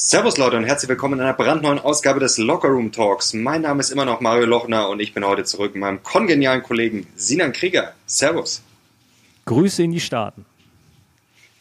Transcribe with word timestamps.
Servus 0.00 0.36
Leute 0.36 0.56
und 0.56 0.62
herzlich 0.62 0.88
willkommen 0.88 1.14
in 1.14 1.22
einer 1.22 1.34
brandneuen 1.34 1.80
Ausgabe 1.80 2.20
des 2.20 2.38
Locker 2.38 2.68
Room 2.68 2.92
Talks. 2.92 3.34
Mein 3.34 3.62
Name 3.62 3.80
ist 3.80 3.90
immer 3.90 4.04
noch 4.04 4.20
Mario 4.20 4.46
Lochner 4.46 4.88
und 4.88 5.00
ich 5.00 5.12
bin 5.12 5.26
heute 5.26 5.42
zurück 5.42 5.74
mit 5.74 5.80
meinem 5.80 6.04
kongenialen 6.04 6.62
Kollegen 6.62 7.08
Sinan 7.16 7.52
Krieger. 7.52 7.94
Servus. 8.06 8.62
Grüße 9.46 9.82
in 9.82 9.90
die 9.90 9.98
Staaten. 9.98 10.46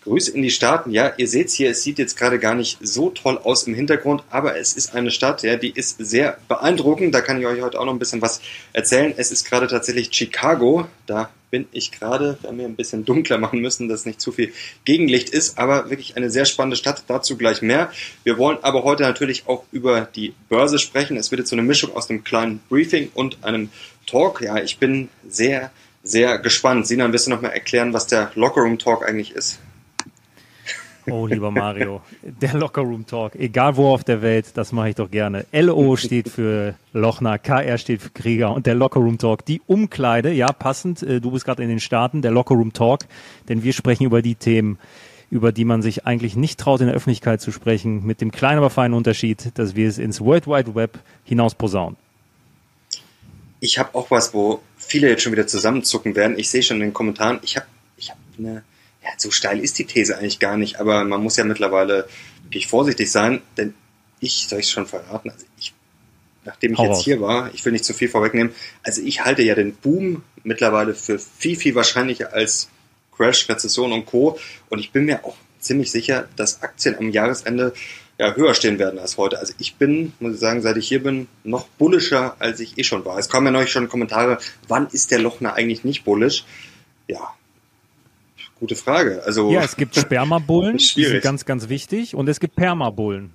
Grüße 0.08 0.32
in 0.32 0.42
die 0.42 0.52
Staaten. 0.52 0.92
Ja, 0.92 1.14
ihr 1.18 1.28
seht 1.28 1.50
hier, 1.50 1.70
es 1.70 1.84
sieht 1.84 2.00
jetzt 2.00 2.18
gerade 2.18 2.40
gar 2.40 2.56
nicht 2.56 2.78
so 2.82 3.10
toll 3.10 3.38
aus 3.44 3.64
im 3.64 3.74
Hintergrund, 3.74 4.24
aber 4.30 4.58
es 4.58 4.74
ist 4.74 4.96
eine 4.96 5.12
Stadt, 5.12 5.44
ja, 5.44 5.58
die 5.58 5.72
ist 5.72 5.98
sehr 6.00 6.38
beeindruckend. 6.48 7.14
Da 7.14 7.22
kann 7.22 7.40
ich 7.40 7.46
euch 7.46 7.62
heute 7.62 7.80
auch 7.80 7.86
noch 7.86 7.94
ein 7.94 8.00
bisschen 8.00 8.22
was 8.22 8.40
erzählen. 8.72 9.14
Es 9.18 9.32
ist 9.32 9.44
gerade 9.44 9.68
tatsächlich 9.68 10.10
Chicago. 10.12 10.88
Da 11.08 11.30
bin 11.52 11.68
ich 11.72 11.92
gerade, 11.92 12.38
wir 12.42 12.50
haben 12.50 12.58
hier 12.58 12.68
ein 12.68 12.76
bisschen 12.76 13.04
dunkler 13.04 13.38
machen 13.38 13.60
müssen, 13.60 13.90
dass 13.90 14.06
nicht 14.06 14.22
zu 14.22 14.32
viel 14.32 14.54
Gegenlicht 14.86 15.30
ist, 15.30 15.58
aber 15.58 15.90
wirklich 15.90 16.16
eine 16.16 16.30
sehr 16.30 16.46
spannende 16.46 16.78
Stadt. 16.78 17.04
Dazu 17.08 17.38
gleich 17.38 17.62
mehr. 17.62 17.92
Wir 18.24 18.38
wollen 18.38 18.60
aber 18.62 18.84
heute 18.84 19.04
natürlich 19.04 19.48
auch 19.48 19.64
über 19.72 20.08
die 20.16 20.34
Börse 20.48 20.80
sprechen. 20.80 21.18
Es 21.18 21.32
wird 21.32 21.40
jetzt 21.40 21.50
so 21.50 21.56
eine 21.56 21.64
Mischung 21.64 21.94
aus 21.96 22.10
einem 22.10 22.24
kleinen 22.24 22.60
Briefing 22.70 23.12
und 23.14 23.44
einem 23.44 23.70
Talk. 24.06 24.42
Ja, 24.42 24.58
ich 24.58 24.78
bin 24.78 25.10
sehr, 25.28 25.72
sehr 26.02 26.40
gespannt. 26.40 26.88
Sinan, 26.88 27.12
wirst 27.12 27.28
du 27.28 27.32
noch 27.32 27.42
mal 27.42 27.50
erklären, 27.50 27.92
was 27.92 28.08
der 28.08 28.32
Lockerroom 28.36 28.80
Talk 28.80 29.06
eigentlich 29.06 29.32
ist? 29.32 29.60
Oh, 31.10 31.26
lieber 31.26 31.52
Mario, 31.52 32.02
der 32.22 32.54
Lockerroom 32.54 33.06
Talk, 33.06 33.36
egal 33.36 33.78
wo 33.78 33.94
auf 33.94 34.04
der 34.04 34.22
Welt, 34.22 34.48
das 34.56 34.74
mache 34.74 34.90
ich 34.90 34.96
doch 34.96 35.10
gerne. 35.10 35.46
LO 35.54 35.96
steht 35.96 36.28
für 36.28 36.76
Lochner, 36.92 37.40
KR 37.40 37.78
steht 37.78 38.02
für 38.02 38.10
Krieger 38.10 38.54
und 38.54 38.66
der 38.66 38.76
Lockerroom 38.76 39.18
Talk, 39.18 39.46
die 39.46 39.62
Umkleide, 39.68 40.34
ja, 40.34 40.52
passend, 40.52 41.04
äh, 41.04 41.22
du 41.22 41.32
bist 41.32 41.46
gerade 41.46 41.64
in 41.64 41.70
den 41.70 41.80
Staaten, 41.80 42.22
der 42.22 42.32
Lockerroom 42.32 42.74
Talk, 42.74 43.06
denn 43.48 43.64
wir 43.64 43.72
sprechen 43.72 44.04
über 44.04 44.22
die 44.22 44.36
Themen, 44.36 44.80
über 45.32 45.54
die 45.54 45.64
man 45.64 45.82
sich 45.82 46.06
eigentlich 46.06 46.36
nicht 46.36 46.60
traut, 46.60 46.82
in 46.82 46.88
der 46.88 46.96
Öffentlichkeit 46.96 47.40
zu 47.40 47.54
sprechen, 47.54 48.06
mit 48.06 48.20
dem 48.20 48.32
kleinen, 48.32 48.58
aber 48.58 48.70
feinen 48.70 48.94
Unterschied, 48.94 49.52
dass 49.58 49.76
wir 49.76 49.88
es 49.88 50.00
ins 50.00 50.20
World 50.20 50.46
Wide 50.46 50.76
Web 50.76 51.00
hinaus 51.24 51.56
posaunen. 51.56 51.96
Ich 53.62 53.80
habe 53.80 53.96
auch 53.96 54.12
was, 54.12 54.34
wo 54.34 54.62
viele 54.76 55.08
jetzt 55.08 55.24
schon 55.24 55.32
wieder 55.32 55.48
zusammenzucken 55.48 56.16
werden. 56.16 56.38
Ich 56.38 56.50
sehe 56.50 56.62
schon 56.62 56.78
in 56.78 56.88
den 56.88 56.94
Kommentaren, 56.94 57.40
ich 57.44 57.56
habe 57.56 57.66
ich 57.96 58.12
hab 58.12 58.18
eine 58.38 58.64
ja, 59.08 59.14
so 59.18 59.32
steil 59.32 59.60
ist 59.60 59.80
die 59.80 59.86
These 59.86 60.18
eigentlich 60.18 60.40
gar 60.40 60.58
nicht, 60.58 60.80
aber 60.80 61.04
man 61.06 61.24
muss 61.24 61.38
ja 61.38 61.44
mittlerweile 61.44 62.08
wirklich 62.44 62.68
vorsichtig 62.68 63.12
sein, 63.12 63.42
denn 63.56 63.74
ich, 64.20 64.48
soll 64.50 64.60
ich 64.60 64.66
es 64.66 64.72
schon 64.72 64.88
verraten, 64.88 65.30
also 65.30 65.46
ich, 65.60 65.74
nachdem 66.44 66.74
ich 66.74 66.80
Hau 66.80 66.86
jetzt 66.86 67.04
hier 67.04 67.22
war, 67.22 67.54
ich 67.54 67.64
will 67.64 67.72
nicht 67.72 67.86
zu 67.86 67.94
viel 67.94 68.10
vorwegnehmen, 68.10 68.54
also 68.84 69.02
ich 69.02 69.24
halte 69.24 69.44
ja 69.44 69.56
den 69.56 69.76
Boom 69.76 70.24
mittlerweile 70.44 70.94
für 70.94 71.20
viel, 71.20 71.56
viel 71.56 71.76
wahrscheinlicher 71.76 72.34
als 72.34 72.70
Crash, 73.16 73.50
Rezession 73.50 73.92
und 73.92 74.06
Co. 74.06 74.40
Und 74.70 74.80
ich 74.80 74.92
bin 74.92 75.06
mir 75.06 75.26
auch 75.26 75.36
ziemlich 75.60 75.92
sicher, 75.92 76.28
dass 76.36 76.62
Aktien 76.62 76.96
am 76.98 77.10
Jahresende 77.10 77.74
ja, 78.20 78.34
höher 78.34 78.54
stehen 78.54 78.80
werden 78.80 79.00
als 79.00 79.18
heute. 79.18 79.40
Also 79.40 79.54
ich 79.60 79.76
bin, 79.76 80.14
muss 80.20 80.36
ich 80.36 80.40
sagen, 80.40 80.62
seit 80.62 80.78
ich 80.78 80.88
hier 80.88 81.04
bin, 81.04 81.28
noch 81.44 81.68
bullischer, 81.68 82.36
als 82.40 82.60
ich 82.60 82.78
eh 82.78 82.84
schon 82.84 83.06
war. 83.06 83.18
Es 83.18 83.30
kommen 83.30 83.48
ja 83.48 83.52
neulich 83.52 83.72
schon 83.72 83.90
Kommentare, 83.90 84.40
wann 84.68 84.88
ist 84.88 85.12
der 85.12 85.20
Lochner 85.20 85.54
eigentlich 85.54 85.84
nicht 85.84 86.04
bullisch? 86.04 86.46
Ja, 87.08 87.36
Gute 88.60 88.76
Frage. 88.76 89.22
Also 89.26 89.52
ja, 89.52 89.64
es 89.64 89.76
gibt 89.76 89.96
Spermabullen, 90.00 90.78
die 90.78 91.06
sind 91.06 91.22
ganz, 91.22 91.46
ganz 91.46 91.70
wichtig, 91.70 92.16
und 92.16 92.28
es 92.28 92.40
gibt 92.40 92.56
Permabullen. 92.56 93.32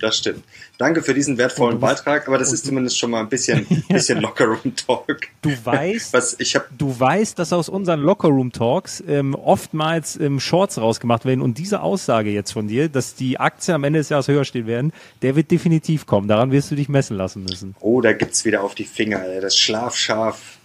Das 0.00 0.18
stimmt. 0.18 0.44
Danke 0.78 1.02
für 1.02 1.12
diesen 1.12 1.38
wertvollen 1.38 1.80
Beitrag, 1.80 2.28
aber 2.28 2.38
das 2.38 2.52
ist 2.52 2.64
zumindest 2.64 2.98
schon 2.98 3.10
mal 3.10 3.20
ein 3.20 3.28
bisschen, 3.28 3.66
bisschen 3.88 4.20
Lockerroom 4.20 4.76
Talk. 4.76 5.22
Du 5.42 5.50
weißt, 5.50 6.12
Was 6.12 6.36
ich 6.38 6.54
hab, 6.54 6.68
du 6.76 6.98
weißt, 6.98 7.38
dass 7.38 7.52
aus 7.52 7.68
unseren 7.68 8.00
Lockerroom 8.00 8.52
Talks 8.52 9.02
ähm, 9.08 9.34
oftmals 9.34 10.18
ähm, 10.20 10.38
Shorts 10.38 10.78
rausgemacht 10.78 11.24
werden 11.24 11.40
und 11.40 11.58
diese 11.58 11.80
Aussage 11.80 12.30
jetzt 12.30 12.52
von 12.52 12.68
dir, 12.68 12.88
dass 12.88 13.14
die 13.16 13.40
Aktien 13.40 13.74
am 13.74 13.84
Ende 13.84 13.98
des 13.98 14.08
Jahres 14.08 14.28
höher 14.28 14.44
stehen 14.44 14.66
werden, 14.66 14.92
der 15.22 15.34
wird 15.34 15.50
definitiv 15.50 16.06
kommen. 16.06 16.28
Daran 16.28 16.52
wirst 16.52 16.70
du 16.70 16.76
dich 16.76 16.88
messen 16.88 17.16
lassen 17.16 17.42
müssen. 17.42 17.74
Oh, 17.80 18.00
da 18.00 18.12
gibt's 18.12 18.44
wieder 18.44 18.62
auf 18.62 18.76
die 18.76 18.84
Finger. 18.84 19.24
Das 19.40 19.56
Schlafschaf 19.56 20.58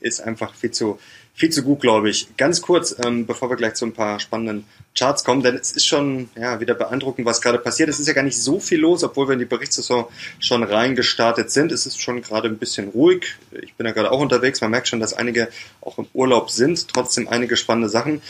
ist 0.00 0.20
einfach 0.20 0.54
viel 0.54 0.70
zu, 0.70 1.00
viel 1.36 1.50
zu 1.50 1.62
gut, 1.62 1.80
glaube 1.80 2.08
ich. 2.08 2.34
Ganz 2.38 2.62
kurz, 2.62 2.96
ähm, 3.04 3.26
bevor 3.26 3.50
wir 3.50 3.56
gleich 3.56 3.74
zu 3.74 3.84
ein 3.84 3.92
paar 3.92 4.18
spannenden 4.18 4.64
Charts 4.98 5.22
kommen, 5.22 5.42
denn 5.42 5.54
es 5.54 5.72
ist 5.72 5.84
schon 5.84 6.30
ja, 6.34 6.60
wieder 6.60 6.74
beeindruckend, 6.74 7.26
was 7.26 7.42
gerade 7.42 7.58
passiert. 7.58 7.90
Es 7.90 8.00
ist 8.00 8.08
ja 8.08 8.14
gar 8.14 8.22
nicht 8.22 8.42
so 8.42 8.58
viel 8.58 8.80
los, 8.80 9.04
obwohl 9.04 9.28
wir 9.28 9.34
in 9.34 9.38
die 9.38 9.44
Berichtssaison 9.44 10.06
schon 10.38 10.62
reingestartet 10.62 11.50
sind. 11.50 11.72
Es 11.72 11.84
ist 11.84 12.00
schon 12.00 12.22
gerade 12.22 12.48
ein 12.48 12.56
bisschen 12.56 12.88
ruhig. 12.88 13.36
Ich 13.62 13.74
bin 13.74 13.86
ja 13.86 13.92
gerade 13.92 14.10
auch 14.10 14.20
unterwegs. 14.20 14.62
Man 14.62 14.70
merkt 14.70 14.88
schon, 14.88 14.98
dass 14.98 15.12
einige 15.12 15.48
auch 15.82 15.98
im 15.98 16.06
Urlaub 16.14 16.50
sind. 16.50 16.88
Trotzdem 16.88 17.28
einige 17.28 17.58
spannende 17.58 17.90
Sachen. 17.90 18.22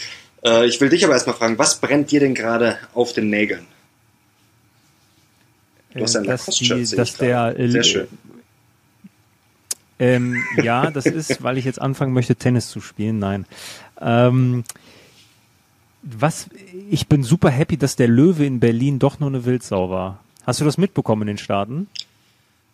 Äh, 0.44 0.66
ich 0.66 0.80
will 0.80 0.88
dich 0.88 1.04
aber 1.04 1.14
erstmal 1.14 1.36
fragen, 1.36 1.58
was 1.58 1.76
brennt 1.80 2.10
dir 2.10 2.18
denn 2.18 2.34
gerade 2.34 2.76
auf 2.92 3.12
den 3.12 3.30
Nägeln? 3.30 3.66
Du 5.94 6.02
hast 6.02 6.14
ja 6.14 6.22
äh, 6.22 6.26
dass, 6.26 6.46
die, 6.46 6.96
dass 6.96 7.16
der 7.16 7.54
Sehr 7.56 7.84
schön. 7.84 8.08
Ähm, 9.98 10.42
ja, 10.62 10.90
das 10.90 11.06
ist, 11.06 11.42
weil 11.42 11.58
ich 11.58 11.64
jetzt 11.64 11.80
anfangen 11.80 12.12
möchte, 12.12 12.36
Tennis 12.36 12.68
zu 12.68 12.80
spielen. 12.80 13.18
Nein. 13.18 13.46
Ähm, 14.00 14.64
was, 16.02 16.48
ich 16.90 17.08
bin 17.08 17.22
super 17.22 17.50
happy, 17.50 17.76
dass 17.76 17.96
der 17.96 18.08
Löwe 18.08 18.44
in 18.44 18.60
Berlin 18.60 18.98
doch 18.98 19.18
nur 19.18 19.28
eine 19.28 19.44
Wildsau 19.44 19.90
war. 19.90 20.20
Hast 20.46 20.60
du 20.60 20.64
das 20.64 20.78
mitbekommen 20.78 21.22
in 21.22 21.28
den 21.28 21.38
Staaten? 21.38 21.88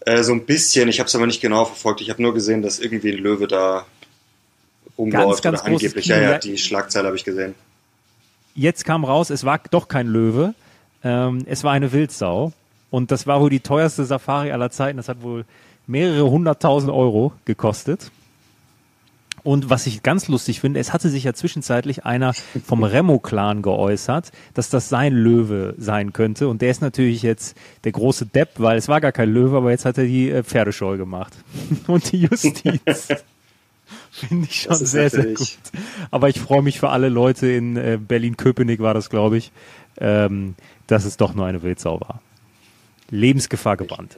Äh, 0.01 0.23
so 0.23 0.33
ein 0.33 0.45
bisschen. 0.45 0.89
Ich 0.89 0.99
habe 0.99 1.07
es 1.07 1.15
aber 1.15 1.27
nicht 1.27 1.41
genau 1.41 1.65
verfolgt. 1.65 2.01
Ich 2.01 2.11
habe 2.11 2.21
nur 2.21 2.35
gesehen, 2.35 2.61
dass 2.61 2.79
irgendwie 2.79 3.13
ein 3.13 3.19
Löwe 3.19 3.47
da 3.47 3.87
rumläuft 4.99 5.43
ganz, 5.43 5.59
ganz 5.59 5.61
oder 5.61 5.69
angeblich. 5.73 6.07
Ja, 6.07 6.21
ja, 6.21 6.39
die 6.39 6.59
Schlagzeile 6.59 7.07
habe 7.07 7.17
ich 7.17 7.25
gesehen. 7.25 7.55
Jetzt 8.55 8.85
kam 8.85 9.05
raus, 9.05 9.31
es 9.31 9.45
war 9.45 9.61
doch 9.71 9.89
kein 9.89 10.09
Löwe. 10.09 10.55
Ähm, 11.03 11.45
es 11.47 11.65
war 11.65 11.73
eine 11.73 11.93
Wildsau. 11.93 12.53
Und 12.91 13.11
das 13.11 13.27
war 13.27 13.41
wohl 13.41 13.49
die 13.49 13.61
teuerste 13.61 14.05
Safari 14.05 14.53
aller 14.53 14.71
Zeiten. 14.71 14.99
Das 14.99 15.09
hat 15.09 15.23
wohl 15.23 15.47
mehrere 15.87 16.31
hunderttausend 16.31 16.93
Euro 16.93 17.33
gekostet. 17.45 18.11
Und 19.45 19.71
was 19.71 19.87
ich 19.87 20.05
ganz 20.05 20.29
lustig 20.29 20.61
finde, 20.61 20.79
es 20.79 20.93
hatte 20.93 21.09
sich 21.09 21.25
ja 21.25 21.35
zwischenzeitlich 21.35 22.05
einer 22.05 22.33
vom 22.65 22.85
Remo-Clan 22.85 23.63
geäußert, 23.63 24.31
dass 24.55 24.71
das 24.71 24.89
sein 24.89 25.13
Löwe 25.13 25.75
sein 25.79 26.13
könnte. 26.13 26.47
Und 26.49 26.63
der 26.63 26.71
ist 26.71 26.81
natürlich 26.81 27.23
jetzt 27.23 27.57
der 27.83 27.93
große 27.93 28.27
Depp, 28.27 28.51
weil 28.59 28.79
es 28.79 28.89
war 28.89 29.01
gar 29.01 29.13
kein 29.13 29.33
Löwe, 29.33 29.57
aber 29.57 29.71
jetzt 29.71 29.85
hat 29.85 29.99
er 29.99 30.05
die 30.05 30.31
äh, 30.31 30.45
Pferdescheu 30.45 30.97
gemacht. 30.97 31.33
Und 31.89 32.13
die 32.13 32.23
Justiz. 32.23 33.09
Finde 34.11 34.47
ich 34.49 34.63
schon 34.63 34.77
sehr, 34.77 35.11
sehr 35.11 35.35
gut. 35.35 35.59
Aber 36.11 36.29
ich 36.29 36.39
freue 36.39 36.63
mich 36.63 36.79
für 36.79 36.91
alle 36.91 37.09
Leute 37.09 37.49
in 37.49 37.77
äh, 37.77 37.99
Berlin-Köpenick 38.01 38.81
war 38.81 38.95
das, 38.95 39.11
glaube 39.11 39.39
ich, 39.39 39.51
ähm, 39.99 40.55
dass 40.87 41.05
es 41.05 41.17
doch 41.17 41.35
nur 41.35 41.47
eine 41.47 41.63
Wildsau 41.63 42.01
war. 42.01 42.21
Lebensgefahr 43.11 43.77
gebannt 43.77 44.17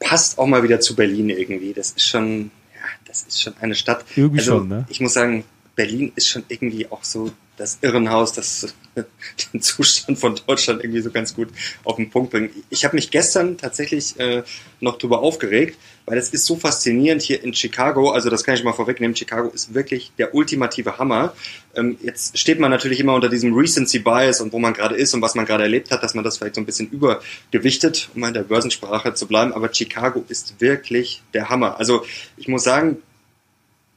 passt 0.00 0.38
auch 0.38 0.46
mal 0.46 0.62
wieder 0.62 0.80
zu 0.80 0.94
Berlin 0.96 1.30
irgendwie. 1.30 1.72
Das 1.72 1.92
ist 1.92 2.06
schon, 2.06 2.50
ja, 2.74 2.88
das 3.06 3.22
ist 3.22 3.42
schon 3.42 3.54
eine 3.60 3.74
Stadt. 3.74 4.04
Irgendwie 4.16 4.40
also, 4.40 4.58
schon, 4.58 4.68
ne? 4.68 4.86
Ich 4.88 5.00
muss 5.00 5.14
sagen, 5.14 5.44
Berlin 5.74 6.12
ist 6.16 6.28
schon 6.28 6.44
irgendwie 6.48 6.90
auch 6.90 7.04
so 7.04 7.30
das 7.56 7.78
Irrenhaus, 7.82 8.32
das 8.32 8.74
den 9.52 9.60
Zustand 9.60 10.18
von 10.18 10.38
Deutschland 10.46 10.82
irgendwie 10.82 11.00
so 11.00 11.10
ganz 11.10 11.34
gut 11.34 11.48
auf 11.84 11.96
den 11.96 12.10
Punkt 12.10 12.30
bringt. 12.30 12.52
Ich 12.70 12.84
habe 12.84 12.94
mich 12.94 13.10
gestern 13.10 13.56
tatsächlich 13.56 14.18
äh, 14.20 14.42
noch 14.80 14.98
drüber 14.98 15.20
aufgeregt, 15.20 15.78
weil 16.06 16.18
es 16.18 16.28
ist 16.30 16.46
so 16.46 16.56
faszinierend 16.56 17.22
hier 17.22 17.42
in 17.42 17.54
Chicago. 17.54 18.10
Also 18.10 18.30
das 18.30 18.44
kann 18.44 18.54
ich 18.54 18.62
mal 18.62 18.72
vorwegnehmen. 18.72 19.16
Chicago 19.16 19.48
ist 19.48 19.74
wirklich 19.74 20.12
der 20.18 20.34
ultimative 20.34 20.98
Hammer. 20.98 21.34
Ähm, 21.74 21.96
jetzt 22.02 22.38
steht 22.38 22.60
man 22.60 22.70
natürlich 22.70 23.00
immer 23.00 23.14
unter 23.14 23.28
diesem 23.28 23.54
Recency 23.54 23.98
Bias 23.98 24.40
und 24.40 24.52
wo 24.52 24.58
man 24.58 24.74
gerade 24.74 24.94
ist 24.96 25.14
und 25.14 25.22
was 25.22 25.34
man 25.34 25.46
gerade 25.46 25.64
erlebt 25.64 25.90
hat, 25.90 26.02
dass 26.02 26.14
man 26.14 26.24
das 26.24 26.38
vielleicht 26.38 26.54
so 26.54 26.60
ein 26.60 26.66
bisschen 26.66 26.88
übergewichtet, 26.90 28.10
um 28.14 28.24
in 28.24 28.34
der 28.34 28.42
Börsensprache 28.42 29.14
zu 29.14 29.26
bleiben. 29.26 29.52
Aber 29.52 29.72
Chicago 29.72 30.24
ist 30.28 30.60
wirklich 30.60 31.22
der 31.32 31.48
Hammer. 31.48 31.78
Also 31.78 32.04
ich 32.36 32.48
muss 32.48 32.64
sagen, 32.64 32.98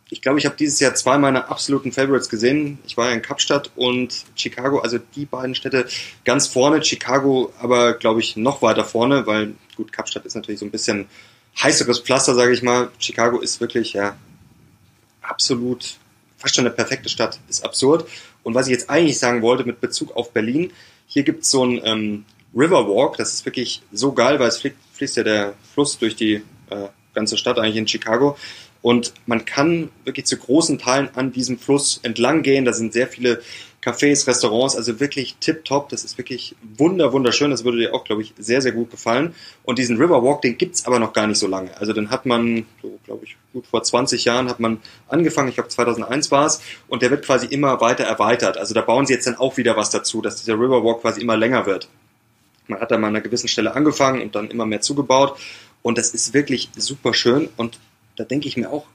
ich 0.10 0.22
glaube, 0.22 0.40
ich 0.40 0.46
habe 0.46 0.56
dieses 0.56 0.80
Jahr 0.80 0.96
zwei 0.96 1.18
meiner 1.18 1.50
absoluten 1.50 1.92
Favorites 1.92 2.30
gesehen. 2.30 2.80
Ich 2.86 2.96
war 2.96 3.10
ja 3.10 3.14
in 3.14 3.22
Kapstadt 3.22 3.72
und 3.76 4.24
Chicago, 4.36 4.80
also 4.80 5.00
die 5.16 5.26
beiden 5.26 5.54
Städte 5.54 5.88
ganz 6.24 6.48
vorne. 6.48 6.84
Chicago 6.84 7.52
aber, 7.60 7.94
glaube 7.94 8.22
ich, 8.22 8.38
noch 8.38 8.62
weiter 8.62 8.86
vorne, 8.86 9.28
weil 9.28 9.56
gut, 9.76 9.92
Kapstadt 9.92 10.26
ist 10.26 10.36
natürlich 10.36 10.60
so 10.60 10.66
ein 10.66 10.72
bisschen 10.72 11.08
heißeres 11.62 12.00
Pflaster, 12.00 12.36
sage 12.36 12.54
ich 12.54 12.64
mal. 12.64 12.90
Chicago 13.00 13.40
ist 13.40 13.60
wirklich 13.60 13.94
ja 13.94 14.16
absolut 15.22 15.98
fast 16.38 16.56
schon 16.56 16.66
eine 16.66 16.74
perfekte 16.74 17.10
Stadt. 17.10 17.40
Ist 17.50 17.66
absurd. 17.66 18.08
Und 18.44 18.56
was 18.56 18.68
ich 18.68 18.72
jetzt 18.72 18.90
eigentlich 18.90 19.20
sagen 19.20 19.42
wollte 19.42 19.66
mit 19.66 19.82
Bezug 19.82 20.16
auf 20.16 20.32
Berlin, 20.32 20.72
hier 21.08 21.24
gibt 21.24 21.44
es 21.44 21.52
so 21.52 21.66
ein 21.66 21.82
ähm, 21.84 22.26
Riverwalk. 22.56 23.18
Das 23.18 23.34
ist 23.34 23.46
wirklich 23.46 23.82
so 23.92 24.14
geil, 24.14 24.40
weil 24.40 24.48
es 24.48 24.64
fließt 24.94 25.18
ja 25.18 25.24
der 25.24 25.54
Fluss 25.74 25.98
durch 25.98 26.16
die 26.16 26.36
äh, 26.70 26.88
ganze 27.14 27.38
Stadt 27.38 27.60
eigentlich 27.60 27.76
in 27.76 27.88
Chicago. 27.88 28.38
Und 28.88 29.12
man 29.26 29.44
kann 29.44 29.90
wirklich 30.06 30.28
zu 30.28 30.38
großen 30.38 30.80
Teilen 30.80 31.10
an 31.14 31.34
diesem 31.34 31.60
Fluss 31.60 32.00
entlang 32.04 32.42
gehen. 32.42 32.64
Da 32.64 32.72
sind 32.72 32.94
sehr 32.94 33.08
viele 33.08 33.42
Cafés, 33.84 34.26
Restaurants, 34.28 34.78
also 34.78 35.02
wirklich 35.02 35.36
tipptopp. 35.42 35.90
Das 35.90 36.06
ist 36.06 36.18
wirklich 36.18 36.56
wunder, 36.78 37.12
wunderschön. 37.12 37.52
Das 37.52 37.66
würde 37.66 37.80
dir 37.80 37.94
auch, 37.94 38.06
glaube 38.06 38.22
ich, 38.22 38.34
sehr, 38.38 38.62
sehr 38.62 38.72
gut 38.72 38.90
gefallen. 38.90 39.36
Und 39.66 39.78
diesen 39.78 39.98
Riverwalk, 39.98 40.42
den 40.42 40.58
gibt's 40.58 40.86
aber 40.86 41.00
noch 41.00 41.12
gar 41.12 41.28
nicht 41.28 41.38
so 41.38 41.48
lange. 41.48 41.76
Also 41.78 41.92
den 41.92 42.12
hat 42.12 42.26
man, 42.26 42.66
so 42.82 42.98
glaube 43.04 43.26
ich, 43.26 43.36
gut 43.52 43.68
vor 43.68 43.84
20 43.84 44.24
Jahren 44.24 44.48
hat 44.48 44.62
man 44.62 44.80
angefangen. 45.10 45.50
Ich 45.50 45.56
glaube 45.56 45.68
2001 45.68 46.32
war's 46.32 46.62
Und 46.88 47.02
der 47.02 47.12
wird 47.12 47.26
quasi 47.26 47.48
immer 47.48 47.82
weiter 47.82 48.06
erweitert. 48.06 48.58
Also 48.58 48.74
da 48.74 48.80
bauen 48.80 49.06
sie 49.06 49.16
jetzt 49.16 49.28
dann 49.28 49.36
auch 49.36 49.58
wieder 49.58 49.76
was 49.76 49.90
dazu, 49.90 50.22
dass 50.22 50.38
dieser 50.38 50.54
Riverwalk 50.54 51.02
quasi 51.02 51.20
immer 51.20 51.36
länger 51.36 51.66
wird. 51.66 51.90
man 52.68 52.80
hat 52.80 52.90
da 52.90 52.98
mal 52.98 53.08
an 53.08 53.18
einer 53.18 53.22
gewissen 53.22 53.50
Stelle 53.50 53.76
angefangen 53.76 54.22
und 54.22 54.34
dann 54.34 54.50
immer 54.50 54.66
mehr 54.66 54.80
zugebaut. 54.80 55.38
Und 55.82 55.98
das 55.98 56.12
ist 56.12 56.34
wirklich 56.34 56.70
super 56.78 57.14
schön. 57.14 57.50
Und 57.58 57.80
da 58.18 58.26
denke 58.26 58.48
ich 58.48 58.58
mir 58.58 58.70
auch, 58.72 58.86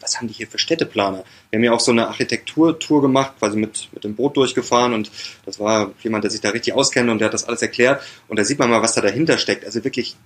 was 0.00 0.18
haben 0.18 0.26
die 0.26 0.34
hier 0.34 0.48
für 0.48 0.58
Städteplaner? 0.58 1.24
Wir 1.50 1.58
haben 1.58 1.64
ja 1.64 1.72
auch 1.72 1.80
so 1.80 1.92
eine 1.92 2.08
Architekturtour 2.08 3.00
gemacht, 3.00 3.34
quasi 3.38 3.56
mit, 3.56 3.88
mit 3.92 4.04
dem 4.04 4.16
Boot 4.16 4.36
durchgefahren 4.36 4.92
und 4.92 5.10
das 5.46 5.60
war 5.60 5.92
jemand, 6.02 6.24
der 6.24 6.30
sich 6.30 6.40
da 6.40 6.50
richtig 6.50 6.74
auskennt 6.74 7.08
und 7.08 7.20
der 7.20 7.26
hat 7.26 7.34
das 7.34 7.44
alles 7.44 7.62
erklärt 7.62 8.02
und 8.28 8.38
da 8.38 8.44
sieht 8.44 8.58
man 8.58 8.68
mal, 8.68 8.82
was 8.82 8.94
da 8.94 9.00
dahinter 9.00 9.38
steckt. 9.38 9.64
Also 9.64 9.82
wirklich, 9.84 10.16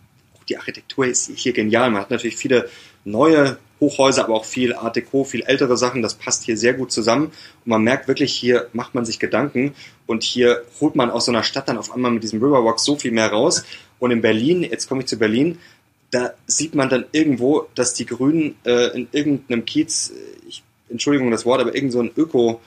die 0.48 0.56
Architektur 0.56 1.06
ist 1.06 1.30
hier 1.34 1.52
genial. 1.52 1.90
Man 1.90 2.02
hat 2.02 2.10
natürlich 2.10 2.36
viele 2.36 2.70
neue 3.04 3.58
Hochhäuser, 3.80 4.24
aber 4.24 4.34
auch 4.34 4.44
viel 4.44 4.74
Art 4.74 4.96
Deco, 4.96 5.24
viel 5.24 5.42
ältere 5.42 5.76
Sachen. 5.76 6.02
Das 6.02 6.14
passt 6.14 6.44
hier 6.44 6.56
sehr 6.56 6.72
gut 6.72 6.92
zusammen. 6.92 7.26
Und 7.26 7.66
man 7.66 7.82
merkt 7.82 8.08
wirklich, 8.08 8.32
hier 8.32 8.68
macht 8.72 8.94
man 8.94 9.04
sich 9.04 9.18
Gedanken 9.18 9.74
und 10.06 10.22
hier 10.22 10.62
holt 10.80 10.94
man 10.94 11.10
aus 11.10 11.26
so 11.26 11.32
einer 11.32 11.42
Stadt 11.42 11.68
dann 11.68 11.78
auf 11.78 11.92
einmal 11.92 12.12
mit 12.12 12.22
diesem 12.22 12.42
Riverwalk 12.42 12.80
so 12.80 12.96
viel 12.96 13.10
mehr 13.10 13.30
raus. 13.30 13.64
Und 13.98 14.10
in 14.10 14.20
Berlin, 14.20 14.62
jetzt 14.62 14.88
komme 14.88 15.02
ich 15.02 15.08
zu 15.08 15.18
Berlin, 15.18 15.58
da 16.10 16.34
sieht 16.46 16.74
man 16.74 16.88
dann 16.88 17.04
irgendwo, 17.12 17.68
dass 17.74 17.94
die 17.94 18.06
Grünen 18.06 18.56
äh, 18.64 18.96
in 18.96 19.08
irgendeinem 19.12 19.64
Kiez, 19.64 20.10
äh, 20.10 20.48
ich, 20.48 20.62
Entschuldigung 20.88 21.30
das 21.30 21.44
Wort, 21.44 21.60
aber 21.60 21.74
irgend 21.74 21.92
so 21.92 22.00
ein 22.00 22.10
Öko- 22.10 22.60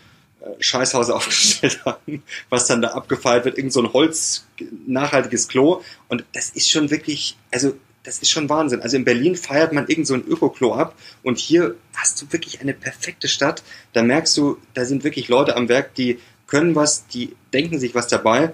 Scheißhaus 0.60 1.10
aufgestellt 1.10 1.82
haben, 1.86 2.24
was 2.50 2.68
dann 2.68 2.82
da 2.82 2.90
abgefeilt 2.90 3.46
wird, 3.46 3.58
irgend 3.58 3.74
so 3.74 3.82
ein 3.82 3.94
Holz, 3.94 4.48
nachhaltiges 4.88 5.48
Klo. 5.48 5.82
Und 6.08 6.24
das 6.34 6.50
ist 6.52 6.70
schon 6.70 6.90
wirklich, 6.92 7.38
also 7.52 7.74
das 8.04 8.20
ist 8.20 8.32
schon 8.32 8.50
Wahnsinn. 8.50 8.82
Also 8.82 8.98
in 8.98 9.06
Berlin 9.06 9.36
feiert 9.36 9.74
man 9.74 9.88
irgend 9.88 10.08
so 10.08 10.14
ein 10.14 10.26
Öko-Klo 10.26 10.74
ab 10.74 10.96
und 11.24 11.38
hier 11.38 11.76
hast 11.94 12.22
du 12.22 12.32
wirklich 12.32 12.62
eine 12.62 12.74
perfekte 12.74 13.28
Stadt. 13.28 13.64
Da 13.94 14.02
merkst 14.02 14.36
du, 14.38 14.58
da 14.74 14.86
sind 14.86 15.04
wirklich 15.04 15.28
Leute 15.28 15.56
am 15.56 15.68
Werk, 15.70 15.96
die 15.96 16.20
können 16.48 16.76
was, 16.76 17.08
die 17.08 17.36
denken 17.54 17.80
sich 17.80 17.94
was 17.94 18.08
dabei 18.08 18.54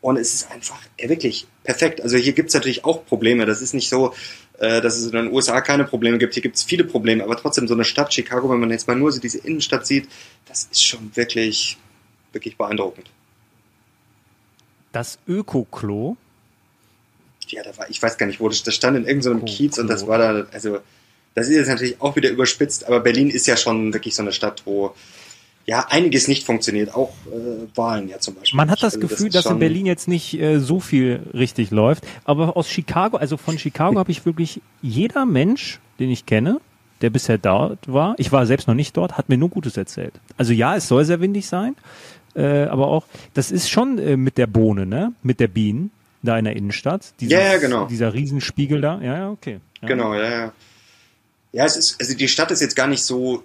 und 0.00 0.16
es 0.16 0.34
ist 0.34 0.50
einfach 0.50 0.80
ja, 0.98 1.08
wirklich 1.08 1.46
perfekt. 1.64 2.00
Also 2.00 2.16
hier 2.16 2.32
gibt 2.32 2.48
es 2.48 2.54
natürlich 2.54 2.84
auch 2.84 3.04
Probleme. 3.04 3.46
Das 3.46 3.60
ist 3.60 3.74
nicht 3.74 3.88
so, 3.88 4.14
äh, 4.58 4.80
dass 4.80 4.96
es 4.96 5.06
in 5.06 5.12
den 5.12 5.32
USA 5.32 5.60
keine 5.60 5.84
Probleme 5.84 6.18
gibt. 6.18 6.34
Hier 6.34 6.42
gibt 6.42 6.56
es 6.56 6.62
viele 6.62 6.84
Probleme, 6.84 7.24
aber 7.24 7.36
trotzdem 7.36 7.66
so 7.66 7.74
eine 7.74 7.84
Stadt 7.84 8.12
Chicago, 8.14 8.48
wenn 8.50 8.60
man 8.60 8.70
jetzt 8.70 8.86
mal 8.86 8.96
nur 8.96 9.10
so 9.10 9.20
diese 9.20 9.38
Innenstadt 9.38 9.86
sieht, 9.86 10.08
das 10.46 10.68
ist 10.70 10.84
schon 10.84 11.10
wirklich, 11.14 11.76
wirklich 12.32 12.56
beeindruckend. 12.56 13.10
Das 14.92 15.18
Öko-Klo? 15.26 16.16
Ja, 17.48 17.62
da 17.62 17.76
war, 17.76 17.88
ich 17.90 18.00
weiß 18.00 18.18
gar 18.18 18.26
nicht, 18.26 18.40
wo 18.40 18.48
das, 18.48 18.62
das 18.62 18.74
stand 18.74 18.96
in 18.96 19.06
irgendeinem 19.06 19.44
Kiez 19.44 19.78
und 19.78 19.88
das 19.88 20.06
war 20.06 20.18
da, 20.18 20.46
also 20.52 20.80
das 21.34 21.48
ist 21.48 21.56
jetzt 21.56 21.68
natürlich 21.68 22.00
auch 22.00 22.14
wieder 22.14 22.30
überspitzt, 22.30 22.86
aber 22.86 23.00
Berlin 23.00 23.30
ist 23.30 23.46
ja 23.46 23.56
schon 23.56 23.92
wirklich 23.92 24.14
so 24.14 24.22
eine 24.22 24.32
Stadt, 24.32 24.62
wo 24.64 24.94
ja, 25.68 25.84
einiges 25.90 26.28
nicht 26.28 26.44
funktioniert, 26.44 26.94
auch 26.94 27.12
äh, 27.26 27.76
Wahlen 27.76 28.08
ja 28.08 28.18
zum 28.18 28.36
Beispiel. 28.36 28.56
Man 28.56 28.70
hat 28.70 28.82
das 28.82 28.94
also, 28.94 29.06
Gefühl, 29.06 29.28
das 29.28 29.44
dass 29.44 29.52
in 29.52 29.58
Berlin 29.58 29.84
jetzt 29.84 30.08
nicht 30.08 30.32
äh, 30.40 30.60
so 30.60 30.80
viel 30.80 31.20
richtig 31.34 31.70
läuft, 31.70 32.06
aber 32.24 32.56
aus 32.56 32.70
Chicago, 32.70 33.18
also 33.18 33.36
von 33.36 33.58
Chicago 33.58 33.98
habe 33.98 34.10
ich 34.10 34.24
wirklich 34.24 34.62
jeder 34.80 35.26
Mensch, 35.26 35.78
den 36.00 36.08
ich 36.08 36.24
kenne, 36.24 36.62
der 37.02 37.10
bisher 37.10 37.36
dort 37.36 37.80
war, 37.86 38.14
ich 38.16 38.32
war 38.32 38.46
selbst 38.46 38.66
noch 38.66 38.74
nicht 38.74 38.96
dort, 38.96 39.18
hat 39.18 39.28
mir 39.28 39.36
nur 39.36 39.50
Gutes 39.50 39.76
erzählt. 39.76 40.14
Also 40.38 40.54
ja, 40.54 40.74
es 40.74 40.88
soll 40.88 41.04
sehr 41.04 41.20
windig 41.20 41.46
sein, 41.46 41.76
äh, 42.34 42.62
aber 42.62 42.86
auch, 42.86 43.04
das 43.34 43.50
ist 43.50 43.68
schon 43.68 43.98
äh, 43.98 44.16
mit 44.16 44.38
der 44.38 44.46
Bohne, 44.46 44.86
ne, 44.86 45.12
mit 45.22 45.38
der 45.38 45.48
Bienen 45.48 45.90
da 46.22 46.38
in 46.38 46.46
der 46.46 46.56
Innenstadt. 46.56 47.12
Dieses, 47.20 47.34
ja, 47.34 47.40
ja, 47.40 47.58
genau. 47.58 47.84
Dieser 47.84 48.14
Riesenspiegel 48.14 48.80
da, 48.80 49.02
ja, 49.02 49.18
ja, 49.18 49.30
okay. 49.30 49.60
Ja. 49.82 49.88
Genau, 49.88 50.14
ja, 50.14 50.30
ja. 50.30 50.52
Ja, 51.52 51.64
es 51.66 51.76
ist, 51.76 52.00
also 52.00 52.14
die 52.14 52.28
Stadt 52.28 52.50
ist 52.50 52.62
jetzt 52.62 52.74
gar 52.74 52.86
nicht 52.86 53.02
so 53.02 53.42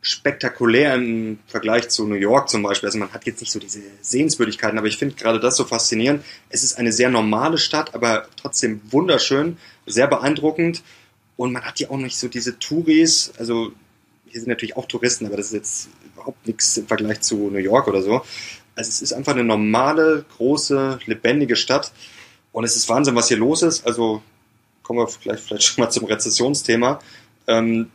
spektakulär 0.00 0.94
im 0.94 1.38
Vergleich 1.46 1.88
zu 1.88 2.06
New 2.06 2.14
York 2.14 2.48
zum 2.48 2.62
Beispiel. 2.62 2.88
Also 2.88 2.98
man 2.98 3.12
hat 3.12 3.26
jetzt 3.26 3.40
nicht 3.40 3.50
so 3.50 3.58
diese 3.58 3.80
Sehenswürdigkeiten, 4.00 4.78
aber 4.78 4.86
ich 4.86 4.96
finde 4.96 5.16
gerade 5.16 5.40
das 5.40 5.56
so 5.56 5.64
faszinierend. 5.64 6.24
Es 6.50 6.62
ist 6.62 6.78
eine 6.78 6.92
sehr 6.92 7.10
normale 7.10 7.58
Stadt, 7.58 7.94
aber 7.94 8.26
trotzdem 8.36 8.80
wunderschön, 8.90 9.58
sehr 9.86 10.06
beeindruckend. 10.06 10.82
Und 11.36 11.52
man 11.52 11.64
hat 11.64 11.80
ja 11.80 11.90
auch 11.90 11.96
nicht 11.96 12.18
so 12.18 12.28
diese 12.28 12.58
Touris, 12.58 13.32
also 13.38 13.72
hier 14.26 14.40
sind 14.40 14.48
natürlich 14.48 14.76
auch 14.76 14.86
Touristen, 14.86 15.26
aber 15.26 15.36
das 15.36 15.46
ist 15.46 15.52
jetzt 15.52 15.88
überhaupt 16.14 16.46
nichts 16.46 16.76
im 16.76 16.86
Vergleich 16.86 17.20
zu 17.20 17.50
New 17.50 17.58
York 17.58 17.88
oder 17.88 18.02
so. 18.02 18.22
Also 18.74 18.88
es 18.90 19.02
ist 19.02 19.12
einfach 19.12 19.32
eine 19.32 19.44
normale, 19.44 20.24
große, 20.36 21.00
lebendige 21.06 21.56
Stadt. 21.56 21.92
Und 22.52 22.64
es 22.64 22.76
ist 22.76 22.88
Wahnsinn, 22.88 23.14
was 23.14 23.28
hier 23.28 23.36
los 23.36 23.62
ist. 23.62 23.86
Also 23.86 24.22
kommen 24.82 25.00
wir 25.00 25.08
vielleicht, 25.08 25.44
vielleicht 25.44 25.64
schon 25.64 25.84
mal 25.84 25.90
zum 25.90 26.06
Rezessionsthema. 26.06 27.00
Ähm, 27.46 27.90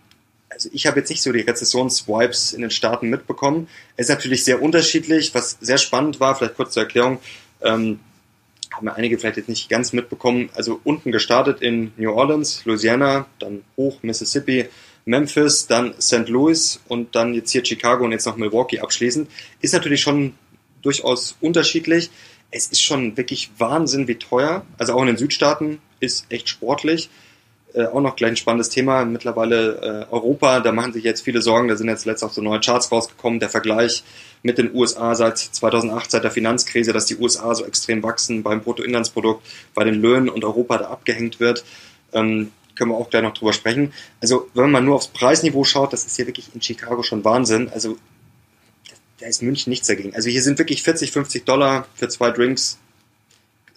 also 0.53 0.69
ich 0.71 0.85
habe 0.85 0.99
jetzt 0.99 1.09
nicht 1.09 1.21
so 1.21 1.31
die 1.31 1.41
Rezessionswipes 1.41 2.53
in 2.53 2.61
den 2.61 2.71
Staaten 2.71 3.09
mitbekommen. 3.09 3.67
Es 3.97 4.07
ist 4.07 4.15
natürlich 4.15 4.43
sehr 4.43 4.61
unterschiedlich, 4.61 5.33
was 5.33 5.57
sehr 5.59 5.77
spannend 5.77 6.19
war, 6.19 6.35
vielleicht 6.35 6.55
kurz 6.55 6.73
zur 6.73 6.83
Erklärung, 6.83 7.19
ähm, 7.61 7.99
haben 8.71 8.85
wir 8.87 8.95
einige 8.95 9.19
vielleicht 9.19 9.37
jetzt 9.37 9.49
nicht 9.49 9.69
ganz 9.69 9.93
mitbekommen. 9.93 10.49
Also 10.55 10.79
unten 10.83 11.11
gestartet 11.11 11.61
in 11.61 11.91
New 11.97 12.11
Orleans, 12.11 12.65
Louisiana, 12.65 13.27
dann 13.39 13.63
hoch 13.77 14.01
Mississippi, 14.01 14.67
Memphis, 15.05 15.67
dann 15.67 15.93
St. 16.01 16.27
Louis 16.29 16.79
und 16.87 17.15
dann 17.15 17.33
jetzt 17.33 17.51
hier 17.51 17.63
Chicago 17.63 18.03
und 18.03 18.11
jetzt 18.11 18.25
noch 18.25 18.37
Milwaukee 18.37 18.79
abschließend. 18.79 19.29
Ist 19.61 19.73
natürlich 19.73 20.01
schon 20.01 20.33
durchaus 20.81 21.35
unterschiedlich. 21.39 22.09
Es 22.49 22.67
ist 22.67 22.81
schon 22.81 23.15
wirklich 23.17 23.51
Wahnsinn, 23.57 24.07
wie 24.07 24.15
teuer. 24.15 24.65
Also 24.77 24.93
auch 24.93 25.01
in 25.01 25.07
den 25.07 25.17
Südstaaten 25.17 25.79
ist 25.99 26.25
echt 26.29 26.49
sportlich 26.49 27.09
äh, 27.73 27.85
auch 27.85 28.01
noch 28.01 28.15
gleich 28.15 28.31
ein 28.31 28.37
spannendes 28.37 28.69
Thema. 28.69 29.03
Mittlerweile 29.03 30.07
äh, 30.09 30.13
Europa, 30.13 30.59
da 30.59 30.71
machen 30.71 30.93
sich 30.93 31.03
jetzt 31.03 31.21
viele 31.21 31.41
Sorgen. 31.41 31.67
Da 31.67 31.75
sind 31.75 31.87
jetzt 31.87 32.05
letztens 32.05 32.31
auch 32.31 32.35
so 32.35 32.41
neue 32.41 32.59
Charts 32.59 32.91
rausgekommen. 32.91 33.39
Der 33.39 33.49
Vergleich 33.49 34.03
mit 34.43 34.59
den 34.59 34.75
USA 34.75 35.15
seit 35.15 35.39
2008, 35.39 36.11
seit 36.11 36.23
der 36.23 36.31
Finanzkrise, 36.31 36.93
dass 36.93 37.07
die 37.07 37.17
USA 37.17 37.55
so 37.55 37.65
extrem 37.65 38.03
wachsen 38.03 38.43
beim 38.43 38.61
Bruttoinlandsprodukt, 38.61 39.45
bei 39.73 39.83
den 39.83 39.95
Löhnen 39.95 40.29
und 40.29 40.43
Europa 40.43 40.77
da 40.77 40.89
abgehängt 40.89 41.39
wird. 41.39 41.65
Ähm, 42.13 42.51
können 42.75 42.91
wir 42.91 42.97
auch 42.97 43.09
gleich 43.09 43.23
noch 43.23 43.33
drüber 43.33 43.53
sprechen. 43.53 43.93
Also, 44.21 44.49
wenn 44.53 44.71
man 44.71 44.85
nur 44.85 44.95
aufs 44.95 45.07
Preisniveau 45.07 45.63
schaut, 45.63 45.93
das 45.93 46.05
ist 46.05 46.15
hier 46.15 46.27
wirklich 46.27 46.49
in 46.53 46.61
Chicago 46.61 47.01
schon 47.01 47.23
Wahnsinn. 47.23 47.69
Also, 47.69 47.97
da 49.19 49.27
ist 49.27 49.41
München 49.41 49.71
nichts 49.71 49.87
dagegen. 49.87 50.13
Also, 50.13 50.29
hier 50.29 50.43
sind 50.43 50.59
wirklich 50.59 50.83
40, 50.83 51.11
50 51.11 51.45
Dollar 51.45 51.87
für 51.95 52.07
zwei 52.09 52.29
Drinks. 52.29 52.77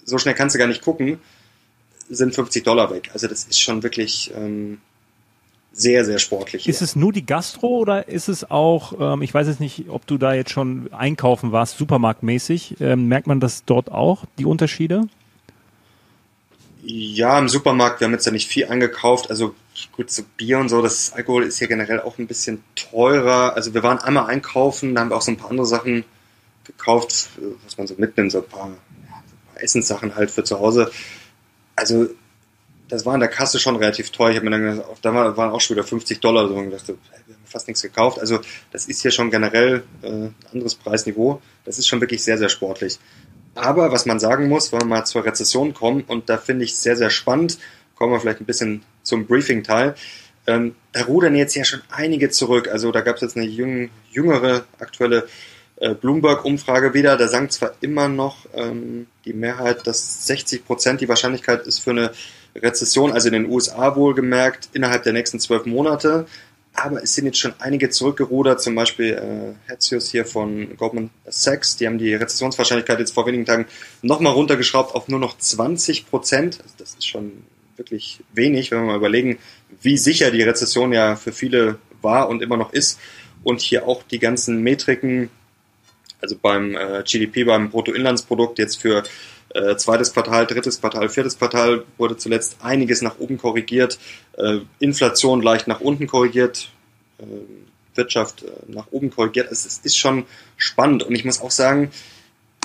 So 0.05 0.19
schnell 0.19 0.35
kannst 0.35 0.55
du 0.55 0.59
gar 0.59 0.69
nicht 0.69 0.83
gucken 0.83 1.19
sind 2.09 2.35
50 2.35 2.65
Dollar 2.65 2.91
weg. 2.91 3.11
Also 3.13 3.27
das 3.27 3.45
ist 3.45 3.61
schon 3.61 3.83
wirklich 3.83 4.33
ähm, 4.37 4.79
sehr, 5.73 6.05
sehr 6.05 6.19
sportlich. 6.19 6.65
Hier. 6.65 6.73
Ist 6.73 6.83
es 6.83 6.97
nur 6.97 7.13
die 7.13 7.27
Gastro 7.27 7.69
oder 7.69 8.09
ist 8.09 8.29
es 8.29 8.51
auch, 8.51 8.95
ähm, 8.99 9.23
ich 9.23 9.33
weiß 9.33 9.47
jetzt 9.47 9.61
nicht, 9.61 9.87
ob 9.89 10.07
du 10.07 10.17
da 10.17 10.33
jetzt 10.33 10.51
schon 10.51 10.93
einkaufen 10.93 11.53
warst, 11.53 11.77
supermarktmäßig, 11.77 12.81
ähm, 12.81 13.09
merkt 13.09 13.27
man 13.27 13.41
das 13.41 13.65
dort 13.65 13.93
auch, 13.93 14.25
die 14.39 14.47
Unterschiede? 14.47 15.09
Ja, 16.83 17.39
im 17.39 17.49
Supermarkt, 17.49 18.01
wir 18.01 18.07
haben 18.07 18.13
jetzt 18.13 18.27
ja 18.27 18.33
nicht 18.33 18.49
viel 18.49 18.67
eingekauft, 18.67 19.29
also 19.29 19.55
gut, 19.93 20.11
so 20.11 20.23
Bier 20.37 20.59
und 20.59 20.69
so, 20.69 20.81
das 20.81 21.13
Alkohol 21.13 21.43
ist 21.43 21.59
hier 21.59 21.69
generell 21.69 22.01
auch 22.01 22.19
ein 22.19 22.27
bisschen 22.27 22.63
teurer. 22.75 23.55
Also 23.55 23.75
wir 23.75 23.83
waren 23.83 23.99
einmal 23.99 24.27
einkaufen, 24.27 24.95
da 24.95 25.01
haben 25.01 25.11
wir 25.11 25.17
auch 25.17 25.23
so 25.23 25.33
ein 25.33 25.37
paar 25.37 25.51
andere 25.51 25.67
Sachen 25.67 26.05
gekauft, 26.65 27.31
was 27.65 27.77
man 27.77 27.87
so 27.87 27.95
mitnimmt, 27.99 28.33
so 28.33 28.39
ein 28.39 28.49
paar, 28.49 28.69
so 28.69 29.35
ein 29.35 29.53
paar 29.53 29.63
Essenssachen 29.63 30.15
halt 30.15 30.31
für 30.31 30.45
zu 30.45 30.59
Hause 30.59 30.91
also 31.77 32.09
das 32.89 33.05
war 33.05 33.15
in 33.15 33.21
der 33.21 33.29
Kasse 33.29 33.59
schon 33.59 33.77
relativ 33.77 34.11
teuer. 34.11 34.31
Ich 34.31 34.37
habe 34.37 34.45
mir 34.45 34.53
dann 34.53 34.77
gedacht, 34.77 34.99
da 35.03 35.37
waren 35.37 35.51
auch 35.51 35.61
schon 35.61 35.77
wieder 35.77 35.87
50 35.87 36.21
Dollar 36.21 36.49
so 36.49 36.55
und 36.55 36.71
dachte, 36.71 36.97
wir 37.27 37.35
haben 37.35 37.43
fast 37.45 37.67
nichts 37.69 37.83
gekauft. 37.83 38.19
Also 38.19 38.41
das 38.71 38.87
ist 38.87 39.03
hier 39.03 39.11
schon 39.11 39.31
generell 39.31 39.83
äh, 40.03 40.29
anderes 40.53 40.77
Preisniveau. 40.77 41.41
Das 41.65 41.79
ist 41.79 41.89
schon 41.89 42.01
wirklich 42.01 42.23
sehr, 42.23 42.39
sehr 42.39 42.49
sportlich. 42.49 42.99
Aber 43.55 43.91
was 43.91 44.07
man 44.07 44.21
sagen 44.21 44.49
muss, 44.49 44.73
wenn 44.73 44.81
wir 44.81 44.87
mal 44.87 45.05
zur 45.05 45.25
Rezession 45.25 45.75
kommen, 45.75 46.05
und 46.07 46.29
da 46.29 46.37
finde 46.37 46.65
ich 46.65 46.77
sehr, 46.77 46.97
sehr 46.97 47.11
spannend, 47.11 47.59
kommen 47.97 48.13
wir 48.13 48.21
vielleicht 48.21 48.41
ein 48.41 48.47
bisschen 48.47 48.83
zum 49.03 49.27
Briefing-Teil. 49.27 49.95
Ähm, 50.47 50.77
da 50.93 51.05
rudern 51.05 51.35
jetzt 51.35 51.57
ja 51.57 51.65
schon 51.65 51.83
einige 51.91 52.31
zurück. 52.31 52.69
Also 52.69 52.93
da 52.93 53.01
gab 53.01 53.17
es 53.17 53.23
jetzt 53.23 53.37
eine 53.37 53.47
jüng, 53.47 53.91
jüngere 54.13 54.65
aktuelle 54.79 55.27
Bloomberg-Umfrage 55.77 56.95
wieder, 56.95 57.17
da 57.17 57.29
sagen 57.29 57.51
zwar 57.51 57.73
immer 57.81 58.09
noch 58.09 58.47
ähm, 58.55 59.07
die 59.25 59.35
Mehrheit, 59.35 59.87
dass 59.87 60.27
60 60.27 60.65
Prozent 60.65 61.01
die 61.01 61.09
Wahrscheinlichkeit 61.09 61.67
ist 61.67 61.81
für 61.81 61.91
eine 61.91 62.13
Rezession, 62.55 63.13
also 63.13 63.29
in 63.29 63.35
den 63.35 63.51
USA 63.51 63.95
wohlgemerkt, 63.95 64.71
innerhalb 64.73 65.03
der 65.03 65.13
nächsten 65.13 65.39
zwölf 65.39 65.67
Monate. 65.67 66.27
Aber 66.73 67.03
es 67.03 67.15
sind 67.15 67.25
jetzt 67.25 67.39
schon 67.39 67.55
einige 67.59 67.89
zurückgerudert, 67.89 68.61
zum 68.61 68.75
Beispiel 68.75 69.13
äh, 69.13 69.71
Hetzius 69.71 70.11
hier 70.11 70.27
von 70.27 70.77
Goldman 70.77 71.11
Sachs, 71.27 71.77
die 71.77 71.87
haben 71.87 71.99
die 71.99 72.15
Rezessionswahrscheinlichkeit 72.15 72.99
jetzt 72.99 73.15
vor 73.15 73.27
wenigen 73.27 73.47
Tagen 73.47 73.67
nochmal 74.03 74.35
runtergeschraubt 74.35 74.95
auf 74.95 75.09
nur 75.09 75.19
noch 75.19 75.39
20 75.39 76.09
Prozent. 76.09 76.59
Also 76.63 76.75
das 76.79 76.95
ist 76.95 77.07
schon 77.07 77.45
wirklich 77.77 78.21
wenig, 78.33 78.71
wenn 78.71 78.81
wir 78.81 78.87
mal 78.87 78.97
überlegen, 78.97 79.39
wie 79.81 79.97
sicher 79.97 80.31
die 80.31 80.43
Rezession 80.43 80.93
ja 80.93 81.17
für 81.17 81.33
viele 81.33 81.79
war 82.03 82.29
und 82.29 82.43
immer 82.43 82.57
noch 82.57 82.73
ist. 82.73 82.99
Und 83.43 83.61
hier 83.61 83.87
auch 83.87 84.03
die 84.03 84.19
ganzen 84.19 84.63
Metriken, 84.63 85.31
also 86.21 86.37
beim 86.41 86.77
äh, 86.77 87.03
GDP, 87.05 87.45
beim 87.45 87.71
Bruttoinlandsprodukt 87.71 88.59
jetzt 88.59 88.81
für 88.81 89.03
äh, 89.55 89.77
zweites 89.77 90.13
Quartal, 90.13 90.47
drittes 90.47 90.81
Quartal, 90.81 91.09
viertes 91.09 91.39
Quartal 91.39 91.85
wurde 91.99 92.17
zuletzt 92.17 92.59
einiges 92.63 93.03
nach 93.03 93.19
oben 93.19 93.39
korrigiert, 93.39 93.99
äh, 94.37 94.59
Inflation 94.79 95.43
leicht 95.43 95.69
nach 95.69 95.81
unten 95.81 96.07
korrigiert, 96.07 96.71
äh, 97.19 97.25
Wirtschaft 97.95 98.43
äh, 98.43 98.51
nach 98.69 98.89
oben 98.91 99.11
korrigiert. 99.11 99.51
Es, 99.51 99.65
es, 99.65 99.79
ist 99.79 99.97
schon 99.97 100.27
spannend 100.57 101.03
und 101.03 101.15
ich 101.15 101.25
muss 101.25 101.41
auch 101.41 101.51
sagen, 101.51 101.91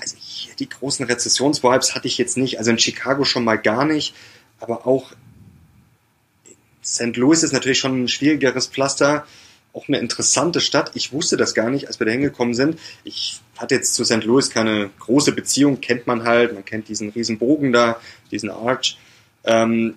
also 0.01 0.15
hier 0.19 0.53
die 0.55 0.69
großen 0.69 1.05
Rezessionsvibes 1.05 1.95
hatte 1.95 2.07
ich 2.07 2.17
jetzt 2.17 2.37
nicht. 2.37 2.57
Also 2.57 2.71
in 2.71 2.79
Chicago 2.79 3.23
schon 3.23 3.43
mal 3.43 3.57
gar 3.57 3.85
nicht, 3.85 4.15
aber 4.59 4.87
auch 4.87 5.11
St. 6.83 7.15
Louis 7.15 7.43
ist 7.43 7.53
natürlich 7.53 7.79
schon 7.79 8.03
ein 8.03 8.07
schwierigeres 8.07 8.67
Pflaster 8.67 9.25
auch 9.73 9.87
eine 9.87 9.99
interessante 9.99 10.61
Stadt. 10.61 10.91
Ich 10.95 11.13
wusste 11.13 11.37
das 11.37 11.53
gar 11.53 11.69
nicht, 11.69 11.87
als 11.87 11.99
wir 11.99 12.05
da 12.05 12.11
hingekommen 12.11 12.53
sind. 12.53 12.77
Ich 13.03 13.39
hatte 13.57 13.75
jetzt 13.75 13.93
zu 13.93 14.03
St. 14.03 14.23
Louis 14.23 14.49
keine 14.49 14.89
große 14.99 15.31
Beziehung, 15.31 15.81
kennt 15.81 16.07
man 16.07 16.23
halt. 16.23 16.53
Man 16.53 16.65
kennt 16.65 16.89
diesen 16.89 17.09
riesen 17.09 17.37
Bogen 17.37 17.71
da, 17.71 17.99
diesen 18.31 18.49
Arch. 18.49 18.97
Ähm, 19.43 19.95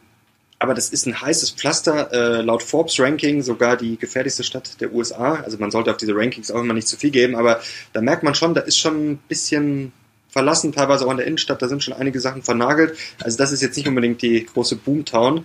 aber 0.59 0.75
das 0.75 0.89
ist 0.89 1.07
ein 1.07 1.21
heißes 1.21 1.51
Pflaster, 1.51 2.13
äh, 2.13 2.41
laut 2.41 2.63
Forbes 2.63 2.99
Ranking 2.99 3.43
sogar 3.43 3.77
die 3.77 3.99
gefährlichste 3.99 4.45
Stadt 4.45 4.81
der 4.81 4.93
USA. 4.95 5.35
Also 5.35 5.59
man 5.59 5.71
sollte 5.71 5.91
auf 5.91 5.97
diese 5.97 6.15
Rankings 6.15 6.51
auch 6.51 6.61
immer 6.61 6.73
nicht 6.73 6.89
zu 6.89 6.97
viel 6.97 7.11
geben, 7.11 7.35
aber 7.35 7.61
da 7.93 8.01
merkt 8.01 8.23
man 8.23 8.35
schon, 8.35 8.55
da 8.55 8.63
ist 8.63 8.79
schon 8.79 9.11
ein 9.11 9.19
bisschen 9.29 9.93
verlassen, 10.29 10.73
teilweise 10.73 11.07
auch 11.07 11.11
in 11.11 11.19
der 11.19 11.27
Innenstadt, 11.27 11.63
da 11.63 11.69
sind 11.69 11.85
schon 11.85 11.95
einige 11.95 12.19
Sachen 12.19 12.43
vernagelt. 12.43 12.97
Also 13.23 13.37
das 13.37 13.53
ist 13.53 13.63
jetzt 13.63 13.77
nicht 13.77 13.87
unbedingt 13.87 14.23
die 14.23 14.47
große 14.47 14.77
Boomtown. 14.77 15.45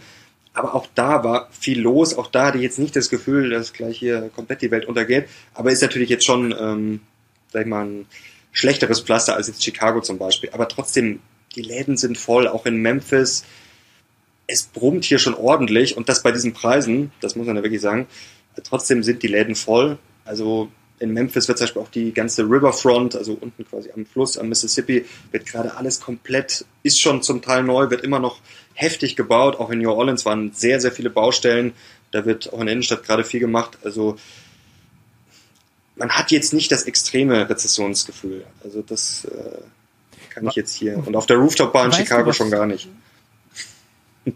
Aber 0.54 0.76
auch 0.76 0.88
da 0.96 1.24
war 1.24 1.50
viel 1.52 1.80
los. 1.80 2.18
Auch 2.18 2.28
da 2.28 2.48
hatte 2.48 2.58
ich 2.58 2.64
jetzt 2.64 2.80
nicht 2.80 2.96
das 2.96 3.10
Gefühl, 3.10 3.50
dass 3.50 3.74
gleich 3.74 3.98
hier 3.98 4.30
komplett 4.36 4.62
die 4.62 4.72
Welt 4.72 4.86
untergeht. 4.86 5.28
Aber 5.54 5.72
ist 5.72 5.82
natürlich 5.82 6.10
jetzt 6.10 6.26
schon, 6.26 6.54
ähm, 6.60 7.02
sag 7.52 7.62
ich 7.62 7.68
mal, 7.68 7.86
ein 7.86 8.06
schlechteres 8.52 9.02
Pflaster 9.02 9.36
als 9.36 9.48
jetzt 9.48 9.64
Chicago 9.64 10.02
zum 10.02 10.18
Beispiel. 10.18 10.50
Aber 10.52 10.68
trotzdem, 10.68 11.20
die 11.56 11.62
Läden 11.62 11.98
sind 11.98 12.18
voll, 12.18 12.48
auch 12.48 12.66
in 12.66 12.78
Memphis. 12.78 13.44
Es 14.48 14.64
brummt 14.64 15.06
hier 15.06 15.20
schon 15.20 15.36
ordentlich 15.36 15.96
und 15.96 16.10
das 16.10 16.24
bei 16.24 16.32
diesen 16.32 16.54
Preisen, 16.54 17.12
das 17.22 17.36
muss 17.36 17.46
man 17.46 17.56
ja 17.56 17.64
wirklich 17.64 17.82
sagen. 17.82 18.08
Trotzdem 18.64 19.04
sind 19.04 19.22
die 19.24 19.28
Läden 19.28 19.56
voll. 19.56 20.00
Also 20.26 20.70
in 21.00 21.14
Memphis 21.14 21.48
wird 21.48 21.58
zum 21.58 21.66
Beispiel 21.66 21.82
auch 21.82 21.90
die 21.90 22.14
ganze 22.14 22.44
Riverfront, 22.44 23.16
also 23.16 23.38
unten 23.40 23.66
quasi 23.66 23.92
am 23.92 24.06
Fluss, 24.06 24.38
am 24.38 24.50
Mississippi, 24.50 25.06
wird 25.32 25.46
gerade 25.46 25.76
alles 25.78 26.02
komplett, 26.02 26.66
ist 26.84 27.00
schon 27.00 27.22
zum 27.22 27.42
Teil 27.42 27.64
neu, 27.64 27.90
wird 27.90 28.04
immer 28.04 28.20
noch 28.20 28.40
heftig 28.80 29.16
gebaut. 29.16 29.60
Auch 29.60 29.70
in 29.70 29.80
New 29.80 29.92
Orleans 29.92 30.26
waren 30.26 30.52
sehr, 30.54 30.80
sehr 30.80 30.92
viele 30.92 31.10
Baustellen. 31.10 31.74
Da 32.12 32.26
wird 32.26 32.52
auch 32.54 32.60
in 32.60 32.66
der 32.66 32.74
Innenstadt 32.74 33.04
gerade 33.04 33.24
viel 33.24 33.40
gemacht. 33.40 33.78
Also 33.84 34.18
man 35.96 36.10
hat 36.10 36.32
jetzt 36.32 36.54
nicht 36.54 36.72
das 36.72 36.84
extreme 36.84 37.50
Rezessionsgefühl. 37.50 38.46
Also 38.64 38.82
das 38.82 39.26
äh, 39.26 39.60
kann 40.30 40.48
ich 40.48 40.56
jetzt 40.56 40.76
hier. 40.76 41.06
Und 41.06 41.16
auf 41.16 41.26
der 41.26 41.38
Rooftop-Bar 41.38 41.88
in 41.88 41.94
Chicago 41.94 42.34
schon 42.34 42.52
gar 42.52 42.66
nicht. 42.66 42.88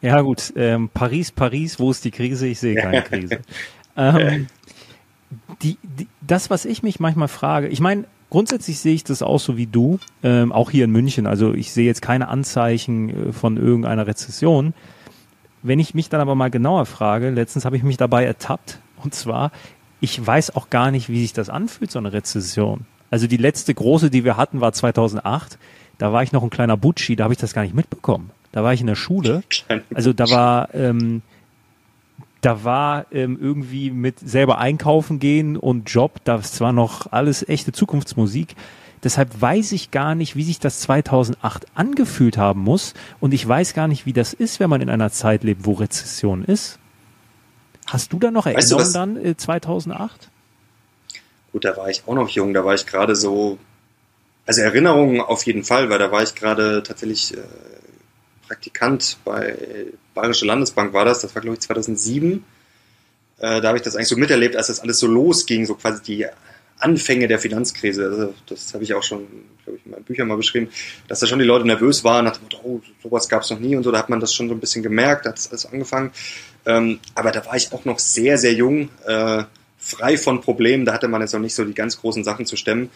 Ja 0.00 0.20
gut, 0.20 0.52
ähm, 0.54 0.90
Paris, 0.92 1.32
Paris, 1.32 1.78
wo 1.78 1.90
ist 1.90 2.04
die 2.04 2.10
Krise? 2.10 2.46
Ich 2.46 2.58
sehe 2.58 2.74
keine 2.74 3.00
Krise. 3.08 3.40
ähm, 3.96 4.48
die, 5.62 5.78
die, 5.82 6.08
das, 6.20 6.50
was 6.50 6.66
ich 6.66 6.82
mich 6.82 7.00
manchmal 7.00 7.28
frage, 7.28 7.68
ich 7.68 7.80
meine, 7.80 8.04
grundsätzlich 8.30 8.78
sehe 8.78 8.94
ich 8.94 9.04
das 9.04 9.22
auch 9.22 9.40
so 9.40 9.56
wie 9.56 9.66
du, 9.66 9.98
ähm, 10.22 10.52
auch 10.52 10.70
hier 10.70 10.84
in 10.84 10.90
München. 10.90 11.26
Also 11.26 11.54
ich 11.54 11.72
sehe 11.72 11.86
jetzt 11.86 12.02
keine 12.02 12.28
Anzeichen 12.28 13.28
äh, 13.28 13.32
von 13.32 13.56
irgendeiner 13.56 14.06
Rezession. 14.06 14.74
Wenn 15.62 15.78
ich 15.78 15.94
mich 15.94 16.08
dann 16.08 16.20
aber 16.20 16.34
mal 16.34 16.50
genauer 16.50 16.86
frage, 16.86 17.30
letztens 17.30 17.64
habe 17.64 17.76
ich 17.76 17.82
mich 17.82 17.96
dabei 17.96 18.24
ertappt, 18.24 18.80
und 19.02 19.14
zwar, 19.14 19.50
ich 20.00 20.24
weiß 20.24 20.56
auch 20.56 20.70
gar 20.70 20.90
nicht, 20.90 21.08
wie 21.08 21.22
sich 21.22 21.32
das 21.32 21.48
anfühlt, 21.48 21.90
so 21.90 21.98
eine 21.98 22.12
Rezession. 22.12 22.86
Also 23.10 23.26
die 23.26 23.36
letzte 23.36 23.72
große, 23.72 24.10
die 24.10 24.24
wir 24.24 24.36
hatten, 24.36 24.60
war 24.60 24.72
2008. 24.72 25.58
Da 25.98 26.12
war 26.12 26.22
ich 26.22 26.32
noch 26.32 26.42
ein 26.42 26.50
kleiner 26.50 26.76
Butschi, 26.76 27.16
da 27.16 27.24
habe 27.24 27.34
ich 27.34 27.40
das 27.40 27.54
gar 27.54 27.62
nicht 27.62 27.74
mitbekommen. 27.74 28.30
Da 28.52 28.62
war 28.62 28.72
ich 28.74 28.80
in 28.80 28.86
der 28.86 28.96
Schule. 28.96 29.42
Also 29.94 30.12
da 30.12 30.28
war 30.30 30.74
ähm, 30.74 31.22
da 32.44 32.62
war 32.62 33.06
ähm, 33.10 33.38
irgendwie 33.40 33.90
mit 33.90 34.18
selber 34.18 34.58
einkaufen 34.58 35.18
gehen 35.18 35.56
und 35.56 35.88
Job, 35.88 36.20
das 36.24 36.60
war 36.60 36.72
noch 36.72 37.10
alles 37.10 37.48
echte 37.48 37.72
Zukunftsmusik. 37.72 38.54
Deshalb 39.02 39.40
weiß 39.40 39.72
ich 39.72 39.90
gar 39.90 40.14
nicht, 40.14 40.36
wie 40.36 40.44
sich 40.44 40.58
das 40.58 40.80
2008 40.80 41.66
angefühlt 41.74 42.36
haben 42.36 42.60
muss 42.60 42.94
und 43.20 43.32
ich 43.32 43.46
weiß 43.46 43.74
gar 43.74 43.88
nicht, 43.88 44.04
wie 44.06 44.12
das 44.12 44.34
ist, 44.34 44.60
wenn 44.60 44.70
man 44.70 44.82
in 44.82 44.90
einer 44.90 45.10
Zeit 45.10 45.42
lebt, 45.42 45.64
wo 45.64 45.72
Rezession 45.72 46.44
ist. 46.44 46.78
Hast 47.86 48.12
du 48.12 48.18
da 48.18 48.30
noch 48.30 48.46
Erinnerungen 48.46 48.78
weißt 48.78 48.94
du 48.94 48.98
dann 48.98 49.16
äh, 49.24 49.36
2008? 49.36 50.30
Gut, 51.52 51.64
da 51.64 51.76
war 51.76 51.88
ich 51.88 52.02
auch 52.06 52.14
noch 52.14 52.28
jung, 52.28 52.52
da 52.52 52.64
war 52.64 52.74
ich 52.74 52.86
gerade 52.86 53.14
so, 53.16 53.58
also 54.44 54.60
Erinnerungen 54.60 55.20
auf 55.20 55.46
jeden 55.46 55.64
Fall, 55.64 55.88
weil 55.88 55.98
da 55.98 56.10
war 56.10 56.22
ich 56.22 56.34
gerade 56.34 56.82
tatsächlich 56.82 57.34
äh, 57.34 57.40
Praktikant 58.48 59.18
bei 59.24 59.56
Bayerische 60.14 60.46
Landesbank 60.46 60.92
war 60.92 61.04
das, 61.04 61.20
das 61.20 61.34
war 61.34 61.42
glaube 61.42 61.54
ich 61.54 61.60
2007. 61.60 62.44
Äh, 63.38 63.60
da 63.60 63.68
habe 63.68 63.78
ich 63.78 63.82
das 63.82 63.96
eigentlich 63.96 64.08
so 64.08 64.16
miterlebt, 64.16 64.56
als 64.56 64.68
das 64.68 64.80
alles 64.80 64.98
so 64.98 65.06
losging, 65.06 65.66
so 65.66 65.74
quasi 65.74 66.02
die 66.02 66.26
Anfänge 66.78 67.28
der 67.28 67.38
Finanzkrise. 67.38 68.04
Also 68.04 68.34
das 68.46 68.74
habe 68.74 68.84
ich 68.84 68.94
auch 68.94 69.02
schon, 69.02 69.26
glaube 69.64 69.78
ich, 69.78 69.86
in 69.86 69.92
meinen 69.92 70.04
Büchern 70.04 70.28
mal 70.28 70.36
beschrieben, 70.36 70.68
dass 71.08 71.20
da 71.20 71.26
schon 71.26 71.38
die 71.38 71.44
Leute 71.44 71.66
nervös 71.66 72.04
waren, 72.04 72.24
nach 72.24 72.36
dem 72.36 72.44
Motto, 72.44 72.58
oh, 72.62 72.80
sowas 73.02 73.28
gab 73.28 73.42
es 73.42 73.50
noch 73.50 73.58
nie 73.58 73.76
und 73.76 73.82
so, 73.82 73.90
da 73.90 73.98
hat 73.98 74.08
man 74.08 74.20
das 74.20 74.34
schon 74.34 74.48
so 74.48 74.54
ein 74.54 74.60
bisschen 74.60 74.82
gemerkt, 74.82 75.24
da 75.24 75.30
hat 75.30 75.38
das 75.38 75.48
alles 75.48 75.66
angefangen. 75.66 76.12
Ähm, 76.66 77.00
aber 77.14 77.30
da 77.30 77.44
war 77.46 77.56
ich 77.56 77.72
auch 77.72 77.84
noch 77.84 77.98
sehr, 77.98 78.38
sehr 78.38 78.52
jung, 78.52 78.88
äh, 79.06 79.44
frei 79.78 80.16
von 80.16 80.40
Problemen, 80.40 80.84
da 80.84 80.94
hatte 80.94 81.08
man 81.08 81.20
jetzt 81.20 81.32
noch 81.32 81.40
nicht 81.40 81.54
so 81.54 81.64
die 81.64 81.74
ganz 81.74 82.00
großen 82.00 82.24
Sachen 82.24 82.46
zu 82.46 82.56
stemmen. 82.56 82.90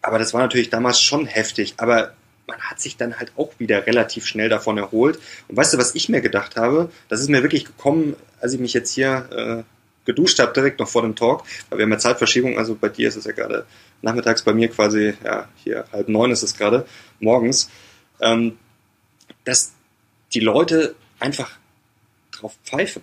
Aber 0.00 0.18
das 0.18 0.32
war 0.32 0.40
natürlich 0.40 0.70
damals 0.70 1.00
schon 1.00 1.26
heftig. 1.26 1.74
Aber 1.78 2.12
man 2.48 2.60
hat 2.62 2.80
sich 2.80 2.96
dann 2.96 3.18
halt 3.18 3.32
auch 3.36 3.52
wieder 3.58 3.86
relativ 3.86 4.26
schnell 4.26 4.48
davon 4.48 4.78
erholt. 4.78 5.20
Und 5.46 5.56
weißt 5.56 5.74
du, 5.74 5.78
was 5.78 5.94
ich 5.94 6.08
mir 6.08 6.20
gedacht 6.20 6.56
habe? 6.56 6.90
Das 7.08 7.20
ist 7.20 7.28
mir 7.28 7.42
wirklich 7.42 7.66
gekommen, 7.66 8.16
als 8.40 8.54
ich 8.54 8.60
mich 8.60 8.72
jetzt 8.72 8.92
hier 8.92 9.28
äh, 9.30 9.62
geduscht 10.06 10.38
habe, 10.40 10.54
direkt 10.54 10.80
noch 10.80 10.88
vor 10.88 11.02
dem 11.02 11.14
Talk, 11.14 11.44
weil 11.68 11.78
wir 11.78 11.84
haben 11.84 11.92
ja 11.92 11.98
Zeitverschiebung, 11.98 12.56
also 12.56 12.74
bei 12.74 12.88
dir 12.88 13.08
ist 13.08 13.16
es 13.16 13.26
ja 13.26 13.32
gerade 13.32 13.66
nachmittags, 14.00 14.42
bei 14.42 14.54
mir 14.54 14.68
quasi, 14.68 15.12
ja, 15.22 15.48
hier 15.62 15.84
halb 15.92 16.08
neun 16.08 16.30
ist 16.30 16.42
es 16.42 16.56
gerade, 16.56 16.86
morgens, 17.20 17.70
ähm, 18.20 18.58
dass 19.44 19.74
die 20.32 20.40
Leute 20.40 20.94
einfach 21.20 21.50
drauf 22.30 22.56
pfeifen. 22.64 23.02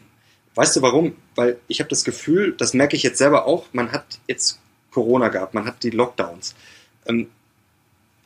Weißt 0.56 0.75
du 0.75 0.82
warum? 0.82 1.16
Weil 1.36 1.60
ich 1.68 1.80
habe 1.80 1.90
das 1.90 2.04
Gefühl, 2.04 2.56
das 2.58 2.74
merke 2.74 2.96
ich 2.96 3.04
jetzt 3.04 3.20
selber 3.20 3.46
auch, 3.46 3.68
man 3.72 3.92
hat 3.92 4.20
jetzt 4.28 4.60
Corona 4.92 5.28
gehabt, 5.28 5.54
man 5.54 5.66
hat 5.66 5.84
die 5.84 5.92
Lockdowns. 5.92 6.56
Ähm, 7.06 7.30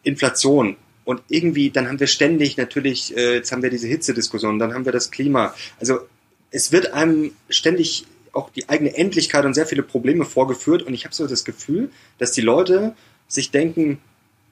Inflation, 0.04 0.78
und 1.10 1.24
irgendwie, 1.28 1.72
dann 1.72 1.88
haben 1.88 2.00
wir 2.00 2.06
ständig 2.06 2.56
natürlich, 2.58 3.18
äh, 3.18 3.34
jetzt 3.38 3.51
haben 3.51 3.63
wir 3.63 3.72
diese 3.72 3.88
Hitzediskussion, 3.88 4.60
dann 4.60 4.75
haben 4.75 4.86
wir 4.86 4.92
das 4.92 5.10
Klima. 5.10 5.56
Also 5.80 6.01
es 6.51 6.72
wird 6.72 6.94
einem 6.94 7.32
ständig 7.50 8.06
auch 8.32 8.51
die 8.51 8.70
eigene 8.70 8.96
Endlichkeit 8.96 9.44
und 9.44 9.56
sehr 9.56 9.66
viele 9.66 9.82
Probleme 9.82 10.24
vorgeführt. 10.24 10.84
Und 10.84 10.94
ich 10.94 11.06
habe 11.06 11.16
so 11.16 11.25
das 11.25 11.46
Gefühl, 11.46 11.89
dass 12.20 12.32
die 12.34 12.42
Leute 12.42 12.94
sich 13.28 13.50
denken, 13.50 13.98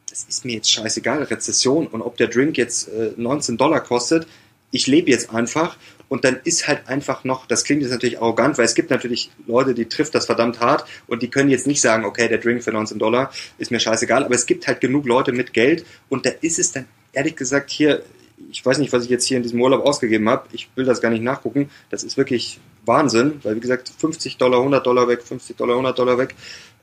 das 0.09 0.25
ist 0.27 0.45
mir 0.45 0.55
jetzt 0.55 0.71
scheißegal, 0.71 1.21
Rezession 1.21 1.85
und 1.85 2.01
ob 2.01 2.17
der 2.17 2.25
Drink 2.27 2.57
jetzt 2.57 2.87
äh, 2.87 3.11
19 3.15 3.57
Dollar 3.57 3.81
kostet, 3.81 4.25
ich 4.71 4.87
lebe 4.87 5.11
jetzt 5.11 5.29
einfach 5.29 5.77
und 6.09 6.23
dann 6.23 6.39
ist 6.43 6.67
halt 6.67 6.87
einfach 6.87 7.23
noch, 7.23 7.45
das 7.45 7.63
klingt 7.63 7.81
jetzt 7.81 7.91
natürlich 7.91 8.19
arrogant, 8.19 8.57
weil 8.57 8.65
es 8.65 8.75
gibt 8.75 8.89
natürlich 8.89 9.31
Leute, 9.45 9.73
die 9.73 9.85
trifft 9.85 10.15
das 10.15 10.25
verdammt 10.25 10.59
hart 10.59 10.85
und 11.07 11.21
die 11.21 11.29
können 11.29 11.49
jetzt 11.49 11.67
nicht 11.67 11.81
sagen, 11.81 12.05
okay, 12.05 12.27
der 12.27 12.37
Drink 12.37 12.63
für 12.63 12.71
19 12.71 12.99
Dollar 12.99 13.31
ist 13.57 13.71
mir 13.71 13.79
scheißegal, 13.79 14.23
aber 14.23 14.35
es 14.35 14.45
gibt 14.45 14.67
halt 14.67 14.81
genug 14.81 15.05
Leute 15.05 15.31
mit 15.31 15.53
Geld 15.53 15.85
und 16.09 16.25
da 16.25 16.31
ist 16.41 16.59
es 16.59 16.71
dann 16.71 16.85
ehrlich 17.13 17.35
gesagt 17.35 17.69
hier, 17.69 18.03
ich 18.51 18.65
weiß 18.65 18.77
nicht, 18.77 18.93
was 18.93 19.03
ich 19.03 19.09
jetzt 19.09 19.25
hier 19.25 19.37
in 19.37 19.43
diesem 19.43 19.61
Urlaub 19.61 19.85
ausgegeben 19.85 20.29
habe, 20.29 20.47
ich 20.51 20.69
will 20.75 20.85
das 20.85 21.01
gar 21.01 21.09
nicht 21.09 21.23
nachgucken, 21.23 21.69
das 21.89 22.03
ist 22.03 22.17
wirklich 22.17 22.59
Wahnsinn, 22.85 23.39
weil 23.43 23.55
wie 23.55 23.59
gesagt, 23.59 23.91
50 23.97 24.37
Dollar, 24.37 24.59
100 24.59 24.85
Dollar 24.85 25.07
weg, 25.07 25.23
50 25.23 25.57
Dollar, 25.57 25.73
100 25.73 25.97
Dollar 25.97 26.17
weg, 26.17 26.35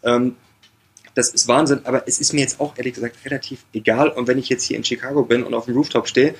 ähm, 0.02 0.37
das 1.14 1.31
ist 1.31 1.47
Wahnsinn, 1.47 1.81
aber 1.85 2.09
es 2.09 2.19
ist 2.19 2.33
mir 2.33 2.40
jetzt 2.40 2.61
auch 2.61 2.76
ehrlich 2.76 2.95
gesagt 2.95 3.25
relativ 3.25 3.64
egal. 3.73 4.09
Und 4.09 4.26
wenn 4.26 4.37
ich 4.37 4.49
jetzt 4.49 4.64
hier 4.64 4.76
in 4.76 4.83
Chicago 4.83 5.23
bin 5.23 5.45
und 5.45 5.54
auf 5.54 5.66
dem 5.66 5.76
Rooftop 5.76 6.09
stehe 6.09 6.35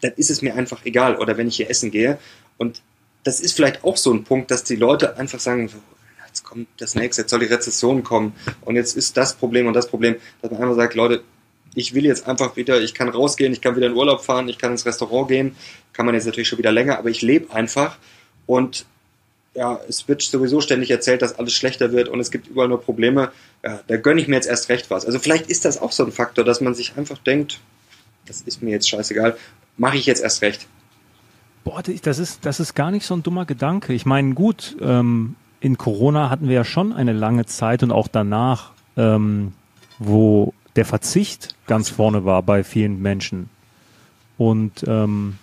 dann 0.00 0.12
ist 0.16 0.30
es 0.30 0.42
mir 0.42 0.54
einfach 0.54 0.84
egal. 0.84 1.16
Oder 1.16 1.36
wenn 1.36 1.48
ich 1.48 1.56
hier 1.56 1.70
essen 1.70 1.90
gehe. 1.90 2.18
Und 2.58 2.82
das 3.24 3.40
ist 3.40 3.54
vielleicht 3.54 3.84
auch 3.84 3.96
so 3.96 4.12
ein 4.12 4.24
Punkt, 4.24 4.50
dass 4.50 4.64
die 4.64 4.76
Leute 4.76 5.16
einfach 5.16 5.40
sagen, 5.40 5.68
so, 5.68 5.76
jetzt 6.30 6.44
kommt 6.44 6.68
das 6.78 6.94
nächste, 6.94 7.22
jetzt 7.22 7.30
soll 7.30 7.40
die 7.40 7.46
Rezession 7.46 8.02
kommen 8.02 8.34
und 8.62 8.76
jetzt 8.76 8.96
ist 8.96 9.16
das 9.16 9.34
Problem 9.34 9.66
und 9.66 9.74
das 9.74 9.88
Problem, 9.88 10.16
dass 10.40 10.50
man 10.50 10.62
einfach 10.62 10.76
sagt, 10.76 10.94
Leute, 10.94 11.22
ich 11.74 11.94
will 11.94 12.04
jetzt 12.04 12.26
einfach 12.26 12.56
wieder, 12.56 12.80
ich 12.80 12.94
kann 12.94 13.08
rausgehen, 13.08 13.52
ich 13.52 13.60
kann 13.60 13.76
wieder 13.76 13.88
in 13.88 13.94
Urlaub 13.94 14.24
fahren, 14.24 14.48
ich 14.48 14.58
kann 14.58 14.72
ins 14.72 14.86
Restaurant 14.86 15.28
gehen, 15.28 15.56
kann 15.92 16.06
man 16.06 16.14
jetzt 16.14 16.26
natürlich 16.26 16.48
schon 16.48 16.58
wieder 16.58 16.72
länger, 16.72 16.98
aber 16.98 17.10
ich 17.10 17.22
lebe 17.22 17.52
einfach 17.52 17.98
und 18.46 18.86
ja, 19.54 19.80
es 19.88 20.06
wird 20.06 20.22
sowieso 20.22 20.60
ständig 20.60 20.90
erzählt, 20.90 21.22
dass 21.22 21.38
alles 21.38 21.54
schlechter 21.54 21.90
wird 21.90 22.08
und 22.08 22.20
es 22.20 22.30
gibt 22.30 22.46
überall 22.46 22.68
nur 22.68 22.80
Probleme. 22.80 23.32
Ja, 23.64 23.80
da 23.88 23.96
gönne 23.96 24.20
ich 24.20 24.28
mir 24.28 24.36
jetzt 24.36 24.46
erst 24.46 24.68
recht 24.68 24.90
was. 24.90 25.04
Also 25.04 25.18
vielleicht 25.18 25.50
ist 25.50 25.64
das 25.64 25.82
auch 25.82 25.90
so 25.90 26.04
ein 26.04 26.12
Faktor, 26.12 26.44
dass 26.44 26.60
man 26.60 26.74
sich 26.74 26.96
einfach 26.96 27.18
denkt, 27.18 27.58
das 28.26 28.42
ist 28.42 28.62
mir 28.62 28.70
jetzt 28.70 28.88
scheißegal 28.88 29.36
mache 29.80 29.96
ich 29.96 30.06
jetzt 30.06 30.22
erst 30.22 30.42
recht. 30.42 30.68
Boah, 31.64 31.82
das 31.82 32.18
ist, 32.18 32.44
das 32.44 32.60
ist 32.60 32.74
gar 32.74 32.90
nicht 32.90 33.06
so 33.06 33.14
ein 33.14 33.22
dummer 33.22 33.46
Gedanke. 33.46 33.92
Ich 33.94 34.06
meine, 34.06 34.34
gut, 34.34 34.76
ähm, 34.80 35.36
in 35.60 35.78
Corona 35.78 36.30
hatten 36.30 36.48
wir 36.48 36.54
ja 36.54 36.64
schon 36.64 36.92
eine 36.92 37.12
lange 37.12 37.46
Zeit 37.46 37.82
und 37.82 37.90
auch 37.90 38.06
danach, 38.06 38.72
ähm, 38.96 39.52
wo 39.98 40.52
der 40.76 40.84
Verzicht 40.84 41.56
ganz 41.66 41.88
vorne 41.88 42.24
war 42.24 42.42
bei 42.42 42.62
vielen 42.62 43.00
Menschen. 43.00 43.48
Und 44.36 44.84
ähm, 44.86 45.38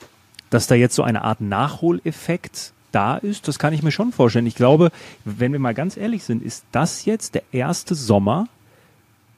dass 0.50 0.68
da 0.68 0.76
jetzt 0.76 0.96
so 0.96 1.04
eine 1.04 1.24
Art 1.24 1.42
Nachholeffekt 1.42 2.74
da 2.92 3.18
ist, 3.18 3.48
das 3.48 3.60
kann 3.60 3.74
ich 3.74 3.84
mir 3.84 3.92
schon 3.92 4.12
vorstellen. 4.12 4.46
Ich 4.46 4.56
glaube, 4.56 4.92
wenn 5.26 5.52
wir 5.52 5.60
mal 5.60 5.74
ganz 5.74 5.98
ehrlich 5.98 6.24
sind, 6.24 6.44
ist 6.44 6.64
das 6.72 7.06
jetzt 7.06 7.36
der 7.36 7.44
erste 7.52 7.96
Sommer, 7.96 8.48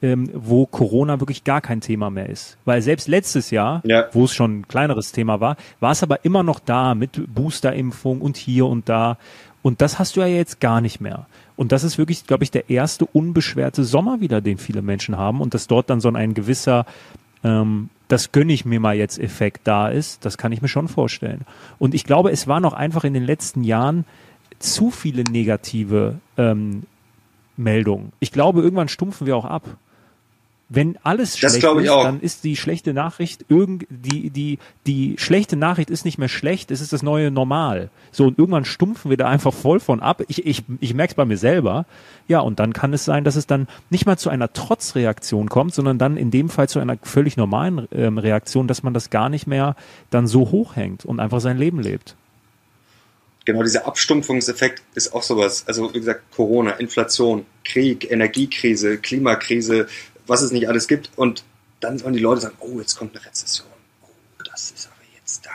ähm, 0.02 0.30
wo 0.34 0.66
Corona 0.66 1.20
wirklich 1.20 1.44
gar 1.44 1.60
kein 1.60 1.80
Thema 1.80 2.10
mehr 2.10 2.28
ist. 2.28 2.56
Weil 2.64 2.80
selbst 2.82 3.08
letztes 3.08 3.50
Jahr, 3.50 3.82
Ja. 3.84 4.06
wo 4.12 4.24
es 4.24 4.34
schon 4.34 4.60
ein 4.60 4.68
kleineres 4.68 5.12
Thema 5.12 5.40
war, 5.40 5.56
war 5.80 5.92
es 5.92 6.02
aber 6.02 6.24
immer 6.24 6.42
noch 6.42 6.58
da 6.60 6.94
mit 6.94 7.20
Boosterimpfung 7.34 8.20
und 8.20 8.36
hier 8.36 8.66
und 8.66 8.88
da. 8.88 9.18
Und 9.62 9.82
das 9.82 9.98
hast 9.98 10.16
du 10.16 10.20
ja 10.20 10.26
jetzt 10.26 10.60
gar 10.60 10.80
nicht 10.80 11.00
mehr. 11.00 11.26
Und 11.56 11.72
das 11.72 11.84
ist 11.84 11.98
wirklich, 11.98 12.26
glaube 12.26 12.44
ich, 12.44 12.50
der 12.50 12.70
erste 12.70 13.04
unbeschwerte 13.04 13.84
Sommer 13.84 14.22
wieder, 14.22 14.40
den 14.40 14.56
viele 14.56 14.80
Menschen 14.80 15.18
haben. 15.18 15.42
Und 15.42 15.52
dass 15.52 15.66
dort 15.66 15.90
dann 15.90 16.00
so 16.00 16.10
ein 16.10 16.32
gewisser, 16.32 16.86
ähm, 17.44 17.90
das 18.08 18.32
gönne 18.32 18.54
ich 18.54 18.64
mir 18.64 18.80
mal 18.80 18.96
jetzt 18.96 19.18
Effekt 19.18 19.60
da 19.68 19.88
ist, 19.88 20.24
das 20.24 20.38
kann 20.38 20.52
ich 20.52 20.62
mir 20.62 20.68
schon 20.68 20.88
vorstellen. 20.88 21.42
Und 21.78 21.94
ich 21.94 22.04
glaube, 22.04 22.30
es 22.30 22.48
waren 22.48 22.64
auch 22.64 22.72
einfach 22.72 23.04
in 23.04 23.12
den 23.12 23.24
letzten 23.24 23.62
Jahren 23.64 24.06
zu 24.58 24.90
viele 24.90 25.24
negative 25.24 26.16
ähm, 26.38 26.84
Meldungen. 27.58 28.12
Ich 28.20 28.32
glaube, 28.32 28.62
irgendwann 28.62 28.88
stumpfen 28.88 29.26
wir 29.26 29.36
auch 29.36 29.44
ab. 29.44 29.64
Wenn 30.72 30.96
alles 31.02 31.32
Das 31.32 31.58
schlecht 31.58 31.64
ist, 31.64 31.88
auch. 31.90 32.04
dann 32.04 32.20
ist 32.20 32.44
die 32.44 32.54
schlechte 32.54 32.94
Nachricht 32.94 33.44
irgend 33.48 33.86
die 33.90 34.30
die 34.30 34.60
die 34.86 35.16
schlechte 35.18 35.56
Nachricht 35.56 35.90
ist 35.90 36.04
nicht 36.04 36.16
mehr 36.16 36.28
schlecht, 36.28 36.70
es 36.70 36.80
ist 36.80 36.92
das 36.92 37.02
neue 37.02 37.32
Normal. 37.32 37.90
So 38.12 38.26
und 38.28 38.38
irgendwann 38.38 38.64
stumpfen 38.64 39.10
wir 39.10 39.16
da 39.16 39.28
einfach 39.28 39.52
voll 39.52 39.80
von 39.80 39.98
ab. 40.00 40.22
Ich 40.28 40.46
ich 40.46 40.62
ich 40.80 40.94
merke 40.94 41.10
es 41.10 41.14
bei 41.16 41.24
mir 41.24 41.38
selber. 41.38 41.86
Ja, 42.28 42.38
und 42.38 42.60
dann 42.60 42.72
kann 42.72 42.92
es 42.94 43.04
sein, 43.04 43.24
dass 43.24 43.34
es 43.34 43.48
dann 43.48 43.66
nicht 43.90 44.06
mal 44.06 44.16
zu 44.16 44.30
einer 44.30 44.52
Trotzreaktion 44.52 45.48
kommt, 45.48 45.74
sondern 45.74 45.98
dann 45.98 46.16
in 46.16 46.30
dem 46.30 46.48
Fall 46.48 46.68
zu 46.68 46.78
einer 46.78 46.96
völlig 47.02 47.36
normalen 47.36 47.88
ähm, 47.90 48.18
Reaktion, 48.18 48.68
dass 48.68 48.84
man 48.84 48.94
das 48.94 49.10
gar 49.10 49.28
nicht 49.28 49.48
mehr 49.48 49.74
dann 50.10 50.28
so 50.28 50.52
hochhängt 50.52 51.04
und 51.04 51.18
einfach 51.18 51.40
sein 51.40 51.58
Leben 51.58 51.80
lebt. 51.80 52.14
Genau, 53.46 53.62
dieser 53.62 53.86
Abstumpfungseffekt 53.86 54.82
ist 54.94 55.14
auch 55.14 55.22
sowas. 55.22 55.64
Also, 55.66 55.92
wie 55.94 55.98
gesagt, 55.98 56.22
Corona, 56.30 56.72
Inflation, 56.72 57.46
Krieg, 57.64 58.10
Energiekrise, 58.10 58.98
Klimakrise, 58.98 59.88
was 60.26 60.42
es 60.42 60.52
nicht 60.52 60.68
alles 60.68 60.88
gibt. 60.88 61.10
Und 61.16 61.44
dann 61.80 61.98
sollen 61.98 62.14
die 62.14 62.20
Leute 62.20 62.42
sagen, 62.42 62.56
oh, 62.60 62.78
jetzt 62.78 62.96
kommt 62.96 63.16
eine 63.16 63.24
Rezession. 63.24 63.68
Oh, 64.02 64.42
das 64.50 64.70
ist 64.70 64.86
aber 64.86 65.04
jetzt 65.16 65.46
da. 65.46 65.50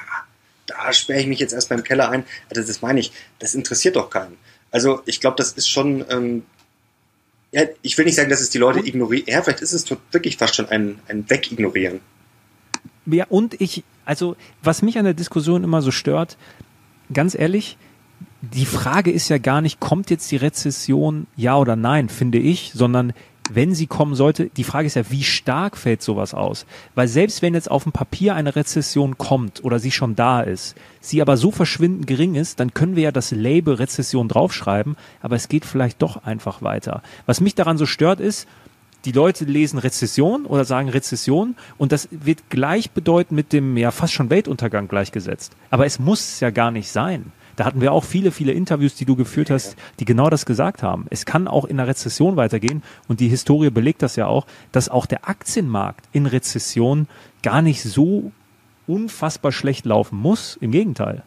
Da 0.67 0.93
sperre 0.93 1.21
ich 1.21 1.27
mich 1.27 1.39
jetzt 1.39 1.53
erst 1.53 1.69
beim 1.69 1.83
Keller 1.83 2.09
ein. 2.09 2.25
Also, 2.49 2.65
das 2.65 2.81
meine 2.81 2.99
ich, 2.99 3.11
das 3.39 3.55
interessiert 3.55 3.95
doch 3.95 4.09
keinen. 4.09 4.37
Also, 4.71 5.01
ich 5.05 5.21
glaube, 5.21 5.37
das 5.37 5.53
ist 5.53 5.69
schon, 5.69 6.03
ähm, 6.09 6.43
ja, 7.51 7.63
ich 7.81 7.97
will 7.97 8.05
nicht 8.05 8.15
sagen, 8.15 8.29
dass 8.29 8.41
es 8.41 8.49
die 8.49 8.57
Leute 8.57 8.79
ignorieren. 8.79 9.25
Ja, 9.27 9.41
vielleicht 9.41 9.61
ist 9.61 9.73
es 9.73 9.85
wirklich 10.11 10.37
fast 10.37 10.55
schon 10.55 10.67
ein, 10.67 10.99
ein 11.07 11.29
Wegignorieren. 11.29 12.01
Ja, 13.05 13.25
und 13.29 13.61
ich, 13.61 13.83
also, 14.03 14.35
was 14.63 14.81
mich 14.81 14.97
an 14.97 15.05
der 15.05 15.13
Diskussion 15.13 15.63
immer 15.63 15.81
so 15.81 15.91
stört, 15.91 16.37
ganz 17.13 17.35
ehrlich, 17.35 17.77
die 18.41 18.65
Frage 18.65 19.11
ist 19.11 19.29
ja 19.29 19.37
gar 19.37 19.61
nicht, 19.61 19.79
kommt 19.79 20.09
jetzt 20.09 20.31
die 20.31 20.37
Rezession, 20.37 21.27
ja 21.35 21.57
oder 21.57 21.75
nein, 21.75 22.09
finde 22.09 22.37
ich, 22.37 22.71
sondern 22.73 23.13
wenn 23.51 23.75
sie 23.75 23.87
kommen 23.87 24.15
sollte, 24.15 24.47
die 24.47 24.63
Frage 24.63 24.87
ist 24.87 24.95
ja, 24.95 25.09
wie 25.11 25.23
stark 25.23 25.77
fällt 25.77 26.01
sowas 26.01 26.33
aus? 26.33 26.65
Weil 26.95 27.07
selbst 27.07 27.41
wenn 27.41 27.53
jetzt 27.53 27.69
auf 27.69 27.83
dem 27.83 27.91
Papier 27.91 28.35
eine 28.35 28.55
Rezession 28.55 29.17
kommt 29.17 29.63
oder 29.63 29.79
sie 29.79 29.91
schon 29.91 30.15
da 30.15 30.41
ist, 30.41 30.75
sie 30.99 31.21
aber 31.21 31.37
so 31.37 31.51
verschwindend 31.51 32.07
gering 32.07 32.35
ist, 32.35 32.59
dann 32.59 32.73
können 32.73 32.95
wir 32.95 33.03
ja 33.03 33.11
das 33.11 33.31
Label 33.31 33.75
Rezession 33.75 34.27
draufschreiben, 34.27 34.95
aber 35.21 35.35
es 35.35 35.47
geht 35.47 35.65
vielleicht 35.65 36.01
doch 36.01 36.23
einfach 36.23 36.61
weiter. 36.61 37.03
Was 37.25 37.41
mich 37.41 37.55
daran 37.55 37.77
so 37.77 37.85
stört 37.85 38.19
ist, 38.19 38.47
die 39.05 39.11
Leute 39.11 39.45
lesen 39.45 39.77
Rezession 39.77 40.45
oder 40.45 40.65
sagen 40.65 40.89
Rezession 40.89 41.55
und 41.77 41.91
das 41.91 42.09
wird 42.11 42.49
gleichbedeutend 42.49 43.33
mit 43.33 43.53
dem 43.53 43.77
ja 43.77 43.91
fast 43.91 44.13
schon 44.13 44.31
Weltuntergang 44.31 44.87
gleichgesetzt. 44.87 45.53
Aber 45.69 45.85
es 45.85 45.99
muss 45.99 46.21
es 46.21 46.39
ja 46.39 46.49
gar 46.49 46.71
nicht 46.71 46.89
sein. 46.89 47.31
Da 47.55 47.65
hatten 47.65 47.81
wir 47.81 47.91
auch 47.91 48.03
viele, 48.03 48.31
viele 48.31 48.51
Interviews, 48.51 48.95
die 48.95 49.05
du 49.05 49.15
geführt 49.15 49.49
hast, 49.49 49.75
die 49.99 50.05
genau 50.05 50.29
das 50.29 50.45
gesagt 50.45 50.83
haben. 50.83 51.05
Es 51.09 51.25
kann 51.25 51.47
auch 51.47 51.65
in 51.65 51.77
der 51.77 51.87
Rezession 51.87 52.35
weitergehen 52.35 52.83
und 53.07 53.19
die 53.19 53.29
Historie 53.29 53.69
belegt 53.69 54.01
das 54.01 54.15
ja 54.15 54.27
auch, 54.27 54.45
dass 54.71 54.89
auch 54.89 55.05
der 55.05 55.27
Aktienmarkt 55.29 56.05
in 56.11 56.25
Rezession 56.25 57.07
gar 57.43 57.61
nicht 57.61 57.83
so 57.83 58.31
unfassbar 58.87 59.51
schlecht 59.51 59.85
laufen 59.85 60.17
muss. 60.17 60.57
Im 60.61 60.71
Gegenteil. 60.71 61.23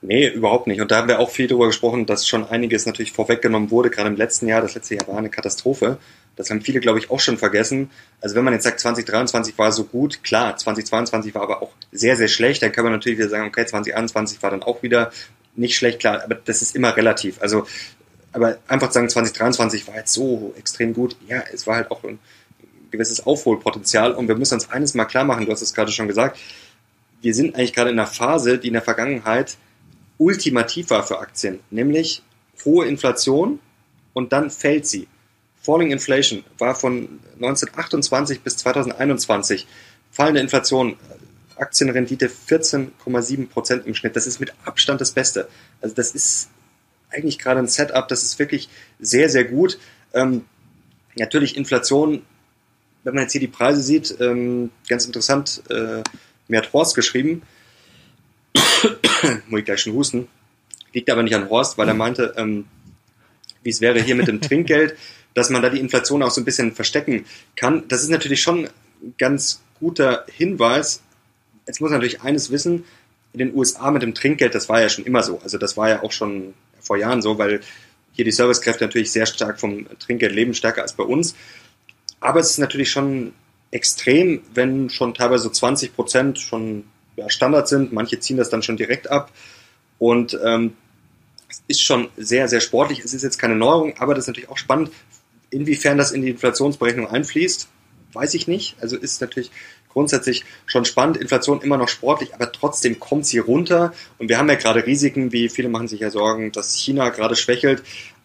Nee, 0.00 0.28
überhaupt 0.28 0.68
nicht. 0.68 0.80
Und 0.80 0.90
da 0.90 0.98
haben 0.98 1.08
wir 1.08 1.18
auch 1.18 1.30
viel 1.30 1.48
darüber 1.48 1.66
gesprochen, 1.66 2.06
dass 2.06 2.26
schon 2.28 2.44
einiges 2.44 2.86
natürlich 2.86 3.12
vorweggenommen 3.12 3.70
wurde, 3.70 3.90
gerade 3.90 4.08
im 4.08 4.16
letzten 4.16 4.46
Jahr. 4.46 4.60
Das 4.60 4.74
letzte 4.74 4.94
Jahr 4.94 5.08
war 5.08 5.18
eine 5.18 5.30
Katastrophe. 5.30 5.98
Das 6.38 6.50
haben 6.50 6.60
viele, 6.62 6.78
glaube 6.78 7.00
ich, 7.00 7.10
auch 7.10 7.18
schon 7.18 7.36
vergessen. 7.36 7.90
Also 8.20 8.36
wenn 8.36 8.44
man 8.44 8.54
jetzt 8.54 8.62
sagt, 8.62 8.78
2023 8.78 9.58
war 9.58 9.72
so 9.72 9.82
gut, 9.82 10.22
klar, 10.22 10.56
2022 10.56 11.34
war 11.34 11.42
aber 11.42 11.62
auch 11.62 11.72
sehr, 11.90 12.16
sehr 12.16 12.28
schlecht, 12.28 12.62
dann 12.62 12.70
kann 12.70 12.84
man 12.84 12.92
natürlich 12.92 13.18
wieder 13.18 13.28
sagen, 13.28 13.48
okay, 13.48 13.66
2021 13.66 14.40
war 14.40 14.52
dann 14.52 14.62
auch 14.62 14.80
wieder 14.84 15.10
nicht 15.56 15.76
schlecht, 15.76 15.98
klar, 15.98 16.22
aber 16.22 16.36
das 16.36 16.62
ist 16.62 16.76
immer 16.76 16.96
relativ. 16.96 17.42
Also, 17.42 17.66
aber 18.32 18.58
einfach 18.68 18.92
sagen, 18.92 19.08
2023 19.08 19.88
war 19.88 19.96
jetzt 19.96 20.12
so 20.12 20.54
extrem 20.56 20.94
gut, 20.94 21.16
ja, 21.26 21.42
es 21.52 21.66
war 21.66 21.74
halt 21.74 21.90
auch 21.90 22.04
ein 22.04 22.20
gewisses 22.92 23.26
Aufholpotenzial 23.26 24.12
und 24.12 24.28
wir 24.28 24.36
müssen 24.36 24.54
uns 24.54 24.70
eines 24.70 24.94
mal 24.94 25.06
klar 25.06 25.24
machen, 25.24 25.44
du 25.44 25.50
hast 25.50 25.62
es 25.62 25.74
gerade 25.74 25.90
schon 25.90 26.06
gesagt, 26.06 26.38
wir 27.20 27.34
sind 27.34 27.56
eigentlich 27.56 27.72
gerade 27.72 27.90
in 27.90 27.98
einer 27.98 28.06
Phase, 28.06 28.58
die 28.58 28.68
in 28.68 28.74
der 28.74 28.82
Vergangenheit 28.82 29.56
ultimativ 30.18 30.90
war 30.90 31.02
für 31.02 31.18
Aktien, 31.18 31.58
nämlich 31.70 32.22
hohe 32.64 32.86
Inflation 32.86 33.58
und 34.12 34.32
dann 34.32 34.50
fällt 34.50 34.86
sie. 34.86 35.08
Falling 35.68 35.90
Inflation 35.90 36.44
war 36.56 36.74
von 36.74 37.20
1928 37.34 38.40
bis 38.40 38.56
2021 38.56 39.66
fallende 40.10 40.40
Inflation, 40.40 40.96
Aktienrendite 41.56 42.30
14,7 42.30 43.48
Prozent 43.48 43.86
im 43.86 43.94
Schnitt. 43.94 44.16
Das 44.16 44.26
ist 44.26 44.40
mit 44.40 44.54
Abstand 44.64 45.02
das 45.02 45.12
Beste. 45.12 45.46
Also 45.82 45.94
das 45.94 46.12
ist 46.12 46.48
eigentlich 47.10 47.38
gerade 47.38 47.60
ein 47.60 47.66
Setup, 47.66 48.08
das 48.08 48.22
ist 48.22 48.38
wirklich 48.38 48.70
sehr, 48.98 49.28
sehr 49.28 49.44
gut. 49.44 49.78
Ähm, 50.14 50.46
natürlich 51.16 51.54
Inflation, 51.54 52.22
wenn 53.04 53.12
man 53.12 53.24
jetzt 53.24 53.32
hier 53.32 53.42
die 53.42 53.46
Preise 53.46 53.82
sieht, 53.82 54.18
ähm, 54.20 54.70
ganz 54.88 55.04
interessant, 55.04 55.62
äh, 55.68 56.02
mir 56.48 56.60
hat 56.62 56.72
Horst 56.72 56.94
geschrieben, 56.94 57.42
muss 59.48 59.60
ich 59.60 59.66
gleich 59.66 59.82
schon 59.82 59.92
husten, 59.92 60.28
liegt 60.94 61.10
aber 61.10 61.22
nicht 61.22 61.34
an 61.34 61.50
Horst, 61.50 61.76
weil 61.76 61.88
er 61.88 61.94
meinte, 61.94 62.32
ähm, 62.38 62.64
wie 63.62 63.70
es 63.70 63.82
wäre 63.82 64.00
hier 64.00 64.14
mit 64.14 64.28
dem 64.28 64.40
Trinkgeld, 64.40 64.96
dass 65.38 65.50
man 65.50 65.62
da 65.62 65.70
die 65.70 65.80
Inflation 65.80 66.22
auch 66.22 66.30
so 66.30 66.40
ein 66.40 66.44
bisschen 66.44 66.72
verstecken 66.74 67.24
kann. 67.56 67.86
Das 67.88 68.02
ist 68.02 68.10
natürlich 68.10 68.42
schon 68.42 68.66
ein 68.66 69.14
ganz 69.18 69.62
guter 69.78 70.24
Hinweis. 70.30 71.02
Jetzt 71.66 71.80
muss 71.80 71.90
man 71.90 72.00
natürlich 72.00 72.22
eines 72.22 72.50
wissen, 72.50 72.84
in 73.32 73.38
den 73.38 73.54
USA 73.54 73.90
mit 73.90 74.02
dem 74.02 74.14
Trinkgeld, 74.14 74.54
das 74.54 74.68
war 74.68 74.80
ja 74.80 74.88
schon 74.88 75.04
immer 75.04 75.22
so. 75.22 75.40
Also 75.42 75.58
das 75.58 75.76
war 75.76 75.88
ja 75.88 76.02
auch 76.02 76.12
schon 76.12 76.54
vor 76.80 76.96
Jahren 76.96 77.22
so, 77.22 77.38
weil 77.38 77.60
hier 78.12 78.24
die 78.24 78.32
Servicekräfte 78.32 78.84
natürlich 78.84 79.12
sehr 79.12 79.26
stark 79.26 79.60
vom 79.60 79.86
Trinkgeld 79.98 80.32
leben, 80.32 80.54
stärker 80.54 80.82
als 80.82 80.94
bei 80.94 81.04
uns. 81.04 81.34
Aber 82.20 82.40
es 82.40 82.50
ist 82.50 82.58
natürlich 82.58 82.90
schon 82.90 83.32
extrem, 83.70 84.42
wenn 84.54 84.90
schon 84.90 85.14
teilweise 85.14 85.44
so 85.44 85.50
20 85.50 85.94
Prozent 85.94 86.38
schon 86.40 86.84
ja, 87.16 87.30
Standard 87.30 87.68
sind. 87.68 87.92
Manche 87.92 88.18
ziehen 88.18 88.38
das 88.38 88.50
dann 88.50 88.62
schon 88.62 88.76
direkt 88.76 89.10
ab. 89.10 89.30
Und 89.98 90.38
ähm, 90.44 90.74
es 91.48 91.62
ist 91.68 91.82
schon 91.82 92.08
sehr, 92.16 92.48
sehr 92.48 92.60
sportlich. 92.60 93.04
Es 93.04 93.14
ist 93.14 93.22
jetzt 93.22 93.38
keine 93.38 93.56
Neuerung, 93.56 93.94
aber 93.98 94.14
das 94.14 94.24
ist 94.24 94.28
natürlich 94.28 94.48
auch 94.48 94.58
spannend. 94.58 94.90
Inwiefern 95.50 95.98
das 95.98 96.12
in 96.12 96.22
die 96.22 96.30
Inflationsberechnung 96.30 97.06
einfließt, 97.06 97.68
weiß 98.12 98.34
ich 98.34 98.48
nicht. 98.48 98.76
Also 98.80 98.96
ist 98.96 99.20
natürlich 99.20 99.50
grundsätzlich 99.88 100.44
schon 100.66 100.84
spannend. 100.84 101.16
Inflation 101.16 101.60
immer 101.60 101.76
noch 101.76 101.88
sportlich, 101.88 102.34
aber 102.34 102.52
trotzdem 102.52 103.00
kommt 103.00 103.26
sie 103.26 103.38
runter. 103.38 103.92
Und 104.18 104.28
wir 104.28 104.38
haben 104.38 104.48
ja 104.48 104.54
gerade 104.54 104.86
Risiken, 104.86 105.32
wie 105.32 105.48
viele 105.48 105.68
machen 105.68 105.88
sich 105.88 106.00
ja 106.00 106.10
Sorgen, 106.10 106.52
dass 106.52 106.74
China 106.74 107.08
gerade 107.08 107.36
schwächelt. 107.36 107.82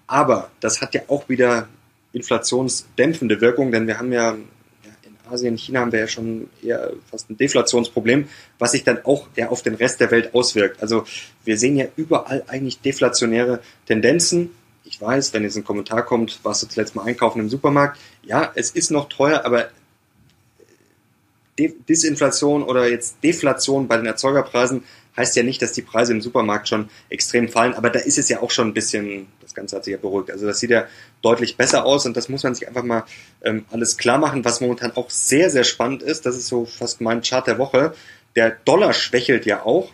Aber 0.08 0.52
das 0.60 0.82
hat 0.82 0.94
ja 0.94 1.02
auch 1.08 1.30
wieder 1.30 1.68
inflationsdämpfende 2.12 3.42
Wirkung, 3.42 3.72
denn 3.72 3.88
wir 3.88 3.98
haben 3.98 4.12
ja 4.12 4.36
in 5.04 5.32
Asien, 5.32 5.58
China 5.58 5.80
haben 5.80 5.92
wir 5.92 6.02
ja 6.02 6.08
schon 6.08 6.50
eher 6.62 6.94
fast 7.10 7.30
ein 7.30 7.38
Deflationsproblem, 7.38 8.28
was 8.60 8.74
sich 8.74 8.84
dann 8.84 9.04
auch 9.06 9.28
ja 9.36 9.50
auf 9.50 9.64
den 9.64 9.74
Rest 9.74 10.00
der 10.00 10.12
Welt 10.12 10.36
auswirkt. 10.36 10.82
Also 10.82 11.06
wir 11.44 11.58
sehen 11.58 11.76
ja 11.76 11.86
überall 11.96 12.44
eigentlich 12.48 12.82
deflationäre 12.82 13.62
Tendenzen. 13.88 14.52
Ich 14.94 15.02
weiß, 15.02 15.34
wenn 15.34 15.42
jetzt 15.42 15.56
ein 15.56 15.64
Kommentar 15.64 16.06
kommt, 16.06 16.40
warst 16.44 16.62
du 16.62 16.68
zuletzt 16.68 16.94
mal 16.94 17.02
einkaufen 17.02 17.40
im 17.40 17.50
Supermarkt. 17.50 18.00
Ja, 18.22 18.52
es 18.54 18.70
ist 18.70 18.92
noch 18.92 19.10
teuer, 19.10 19.44
aber 19.44 19.70
Disinflation 21.58 22.62
oder 22.62 22.88
jetzt 22.88 23.16
Deflation 23.24 23.88
bei 23.88 23.98
den 23.98 24.06
Erzeugerpreisen 24.06 24.84
heißt 25.18 25.36
ja 25.36 25.42
nicht, 25.42 25.64
dass 25.64 25.74
die 25.74 25.82
Preise 25.82 26.14
im 26.14 26.22
Supermarkt 26.22 26.68
schon 26.68 26.92
extrem 27.10 27.50
fallen, 27.50 27.74
aber 27.74 27.90
da 27.90 28.02
ist 28.02 28.20
es 28.20 28.30
ja 28.30 28.44
auch 28.44 28.52
schon 28.52 28.68
ein 28.68 28.76
bisschen, 28.76 29.26
das 29.42 29.56
Ganze 29.56 29.78
hat 29.78 29.84
sich 29.84 29.94
ja 29.94 29.98
beruhigt. 29.98 30.30
Also 30.30 30.46
das 30.46 30.60
sieht 30.60 30.70
ja 30.70 30.86
deutlich 31.24 31.58
besser 31.58 31.86
aus 31.86 32.06
und 32.06 32.16
das 32.16 32.30
muss 32.30 32.44
man 32.44 32.54
sich 32.54 32.68
einfach 32.68 32.84
mal 32.84 33.04
ähm, 33.42 33.66
alles 33.72 33.98
klar 33.98 34.20
machen, 34.20 34.46
was 34.46 34.62
momentan 34.62 34.92
auch 34.92 35.10
sehr, 35.10 35.50
sehr 35.50 35.64
spannend 35.64 36.04
ist. 36.04 36.28
Das 36.28 36.38
ist 36.38 36.46
so 36.46 36.66
fast 36.66 37.02
mein 37.02 37.24
Chart 37.24 37.48
der 37.48 37.58
Woche. 37.58 37.96
Der 38.36 38.52
Dollar 38.52 38.94
schwächelt 38.94 39.48
ja 39.48 39.64
auch. 39.64 39.92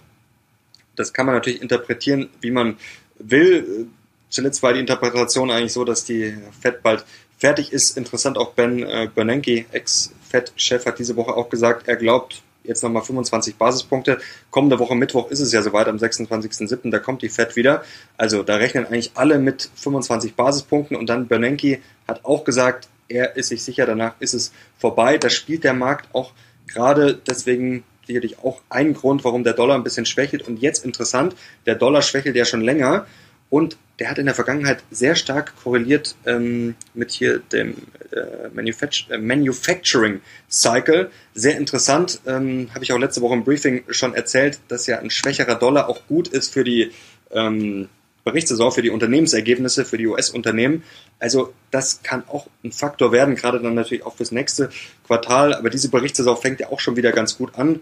Das 0.97 1.13
kann 1.13 1.25
man 1.25 1.35
natürlich 1.35 1.61
interpretieren, 1.61 2.27
wie 2.41 2.51
man 2.51 2.77
will. 3.17 3.87
Zuletzt 4.29 4.61
war 4.63 4.73
die 4.73 4.79
Interpretation 4.79 5.51
eigentlich 5.51 5.73
so, 5.73 5.83
dass 5.83 6.05
die 6.05 6.37
Fed 6.61 6.83
bald 6.83 7.05
fertig 7.37 7.73
ist. 7.73 7.97
Interessant 7.97 8.37
auch 8.37 8.53
Ben 8.53 8.83
äh, 8.83 9.09
Bernanke, 9.13 9.65
Ex-Fed-Chef, 9.71 10.85
hat 10.85 10.99
diese 10.99 11.15
Woche 11.15 11.35
auch 11.35 11.49
gesagt, 11.49 11.87
er 11.87 11.95
glaubt, 11.95 12.43
jetzt 12.63 12.83
nochmal 12.83 13.03
25 13.03 13.55
Basispunkte. 13.55 14.19
Kommende 14.51 14.79
Woche 14.79 14.95
Mittwoch 14.95 15.31
ist 15.31 15.39
es 15.39 15.51
ja 15.51 15.61
soweit, 15.61 15.87
am 15.87 15.97
26.07., 15.97 16.91
da 16.91 16.99
kommt 16.99 17.21
die 17.21 17.29
Fed 17.29 17.55
wieder. 17.55 17.83
Also 18.17 18.43
da 18.43 18.57
rechnen 18.57 18.85
eigentlich 18.85 19.11
alle 19.15 19.39
mit 19.39 19.69
25 19.75 20.35
Basispunkten 20.35 20.95
und 20.95 21.07
dann 21.07 21.27
Bernanke 21.27 21.79
hat 22.07 22.25
auch 22.25 22.43
gesagt, 22.43 22.87
er 23.07 23.35
ist 23.35 23.49
sich 23.49 23.63
sicher, 23.63 23.85
danach 23.85 24.13
ist 24.19 24.33
es 24.33 24.51
vorbei. 24.77 25.17
Das 25.17 25.33
spielt 25.33 25.63
der 25.63 25.73
Markt 25.73 26.13
auch 26.13 26.33
gerade 26.67 27.15
deswegen 27.15 27.83
sicherlich 28.05 28.39
auch 28.39 28.61
ein 28.69 28.93
Grund, 28.93 29.23
warum 29.23 29.43
der 29.43 29.53
Dollar 29.53 29.75
ein 29.75 29.83
bisschen 29.83 30.05
schwächelt. 30.05 30.47
Und 30.47 30.61
jetzt 30.61 30.85
interessant, 30.85 31.35
der 31.65 31.75
Dollar 31.75 32.01
schwächelt 32.01 32.35
ja 32.35 32.45
schon 32.45 32.61
länger 32.61 33.07
und 33.49 33.77
der 33.99 34.09
hat 34.09 34.17
in 34.17 34.25
der 34.25 34.35
Vergangenheit 34.35 34.83
sehr 34.91 35.15
stark 35.15 35.53
korreliert 35.61 36.15
ähm, 36.25 36.75
mit 36.93 37.11
hier 37.11 37.39
dem 37.39 37.75
äh, 38.11 38.47
Manufact 38.53 39.07
äh, 39.09 39.17
Manufacturing 39.17 40.21
Cycle. 40.49 41.11
Sehr 41.33 41.57
interessant, 41.57 42.21
ähm, 42.25 42.69
habe 42.73 42.83
ich 42.83 42.93
auch 42.93 42.97
letzte 42.97 43.21
Woche 43.21 43.33
im 43.33 43.43
Briefing 43.43 43.83
schon 43.89 44.13
erzählt, 44.13 44.59
dass 44.69 44.87
ja 44.87 44.99
ein 44.99 45.09
schwächerer 45.09 45.55
Dollar 45.55 45.89
auch 45.89 46.07
gut 46.07 46.29
ist 46.29 46.53
für 46.53 46.63
die 46.63 46.91
ähm, 47.31 47.89
Berichtssaison, 48.23 48.71
für 48.71 48.81
die 48.81 48.89
Unternehmensergebnisse, 48.89 49.85
für 49.85 49.97
die 49.97 50.07
US-Unternehmen. 50.07 50.83
Also 51.19 51.53
das 51.71 52.01
kann 52.03 52.23
auch 52.27 52.47
ein 52.63 52.71
Faktor 52.71 53.11
werden, 53.11 53.35
gerade 53.35 53.59
dann 53.59 53.73
natürlich 53.73 54.05
auch 54.05 54.15
fürs 54.15 54.31
nächste 54.31 54.69
Quartal. 55.05 55.53
Aber 55.53 55.69
diese 55.69 55.89
Berichtssaison 55.89 56.37
fängt 56.37 56.59
ja 56.59 56.69
auch 56.69 56.79
schon 56.79 56.95
wieder 56.95 57.11
ganz 57.11 57.37
gut 57.37 57.55
an. 57.55 57.81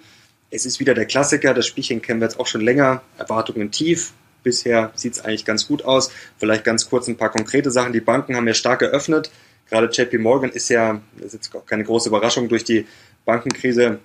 Es 0.50 0.66
ist 0.66 0.80
wieder 0.80 0.94
der 0.94 1.06
Klassiker, 1.06 1.54
das 1.54 1.68
Spielchen 1.68 2.02
kennen 2.02 2.22
wir 2.22 2.28
jetzt 2.28 2.40
auch 2.40 2.48
schon 2.48 2.62
länger. 2.62 3.02
Erwartungen 3.18 3.72
tief, 3.72 4.14
Bisher 4.48 4.92
sieht 4.96 5.12
es 5.12 5.26
eigentlich 5.26 5.44
ganz 5.44 5.68
gut 5.68 5.84
aus. 5.84 6.10
Vielleicht 6.38 6.64
ganz 6.64 6.90
kurz 6.90 7.10
ein 7.10 7.18
paar 7.18 7.30
konkrete 7.30 7.70
Sachen. 7.70 7.92
Die 7.92 8.00
Banken 8.00 8.38
haben 8.38 8.48
ja 8.48 8.54
stark 8.54 8.80
geöffnet. 8.80 9.30
Gerade 9.70 9.88
JP 9.92 10.20
Morgan 10.20 10.52
ist 10.52 10.70
ja, 10.70 11.02
das 11.18 11.26
ist 11.28 11.34
jetzt 11.34 11.54
auch 11.54 11.66
keine 11.66 11.84
große 11.84 12.08
Überraschung 12.08 12.48
durch 12.48 12.64
die 12.64 12.88
Bankenkrise. 13.26 14.00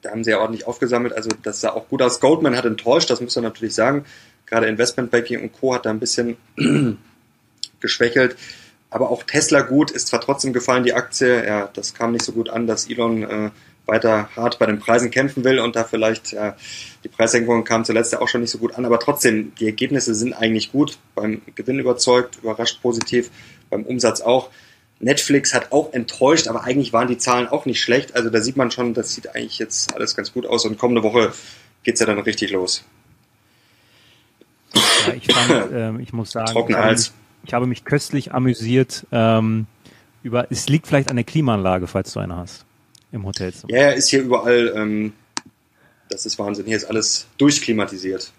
Da 0.00 0.10
haben 0.10 0.24
sie 0.24 0.30
ja 0.30 0.38
ordentlich 0.38 0.66
aufgesammelt. 0.66 1.12
Also 1.12 1.28
das 1.42 1.60
sah 1.60 1.68
auch 1.68 1.86
gut 1.90 2.00
aus. 2.00 2.18
Goldman 2.18 2.56
hat 2.56 2.64
enttäuscht, 2.64 3.10
das 3.10 3.20
muss 3.20 3.36
man 3.36 3.44
natürlich 3.44 3.74
sagen. 3.74 4.06
Gerade 4.46 4.68
Investmentbanking 4.68 5.42
und 5.42 5.52
Co. 5.52 5.74
hat 5.74 5.84
da 5.84 5.90
ein 5.90 6.00
bisschen 6.00 6.38
geschwächelt. 7.80 8.36
Aber 8.88 9.10
auch 9.10 9.22
Tesla 9.22 9.60
gut, 9.60 9.90
ist 9.90 10.08
zwar 10.08 10.22
trotzdem 10.22 10.54
gefallen, 10.54 10.84
die 10.84 10.94
Aktie. 10.94 11.46
Ja, 11.46 11.68
das 11.74 11.92
kam 11.92 12.12
nicht 12.12 12.24
so 12.24 12.32
gut 12.32 12.48
an, 12.48 12.66
dass 12.66 12.88
Elon 12.88 13.22
äh, 13.22 13.50
weiter 13.86 14.28
hart 14.36 14.58
bei 14.58 14.66
den 14.66 14.78
Preisen 14.78 15.10
kämpfen 15.10 15.44
will 15.44 15.58
und 15.58 15.76
da 15.76 15.84
vielleicht 15.84 16.32
ja, 16.32 16.56
die 17.04 17.08
Preissenkung 17.08 17.64
kam 17.64 17.84
zuletzt 17.84 18.12
ja 18.12 18.20
auch 18.20 18.28
schon 18.28 18.40
nicht 18.40 18.50
so 18.50 18.58
gut 18.58 18.74
an, 18.74 18.84
aber 18.84 18.98
trotzdem, 18.98 19.54
die 19.56 19.66
Ergebnisse 19.66 20.14
sind 20.14 20.32
eigentlich 20.34 20.70
gut. 20.70 20.98
Beim 21.14 21.42
Gewinn 21.54 21.78
überzeugt, 21.78 22.38
überrascht 22.42 22.80
positiv, 22.80 23.30
beim 23.70 23.82
Umsatz 23.82 24.20
auch. 24.20 24.50
Netflix 25.00 25.52
hat 25.52 25.72
auch 25.72 25.92
enttäuscht, 25.92 26.46
aber 26.46 26.62
eigentlich 26.62 26.92
waren 26.92 27.08
die 27.08 27.18
Zahlen 27.18 27.48
auch 27.48 27.66
nicht 27.66 27.80
schlecht. 27.80 28.14
Also 28.14 28.30
da 28.30 28.40
sieht 28.40 28.56
man 28.56 28.70
schon, 28.70 28.94
das 28.94 29.14
sieht 29.14 29.34
eigentlich 29.34 29.58
jetzt 29.58 29.94
alles 29.96 30.14
ganz 30.14 30.32
gut 30.32 30.46
aus 30.46 30.64
und 30.64 30.78
kommende 30.78 31.02
Woche 31.02 31.32
geht's 31.82 31.98
ja 31.98 32.06
dann 32.06 32.20
richtig 32.20 32.52
los. 32.52 32.84
Ja, 34.74 35.14
ich 35.14 35.26
fand, 35.26 35.70
ähm, 35.74 36.00
ich 36.00 36.12
muss 36.12 36.30
sagen, 36.30 36.52
ich 36.52 36.56
habe, 36.56 36.92
mich, 36.92 37.10
ich 37.44 37.52
habe, 37.52 37.66
mich, 37.66 37.84
köstlich 37.84 38.32
amüsiert 38.32 39.04
ähm, 39.10 39.66
über, 40.22 40.46
es 40.50 40.68
liegt 40.68 40.86
vielleicht 40.86 41.10
an 41.10 41.16
der 41.16 41.24
Klimaanlage, 41.24 41.88
falls 41.88 42.12
du 42.12 42.20
eine 42.20 42.36
hast 42.36 42.64
im 43.12 43.24
Hotelzimmer. 43.24 43.72
Ja, 43.72 43.90
ist 43.90 44.08
hier 44.08 44.22
überall, 44.22 44.72
ähm, 44.74 45.12
das 46.08 46.26
ist 46.26 46.38
Wahnsinn. 46.38 46.66
Hier 46.66 46.76
ist 46.76 46.84
alles 46.84 47.26
durchklimatisiert. 47.38 48.32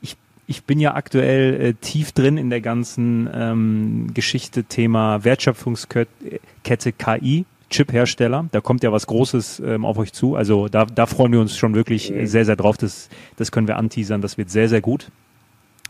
Ich, 0.00 0.16
ich 0.46 0.64
bin 0.64 0.80
ja 0.80 0.94
aktuell 0.94 1.60
äh, 1.60 1.74
tief 1.74 2.12
drin 2.12 2.36
in 2.38 2.50
der 2.50 2.60
ganzen 2.60 3.28
ähm, 3.32 4.10
Geschichte 4.14 4.64
Thema 4.64 5.24
Wertschöpfungskette 5.24 6.92
KI. 6.92 7.44
Chip-Hersteller, 7.70 8.48
da 8.50 8.62
kommt 8.62 8.82
ja 8.82 8.92
was 8.92 9.06
Großes 9.06 9.60
ähm, 9.60 9.84
auf 9.84 9.98
euch 9.98 10.14
zu. 10.14 10.36
Also 10.36 10.68
da, 10.68 10.86
da 10.86 11.04
freuen 11.04 11.32
wir 11.32 11.40
uns 11.40 11.54
schon 11.54 11.74
wirklich 11.74 12.10
mhm. 12.10 12.26
sehr, 12.26 12.46
sehr 12.46 12.56
drauf. 12.56 12.78
Das, 12.78 13.10
das 13.36 13.52
können 13.52 13.68
wir 13.68 13.76
anteasern. 13.76 14.22
Das 14.22 14.38
wird 14.38 14.50
sehr, 14.50 14.70
sehr 14.70 14.80
gut. 14.80 15.10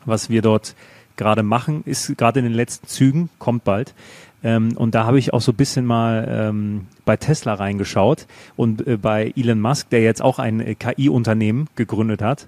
Was 0.04 0.28
wir 0.28 0.42
dort 0.42 0.74
gerade 1.16 1.42
machen, 1.42 1.82
ist 1.84 2.16
gerade 2.16 2.40
in 2.40 2.46
den 2.46 2.54
letzten 2.54 2.86
Zügen, 2.88 3.28
kommt 3.38 3.64
bald. 3.64 3.94
Ähm, 4.44 4.76
und 4.76 4.94
da 4.94 5.04
habe 5.04 5.18
ich 5.18 5.32
auch 5.32 5.40
so 5.40 5.52
ein 5.52 5.56
bisschen 5.56 5.84
mal 5.84 6.26
ähm, 6.30 6.86
bei 7.04 7.16
Tesla 7.16 7.54
reingeschaut 7.54 8.26
und 8.56 8.86
äh, 8.86 8.96
bei 8.96 9.32
Elon 9.36 9.60
Musk, 9.60 9.90
der 9.90 10.02
jetzt 10.02 10.22
auch 10.22 10.38
ein 10.38 10.60
äh, 10.60 10.74
KI-Unternehmen 10.74 11.68
gegründet 11.74 12.22
hat 12.22 12.46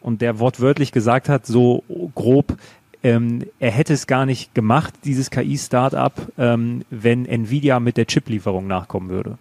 und 0.00 0.20
der 0.20 0.38
wortwörtlich 0.38 0.92
gesagt 0.92 1.28
hat, 1.28 1.46
so 1.46 1.82
grob, 2.14 2.56
ähm, 3.02 3.46
er 3.58 3.70
hätte 3.70 3.94
es 3.94 4.06
gar 4.06 4.26
nicht 4.26 4.54
gemacht, 4.54 4.92
dieses 5.04 5.30
KI-Startup, 5.30 6.12
ähm, 6.36 6.82
wenn 6.90 7.24
Nvidia 7.24 7.80
mit 7.80 7.96
der 7.96 8.06
Chip-Lieferung 8.06 8.66
nachkommen 8.66 9.08
würde. 9.08 9.38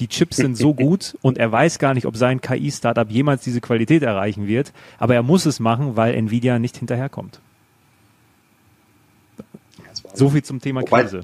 Die 0.00 0.08
Chips 0.08 0.36
sind 0.36 0.56
so 0.56 0.74
gut 0.74 1.16
und 1.20 1.36
er 1.38 1.52
weiß 1.52 1.78
gar 1.78 1.92
nicht, 1.92 2.06
ob 2.06 2.16
sein 2.16 2.40
KI-Startup 2.40 3.10
jemals 3.10 3.42
diese 3.44 3.60
Qualität 3.60 4.02
erreichen 4.02 4.46
wird, 4.46 4.72
aber 4.98 5.14
er 5.14 5.22
muss 5.22 5.44
es 5.44 5.60
machen, 5.60 5.96
weil 5.96 6.14
Nvidia 6.14 6.58
nicht 6.58 6.78
hinterherkommt. 6.78 7.40
So 10.16 10.30
viel 10.30 10.42
zum 10.42 10.60
Thema 10.60 10.82
Wobei, 10.82 11.02
Krise. 11.02 11.22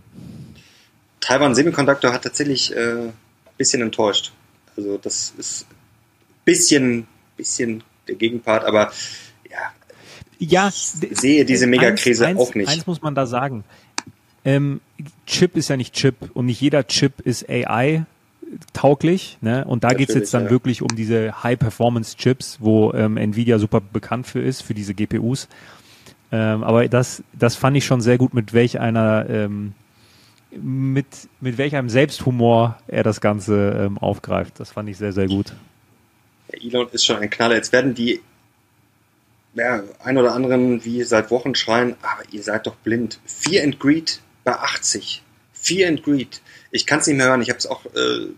Taiwan 1.20 1.54
Semiconductor 1.54 2.12
hat 2.12 2.22
tatsächlich 2.22 2.76
ein 2.76 3.08
äh, 3.08 3.12
bisschen 3.56 3.82
enttäuscht. 3.82 4.32
Also 4.76 4.98
das 4.98 5.32
ist 5.38 5.66
ein 5.70 5.74
bisschen, 6.44 7.06
bisschen 7.36 7.82
der 8.08 8.16
Gegenpart, 8.16 8.64
aber 8.64 8.92
ja, 9.50 9.58
ja 10.38 10.68
ich 10.68 11.18
sehe 11.18 11.44
diese 11.44 11.66
Megakrise 11.66 12.26
eins, 12.26 12.40
auch 12.40 12.54
nicht. 12.54 12.68
Eins 12.68 12.86
muss 12.86 13.02
man 13.02 13.14
da 13.14 13.26
sagen. 13.26 13.64
Ähm, 14.44 14.80
Chip 15.26 15.56
ist 15.56 15.68
ja 15.68 15.76
nicht 15.76 15.94
Chip 15.94 16.16
und 16.34 16.46
nicht 16.46 16.60
jeder 16.60 16.86
Chip 16.86 17.20
ist 17.20 17.48
AI 17.48 18.04
tauglich. 18.72 19.38
Ne? 19.40 19.64
Und 19.64 19.84
da 19.84 19.94
geht 19.94 20.08
es 20.08 20.14
jetzt 20.14 20.34
dann 20.34 20.44
ja. 20.44 20.50
wirklich 20.50 20.82
um 20.82 20.94
diese 20.94 21.42
High-Performance-Chips, 21.42 22.58
wo 22.60 22.92
ähm, 22.92 23.16
Nvidia 23.16 23.58
super 23.58 23.80
bekannt 23.80 24.26
für 24.26 24.40
ist, 24.40 24.62
für 24.62 24.74
diese 24.74 24.94
GPUs. 24.94 25.48
Ähm, 26.32 26.64
aber 26.64 26.88
das, 26.88 27.22
das 27.34 27.56
fand 27.56 27.76
ich 27.76 27.84
schon 27.84 28.00
sehr 28.00 28.16
gut, 28.16 28.32
mit 28.32 28.54
welch 28.54 28.80
einer, 28.80 29.28
ähm, 29.28 29.74
mit, 30.50 31.06
mit 31.40 31.58
welch 31.58 31.76
einem 31.76 31.90
Selbsthumor 31.90 32.78
er 32.88 33.02
das 33.02 33.20
Ganze 33.20 33.84
ähm, 33.84 33.98
aufgreift. 33.98 34.58
Das 34.58 34.70
fand 34.70 34.88
ich 34.88 34.96
sehr, 34.96 35.12
sehr 35.12 35.26
gut. 35.26 35.52
Der 36.50 36.62
Elon 36.62 36.88
ist 36.90 37.04
schon 37.04 37.16
ein 37.16 37.30
Knaller. 37.30 37.54
Jetzt 37.54 37.72
werden 37.72 37.94
die 37.94 38.20
ja, 39.54 39.82
ein 40.02 40.16
oder 40.16 40.34
anderen 40.34 40.84
wie 40.84 41.02
seit 41.02 41.30
Wochen 41.30 41.54
schreien, 41.54 41.96
aber 42.02 42.22
ihr 42.30 42.42
seid 42.42 42.66
doch 42.66 42.76
blind. 42.76 43.20
Fear 43.26 43.64
and 43.64 43.78
Greed 43.78 44.20
bei 44.44 44.54
80. 44.54 45.22
Fear 45.52 45.88
and 45.88 46.02
Greed. 46.02 46.40
Ich 46.70 46.86
kann 46.86 47.00
es 47.00 47.06
nicht 47.06 47.16
mehr 47.16 47.26
hören. 47.26 47.42
Ich 47.42 47.50
habe 47.50 47.58
es 47.58 47.66
auch, 47.66 47.84
äh, 47.86 48.28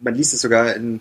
man 0.00 0.14
liest 0.14 0.34
es 0.34 0.40
sogar 0.40 0.74
in 0.74 1.00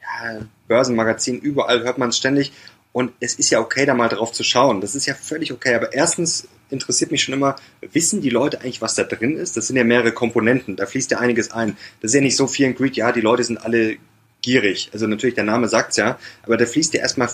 ja, 0.00 0.40
Börsenmagazinen, 0.68 1.40
überall 1.40 1.82
hört 1.82 1.98
man 1.98 2.08
es 2.08 2.16
ständig. 2.16 2.52
Und 2.94 3.12
es 3.18 3.34
ist 3.34 3.50
ja 3.50 3.58
okay, 3.58 3.86
da 3.86 3.94
mal 3.94 4.08
drauf 4.08 4.30
zu 4.30 4.44
schauen. 4.44 4.80
Das 4.80 4.94
ist 4.94 5.06
ja 5.06 5.14
völlig 5.14 5.52
okay. 5.52 5.74
Aber 5.74 5.92
erstens 5.92 6.46
interessiert 6.70 7.10
mich 7.10 7.24
schon 7.24 7.34
immer, 7.34 7.56
wissen 7.80 8.20
die 8.20 8.30
Leute 8.30 8.60
eigentlich, 8.60 8.80
was 8.80 8.94
da 8.94 9.02
drin 9.02 9.36
ist? 9.36 9.56
Das 9.56 9.66
sind 9.66 9.74
ja 9.74 9.82
mehrere 9.82 10.12
Komponenten. 10.12 10.76
Da 10.76 10.86
fließt 10.86 11.10
ja 11.10 11.18
einiges 11.18 11.50
ein. 11.50 11.76
Das 12.00 12.12
ist 12.12 12.14
ja 12.14 12.20
nicht 12.20 12.36
so 12.36 12.46
viel 12.46 12.66
in 12.66 12.76
Greed. 12.76 12.96
Ja, 12.96 13.10
die 13.10 13.20
Leute 13.20 13.42
sind 13.42 13.58
alle 13.58 13.96
gierig. 14.42 14.90
Also 14.92 15.08
natürlich, 15.08 15.34
der 15.34 15.42
Name 15.42 15.68
sagt's 15.68 15.96
ja. 15.96 16.20
Aber 16.44 16.56
da 16.56 16.66
fließt 16.66 16.94
ja 16.94 17.00
erstmal 17.00 17.30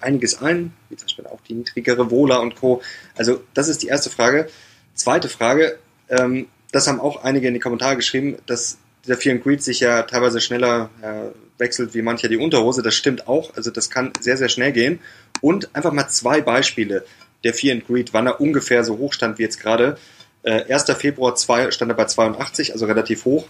einiges 0.00 0.42
ein, 0.42 0.72
wie 0.88 0.96
zum 0.96 1.06
Beispiel 1.06 1.26
auch 1.28 1.40
die 1.42 1.54
niedrigere 1.54 2.10
Wohler 2.10 2.40
und 2.40 2.56
Co. 2.56 2.82
Also 3.14 3.40
das 3.54 3.68
ist 3.68 3.84
die 3.84 3.86
erste 3.86 4.10
Frage. 4.10 4.48
Zweite 4.94 5.28
Frage, 5.28 5.78
ähm, 6.08 6.48
das 6.72 6.88
haben 6.88 6.98
auch 6.98 7.22
einige 7.22 7.46
in 7.46 7.54
die 7.54 7.60
Kommentare 7.60 7.94
geschrieben, 7.94 8.36
dass 8.46 8.78
dieser 9.04 9.16
Fear 9.16 9.36
and 9.36 9.44
Greed 9.44 9.62
sich 9.62 9.78
ja 9.78 10.02
teilweise 10.02 10.40
schneller 10.40 10.90
äh, 11.02 11.30
wechselt 11.62 11.94
wie 11.94 12.02
mancher 12.02 12.28
die 12.28 12.36
Unterhose. 12.36 12.82
Das 12.82 12.94
stimmt 12.94 13.28
auch. 13.28 13.56
Also 13.56 13.70
das 13.70 13.88
kann 13.88 14.12
sehr, 14.20 14.36
sehr 14.36 14.50
schnell 14.50 14.72
gehen. 14.72 14.98
Und 15.40 15.74
einfach 15.74 15.92
mal 15.92 16.08
zwei 16.08 16.42
Beispiele 16.42 17.04
der 17.44 17.54
Fear 17.54 17.76
and 17.76 17.86
Greed, 17.86 18.12
wann 18.12 18.26
er 18.26 18.40
ungefähr 18.40 18.84
so 18.84 18.98
hoch 18.98 19.12
stand 19.12 19.38
wie 19.38 19.42
jetzt 19.42 19.60
gerade. 19.60 19.96
Äh, 20.42 20.72
1. 20.72 20.84
Februar 20.98 21.34
2, 21.34 21.70
stand 21.70 21.90
er 21.90 21.94
bei 21.94 22.04
82, 22.04 22.72
also 22.72 22.86
relativ 22.86 23.24
hoch. 23.24 23.46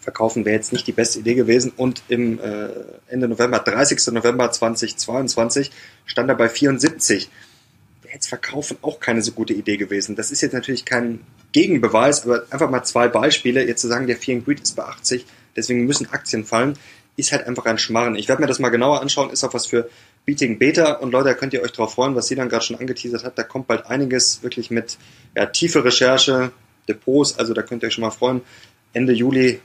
Verkaufen 0.00 0.44
wäre 0.44 0.56
jetzt 0.56 0.72
nicht 0.72 0.86
die 0.86 0.92
beste 0.92 1.20
Idee 1.20 1.34
gewesen. 1.34 1.72
Und 1.76 2.02
im 2.08 2.40
äh, 2.40 2.68
Ende 3.08 3.28
November, 3.28 3.60
30. 3.60 4.12
November 4.12 4.50
2022, 4.50 5.70
stand 6.06 6.28
er 6.28 6.34
bei 6.34 6.48
74 6.48 7.30
jetzt 8.12 8.28
verkaufen 8.28 8.76
auch 8.82 9.00
keine 9.00 9.22
so 9.22 9.32
gute 9.32 9.54
Idee 9.54 9.76
gewesen. 9.78 10.16
Das 10.16 10.30
ist 10.30 10.42
jetzt 10.42 10.52
natürlich 10.52 10.84
kein 10.84 11.20
Gegenbeweis, 11.52 12.24
aber 12.24 12.44
einfach 12.50 12.70
mal 12.70 12.82
zwei 12.82 13.08
Beispiele. 13.08 13.66
Jetzt 13.66 13.80
zu 13.80 13.88
sagen, 13.88 14.06
der 14.06 14.16
Fear 14.16 14.38
and 14.38 14.44
Greed 14.44 14.60
ist 14.60 14.76
bei 14.76 14.84
80, 14.84 15.24
deswegen 15.56 15.86
müssen 15.86 16.10
Aktien 16.10 16.44
fallen 16.44 16.78
ist 17.16 17.32
halt 17.32 17.46
einfach 17.46 17.66
ein 17.66 17.78
Schmarren. 17.78 18.14
Ich 18.14 18.28
werde 18.28 18.40
mir 18.40 18.48
das 18.48 18.58
mal 18.58 18.70
genauer 18.70 19.00
anschauen, 19.00 19.30
ist 19.30 19.44
auch 19.44 19.54
was 19.54 19.66
für 19.66 19.88
Beating 20.24 20.58
Beta 20.58 20.92
und 20.94 21.12
Leute, 21.12 21.30
da 21.30 21.34
könnt 21.34 21.52
ihr 21.52 21.62
euch 21.62 21.72
drauf 21.72 21.94
freuen, 21.94 22.14
was 22.14 22.28
sie 22.28 22.36
dann 22.36 22.48
gerade 22.48 22.64
schon 22.64 22.78
angeteasert 22.78 23.24
hat. 23.24 23.38
Da 23.38 23.42
kommt 23.42 23.66
bald 23.66 23.86
einiges 23.86 24.42
wirklich 24.42 24.70
mit 24.70 24.98
ja, 25.36 25.46
tiefe 25.46 25.84
Recherche, 25.84 26.52
Depots, 26.88 27.38
also 27.38 27.54
da 27.54 27.62
könnt 27.62 27.82
ihr 27.82 27.88
euch 27.88 27.94
schon 27.94 28.02
mal 28.02 28.10
freuen. 28.10 28.40
Ende 28.92 29.12
Juli 29.12 29.60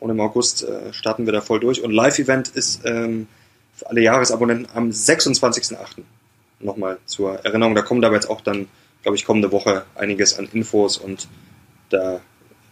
und 0.00 0.10
im 0.10 0.20
August 0.20 0.62
äh, 0.62 0.92
starten 0.92 1.26
wir 1.26 1.32
da 1.32 1.40
voll 1.40 1.60
durch. 1.60 1.82
Und 1.82 1.90
Live-Event 1.90 2.48
ist 2.48 2.82
ähm, 2.84 3.26
für 3.74 3.90
alle 3.90 4.00
Jahresabonnenten 4.00 4.68
am 4.74 4.90
26.08. 4.90 6.02
Nochmal 6.60 6.98
zur 7.06 7.44
Erinnerung. 7.44 7.74
Da 7.74 7.82
kommt 7.82 8.04
aber 8.04 8.14
jetzt 8.14 8.30
auch 8.30 8.40
dann, 8.40 8.68
glaube 9.02 9.16
ich, 9.16 9.24
kommende 9.24 9.52
Woche 9.52 9.84
einiges 9.94 10.38
an 10.38 10.48
Infos 10.52 10.98
und 10.98 11.28
da 11.90 12.20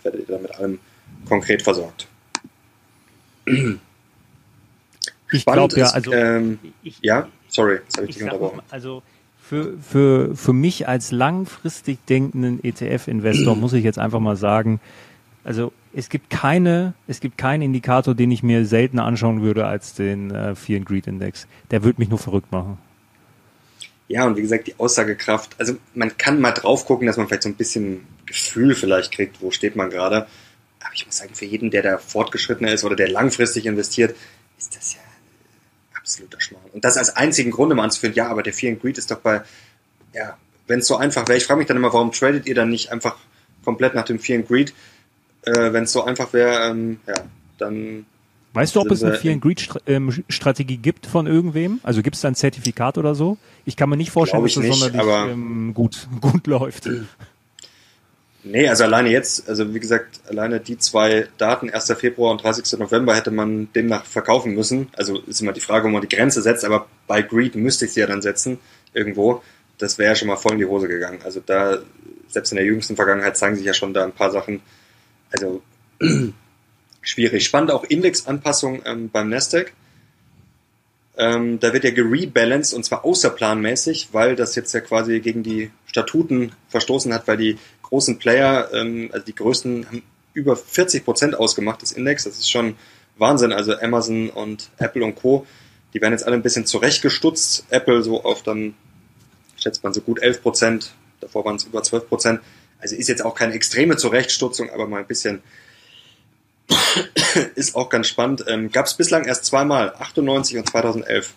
werdet 0.03 0.21
ihr 0.21 0.35
dann 0.35 0.43
mit 0.43 0.55
allem 0.57 0.79
konkret 1.29 1.63
versorgt. 1.63 2.07
Ich 5.33 5.45
glaube 5.45 5.79
ja, 5.79 5.87
also 5.87 6.13
ähm, 6.13 6.59
ich, 6.83 6.99
ja, 7.03 7.29
sorry, 7.49 7.81
jetzt 7.85 7.97
habe 7.97 8.07
ich 8.09 8.15
dich 8.15 8.25
unterbrochen. 8.25 8.61
Also 8.71 9.03
Für, 9.41 9.75
für, 9.79 10.37
für 10.37 10.53
mich 10.53 10.89
als 10.89 11.11
langfristig 11.11 11.99
denkenden 12.07 12.63
ETF-Investor 12.63 13.57
muss 13.57 13.73
ich 13.73 13.85
jetzt 13.85 13.99
einfach 13.99 14.21
mal 14.21 14.37
sagen, 14.37 14.81
also 15.45 15.73
es 15.93 16.09
gibt 16.09 16.29
keine, 16.29 16.95
es 17.07 17.21
gibt 17.21 17.39
keinen 17.39 17.63
Indikator, 17.63 18.15
den 18.15 18.31
ich 18.31 18.43
mir 18.43 18.67
seltener 18.67 19.05
anschauen 19.05 19.43
würde 19.43 19.67
als 19.67 19.95
den 19.95 20.31
äh, 20.31 20.55
Fear 20.55 20.79
and 20.79 20.87
Greed 20.87 21.07
Index. 21.07 21.47
Der 21.71 21.85
würde 21.85 22.01
mich 22.01 22.09
nur 22.09 22.19
verrückt 22.19 22.53
machen. 22.53 22.79
Ja, 24.09 24.27
und 24.27 24.37
wie 24.37 24.43
gesagt, 24.43 24.67
die 24.67 24.79
Aussagekraft, 24.79 25.57
also 25.59 25.77
man 25.95 26.17
kann 26.17 26.41
mal 26.41 26.53
drauf 26.53 26.85
gucken, 26.85 27.07
dass 27.07 27.17
man 27.17 27.27
vielleicht 27.27 27.43
so 27.43 27.49
ein 27.49 27.55
bisschen 27.55 28.07
Gefühl 28.27 28.75
vielleicht 28.75 29.13
kriegt, 29.13 29.41
wo 29.41 29.51
steht 29.51 29.75
man 29.75 29.91
gerade. 29.91 30.27
Aber 30.81 30.95
ich 30.95 31.07
muss 31.07 31.17
sagen, 31.17 31.35
für 31.35 31.45
jeden, 31.45 31.71
der 31.71 31.83
da 31.83 31.99
fortgeschrittener 31.99 32.73
ist 32.73 32.85
oder 32.85 32.95
der 32.95 33.09
langfristig 33.09 33.67
investiert, 33.67 34.15
ist 34.59 34.77
das 34.77 34.95
ja 34.95 35.01
absoluter 36.07 36.41
Schmarrn. 36.41 36.71
Und 36.73 36.85
das 36.85 36.97
als 36.97 37.17
einzigen 37.17 37.51
Grund 37.51 37.73
immer 37.73 37.83
anzuführen, 37.83 38.15
ja, 38.15 38.29
aber 38.29 38.45
der 38.45 38.53
Fear 38.53 38.73
and 38.73 38.83
Greed 38.83 38.97
ist 38.97 39.11
doch 39.11 39.19
bei, 39.19 39.43
ja, 40.15 40.37
wenn 40.69 40.79
es 40.79 40.87
so 40.87 40.97
einfach 40.97 41.27
wäre, 41.27 41.37
ich 41.37 41.45
frage 41.45 41.59
mich 41.59 41.67
dann 41.67 41.77
immer, 41.77 41.93
warum 41.93 42.13
tradet 42.13 42.47
ihr 42.47 42.55
dann 42.55 42.71
nicht 42.71 42.93
einfach 42.93 43.17
komplett 43.65 43.95
nach 43.95 44.05
dem 44.05 44.21
Fear 44.21 44.39
and 44.39 44.49
Greed? 44.49 44.73
Äh, 45.43 45.73
wenn 45.73 45.85
es 45.85 45.93
so 45.93 46.05
einfach 46.05 46.33
wäre, 46.33 46.71
ähm, 46.71 47.01
ja, 47.07 47.15
dann 47.59 48.07
Weißt 48.53 48.75
du, 48.75 48.81
ob 48.81 48.91
es 48.91 49.03
eine 49.03 49.17
Fear 49.17 49.35
and 49.35 49.43
Greed 49.43 49.69
ähm, 49.87 50.25
Strategie 50.31 50.79
gibt 50.79 51.05
von 51.05 51.27
irgendwem? 51.27 51.79
Also 51.83 52.03
gibt 52.03 52.17
es 52.17 52.23
da 52.23 52.29
ein 52.29 52.35
Zertifikat 52.35 52.97
oder 52.97 53.15
so? 53.15 53.37
Ich 53.67 53.77
kann 53.77 53.91
mir 53.91 53.99
nicht 53.99 54.11
vorstellen, 54.11 54.43
dass 54.45 54.55
das 54.55 54.63
nicht, 54.63 54.79
sonderlich 54.79 55.31
ähm, 55.31 55.75
gut, 55.75 56.09
gut 56.23 56.47
läuft. 56.47 56.89
Nee, 58.49 58.69
also 58.69 58.85
alleine 58.85 59.11
jetzt, 59.11 59.49
also 59.49 59.75
wie 59.75 59.81
gesagt, 59.81 60.21
alleine 60.29 60.61
die 60.61 60.79
zwei 60.79 61.27
Daten, 61.37 61.69
1. 61.69 61.93
Februar 61.99 62.31
und 62.31 62.45
30. 62.45 62.79
November, 62.79 63.17
hätte 63.17 63.33
man 63.33 63.73
demnach 63.73 64.05
verkaufen 64.05 64.55
müssen. 64.55 64.87
Also 64.93 65.19
ist 65.23 65.41
immer 65.41 65.53
die 65.53 65.61
Frage, 65.61 65.89
wo 65.89 65.91
man 65.91 66.01
die 66.01 66.15
Grenze 66.15 66.43
setzt, 66.43 66.65
aber 66.65 66.87
bei 67.09 67.23
Greed 67.23 67.57
müsste 67.57 67.87
ich 67.87 67.93
sie 67.93 68.01
ja 68.01 68.07
dann 68.07 68.23
setzen, 68.23 68.61
irgendwo. 68.95 69.43
Das 69.79 69.99
wäre 69.99 70.11
ja 70.11 70.15
schon 70.15 70.29
mal 70.29 70.37
voll 70.37 70.53
in 70.53 70.59
die 70.59 70.65
Hose 70.65 70.87
gegangen. 70.87 71.19
Also 71.25 71.43
da, 71.45 71.79
selbst 72.29 72.53
in 72.53 72.57
der 72.57 72.65
jüngsten 72.65 72.95
Vergangenheit 72.95 73.37
zeigen 73.37 73.57
sich 73.57 73.67
ja 73.67 73.75
schon 73.75 73.93
da 73.93 74.05
ein 74.05 74.13
paar 74.13 74.31
Sachen. 74.31 74.61
Also 75.33 75.61
schwierig. 77.03 77.45
Spannend 77.45 77.73
auch 77.73 77.83
Indexanpassung 77.83 78.81
ähm, 78.85 79.11
beim 79.11 79.29
Nasdaq. 79.29 79.73
Ähm, 81.19 81.59
da 81.59 81.73
wird 81.73 81.85
ja 81.85 81.91
gerebalanced 81.91 82.75
und 82.75 82.85
zwar 82.85 83.05
außerplanmäßig, 83.05 84.11
weil 84.13 84.37
das 84.37 84.55
jetzt 84.55 84.73
ja 84.75 84.81
quasi 84.81 85.19
gegen 85.21 85.43
die 85.43 85.71
Statuten 85.87 86.53
verstoßen 86.69 87.13
hat, 87.15 87.27
weil 87.27 87.39
die 87.39 87.59
großen 87.89 88.19
Player, 88.19 88.69
ähm, 88.73 89.11
also 89.13 89.25
die 89.25 89.35
größten, 89.35 89.87
haben 89.87 90.03
über 90.35 90.57
40 90.57 91.05
Prozent 91.05 91.35
ausgemacht 91.35 91.83
des 91.83 91.93
Index. 91.93 92.25
Das 92.25 92.39
ist 92.39 92.51
schon 92.51 92.77
Wahnsinn. 93.17 93.53
Also 93.53 93.77
Amazon 93.79 94.29
und 94.29 94.69
Apple 94.79 95.05
und 95.05 95.15
Co. 95.15 95.47
Die 95.95 96.01
werden 96.01 96.13
jetzt 96.13 96.27
alle 96.27 96.37
ein 96.37 96.43
bisschen 96.43 96.67
zurechtgestutzt. 96.67 97.65
Apple 97.71 98.03
so 98.03 98.23
auf 98.23 98.43
dann, 98.43 98.75
schätzt 99.57 99.83
man 99.83 99.95
so 99.95 100.03
gut 100.03 100.21
11 100.21 100.43
Prozent. 100.43 100.93
Davor 101.21 101.45
waren 101.45 101.57
es 101.57 101.65
über 101.65 101.83
12 101.83 102.09
Prozent. 102.09 102.41
Also 102.79 102.95
ist 102.95 103.09
jetzt 103.09 103.25
auch 103.25 103.35
keine 103.35 103.55
extreme 103.55 103.97
Zurechtstutzung, 103.97 104.69
aber 104.71 104.87
mal 104.87 105.01
ein 105.01 105.07
bisschen 105.07 105.43
ist 107.55 107.75
auch 107.75 107.89
ganz 107.89 108.09
spannend. 108.09 108.45
Ähm, 108.47 108.71
Gab 108.71 108.87
es 108.87 108.95
bislang 108.95 109.25
erst 109.25 109.47
zweimal, 109.47 109.95
98 109.99 110.59
und 110.59 110.69
2011. 110.69 111.33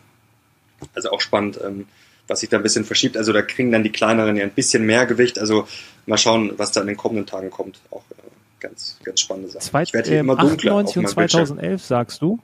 Also 0.94 1.12
auch 1.12 1.22
spannend, 1.22 1.60
ähm, 1.64 1.88
was 2.30 2.42
sich 2.42 2.50
da 2.50 2.58
ein 2.58 2.64
bisschen 2.64 2.86
verschiebt. 2.86 3.18
Also 3.18 3.34
da 3.34 3.42
kriegen 3.42 3.72
dann 3.72 3.84
die 3.84 3.92
kleineren 3.92 4.36
ja 4.38 4.44
ein 4.44 4.52
bisschen 4.52 4.86
mehr 4.86 5.06
Gewicht. 5.06 5.40
Also 5.40 5.68
mal 6.06 6.18
schauen, 6.18 6.54
was 6.58 6.72
da 6.72 6.82
in 6.82 6.88
den 6.88 6.98
kommenden 6.98 7.26
Tagen 7.26 7.50
kommt. 7.50 7.80
Auch 7.90 8.04
äh, 8.12 8.16
ganz, 8.60 8.98
ganz 9.04 9.22
spannende 9.22 9.50
Sache. 9.50 9.64
Zweit, 9.64 9.88
ich 9.88 9.94
werde 9.94 10.10
hier 10.10 10.20
ähm, 10.20 10.26
immer 10.26 10.36
dunkler 10.38 10.74
98 10.74 10.98
und 10.98 11.08
2011 11.10 11.60
Bildschirm. 11.62 11.88
sagst 11.88 12.22
du? 12.22 12.40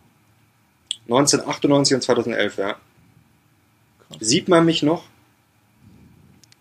1998 1.04 1.96
und 1.96 2.02
2011, 2.02 2.58
ja. 2.58 2.76
Krass. 4.08 4.18
Sieht 4.20 4.48
man 4.48 4.66
mich 4.66 4.82
noch? 4.82 5.04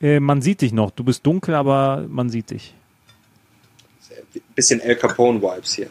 Äh, 0.03 0.21
man 0.21 0.43
sieht 0.43 0.61
dich 0.61 0.73
noch. 0.73 0.91
Du 0.91 1.03
bist 1.03 1.25
dunkel, 1.25 1.55
aber 1.55 2.05
man 2.09 2.29
sieht 2.29 2.51
dich. 2.51 2.75
Bisschen 4.55 4.81
El 4.81 4.97
Capone-Vibes 4.97 5.75
hier 5.75 5.89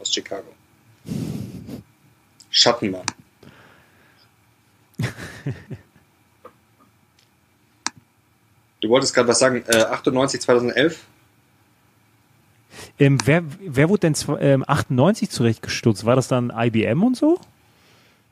aus 0.00 0.12
Chicago. 0.12 0.48
Schattenmann. 2.50 3.04
du 8.84 8.90
wolltest 8.90 9.14
gerade 9.14 9.28
was 9.28 9.38
sagen, 9.38 9.64
äh, 9.66 9.76
98, 9.76 10.40
2011? 10.42 11.00
Ähm, 12.98 13.18
wer, 13.24 13.42
wer 13.60 13.88
wurde 13.88 14.10
denn 14.10 14.16
ähm, 14.40 14.64
98 14.66 15.30
zurechtgestutzt? 15.30 16.04
War 16.04 16.16
das 16.16 16.28
dann 16.28 16.52
IBM 16.54 17.02
und 17.02 17.16
so? 17.16 17.40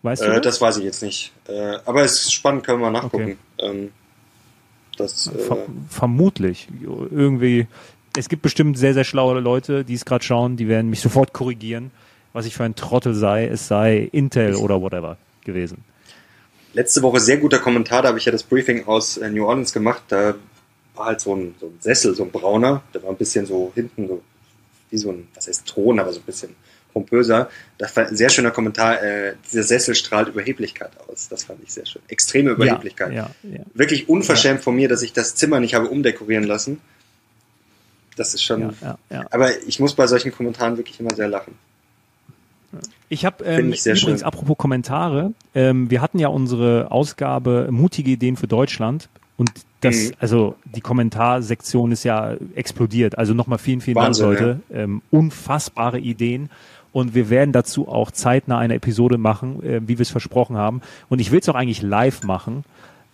Weißt 0.03 0.23
du 0.23 0.27
äh, 0.27 0.35
das? 0.35 0.43
das? 0.43 0.61
weiß 0.61 0.77
ich 0.79 0.85
jetzt 0.85 1.03
nicht. 1.03 1.33
Äh, 1.49 1.79
aber 1.85 2.03
es 2.03 2.25
ist 2.25 2.33
spannend, 2.33 2.65
können 2.65 2.81
wir 2.81 2.91
mal 2.91 3.01
nachgucken. 3.01 3.39
Okay. 3.57 3.71
Ähm, 3.71 3.93
das, 4.97 5.31
Ver 5.47 5.57
äh, 5.57 5.67
vermutlich. 5.89 6.69
Irgendwie, 6.83 7.67
es 8.17 8.29
gibt 8.29 8.43
bestimmt 8.43 8.77
sehr, 8.77 8.95
sehr 8.95 9.05
schlaue 9.05 9.41
Leute, 9.41 9.85
die 9.85 9.95
es 9.95 10.05
gerade 10.05 10.25
schauen, 10.25 10.57
die 10.57 10.69
werden 10.69 10.91
mich 10.91 11.01
sofort 11.01 11.33
korrigieren, 11.33 11.91
was 12.33 12.47
ich 12.47 12.55
für 12.55 12.65
ein 12.65 12.75
Trottel 12.75 13.15
sei. 13.15 13.47
Es 13.47 13.69
sei 13.69 14.09
Intel 14.13 14.57
oder 14.57 14.83
whatever 14.83 15.17
gewesen. 15.45 15.85
Letzte 16.75 17.03
Woche 17.03 17.21
sehr 17.21 17.37
guter 17.37 17.59
Kommentar, 17.59 18.03
da 18.03 18.09
habe 18.09 18.19
ich 18.19 18.25
ja 18.25 18.33
das 18.33 18.43
Briefing 18.43 18.87
aus 18.87 19.17
äh, 19.19 19.29
New 19.29 19.47
Orleans 19.47 19.73
gemacht. 19.73 20.03
Da 20.09 20.35
war 20.95 21.07
halt 21.07 21.21
so 21.21 21.35
ein, 21.35 21.55
so 21.61 21.67
ein 21.67 21.77
Sessel, 21.81 22.15
so 22.15 22.25
ein 22.25 22.31
brauner, 22.31 22.83
der 22.95 23.03
war 23.03 23.11
ein 23.11 23.17
bisschen 23.17 23.47
so 23.47 23.73
hinten, 23.75 24.09
so 24.09 24.23
wie 24.91 24.99
so 24.99 25.11
ein, 25.11 25.29
was 25.35 25.49
heißt 25.49 25.67
Thron, 25.67 25.99
aber 25.99 26.13
so 26.13 26.21
ein 26.21 26.25
bisschen 26.25 26.55
pompöser. 26.93 27.49
Das 27.79 27.97
war 27.97 28.07
ein 28.07 28.17
sehr 28.17 28.29
schöner 28.29 28.51
Kommentar. 28.51 29.03
Äh, 29.03 29.35
dieser 29.51 29.63
Sessel 29.63 29.95
strahlt 29.95 30.29
Überheblichkeit 30.29 30.93
aus. 31.09 31.29
Das 31.29 31.45
fand 31.45 31.63
ich 31.63 31.73
sehr 31.73 31.87
schön. 31.87 32.03
Extreme 32.09 32.51
Überheblichkeit. 32.51 33.13
Ja, 33.13 33.31
ja, 33.43 33.59
ja. 33.59 33.65
Wirklich 33.75 34.09
unverschämt 34.09 34.61
von 34.61 34.75
mir, 34.77 34.89
dass 34.89 35.03
ich 35.03 35.13
das 35.13 35.35
Zimmer 35.35 35.61
nicht 35.61 35.75
habe 35.75 35.89
umdekorieren 35.89 36.45
lassen. 36.45 36.81
Das 38.17 38.35
ist 38.35 38.43
schon. 38.43 38.75
Aber 39.31 39.63
ich 39.67 39.81
muss 39.81 39.95
bei 39.95 40.07
solchen 40.07 40.33
Kommentaren 40.33 40.77
wirklich 40.77 41.01
immer 41.01 41.15
sehr 41.15 41.29
lachen. 41.29 41.55
Ich 43.09 43.25
habe 43.25 43.45
ähm, 43.45 43.73
ich 43.73 43.81
übrigens, 43.85 44.01
schön. 44.01 44.23
apropos 44.23 44.57
Kommentare, 44.57 45.33
ähm, 45.55 45.91
wir 45.91 46.01
hatten 46.01 46.19
ja 46.19 46.29
unsere 46.29 46.91
Ausgabe 46.91 47.69
Mutige 47.71 48.11
Ideen 48.11 48.37
für 48.37 48.47
Deutschland 48.49 49.09
und 49.37 49.51
das, 49.81 50.09
mhm. 50.09 50.13
also 50.21 50.55
die 50.65 50.81
Kommentarsektion 50.81 51.93
ist 51.93 52.05
ja 52.05 52.35
explodiert. 52.55 53.19
Also 53.19 53.35
nochmal 53.35 53.59
vielen, 53.59 53.81
vielen 53.81 53.97
Wahnsinn, 53.97 54.27
Dank, 54.27 54.41
Leute. 54.41 54.61
Ja. 54.71 54.79
Ähm, 54.81 55.03
unfassbare 55.11 55.99
Ideen. 55.99 56.51
Und 56.93 57.15
wir 57.15 57.31
werden 57.31 57.53
dazu 57.53 57.89
auch 57.89 58.11
zeitnah 58.11 58.59
eine 58.59 58.75
Episode 58.75 59.19
machen, 59.19 59.63
äh, 59.63 59.81
wie 59.83 59.99
wir 59.99 60.03
es 60.03 60.11
versprochen 60.11 60.57
haben. 60.57 60.83
Und 61.09 61.21
ich 61.21 61.33
will 61.33 61.41
es 61.41 61.49
auch 61.49 61.55
eigentlich 61.55 61.83
live 61.83 62.23
machen, 62.23 62.65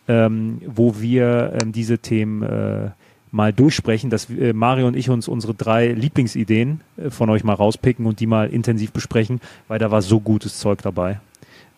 ähm, 0.09 0.61
wo 0.67 1.01
wir 1.01 1.59
ähm, 1.63 1.73
diese 1.73 1.99
Themen 1.99 2.43
äh, 2.43 2.91
mal 3.31 3.53
durchsprechen, 3.53 4.11
dass 4.11 4.31
äh, 4.31 4.53
Mario 4.53 4.87
und 4.87 4.97
ich 4.97 5.11
uns 5.11 5.29
unsere 5.29 5.55
drei 5.55 5.89
Lieblingsideen 5.89 6.81
äh, 6.97 7.11
von 7.11 7.31
euch 7.31 7.45
mal 7.45 7.55
rauspicken 7.55 8.07
und 8.07 8.21
die 8.21 8.27
mal 8.27 8.51
intensiv 8.51 8.93
besprechen, 8.93 9.41
weil 9.69 9.79
da 9.79 9.91
war 9.91 10.03
so 10.03 10.21
gutes 10.21 10.59
Zeug 10.59 10.81
dabei. 10.83 11.21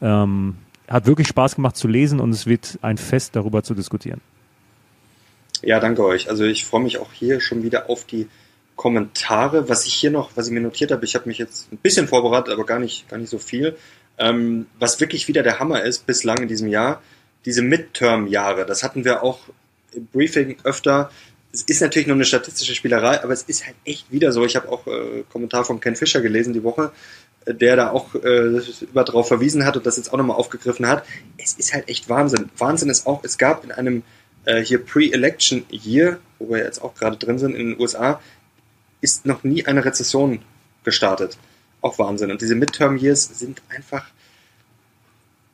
Ähm, 0.01 0.57
hat 0.89 1.07
wirklich 1.07 1.29
Spaß 1.29 1.55
gemacht 1.57 1.77
zu 1.77 1.89
lesen 1.89 2.21
und 2.21 2.31
es 2.31 2.47
wird 2.47 2.79
ein 2.83 2.99
Fest 2.99 3.37
darüber 3.37 3.63
zu 3.63 3.75
diskutieren. 3.75 4.21
Ja, 5.63 5.79
danke 5.79 6.05
euch. 6.05 6.29
Also 6.29 6.45
ich 6.45 6.65
freue 6.65 6.83
mich 6.83 6.99
auch 6.99 7.13
hier 7.13 7.41
schon 7.41 7.63
wieder 7.63 7.91
auf 7.91 8.05
die 8.05 8.29
Kommentare. 8.77 9.69
Was 9.69 9.87
ich 9.87 9.95
hier 9.95 10.11
noch, 10.11 10.31
was 10.37 10.47
ich 10.47 10.53
mir 10.53 10.61
notiert 10.61 10.91
habe, 10.91 11.05
ich 11.05 11.15
habe 11.15 11.29
mich 11.29 11.39
jetzt 11.39 11.71
ein 11.73 11.77
bisschen 11.77 12.09
vorbereitet, 12.09 12.53
aber 12.53 12.65
gar 12.65 12.79
nicht, 12.79 13.09
gar 13.09 13.19
nicht 13.19 13.31
so 13.31 13.39
viel. 13.39 13.77
Ähm, 14.19 14.67
was 14.79 15.01
wirklich 15.01 15.29
wieder 15.29 15.43
der 15.43 15.59
Hammer 15.59 15.83
ist 15.83 16.07
bislang 16.07 16.39
in 16.39 16.49
diesem 16.49 16.69
Jahr, 16.69 17.03
diese 17.45 17.63
Midterm-Jahre. 17.63 18.67
Das 18.67 18.83
hatten 18.83 19.05
wir 19.05 19.23
auch 19.23 19.41
im 19.93 20.07
Briefing 20.07 20.57
öfter 20.65 21.11
es 21.53 21.63
ist 21.63 21.81
natürlich 21.81 22.07
nur 22.07 22.15
eine 22.15 22.25
statistische 22.25 22.75
Spielerei, 22.75 23.23
aber 23.23 23.33
es 23.33 23.43
ist 23.43 23.67
halt 23.67 23.77
echt 23.85 24.11
wieder 24.13 24.33
so. 24.33 24.45
Ich 24.45 24.57
habe 24.57 24.69
auch 24.69 24.87
äh, 24.87 25.25
Kommentar 25.33 25.65
von 25.65 25.81
Ken 25.81 25.97
Fischer 25.97 26.21
gelesen 26.21 26.53
die 26.53 26.63
Woche, 26.63 26.93
äh, 27.45 27.55
der 27.55 27.77
da 27.77 27.91
auch 27.91 28.15
äh, 28.15 28.61
über 28.81 29.05
drauf 29.05 29.29
verwiesen 29.29 29.65
hat 29.65 29.77
und 29.77 29.85
das 29.85 29.97
jetzt 29.97 30.13
auch 30.13 30.19
nochmal 30.19 30.37
aufgegriffen 30.37 30.87
hat. 30.87 31.05
Es 31.39 31.55
ist 31.55 31.75
halt 31.75 31.89
echt 31.89 32.09
Wahnsinn. 32.09 32.51
Wahnsinn 32.57 32.89
ist 32.89 33.07
auch, 33.07 33.25
es 33.25 33.37
gab 33.37 33.65
in 33.65 33.73
einem 33.73 34.03
äh, 34.45 34.63
hier 34.63 34.85
Pre-Election 34.85 35.65
Year, 35.71 36.21
wo 36.39 36.51
wir 36.51 36.59
jetzt 36.59 36.83
auch 36.83 36.95
gerade 36.95 37.17
drin 37.17 37.39
sind 37.39 37.57
in 37.57 37.71
den 37.71 37.81
USA, 37.81 38.21
ist 39.01 39.27
noch 39.27 39.43
nie 39.43 39.67
eine 39.67 39.85
Rezession 39.85 40.43
gestartet. 40.85 41.37
Auch 41.81 41.99
Wahnsinn. 41.99 42.31
Und 42.31 42.43
diese 42.43 42.55
Midterm 42.55 42.97
Years 42.97 43.25
sind 43.25 43.63
einfach 43.69 44.05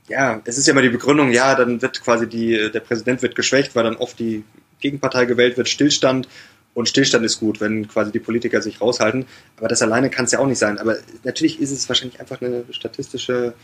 ja, 0.09 0.41
es 0.45 0.57
ist 0.57 0.69
ja 0.69 0.73
immer 0.73 0.83
die 0.83 0.89
Begründung, 0.89 1.33
ja, 1.33 1.57
dann 1.57 1.83
wird 1.83 2.01
quasi 2.01 2.29
die, 2.29 2.71
der 2.71 2.79
Präsident 2.79 3.23
wird 3.23 3.35
geschwächt, 3.35 3.75
weil 3.75 3.83
dann 3.83 3.97
oft 3.97 4.17
die 4.21 4.45
Gegenpartei 4.81 5.25
gewählt 5.25 5.57
wird, 5.57 5.69
Stillstand. 5.69 6.29
Und 6.75 6.91
Stillstand 6.91 7.25
ist 7.25 7.41
gut, 7.41 7.61
wenn 7.61 7.89
quasi 7.89 8.12
die 8.12 8.19
Politiker 8.19 8.61
sich 8.61 8.83
raushalten. 8.83 9.25
Aber 9.57 9.69
das 9.69 9.81
alleine 9.81 10.11
kann 10.11 10.27
es 10.27 10.33
ja 10.33 10.41
auch 10.41 10.47
nicht 10.47 10.59
sein. 10.59 10.79
Aber 10.79 10.97
natürlich 11.25 11.59
ist 11.59 11.71
es 11.71 11.89
wahrscheinlich 11.89 12.21
einfach 12.21 12.43
eine 12.43 12.65
statistische 12.71 13.55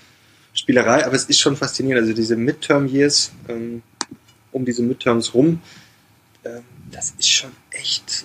Spielerei. 0.55 1.05
Aber 1.05 1.15
es 1.15 1.25
ist 1.25 1.39
schon 1.39 1.57
faszinierend. 1.57 2.03
Also 2.03 2.15
diese 2.15 2.37
Midterm-Years, 2.37 3.33
ähm, 3.49 3.83
um 4.51 4.65
diese 4.65 4.83
Midterms 4.83 5.35
rum, 5.35 5.61
äh, 6.45 6.61
das 6.91 7.13
ist 7.19 7.29
schon 7.29 7.51
echt, 7.71 8.25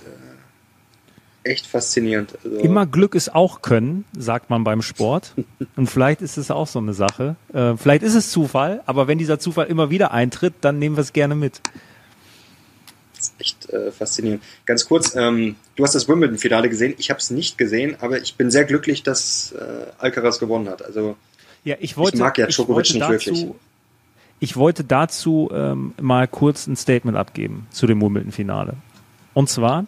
äh, 1.44 1.50
echt 1.50 1.68
faszinierend. 1.68 2.38
Also 2.44 2.58
Immer 2.60 2.86
Glück 2.86 3.14
ist 3.14 3.36
auch 3.36 3.62
Können, 3.62 4.06
sagt 4.18 4.50
man 4.50 4.64
beim 4.64 4.82
Sport. 4.82 5.34
Und 5.76 5.90
vielleicht 5.90 6.22
ist 6.22 6.38
es 6.38 6.50
auch 6.50 6.68
so 6.68 6.80
eine 6.80 6.94
Sache. 6.94 7.36
Äh, 7.54 7.76
vielleicht 7.76 8.04
ist 8.04 8.16
es 8.16 8.32
Zufall, 8.32 8.84
aber 8.86 9.08
wenn 9.08 9.18
dieser 9.18 9.38
Zufall 9.38 9.68
immer 9.68 9.90
wieder 9.90 10.12
eintritt, 10.12 10.54
dann 10.62 10.80
nehmen 10.80 10.96
wir 10.96 11.02
es 11.02 11.12
gerne 11.12 11.36
mit. 11.36 11.62
Ist 13.18 13.34
echt 13.40 13.70
äh, 13.70 13.92
faszinierend. 13.92 14.44
Ganz 14.66 14.88
kurz, 14.88 15.16
ähm, 15.16 15.56
du 15.76 15.84
hast 15.84 15.96
das 15.96 16.08
Wimbledon-Finale 16.08 16.70
gesehen. 16.70 16.94
Ich 16.98 17.10
habe 17.10 17.20
es 17.20 17.32
nicht 17.32 17.58
gesehen, 17.58 17.98
aber 18.00 18.22
ich 18.22 18.36
bin 18.36 18.52
sehr 18.52 18.66
glücklich, 18.66 19.04
dass 19.04 19.54
äh, 19.54 19.88
Alcaraz 19.98 20.40
gewonnen 20.40 20.70
hat. 20.70 20.86
Also 20.86 21.18
ja, 21.64 21.76
ich, 21.80 21.98
wollte, 21.98 22.18
ich 22.18 22.22
mag 22.22 22.38
ja 22.38 22.48
Djokovic 22.48 22.94
nicht 22.94 23.02
dazu, 23.02 23.12
wirklich. 23.12 23.48
Ich 24.40 24.56
wollte 24.56 24.84
dazu 24.84 25.50
ähm, 25.52 25.94
mal 26.00 26.28
kurz 26.28 26.68
ein 26.68 26.76
Statement 26.76 27.18
abgeben 27.18 27.68
zu 27.72 27.88
dem 27.88 28.02
Wimbledon-Finale. 28.02 28.76
Und 29.34 29.50
zwar, 29.50 29.86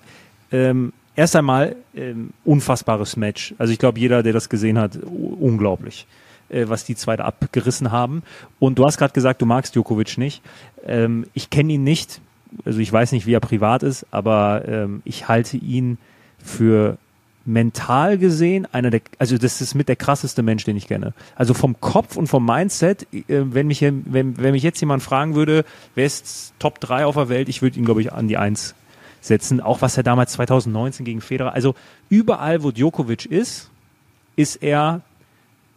ähm, 0.52 0.92
erst 1.16 1.36
einmal 1.36 1.76
ähm, 1.96 2.32
unfassbares 2.46 3.16
Match. 3.18 3.54
Also 3.58 3.74
ich 3.74 3.80
glaube, 3.80 4.00
jeder, 4.00 4.24
der 4.24 4.34
das 4.34 4.50
gesehen 4.50 4.80
hat, 4.80 4.98
unglaublich, 4.98 6.08
äh, 6.50 6.66
was 6.68 6.86
die 6.86 6.96
zwei 6.96 7.18
da 7.18 7.26
abgerissen 7.26 7.92
haben. 7.92 8.24
Und 8.58 8.80
du 8.80 8.86
hast 8.86 8.98
gerade 8.98 9.14
gesagt, 9.14 9.42
du 9.42 9.46
magst 9.46 9.76
Djokovic 9.76 10.18
nicht. 10.18 10.42
Ähm, 10.86 11.28
ich 11.34 11.50
kenne 11.50 11.74
ihn 11.74 11.84
nicht. 11.84 12.22
Also 12.66 12.80
ich 12.80 12.92
weiß 12.92 13.12
nicht, 13.12 13.26
wie 13.26 13.34
er 13.34 13.40
privat 13.40 13.84
ist, 13.84 14.06
aber 14.12 14.64
ähm, 14.68 15.02
ich 15.06 15.28
halte 15.28 15.58
ihn 15.58 15.98
für 16.44 16.98
mental 17.46 18.18
gesehen 18.18 18.68
einer 18.72 18.90
der, 18.90 19.02
also 19.18 19.38
das 19.38 19.62
ist 19.62 19.74
mit 19.74 19.88
der 19.88 19.96
krasseste 19.96 20.44
Mensch, 20.44 20.64
den 20.66 20.78
ich 20.78 20.88
kenne. 20.88 21.14
Also 21.36 21.54
vom 21.54 21.80
Kopf 21.80 22.16
und 22.16 22.28
vom 22.28 22.46
Mindset, 22.46 23.08
äh, 23.14 23.24
wenn 23.28 23.68
mich, 23.68 23.82
wenn, 23.82 24.38
wenn 24.38 24.52
mich 24.52 24.64
jetzt 24.64 24.80
jemand 24.80 25.04
fragen 25.04 25.36
würde, 25.36 25.66
wer 25.96 26.06
ist 26.06 26.54
Top 26.60 26.80
3 26.80 27.06
auf 27.06 27.16
der 27.16 27.30
Welt, 27.30 27.50
ich 27.50 27.62
würde 27.62 27.78
ihn, 27.78 27.86
glaube 27.86 28.02
ich, 28.02 28.14
an 28.14 28.28
die 28.28 28.38
1 28.38 28.76
setzen. 29.22 29.62
Auch 29.62 29.82
was 29.82 29.98
er 29.98 30.04
damals 30.04 30.34
2019 30.34 31.06
gegen 31.06 31.22
Federer, 31.22 31.54
also 31.54 31.76
überall, 32.10 32.64
wo 32.64 32.72
Djokovic 32.72 33.26
ist, 33.26 33.70
ist 34.36 34.58
er 34.58 35.02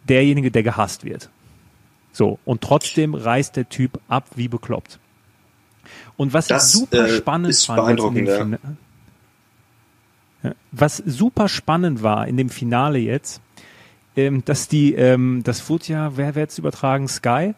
derjenige, 0.07 0.51
der 0.51 0.63
gehasst 0.63 1.03
wird. 1.03 1.29
So. 2.11 2.39
Und 2.45 2.61
trotzdem 2.61 3.15
reißt 3.15 3.55
der 3.55 3.67
Typ 3.67 3.99
ab 4.07 4.25
wie 4.35 4.47
bekloppt. 4.47 4.99
Und 6.17 6.33
was 6.33 6.47
das, 6.47 6.73
ich 6.73 6.79
super 6.79 7.05
äh, 7.05 7.17
spannend 7.17 7.55
fand 7.55 7.99
in 7.99 8.25
dem 8.25 8.57
ja. 10.43 10.51
Was 10.71 10.97
super 10.97 11.47
spannend 11.47 12.03
war 12.03 12.27
in 12.27 12.37
dem 12.37 12.49
Finale 12.49 12.99
jetzt, 12.99 13.41
ähm, 14.15 14.43
dass 14.45 14.67
die, 14.67 14.93
ähm, 14.93 15.41
das 15.43 15.69
wurde 15.69 15.85
ja, 15.87 16.17
wer 16.17 16.35
wird 16.35 16.51
es 16.51 16.57
übertragen, 16.57 17.07
Sky, 17.07 17.53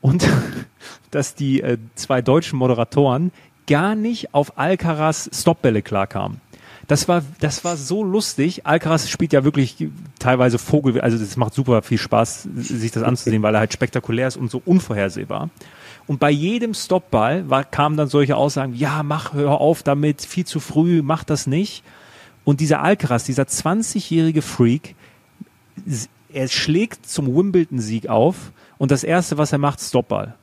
und 0.00 0.26
dass 1.10 1.34
die 1.34 1.60
äh, 1.60 1.78
zwei 1.94 2.22
deutschen 2.22 2.58
Moderatoren 2.58 3.32
gar 3.66 3.94
nicht 3.94 4.34
auf 4.34 4.58
Alcaraz 4.58 5.30
Stopbälle 5.32 5.82
klarkamen. 5.82 6.40
Das 6.88 7.08
war, 7.08 7.22
das 7.40 7.64
war 7.64 7.76
so 7.76 8.02
lustig. 8.02 8.66
Alcaraz 8.66 9.08
spielt 9.08 9.32
ja 9.32 9.44
wirklich 9.44 9.88
teilweise 10.18 10.58
Vogel, 10.58 11.00
also 11.00 11.16
das 11.16 11.36
macht 11.36 11.54
super 11.54 11.82
viel 11.82 11.98
Spaß, 11.98 12.48
sich 12.56 12.90
das 12.90 13.02
anzusehen, 13.02 13.42
weil 13.42 13.54
er 13.54 13.60
halt 13.60 13.72
spektakulär 13.72 14.28
ist 14.28 14.36
und 14.36 14.50
so 14.50 14.60
unvorhersehbar. 14.64 15.48
Und 16.06 16.20
bei 16.20 16.30
jedem 16.30 16.74
Stoppball 16.74 17.48
war, 17.48 17.64
kamen 17.64 17.96
dann 17.96 18.08
solche 18.08 18.36
Aussagen, 18.36 18.74
ja, 18.74 19.02
mach, 19.02 19.32
hör 19.34 19.60
auf 19.60 19.82
damit, 19.82 20.22
viel 20.22 20.44
zu 20.44 20.60
früh, 20.60 21.02
mach 21.02 21.24
das 21.24 21.46
nicht. 21.46 21.84
Und 22.44 22.60
dieser 22.60 22.82
Alcaraz, 22.82 23.24
dieser 23.24 23.44
20-jährige 23.44 24.42
Freak, 24.42 24.94
er 26.32 26.48
schlägt 26.48 27.06
zum 27.06 27.34
Wimbledon-Sieg 27.34 28.08
auf 28.08 28.52
und 28.78 28.90
das 28.90 29.04
erste, 29.04 29.38
was 29.38 29.52
er 29.52 29.58
macht, 29.58 29.80
Stoppball. 29.80 30.34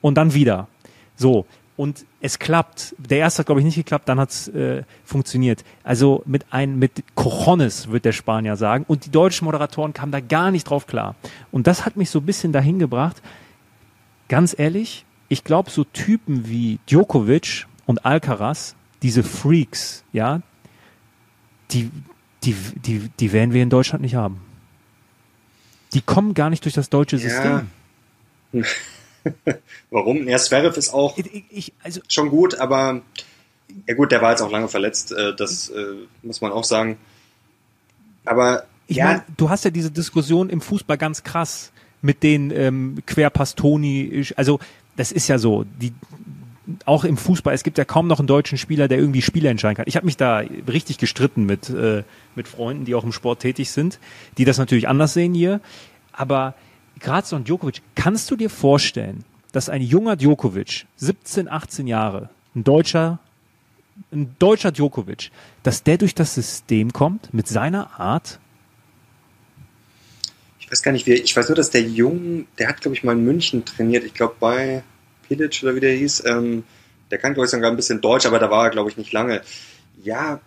Und 0.00 0.16
dann 0.16 0.34
wieder. 0.34 0.68
So. 1.16 1.46
Und 1.76 2.04
es 2.20 2.40
klappt. 2.40 2.96
Der 2.98 3.18
erste 3.18 3.40
hat, 3.40 3.46
glaube 3.46 3.60
ich, 3.60 3.64
nicht 3.64 3.76
geklappt, 3.76 4.08
dann 4.08 4.18
hat 4.18 4.30
es 4.30 4.48
äh, 4.48 4.82
funktioniert. 5.04 5.64
Also 5.84 6.22
mit 6.26 6.46
ein, 6.50 6.78
mit 6.78 7.04
Cojones, 7.14 7.90
wird 7.90 8.04
der 8.04 8.12
Spanier 8.12 8.56
sagen. 8.56 8.84
Und 8.88 9.06
die 9.06 9.10
deutschen 9.10 9.44
Moderatoren 9.44 9.92
kamen 9.92 10.10
da 10.10 10.18
gar 10.18 10.50
nicht 10.50 10.64
drauf 10.64 10.88
klar. 10.88 11.14
Und 11.52 11.68
das 11.68 11.86
hat 11.86 11.96
mich 11.96 12.10
so 12.10 12.18
ein 12.18 12.26
bisschen 12.26 12.52
dahin 12.52 12.80
gebracht. 12.80 13.22
Ganz 14.28 14.54
ehrlich, 14.58 15.04
ich 15.28 15.44
glaube, 15.44 15.70
so 15.70 15.84
Typen 15.84 16.48
wie 16.48 16.78
Djokovic 16.88 17.66
und 17.86 18.04
Alcaraz, 18.04 18.74
diese 19.02 19.22
Freaks, 19.22 20.04
ja, 20.12 20.42
die, 21.70 21.90
die, 22.44 22.54
die, 22.54 23.10
die 23.18 23.32
werden 23.32 23.52
wir 23.52 23.62
in 23.62 23.70
Deutschland 23.70 24.02
nicht 24.02 24.14
haben. 24.14 24.40
Die 25.94 26.02
kommen 26.02 26.34
gar 26.34 26.50
nicht 26.50 26.64
durch 26.64 26.74
das 26.74 26.90
deutsche 26.90 27.18
System. 27.18 27.68
Ja. 28.52 28.62
Warum? 29.90 30.28
Ja, 30.28 30.38
Zverev 30.38 30.76
ist 30.76 30.92
auch 30.92 31.16
ich, 31.18 31.44
ich, 31.50 31.72
also, 31.82 32.00
schon 32.08 32.30
gut, 32.30 32.58
aber 32.58 33.02
ja 33.86 33.94
gut, 33.94 34.12
der 34.12 34.22
war 34.22 34.30
jetzt 34.30 34.42
auch 34.42 34.50
lange 34.50 34.68
verletzt, 34.68 35.12
äh, 35.12 35.34
das 35.34 35.68
äh, 35.68 35.94
muss 36.22 36.40
man 36.40 36.52
auch 36.52 36.64
sagen. 36.64 36.98
Aber 38.24 38.64
ich 38.86 38.98
ja. 38.98 39.04
meine, 39.04 39.24
du 39.36 39.50
hast 39.50 39.64
ja 39.64 39.70
diese 39.70 39.90
Diskussion 39.90 40.50
im 40.50 40.60
Fußball 40.60 40.98
ganz 40.98 41.22
krass 41.22 41.72
mit 42.02 42.22
den 42.22 42.50
ähm, 42.50 42.98
Querpastoni, 43.06 44.26
also 44.36 44.58
das 44.96 45.12
ist 45.12 45.28
ja 45.28 45.38
so, 45.38 45.64
die 45.80 45.92
auch 46.84 47.04
im 47.04 47.16
Fußball, 47.16 47.54
es 47.54 47.62
gibt 47.62 47.78
ja 47.78 47.84
kaum 47.84 48.06
noch 48.08 48.18
einen 48.18 48.28
deutschen 48.28 48.58
Spieler, 48.58 48.88
der 48.88 48.98
irgendwie 48.98 49.22
Spiele 49.22 49.48
entscheiden 49.48 49.76
kann. 49.76 49.86
Ich 49.88 49.96
habe 49.96 50.06
mich 50.06 50.16
da 50.16 50.42
richtig 50.68 50.98
gestritten 50.98 51.44
mit, 51.44 51.70
äh, 51.70 52.02
mit 52.34 52.46
Freunden, 52.46 52.84
die 52.84 52.94
auch 52.94 53.04
im 53.04 53.12
Sport 53.12 53.40
tätig 53.40 53.70
sind, 53.70 53.98
die 54.36 54.44
das 54.44 54.58
natürlich 54.58 54.88
anders 54.88 55.14
sehen 55.14 55.34
hier. 55.34 55.60
Aber 56.12 56.54
so 57.24 57.36
ein 57.36 57.44
Djokovic, 57.44 57.80
kannst 57.94 58.30
du 58.30 58.36
dir 58.36 58.50
vorstellen, 58.50 59.24
dass 59.52 59.68
ein 59.68 59.82
junger 59.82 60.16
Djokovic, 60.16 60.86
17, 60.96 61.48
18 61.48 61.86
Jahre, 61.86 62.28
ein 62.54 62.64
deutscher, 62.64 63.18
ein 64.12 64.34
deutscher 64.38 64.72
Djokovic, 64.72 65.30
dass 65.62 65.84
der 65.84 65.96
durch 65.96 66.14
das 66.14 66.34
System 66.34 66.92
kommt 66.92 67.32
mit 67.32 67.48
seiner 67.48 67.98
Art? 67.98 68.40
Ich 70.68 70.72
weiß 70.72 70.82
gar 70.82 70.92
nicht, 70.92 71.06
wie, 71.06 71.14
ich 71.14 71.34
weiß 71.34 71.48
nur, 71.48 71.56
dass 71.56 71.70
der 71.70 71.80
Jung, 71.80 72.46
der 72.58 72.68
hat, 72.68 72.82
glaube 72.82 72.94
ich, 72.94 73.02
mal 73.02 73.12
in 73.12 73.24
München 73.24 73.64
trainiert. 73.64 74.04
Ich 74.04 74.12
glaube, 74.12 74.34
bei 74.38 74.82
Pilic 75.26 75.60
oder 75.62 75.74
wie 75.74 75.80
der 75.80 75.94
hieß, 75.94 76.24
ähm, 76.26 76.64
der 77.10 77.16
kann, 77.16 77.32
glaube 77.32 77.46
ich, 77.46 77.50
sogar 77.50 77.70
ein 77.70 77.76
bisschen 77.76 78.02
Deutsch, 78.02 78.26
aber 78.26 78.38
da 78.38 78.50
war 78.50 78.64
er, 78.64 78.70
glaube 78.70 78.90
ich, 78.90 78.98
nicht 78.98 79.10
lange. 79.10 79.40
Ja, 80.02 80.40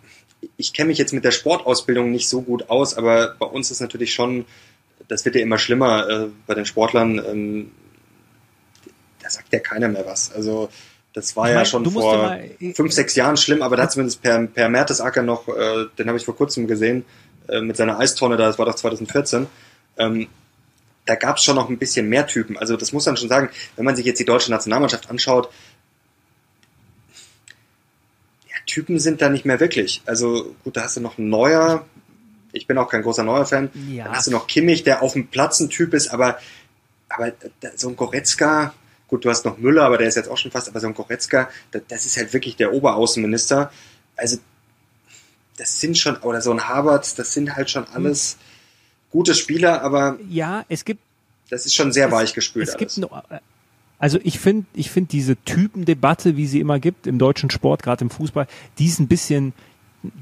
ich 0.56 0.72
kenne 0.72 0.88
mich 0.88 0.98
jetzt 0.98 1.12
mit 1.12 1.24
der 1.24 1.32
Sportausbildung 1.32 2.12
nicht 2.12 2.28
so 2.28 2.40
gut 2.42 2.70
aus, 2.70 2.96
aber 2.96 3.34
bei 3.36 3.46
uns 3.46 3.72
ist 3.72 3.80
natürlich 3.80 4.14
schon, 4.14 4.44
das 5.08 5.24
wird 5.24 5.34
ja 5.34 5.40
immer 5.40 5.58
schlimmer 5.58 6.08
äh, 6.08 6.28
bei 6.46 6.54
den 6.54 6.66
Sportlern, 6.66 7.18
ähm, 7.18 7.72
da 9.20 9.28
sagt 9.28 9.52
ja 9.52 9.58
keiner 9.58 9.88
mehr 9.88 10.06
was. 10.06 10.30
Also 10.32 10.68
das 11.14 11.36
war 11.36 11.48
ich 11.48 11.54
ja 11.54 11.64
schon 11.64 11.84
vor 11.90 12.16
mal, 12.16 12.48
fünf, 12.74 12.92
sechs 12.92 13.16
Jahren 13.16 13.36
schlimm, 13.36 13.60
aber 13.60 13.76
da 13.76 13.82
hat 13.82 13.92
zumindest 13.92 14.22
per, 14.22 14.46
per 14.46 14.68
Mertesacker 14.68 15.22
noch, 15.22 15.48
äh, 15.48 15.86
den 15.98 16.06
habe 16.06 16.16
ich 16.16 16.24
vor 16.24 16.36
kurzem 16.36 16.68
gesehen, 16.68 17.04
äh, 17.48 17.60
mit 17.60 17.76
seiner 17.76 17.98
Eistonne, 17.98 18.36
das 18.36 18.58
war 18.58 18.66
doch 18.66 18.76
2014, 18.76 19.48
ähm, 19.96 20.28
da 21.04 21.14
gab 21.14 21.36
es 21.36 21.44
schon 21.44 21.56
noch 21.56 21.68
ein 21.68 21.78
bisschen 21.78 22.08
mehr 22.08 22.26
Typen. 22.26 22.56
Also 22.56 22.76
das 22.76 22.92
muss 22.92 23.06
man 23.06 23.16
schon 23.16 23.28
sagen, 23.28 23.50
wenn 23.76 23.84
man 23.84 23.96
sich 23.96 24.06
jetzt 24.06 24.18
die 24.18 24.24
deutsche 24.24 24.50
Nationalmannschaft 24.50 25.10
anschaut, 25.10 25.52
ja, 28.48 28.56
Typen 28.66 28.98
sind 28.98 29.20
da 29.20 29.28
nicht 29.28 29.44
mehr 29.44 29.60
wirklich. 29.60 30.02
Also 30.06 30.54
gut, 30.64 30.76
da 30.76 30.82
hast 30.82 30.96
du 30.96 31.00
noch 31.00 31.18
ein 31.18 31.28
Neuer, 31.28 31.86
ich 32.52 32.66
bin 32.66 32.78
auch 32.78 32.88
kein 32.88 33.02
großer 33.02 33.24
Neuer-Fan, 33.24 33.70
ja. 33.90 34.04
dann 34.04 34.14
hast 34.14 34.28
du 34.28 34.30
noch 34.30 34.46
Kimmich, 34.46 34.84
der 34.84 35.02
auf 35.02 35.14
dem 35.14 35.26
Platz 35.28 35.58
ein 35.60 35.70
Typ 35.70 35.94
ist, 35.94 36.08
aber, 36.08 36.38
aber 37.08 37.32
so 37.74 37.88
ein 37.88 37.96
Goretzka, 37.96 38.74
gut, 39.08 39.24
du 39.24 39.30
hast 39.30 39.44
noch 39.44 39.58
Müller, 39.58 39.84
aber 39.84 39.98
der 39.98 40.06
ist 40.06 40.16
jetzt 40.16 40.28
auch 40.28 40.38
schon 40.38 40.50
fast, 40.50 40.68
aber 40.68 40.78
so 40.78 40.86
ein 40.86 40.94
Goretzka, 40.94 41.48
das, 41.88 42.06
ist 42.06 42.16
halt 42.16 42.32
wirklich 42.32 42.56
der 42.56 42.72
Oberaußenminister. 42.72 43.72
Also 44.16 44.38
das 45.56 45.80
sind 45.80 45.98
schon, 45.98 46.16
oder 46.18 46.40
so 46.40 46.52
ein 46.52 46.68
Harvard, 46.68 47.18
das 47.18 47.32
sind 47.32 47.56
halt 47.56 47.70
schon 47.70 47.88
alles... 47.88 48.34
Hm 48.34 48.51
gute 49.12 49.34
Spieler, 49.34 49.82
aber 49.82 50.18
ja, 50.28 50.64
es 50.68 50.84
gibt 50.84 51.00
das 51.50 51.66
ist 51.66 51.74
schon 51.74 51.92
sehr 51.92 52.06
es, 52.06 52.12
weich 52.12 52.34
gespült. 52.34 52.68
Es 52.68 52.74
alles. 52.74 52.94
gibt 52.94 52.98
noch, 52.98 53.22
also 53.98 54.18
ich 54.24 54.40
finde, 54.40 54.66
ich 54.74 54.90
finde 54.90 55.10
diese 55.10 55.36
Typendebatte, 55.36 56.36
wie 56.36 56.46
sie 56.46 56.58
immer 56.58 56.80
gibt 56.80 57.06
im 57.06 57.18
deutschen 57.18 57.50
Sport, 57.50 57.82
gerade 57.82 58.02
im 58.02 58.10
Fußball, 58.10 58.48
die 58.78 58.86
ist 58.86 58.98
ein 58.98 59.06
bisschen, 59.06 59.52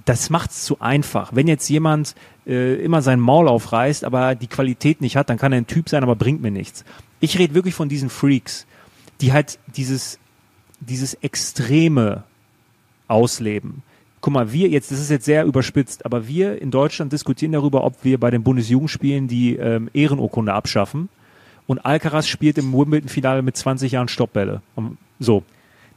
das 0.04 0.28
macht 0.28 0.50
es 0.50 0.64
zu 0.64 0.80
einfach. 0.80 1.34
Wenn 1.34 1.48
jetzt 1.48 1.68
jemand 1.70 2.14
äh, 2.46 2.74
immer 2.74 3.00
sein 3.00 3.20
Maul 3.20 3.48
aufreißt, 3.48 4.04
aber 4.04 4.34
die 4.34 4.48
Qualität 4.48 5.00
nicht 5.00 5.16
hat, 5.16 5.30
dann 5.30 5.38
kann 5.38 5.52
er 5.52 5.58
ein 5.58 5.66
Typ 5.66 5.88
sein, 5.88 6.02
aber 6.02 6.16
bringt 6.16 6.42
mir 6.42 6.50
nichts. 6.50 6.84
Ich 7.20 7.38
rede 7.38 7.54
wirklich 7.54 7.74
von 7.74 7.88
diesen 7.88 8.10
Freaks, 8.10 8.66
die 9.20 9.32
halt 9.32 9.58
dieses, 9.76 10.18
dieses 10.80 11.14
Extreme 11.14 12.24
ausleben 13.08 13.82
guck 14.20 14.32
mal, 14.32 14.52
wir 14.52 14.68
jetzt, 14.68 14.90
das 14.90 15.00
ist 15.00 15.10
jetzt 15.10 15.24
sehr 15.24 15.44
überspitzt, 15.44 16.04
aber 16.04 16.26
wir 16.26 16.60
in 16.60 16.70
Deutschland 16.70 17.12
diskutieren 17.12 17.52
darüber, 17.52 17.84
ob 17.84 18.04
wir 18.04 18.18
bei 18.18 18.30
den 18.30 18.42
Bundesjugendspielen 18.42 19.28
die 19.28 19.56
ähm, 19.56 19.88
Ehrenurkunde 19.92 20.52
abschaffen. 20.52 21.08
Und 21.66 21.78
Alcaraz 21.84 22.26
spielt 22.26 22.58
im 22.58 22.72
Wimbledon-Finale 22.72 23.42
mit 23.42 23.56
20 23.56 23.92
Jahren 23.92 24.08
Stoppbälle. 24.08 24.60
So. 25.18 25.44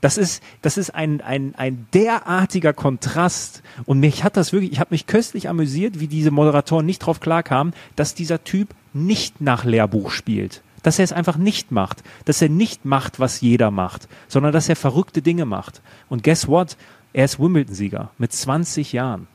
Das 0.01 0.17
ist, 0.17 0.43
das 0.61 0.77
ist 0.77 0.93
ein, 0.93 1.21
ein, 1.21 1.55
ein 1.55 1.87
derartiger 1.93 2.73
Kontrast. 2.73 3.63
Und 3.85 3.99
mich 3.99 4.23
hat 4.23 4.35
das 4.37 4.51
wirklich, 4.51 4.73
ich 4.73 4.79
habe 4.79 4.89
mich 4.91 5.07
köstlich 5.07 5.47
amüsiert, 5.47 5.99
wie 5.99 6.07
diese 6.07 6.29
Moderatoren 6.29 6.85
nicht 6.85 6.99
drauf 6.99 7.21
klarkamen, 7.21 7.73
dass 7.95 8.13
dieser 8.13 8.43
Typ 8.43 8.69
nicht 8.93 9.39
nach 9.41 9.63
Lehrbuch 9.63 10.11
spielt. 10.11 10.61
Dass 10.83 10.99
er 10.99 11.05
es 11.05 11.13
einfach 11.13 11.37
nicht 11.37 11.71
macht. 11.71 12.03
Dass 12.25 12.41
er 12.41 12.49
nicht 12.49 12.83
macht, 12.83 13.19
was 13.19 13.39
jeder 13.39 13.71
macht, 13.71 14.09
sondern 14.27 14.51
dass 14.51 14.67
er 14.67 14.75
verrückte 14.75 15.21
Dinge 15.21 15.45
macht. 15.45 15.81
Und 16.09 16.23
guess 16.23 16.47
what? 16.47 16.75
Er 17.13 17.25
ist 17.25 17.39
Wimbledon-Sieger 17.39 18.09
mit 18.17 18.33
20 18.33 18.91
Jahren. 18.91 19.27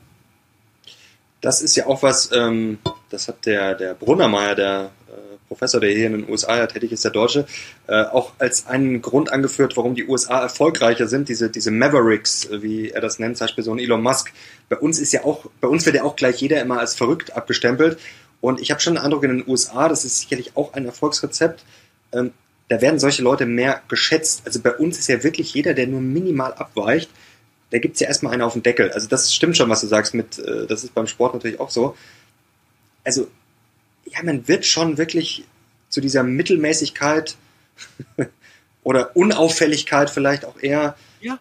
Das 1.39 1.61
ist 1.61 1.77
ja 1.77 1.85
auch 1.87 2.03
was, 2.03 2.29
ähm, 2.33 2.79
das 3.09 3.29
hat 3.29 3.45
der, 3.45 3.73
der 3.73 3.93
Brunnermeier, 3.93 4.55
der 4.55 4.91
äh, 5.07 5.37
Professor, 5.47 5.79
der 5.79 5.91
hier 5.91 6.07
in 6.07 6.11
den 6.11 6.29
USA 6.29 6.57
ja 6.57 6.67
tätig 6.67 6.91
ist, 6.91 7.05
der 7.05 7.11
Deutsche, 7.11 7.47
äh, 7.87 8.03
auch 8.03 8.33
als 8.37 8.67
einen 8.67 9.01
Grund 9.01 9.31
angeführt, 9.31 9.77
warum 9.77 9.95
die 9.95 10.05
USA 10.05 10.41
erfolgreicher 10.41 11.07
sind, 11.07 11.29
diese, 11.29 11.49
diese 11.49 11.71
Mavericks, 11.71 12.43
äh, 12.45 12.61
wie 12.61 12.89
er 12.89 12.99
das 12.99 13.19
nennt, 13.19 13.37
zum 13.37 13.45
Beispiel 13.45 13.63
so 13.63 13.71
ein 13.71 13.79
Elon 13.79 14.03
Musk. 14.03 14.33
Bei 14.67 14.75
uns 14.75 14.99
ist 14.99 15.13
ja 15.13 15.23
auch, 15.23 15.45
bei 15.61 15.69
uns 15.69 15.85
wird 15.85 15.95
ja 15.95 16.03
auch 16.03 16.17
gleich 16.17 16.41
jeder 16.41 16.61
immer 16.61 16.79
als 16.79 16.95
verrückt 16.95 17.37
abgestempelt. 17.37 17.97
Und 18.41 18.59
ich 18.59 18.71
habe 18.71 18.81
schon 18.81 18.95
den 18.95 19.03
Eindruck, 19.03 19.23
in 19.23 19.37
den 19.37 19.47
USA, 19.47 19.87
das 19.87 20.03
ist 20.03 20.19
sicherlich 20.19 20.57
auch 20.57 20.73
ein 20.73 20.85
Erfolgsrezept, 20.85 21.63
ähm, 22.11 22.33
da 22.67 22.81
werden 22.81 22.99
solche 22.99 23.23
Leute 23.23 23.45
mehr 23.45 23.81
geschätzt. 23.87 24.43
Also 24.45 24.61
bei 24.61 24.75
uns 24.75 24.99
ist 24.99 25.07
ja 25.07 25.23
wirklich 25.23 25.53
jeder, 25.53 25.73
der 25.73 25.87
nur 25.87 26.01
minimal 26.01 26.53
abweicht, 26.53 27.09
da 27.71 27.77
gibt's 27.77 27.99
ja 27.99 28.07
erstmal 28.07 28.33
einen 28.33 28.41
auf 28.41 28.53
den 28.53 28.63
Deckel. 28.63 28.91
Also 28.91 29.07
das 29.07 29.33
stimmt 29.33 29.57
schon, 29.57 29.69
was 29.69 29.81
du 29.81 29.87
sagst, 29.87 30.13
mit, 30.13 30.39
äh, 30.39 30.65
das 30.67 30.83
ist 30.83 30.93
beim 30.93 31.07
Sport 31.07 31.33
natürlich 31.33 31.59
auch 31.59 31.69
so. 31.69 31.95
Also, 33.03 33.27
ja, 34.05 34.23
man 34.23 34.47
wird 34.47 34.65
schon 34.65 34.97
wirklich 34.97 35.45
zu 35.89 36.01
dieser 36.01 36.23
Mittelmäßigkeit 36.23 37.35
oder 38.83 39.15
Unauffälligkeit 39.15 40.09
vielleicht 40.09 40.45
auch 40.45 40.59
eher. 40.61 40.95
Ja, 41.21 41.39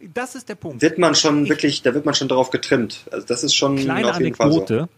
das 0.00 0.34
ist 0.34 0.48
der 0.48 0.54
Punkt. 0.54 0.82
Wird 0.82 0.98
man 0.98 1.14
schon 1.14 1.44
ich, 1.44 1.50
wirklich, 1.50 1.82
da 1.82 1.94
wird 1.94 2.06
man 2.06 2.14
schon 2.14 2.28
darauf 2.28 2.50
getrimmt. 2.50 3.04
Also 3.10 3.26
das 3.26 3.44
ist 3.44 3.54
schon 3.54 3.76
kleine 3.76 4.10
auf 4.10 4.18
jeden 4.18 4.38
Anekdote. 4.38 4.78
Fall 4.78 4.86
so. 4.86 4.92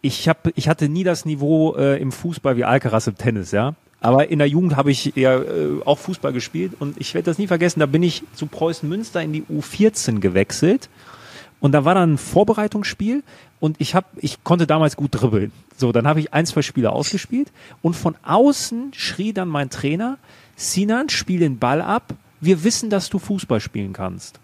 Ich, 0.00 0.28
hab, 0.28 0.48
ich 0.56 0.68
hatte 0.68 0.88
nie 0.88 1.04
das 1.04 1.24
Niveau 1.24 1.74
äh, 1.76 2.00
im 2.00 2.12
Fußball 2.12 2.56
wie 2.56 2.64
Alcaraz 2.64 3.06
im 3.08 3.16
Tennis, 3.16 3.50
ja. 3.50 3.74
Aber 4.00 4.28
in 4.28 4.38
der 4.38 4.48
Jugend 4.48 4.76
habe 4.76 4.90
ich 4.90 5.12
ja 5.16 5.38
äh, 5.40 5.82
auch 5.84 5.98
Fußball 5.98 6.32
gespielt 6.32 6.72
und 6.78 7.00
ich 7.00 7.14
werde 7.14 7.26
das 7.26 7.38
nie 7.38 7.48
vergessen, 7.48 7.80
da 7.80 7.86
bin 7.86 8.02
ich 8.02 8.22
zu 8.34 8.46
Preußen 8.46 8.88
Münster 8.88 9.22
in 9.22 9.32
die 9.32 9.42
U14 9.42 10.20
gewechselt 10.20 10.88
und 11.60 11.72
da 11.72 11.84
war 11.84 11.94
dann 11.94 12.14
ein 12.14 12.18
Vorbereitungsspiel 12.18 13.24
und 13.58 13.76
ich 13.80 13.96
habe 13.96 14.06
ich 14.18 14.44
konnte 14.44 14.68
damals 14.68 14.96
gut 14.96 15.10
dribbeln. 15.12 15.50
So, 15.76 15.90
dann 15.90 16.06
habe 16.06 16.20
ich 16.20 16.32
ein, 16.32 16.46
zwei 16.46 16.62
Spiele 16.62 16.92
ausgespielt 16.92 17.50
und 17.82 17.94
von 17.94 18.14
außen 18.22 18.92
schrie 18.94 19.32
dann 19.32 19.48
mein 19.48 19.70
Trainer, 19.70 20.18
Sinan, 20.54 21.08
spiel 21.08 21.40
den 21.40 21.58
Ball 21.58 21.82
ab, 21.82 22.14
wir 22.40 22.62
wissen, 22.62 22.90
dass 22.90 23.10
du 23.10 23.18
Fußball 23.18 23.60
spielen 23.60 23.92
kannst. 23.92 24.38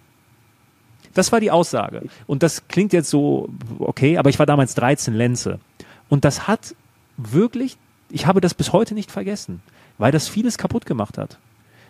Das 1.14 1.30
war 1.30 1.38
die 1.38 1.52
Aussage. 1.52 2.02
Und 2.26 2.42
das 2.42 2.66
klingt 2.66 2.92
jetzt 2.92 3.08
so, 3.08 3.48
okay, 3.78 4.18
aber 4.18 4.30
ich 4.30 4.38
war 4.40 4.46
damals 4.46 4.74
13 4.74 5.14
Lenze. 5.14 5.60
Und 6.08 6.24
das 6.24 6.48
hat 6.48 6.74
wirklich 7.16 7.78
ich 8.14 8.26
habe 8.26 8.40
das 8.40 8.54
bis 8.54 8.72
heute 8.72 8.94
nicht 8.94 9.10
vergessen, 9.10 9.60
weil 9.98 10.12
das 10.12 10.28
vieles 10.28 10.56
kaputt 10.56 10.86
gemacht 10.86 11.18
hat. 11.18 11.38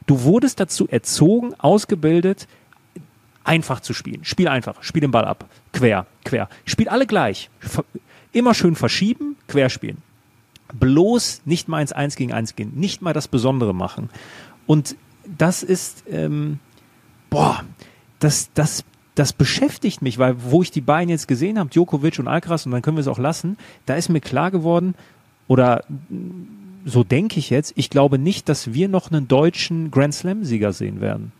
Du 0.07 0.22
wurdest 0.22 0.59
dazu 0.59 0.89
erzogen, 0.89 1.53
ausgebildet, 1.59 2.49
einfach 3.45 3.81
zu 3.81 3.93
spielen. 3.93 4.25
Spiel 4.25 4.49
einfach, 4.49 4.83
spiel 4.83 5.03
den 5.03 5.11
Ball 5.11 5.27
ab, 5.27 5.45
quer, 5.72 6.07
quer. 6.25 6.49
Spiel 6.64 6.89
alle 6.89 7.07
gleich. 7.07 7.51
Immer 8.33 8.55
schön 8.55 8.75
verschieben, 8.75 9.37
quer 9.49 9.68
spielen. 9.68 9.99
Bloß 10.72 11.43
nicht 11.45 11.68
mal 11.68 11.83
ins 11.83 11.93
Eins 11.93 12.16
gegen 12.16 12.33
Eins 12.33 12.57
gehen, 12.57 12.72
nicht 12.75 13.03
mal 13.03 13.12
das 13.12 13.29
Besondere 13.29 13.75
machen. 13.75 14.09
Und 14.66 14.97
das 15.27 15.62
ist, 15.62 16.05
ähm, 16.11 16.59
boah, 17.29 17.64
das, 18.18 18.49
das, 18.55 18.83
das 19.14 19.35
beschäftigt 19.35 20.01
mich, 20.01 20.18
weil 20.18 20.37
wo 20.43 20.62
ich 20.62 20.70
die 20.70 20.81
beiden 20.81 21.11
jetzt 21.11 21.29
gesehen 21.29 21.59
habe, 21.59 21.68
Djokovic 21.68 22.18
und 22.18 22.29
Alcaraz, 22.29 22.64
und 22.64 22.72
dann 22.72 22.81
können 22.81 22.97
wir 22.97 23.03
es 23.03 23.09
auch 23.09 23.18
lassen, 23.18 23.59
da 23.85 23.95
ist 23.95 24.09
mir 24.09 24.20
klar 24.22 24.51
geworden, 24.51 24.95
oder 25.49 25.84
so 26.84 27.05
denke 27.05 27.38
ich 27.38 27.51
jetzt, 27.51 27.72
ich 27.76 27.90
glaube 27.90 28.18
nicht, 28.18 28.49
dass 28.49 28.72
wir 28.74 28.88
noch 28.88 29.11
einen 29.11 29.28
deutschen 29.28 29.90
Grand 29.90 30.14
Slam-Sieger 30.14 30.72
sehen 30.72 31.01
werden. 31.01 31.32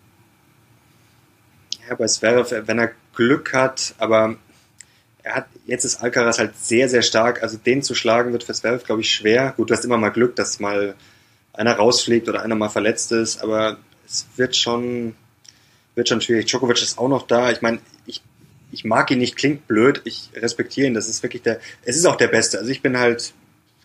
Ja, 1.88 1.94
bei 1.96 2.07
Zverev, 2.07 2.66
wenn 2.66 2.78
er 2.78 2.92
Glück 3.14 3.52
hat, 3.52 3.94
aber 3.98 4.36
er 5.22 5.36
hat, 5.36 5.46
jetzt 5.66 5.84
ist 5.84 6.02
Alcaraz 6.02 6.38
halt 6.38 6.57
sehr, 6.57 6.88
sehr 6.88 7.02
stark. 7.02 7.42
Also 7.42 7.59
den 7.59 7.82
zu 7.82 7.94
schlagen 7.94 8.32
wird 8.32 8.44
für 8.44 8.55
Zverev, 8.55 8.84
glaube 8.84 9.02
ich, 9.02 9.11
schwer. 9.11 9.55
Gut, 9.57 9.70
du 9.70 9.74
hast 9.74 9.84
immer 9.84 9.98
mal 9.98 10.11
Glück, 10.11 10.36
dass 10.36 10.61
mal 10.61 10.94
einer 11.52 11.74
rausfliegt 11.74 12.28
oder 12.28 12.42
einer 12.42 12.55
mal 12.55 12.68
verletzt 12.68 13.12
ist, 13.12 13.42
aber 13.42 13.78
es 14.07 14.26
wird 14.36 14.57
schon, 14.57 15.14
wird 15.94 16.09
schon 16.09 16.20
schwierig. 16.20 16.46
Djokovic 16.46 16.82
ist 16.82 16.98
auch 16.98 17.09
noch 17.09 17.26
da. 17.26 17.50
Ich 17.50 17.62
meine, 17.62 17.78
ich, 18.07 18.22
ich 18.72 18.84
mag 18.84 19.11
ihn 19.11 19.18
nicht, 19.18 19.36
klingt 19.36 19.66
blöd. 19.66 20.02
Ich 20.05 20.30
respektiere 20.34 20.86
ihn. 20.86 20.94
Das 20.94 21.09
ist 21.09 21.22
wirklich 21.22 21.42
der, 21.42 21.61
es 21.84 21.96
ist 21.96 22.07
auch 22.07 22.16
der 22.16 22.28
Beste. 22.28 22.59
Also 22.59 22.70
ich 22.70 22.82
bin 22.82 22.98
halt 22.98 23.32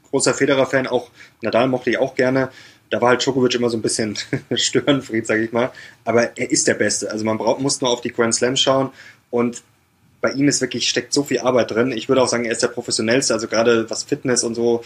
großer 0.10 0.34
Federer-Fan, 0.34 0.88
auch 0.88 1.10
Nadal 1.42 1.68
mochte 1.68 1.90
ich 1.90 1.98
auch 1.98 2.16
gerne. 2.16 2.50
Da 2.90 3.02
war 3.02 3.10
halt 3.10 3.22
Djokovic 3.22 3.56
immer 3.56 3.70
so 3.70 3.78
ein 3.78 3.82
bisschen 3.82 4.18
Störenfried, 4.54 5.28
sage 5.28 5.44
ich 5.44 5.52
mal. 5.52 5.72
Aber 6.06 6.38
er 6.38 6.52
ist 6.52 6.68
der 6.68 6.74
Beste. 6.74 7.12
Also 7.12 7.24
man 7.26 7.38
braucht, 7.38 7.62
muss 7.62 7.82
nur 7.82 7.92
auf 7.92 8.02
die 8.02 8.12
Grand 8.12 8.34
Slam 8.34 8.56
schauen 8.56 8.92
und 9.30 9.62
bei 10.22 10.32
ihm 10.32 10.48
ist 10.48 10.60
wirklich, 10.62 10.90
steckt 10.90 11.14
so 11.14 11.24
viel 11.24 11.40
Arbeit 11.40 11.72
drin. 11.72 11.92
Ich 11.92 12.10
würde 12.10 12.22
auch 12.22 12.28
sagen, 12.28 12.46
er 12.46 12.52
ist 12.52 12.64
der 12.64 12.68
professionellste, 12.68 13.34
also 13.34 13.48
gerade 13.48 13.90
was 13.90 14.04
Fitness 14.04 14.44
und 14.44 14.56
so 14.56 14.84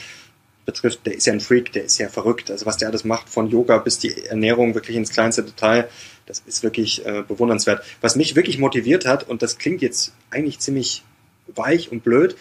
betrifft, 0.66 1.06
der 1.06 1.16
ist 1.16 1.26
ja 1.26 1.34
ein 1.34 1.42
Freak, 1.42 1.72
der 1.74 1.86
ist 1.86 1.98
ja 1.98 2.08
verrückt. 2.08 2.52
Also 2.52 2.66
was 2.66 2.78
der 2.78 2.88
alles 2.88 3.04
macht, 3.04 3.30
von 3.30 3.50
Yoga 3.50 3.78
bis 3.80 4.00
die 4.00 4.26
Ernährung 4.26 4.76
wirklich 4.76 4.96
ins 4.96 5.12
kleinste 5.12 5.44
Detail, 5.44 5.90
das 6.26 6.42
ist 6.46 6.64
wirklich 6.64 7.06
äh, 7.06 7.24
bewundernswert. 7.28 7.84
Was 8.02 8.16
mich 8.16 8.36
wirklich 8.36 8.60
motiviert 8.60 9.06
hat, 9.06 9.28
und 9.28 9.42
das 9.42 9.58
klingt 9.58 9.82
jetzt 9.82 10.14
eigentlich 10.30 10.60
ziemlich 10.60 11.04
weich 11.48 11.92
und 11.92 12.04
blöd, 12.04 12.38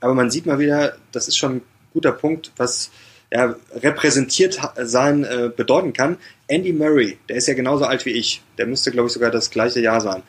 aber 0.00 0.14
man 0.14 0.30
sieht 0.30 0.46
mal 0.46 0.58
wieder, 0.58 0.96
das 1.12 1.28
ist 1.28 1.36
schon 1.36 1.62
guter 1.96 2.12
Punkt, 2.12 2.52
was 2.58 2.90
ja, 3.32 3.56
repräsentiert 3.74 4.60
sein 4.76 5.24
äh, 5.24 5.50
bedeuten 5.54 5.94
kann. 5.94 6.18
Andy 6.46 6.74
Murray, 6.74 7.16
der 7.28 7.36
ist 7.36 7.48
ja 7.48 7.54
genauso 7.54 7.86
alt 7.86 8.04
wie 8.04 8.10
ich. 8.10 8.42
Der 8.58 8.66
müsste, 8.66 8.90
glaube 8.90 9.06
ich, 9.06 9.14
sogar 9.14 9.30
das 9.30 9.50
gleiche 9.50 9.80
Jahr 9.80 10.02
sein. 10.02 10.22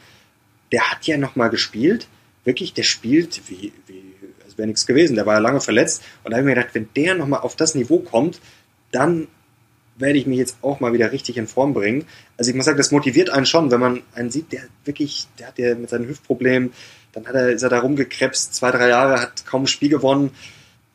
Der 0.71 0.89
hat 0.89 1.05
ja 1.05 1.17
nochmal 1.17 1.49
gespielt. 1.49 2.07
Wirklich, 2.45 2.73
der 2.73 2.83
spielt 2.83 3.41
wie, 3.49 3.73
wie 3.87 4.13
als 4.45 4.57
wäre 4.57 4.67
nichts 4.67 4.87
gewesen. 4.87 5.15
Der 5.15 5.25
war 5.25 5.33
ja 5.35 5.39
lange 5.39 5.59
verletzt. 5.59 6.03
Und 6.23 6.31
da 6.31 6.37
habe 6.37 6.47
ich 6.47 6.55
mir 6.55 6.55
gedacht, 6.55 6.73
wenn 6.73 6.87
der 6.95 7.15
nochmal 7.15 7.41
auf 7.41 7.57
das 7.57 7.75
Niveau 7.75 7.99
kommt, 7.99 8.39
dann 8.91 9.27
werde 9.97 10.17
ich 10.17 10.25
mich 10.25 10.37
jetzt 10.37 10.57
auch 10.61 10.79
mal 10.79 10.93
wieder 10.93 11.11
richtig 11.11 11.37
in 11.37 11.47
Form 11.47 11.73
bringen. 11.73 12.05
Also 12.37 12.49
ich 12.49 12.55
muss 12.55 12.65
sagen, 12.65 12.77
das 12.77 12.91
motiviert 12.91 13.29
einen 13.29 13.45
schon, 13.45 13.71
wenn 13.71 13.79
man 13.79 14.01
einen 14.15 14.31
sieht, 14.31 14.53
der 14.53 14.61
wirklich, 14.85 15.27
der 15.37 15.47
hat 15.47 15.59
ja 15.59 15.75
mit 15.75 15.89
seinen 15.89 16.07
Hüftproblemen, 16.07 16.71
dann 17.11 17.27
hat 17.27 17.35
er, 17.35 17.49
ist 17.49 17.63
er 17.63 17.69
da 17.69 17.79
rumgekrebst, 17.79 18.53
zwei, 18.53 18.71
drei 18.71 18.89
Jahre, 18.89 19.19
hat 19.19 19.45
kaum 19.45 19.63
ein 19.63 19.67
Spiel 19.67 19.89
gewonnen 19.89 20.31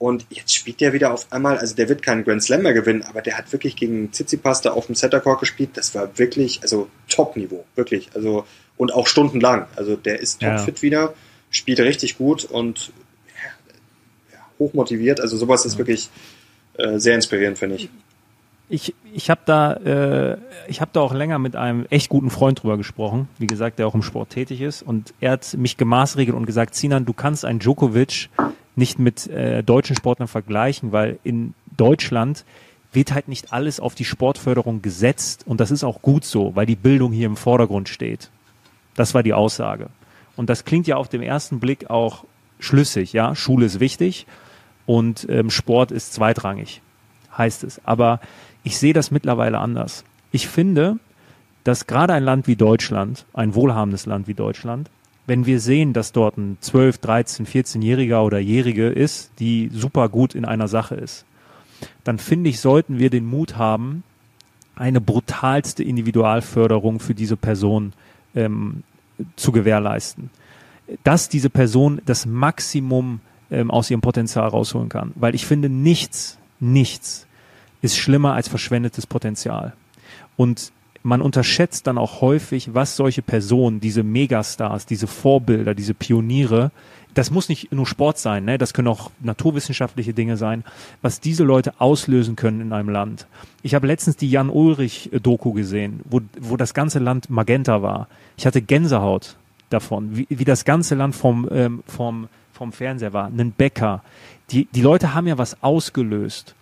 und 0.03 0.27
jetzt 0.31 0.53
spielt 0.53 0.81
der 0.81 0.93
wieder 0.93 1.15
auf 1.15 1.29
einmal, 1.31 1.59
also 1.59 1.77
der 1.77 1.89
wird 1.89 2.03
keinen 2.03 2.25
Grand 2.25 2.43
Slam 2.43 2.63
mehr 2.63 2.73
gewinnen, 2.73 3.05
aber 3.05 3.23
der 3.23 3.39
hat 3.39 3.53
wirklich 3.53 3.77
gegen 3.77 4.11
Tsitsipas 4.11 4.61
da 4.61 4.73
auf 4.73 4.87
dem 4.87 4.97
Center 4.97 5.21
Court 5.21 5.39
gespielt. 5.39 5.71
Das 5.75 5.95
war 5.95 6.19
wirklich, 6.19 6.61
also 6.61 6.89
Top-Niveau, 7.09 7.65
wirklich. 7.77 8.11
Also, 8.13 8.45
und 8.77 8.93
auch 8.93 9.07
stundenlang. 9.07 9.69
Also 9.77 9.95
der 9.95 10.19
ist 10.19 10.41
topfit 10.41 10.79
ja. 10.79 10.83
wieder, 10.83 11.15
spielt 11.51 11.79
richtig 11.79 12.19
gut 12.19 12.45
und 12.45 12.93
ja, 14.33 14.41
hoch 14.59 14.75
motiviert. 14.75 15.21
Also 15.21 15.37
sowas 15.37 15.65
ist 15.65 15.79
wirklich 15.79 16.11
äh, 16.79 16.99
sehr 16.99 17.15
inspirierend, 17.15 17.59
finde 17.59 17.77
ich. 17.77 17.89
Ich, 18.73 18.95
ich 19.13 19.29
habe 19.29 19.43
da, 19.45 19.75
äh, 19.75 20.39
habe 20.81 20.91
da 20.95 21.01
auch 21.03 21.13
länger 21.13 21.39
mit 21.39 21.57
einem 21.57 21.85
echt 21.91 22.09
guten 22.09 22.31
Freund 22.31 22.63
drüber 22.63 22.79
gesprochen, 22.79 23.29
wie 23.37 23.47
gesagt, 23.47 23.79
der 23.79 23.87
auch 23.87 23.95
im 23.95 24.03
Sport 24.03 24.31
tätig 24.31 24.63
ist. 24.63 24.81
Und 24.81 25.13
er 25.21 25.33
hat 25.33 25.55
mich 25.59 25.77
gemaßregelt 25.77 26.35
und 26.35 26.47
gesagt, 26.47 26.75
Sinan, 26.75 27.05
du 27.05 27.13
kannst 27.13 27.45
einen 27.45 27.59
Djokovic 27.59 28.31
nicht 28.75 28.99
mit 28.99 29.27
äh, 29.27 29.63
deutschen 29.63 29.95
Sportlern 29.95 30.27
vergleichen, 30.27 30.91
weil 30.91 31.19
in 31.23 31.53
Deutschland 31.77 32.47
wird 32.95 33.13
halt 33.13 33.29
nicht 33.29 33.53
alles 33.53 33.79
auf 33.79 33.95
die 33.95 34.07
Sportförderung 34.07 34.81
gesetzt 34.81 35.45
und 35.47 35.61
das 35.61 35.71
ist 35.71 35.85
auch 35.85 36.01
gut 36.01 36.25
so, 36.25 36.57
weil 36.57 36.65
die 36.65 36.75
Bildung 36.75 37.13
hier 37.13 37.27
im 37.27 37.37
Vordergrund 37.37 37.91
steht. 37.91 38.31
Das 38.95 39.13
war 39.13 39.23
die 39.23 39.35
Aussage. 39.35 39.91
Und 40.35 40.49
das 40.49 40.65
klingt 40.65 40.87
ja 40.87 40.97
auf 40.97 41.11
den 41.11 41.21
ersten 41.21 41.61
Blick 41.61 41.91
auch 41.91 42.25
schlüssig, 42.59 43.13
ja. 43.13 43.35
Schule 43.35 43.67
ist 43.67 43.81
wichtig 43.81 44.27
und 44.87 45.27
ähm, 45.29 45.51
Sport 45.51 45.91
ist 45.91 46.15
zweitrangig, 46.15 46.81
heißt 47.37 47.65
es. 47.65 47.83
Aber 47.85 48.19
ich 48.65 48.79
sehe 48.79 48.93
das 48.93 49.11
mittlerweile 49.11 49.59
anders. 49.59 50.05
Ich 50.31 50.49
finde, 50.49 50.99
dass 51.65 51.87
gerade 51.87 52.13
ein 52.15 52.25
Land 52.25 52.47
wie 52.47 52.57
Deutschland, 52.57 53.25
ein 53.35 53.55
wohlhabendes 53.55 54.07
Land 54.07 54.29
wie 54.29 54.35
Deutschland, 54.35 54.91
wenn 55.27 55.47
wir 55.47 55.61
sehen, 55.61 55.93
dass 55.93 56.13
dort 56.13 56.37
ein 56.37 56.57
12, 56.61 56.99
13, 56.99 57.47
14-Jähriger 57.47 58.25
oder 58.25 58.39
Jährige 58.39 58.89
ist, 58.89 59.31
die 59.39 59.71
super 59.73 60.09
gut 60.09 60.35
in 60.35 60.45
einer 60.45 60.67
Sache 60.67 60.97
ist, 60.97 61.25
dann 62.05 62.19
finde 62.19 62.51
ich, 62.51 62.61
sollten 62.61 62.99
wir 62.99 63.11
den 63.11 63.27
Mut 63.27 63.57
haben, 63.57 64.03
eine 64.75 65.01
brutalste 65.01 65.85
Individualförderung 65.85 66.99
für 66.99 67.15
diese 67.15 67.37
Person 67.37 67.93
ähm, 68.35 68.83
zu 69.37 69.53
gewährleisten. 69.53 70.31
Dass 71.05 71.29
diese 71.29 71.51
Person 71.51 72.01
das 72.05 72.27
Maximum 72.27 73.21
ähm, 73.51 73.71
aus 73.71 73.91
ihrem 73.91 74.01
Potenzial 74.01 74.49
rausholen 74.49 74.89
kann. 74.89 75.13
Weil 75.15 75.35
ich 75.35 75.47
finde, 75.47 75.69
nichts, 75.69 76.39
nichts 76.59 77.27
ist 77.83 77.97
schlimmer 77.97 78.33
als 78.35 78.49
verschwendetes 78.49 79.07
Potenzial. 79.07 79.75
Und 80.37 80.73
man 81.03 81.21
unterschätzt 81.21 81.87
dann 81.87 81.99
auch 81.99 82.21
häufig, 82.21 82.75
was 82.75 82.97
solche 82.97 83.23
Personen, 83.23 83.81
diese 83.81 84.03
Megastars, 84.03 84.87
diese 84.87 85.07
Vorbilder, 85.07 85.75
diese 85.75 85.95
Pioniere, 85.95 86.71
das 87.15 87.31
muss 87.31 87.49
nicht 87.49 87.73
nur 87.73 87.87
Sport 87.87 88.19
sein, 88.19 88.45
ne? 88.45 88.57
das 88.57 88.73
können 88.73 88.89
auch 88.89 89.11
naturwissenschaftliche 89.21 90.15
Dinge 90.15 90.37
sein, 90.37 90.65
was 91.03 91.21
diese 91.21 91.45
Leute 91.45 91.75
auslösen 91.79 92.37
können 92.37 92.61
in 92.61 92.73
einem 92.73 92.89
Land. 92.89 93.27
Ich 93.63 93.75
habe 93.75 93.87
letztens 93.87 94.17
die 94.17 94.31
Jan 94.31 94.49
Ulrich 94.49 95.11
Doku 95.23 95.53
gesehen, 95.53 96.01
wo, 96.05 96.21
wo 96.41 96.57
das 96.57 96.73
ganze 96.73 97.01
Land 97.01 97.29
magenta 97.29 97.83
war. 97.83 98.09
Ich 98.37 98.47
hatte 98.47 98.63
Gänsehaut. 98.63 99.37
davon, 99.69 100.17
wie, 100.17 100.27
wie 100.31 100.45
das 100.45 100.65
ganze 100.65 100.95
Land 100.95 101.15
vom, 101.15 101.49
ähm, 101.51 101.83
vom, 101.87 102.29
vom 102.53 102.73
Fernseher 102.73 103.13
war, 103.13 103.27
einen 103.27 103.53
Bäcker. 103.53 104.03
Die, 104.51 104.67
die 104.67 104.83
Leute 104.83 105.15
haben 105.15 105.27
ja 105.27 105.39
was 105.39 105.63
ausgelöst. 105.63 106.55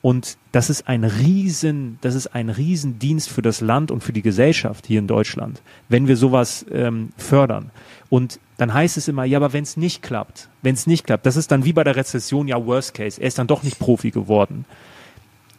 Und 0.00 0.38
das 0.52 0.70
ist 0.70 0.86
ein 0.86 1.02
riesen, 1.02 1.98
das 2.02 2.14
ist 2.14 2.28
ein 2.28 2.50
Riesendienst 2.50 3.28
für 3.28 3.42
das 3.42 3.60
Land 3.60 3.90
und 3.90 4.04
für 4.04 4.12
die 4.12 4.22
Gesellschaft 4.22 4.86
hier 4.86 5.00
in 5.00 5.08
Deutschland, 5.08 5.60
wenn 5.88 6.06
wir 6.06 6.16
sowas 6.16 6.64
ähm, 6.70 7.10
fördern. 7.16 7.70
Und 8.08 8.38
dann 8.58 8.72
heißt 8.72 8.96
es 8.96 9.08
immer, 9.08 9.24
ja, 9.24 9.38
aber 9.38 9.52
wenn 9.52 9.64
es 9.64 9.76
nicht 9.76 10.02
klappt, 10.02 10.48
wenn 10.62 10.74
es 10.74 10.86
nicht 10.86 11.04
klappt, 11.04 11.26
das 11.26 11.36
ist 11.36 11.50
dann 11.50 11.64
wie 11.64 11.72
bei 11.72 11.84
der 11.84 11.96
Rezession, 11.96 12.46
ja, 12.46 12.64
Worst 12.64 12.94
Case, 12.94 13.20
er 13.20 13.26
ist 13.26 13.38
dann 13.38 13.48
doch 13.48 13.64
nicht 13.64 13.78
Profi 13.78 14.10
geworden. 14.10 14.64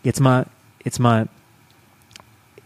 Jetzt 0.03 0.21
mal, 0.21 0.45
jetzt 0.85 0.99
mal, 0.99 1.27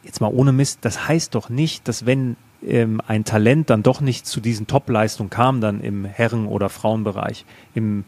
jetzt 0.03 0.21
mal 0.21 0.31
ohne 0.31 0.51
Mist, 0.51 0.79
das 0.81 1.07
heißt 1.07 1.33
doch 1.33 1.49
nicht, 1.49 1.87
dass 1.87 2.05
wenn 2.05 2.35
ähm, 2.65 3.01
ein 3.07 3.25
Talent 3.25 3.71
dann 3.71 3.81
doch 3.81 3.99
nicht 3.99 4.27
zu 4.27 4.41
diesen 4.41 4.67
Top-Leistungen 4.67 5.31
kam, 5.31 5.59
dann 5.59 5.81
im 5.81 6.05
Herren- 6.05 6.47
oder 6.47 6.69
Frauenbereich, 6.69 7.45
im 7.73 8.03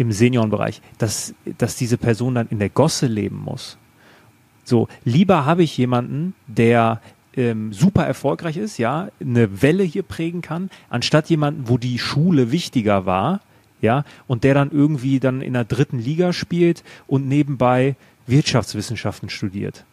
im 0.00 0.12
Seniorenbereich, 0.12 0.80
dass, 0.96 1.34
dass 1.58 1.76
diese 1.76 1.98
Person 1.98 2.34
dann 2.34 2.48
in 2.48 2.58
der 2.58 2.70
Gosse 2.70 3.06
leben 3.06 3.36
muss. 3.36 3.76
So, 4.64 4.88
lieber 5.04 5.44
habe 5.44 5.62
ich 5.62 5.76
jemanden, 5.76 6.34
der 6.46 7.02
ähm, 7.36 7.74
super 7.74 8.06
erfolgreich 8.06 8.56
ist, 8.56 8.78
ja, 8.78 9.08
eine 9.20 9.60
Welle 9.60 9.82
hier 9.84 10.02
prägen 10.02 10.40
kann, 10.40 10.70
anstatt 10.88 11.28
jemanden, 11.28 11.68
wo 11.68 11.76
die 11.76 11.98
Schule 11.98 12.50
wichtiger 12.50 13.04
war, 13.04 13.40
ja, 13.82 14.04
und 14.26 14.42
der 14.42 14.54
dann 14.54 14.70
irgendwie 14.70 15.20
dann 15.20 15.42
in 15.42 15.52
der 15.52 15.64
dritten 15.64 15.98
Liga 15.98 16.32
spielt 16.32 16.82
und 17.06 17.28
nebenbei 17.28 17.94
Wirtschaftswissenschaften 18.26 19.28
studiert. 19.28 19.84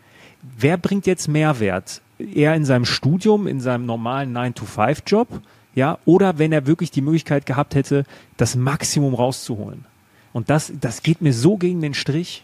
Wer 0.57 0.77
bringt 0.77 1.05
jetzt 1.05 1.27
Mehrwert? 1.27 2.01
Er 2.17 2.55
in 2.55 2.63
seinem 2.63 2.85
Studium, 2.85 3.45
in 3.45 3.59
seinem 3.59 3.85
normalen 3.85 4.35
9-to-5-Job, 4.35 5.41
ja, 5.75 5.99
oder 6.05 6.39
wenn 6.39 6.53
er 6.53 6.65
wirklich 6.65 6.91
die 6.91 7.01
Möglichkeit 7.01 7.45
gehabt 7.45 7.75
hätte, 7.75 8.05
das 8.37 8.55
Maximum 8.55 9.13
rauszuholen. 9.13 9.85
Und 10.33 10.49
das, 10.49 10.71
das 10.79 11.03
geht 11.03 11.21
mir 11.21 11.33
so 11.33 11.57
gegen 11.57 11.81
den 11.81 11.93
Strich. 11.93 12.43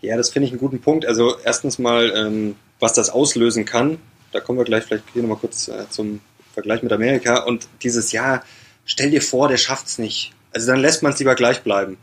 Ja, 0.00 0.16
das 0.16 0.30
finde 0.30 0.46
ich 0.46 0.52
einen 0.52 0.60
guten 0.60 0.80
Punkt. 0.80 1.06
Also 1.06 1.36
erstens 1.44 1.78
mal, 1.78 2.12
ähm, 2.14 2.56
was 2.78 2.92
das 2.92 3.10
auslösen 3.10 3.64
kann, 3.64 3.98
da 4.32 4.40
kommen 4.40 4.58
wir 4.58 4.64
gleich 4.64 4.84
vielleicht 4.84 5.04
hier 5.12 5.22
nochmal 5.22 5.38
kurz 5.38 5.68
äh, 5.68 5.88
zum 5.88 6.20
Vergleich 6.52 6.82
mit 6.82 6.92
Amerika. 6.92 7.44
Und 7.44 7.68
dieses 7.82 8.12
Jahr, 8.12 8.44
stell 8.84 9.10
dir 9.10 9.22
vor, 9.22 9.48
der 9.48 9.56
schafft 9.56 9.86
es 9.86 9.98
nicht. 9.98 10.32
Also 10.52 10.66
dann 10.66 10.80
lässt 10.80 11.02
man 11.02 11.12
es 11.12 11.18
lieber 11.18 11.34
gleich 11.34 11.62
bleiben. 11.62 11.96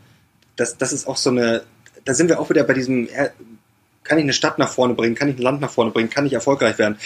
Das, 0.56 0.76
das 0.76 0.92
ist 0.92 1.06
auch 1.06 1.16
so 1.16 1.30
eine, 1.30 1.62
da 2.04 2.14
sind 2.14 2.28
wir 2.28 2.40
auch 2.40 2.50
wieder 2.50 2.64
bei 2.64 2.74
diesem, 2.74 3.08
kann 4.04 4.18
ich 4.18 4.24
eine 4.24 4.32
Stadt 4.32 4.58
nach 4.58 4.70
vorne 4.70 4.94
bringen, 4.94 5.14
kann 5.14 5.28
ich 5.28 5.36
ein 5.36 5.42
Land 5.42 5.60
nach 5.60 5.70
vorne 5.70 5.90
bringen, 5.90 6.10
kann 6.10 6.26
ich 6.26 6.32
erfolgreich 6.32 6.78
werden. 6.78 6.98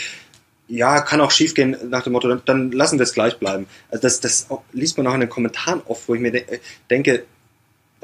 Ja, 0.68 1.01
kann 1.01 1.20
auch 1.20 1.31
schiefgehen 1.31 1.77
nach 1.91 2.03
dem 2.03 2.14
Motto, 2.14 2.29
dann, 2.29 2.43
dann 2.45 2.72
lassen 2.72 2.99
wir 2.99 3.05
es 3.05 3.12
gleich 3.12 3.39
bleiben. 3.39 3.66
Also 3.91 4.03
das, 4.03 4.20
das 4.20 4.49
liest 4.72 4.97
man 4.97 5.07
auch 5.07 5.14
in 5.14 5.20
den 5.20 5.29
Kommentaren 5.29 5.83
oft, 5.85 6.09
wo 6.09 6.14
ich 6.14 6.20
mir 6.20 6.33
de 6.33 6.61
denke, 6.91 7.24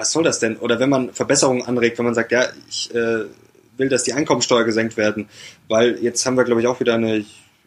was 0.03 0.11
soll 0.11 0.24
das 0.24 0.40
denn? 0.40 0.57
Oder 0.57 0.80
wenn 0.80 0.90
man 0.90 1.12
Verbesserungen 1.12 1.62
anregt, 1.62 1.96
wenn 1.98 2.05
man 2.05 2.14
sagt, 2.14 2.32
ja, 2.32 2.46
ich 2.68 2.92
äh, 2.92 3.24
will, 3.76 3.88
dass 3.88 4.03
die 4.03 4.12
Einkommensteuer 4.12 4.64
gesenkt 4.64 4.96
werden, 4.96 5.28
weil 5.68 5.96
jetzt 6.03 6.26
haben 6.26 6.36
wir, 6.36 6.42
glaube 6.42 6.61
ich, 6.61 6.66
auch 6.66 6.80
wieder 6.80 6.94
eine 6.94 7.24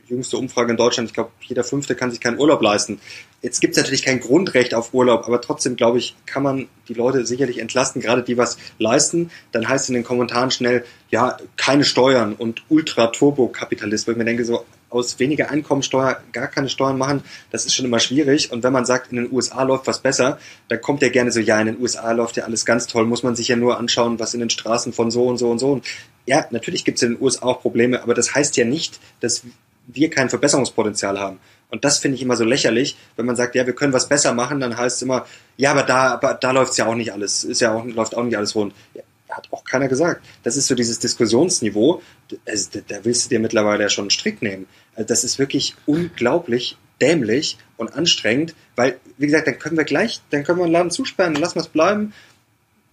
jüngste 0.08 0.38
Umfrage 0.38 0.72
in 0.72 0.78
Deutschland, 0.78 1.08
ich 1.08 1.14
glaube, 1.14 1.32
jeder 1.40 1.64
Fünfte 1.64 1.96
kann 1.96 2.12
sich 2.12 2.20
keinen 2.20 2.38
Urlaub 2.38 2.62
leisten. 2.62 3.00
Jetzt 3.46 3.62
gibt 3.62 3.78
es 3.78 3.78
natürlich 3.78 4.04
kein 4.04 4.22
Grundrecht 4.22 4.74
auf 4.74 4.92
Urlaub, 4.96 5.28
aber 5.28 5.40
trotzdem, 5.40 5.76
glaube 5.76 6.00
ich, 6.00 6.16
kann 6.26 6.42
man 6.42 6.68
die 6.88 6.96
Leute 6.96 7.28
sicherlich 7.28 7.60
entlasten, 7.60 8.02
gerade 8.02 8.24
die 8.24 8.40
was 8.40 8.58
leisten. 8.80 9.30
Dann 9.52 9.70
heißt 9.70 9.84
es 9.84 9.90
in 9.90 9.94
den 9.94 10.04
Kommentaren 10.04 10.50
schnell, 10.50 10.84
ja, 11.12 11.38
keine 11.56 11.84
Steuern 11.84 12.34
und 12.34 12.64
Ultra-Turbo-Kapitalist, 12.70 14.08
weil 14.08 14.14
ich 14.14 14.18
mir 14.18 14.26
denke, 14.26 14.46
so 14.46 14.66
aus 14.90 15.20
weniger 15.20 15.52
Einkommensteuer 15.52 16.24
gar 16.32 16.48
keine 16.48 16.70
Steuern 16.70 16.98
machen, 16.98 17.24
das 17.52 17.68
ist 17.68 17.76
schon 17.76 17.86
immer 17.86 18.00
schwierig. 18.00 18.52
Und 18.52 18.64
wenn 18.64 18.74
man 18.74 18.88
sagt, 18.88 19.12
in 19.12 19.18
den 19.18 19.32
USA 19.32 19.62
läuft 19.62 19.86
was 19.86 20.00
besser, 20.00 20.40
dann 20.68 20.82
kommt 20.82 21.04
ja 21.04 21.10
gerne 21.10 21.32
so, 21.32 21.40
ja, 21.40 21.62
in 21.62 21.68
den 21.68 21.80
USA 21.80 22.14
läuft 22.14 22.38
ja 22.38 22.46
alles 22.46 22.66
ganz 22.66 22.88
toll, 22.88 23.06
muss 23.06 23.22
man 23.22 23.36
sich 23.36 23.50
ja 23.50 23.58
nur 23.58 23.78
anschauen, 23.78 24.18
was 24.18 24.34
in 24.34 24.40
den 24.40 24.50
Straßen 24.50 24.92
von 24.92 25.12
so 25.12 25.24
und 25.28 25.38
so 25.38 25.52
und 25.52 25.60
so. 25.60 25.74
Und 25.74 25.86
ja, 26.26 26.48
natürlich 26.50 26.84
gibt 26.84 26.98
es 26.98 27.04
in 27.04 27.14
den 27.14 27.22
USA 27.22 27.46
auch 27.46 27.62
Probleme, 27.62 28.02
aber 28.02 28.16
das 28.16 28.34
heißt 28.34 28.58
ja 28.58 28.66
nicht, 28.66 29.00
dass 29.20 29.44
wir 29.86 30.10
kein 30.10 30.32
Verbesserungspotenzial 30.32 31.20
haben. 31.20 31.40
Und 31.76 31.84
das 31.84 31.98
finde 31.98 32.16
ich 32.16 32.22
immer 32.22 32.38
so 32.38 32.46
lächerlich, 32.46 32.96
wenn 33.18 33.26
man 33.26 33.36
sagt, 33.36 33.54
ja, 33.54 33.66
wir 33.66 33.76
können 33.76 33.92
was 33.92 34.08
besser 34.08 34.34
machen, 34.34 34.62
dann 34.62 34.78
heißt 34.78 34.96
es 34.96 35.02
immer, 35.02 35.26
ja, 35.58 35.72
aber 35.72 35.84
da, 35.84 36.14
aber 36.14 36.34
da 36.34 36.52
läuft 36.52 36.72
es 36.72 36.78
ja 36.78 36.86
auch 36.86 36.96
nicht 36.96 37.12
alles, 37.12 37.44
ist 37.44 37.60
ja 37.60 37.74
auch, 37.74 37.84
läuft 37.84 38.16
auch 38.16 38.24
nicht 38.24 38.38
alles 38.38 38.56
rund. 38.56 38.74
Ja, 38.94 39.04
hat 39.30 39.50
auch 39.52 39.66
keiner 39.66 39.90
gesagt. 39.90 40.26
Das 40.44 40.56
ist 40.56 40.68
so 40.68 40.76
dieses 40.76 41.00
Diskussionsniveau, 41.00 42.02
also, 42.48 42.80
da 42.88 43.04
willst 43.04 43.26
du 43.26 43.30
dir 43.30 43.42
mittlerweile 43.42 43.84
ja 43.84 43.90
schon 43.90 44.04
einen 44.04 44.10
Strick 44.10 44.42
nehmen. 44.42 44.68
Also 44.96 45.06
das 45.06 45.26
ist 45.26 45.38
wirklich 45.38 45.76
unglaublich 45.86 46.78
dämlich 47.02 47.58
und 47.76 47.94
anstrengend, 47.94 48.56
weil, 48.78 48.98
wie 49.18 49.26
gesagt, 49.26 49.48
dann 49.48 49.60
können 49.60 49.76
wir 49.76 49.84
gleich, 49.84 50.22
dann 50.30 50.46
können 50.46 50.60
wir 50.60 50.66
den 50.68 50.72
Laden 50.72 50.92
zusperren, 50.92 51.34
dann 51.34 51.44
lassen 51.44 51.56
wir 51.56 51.64
es 51.64 51.68
bleiben, 51.68 52.14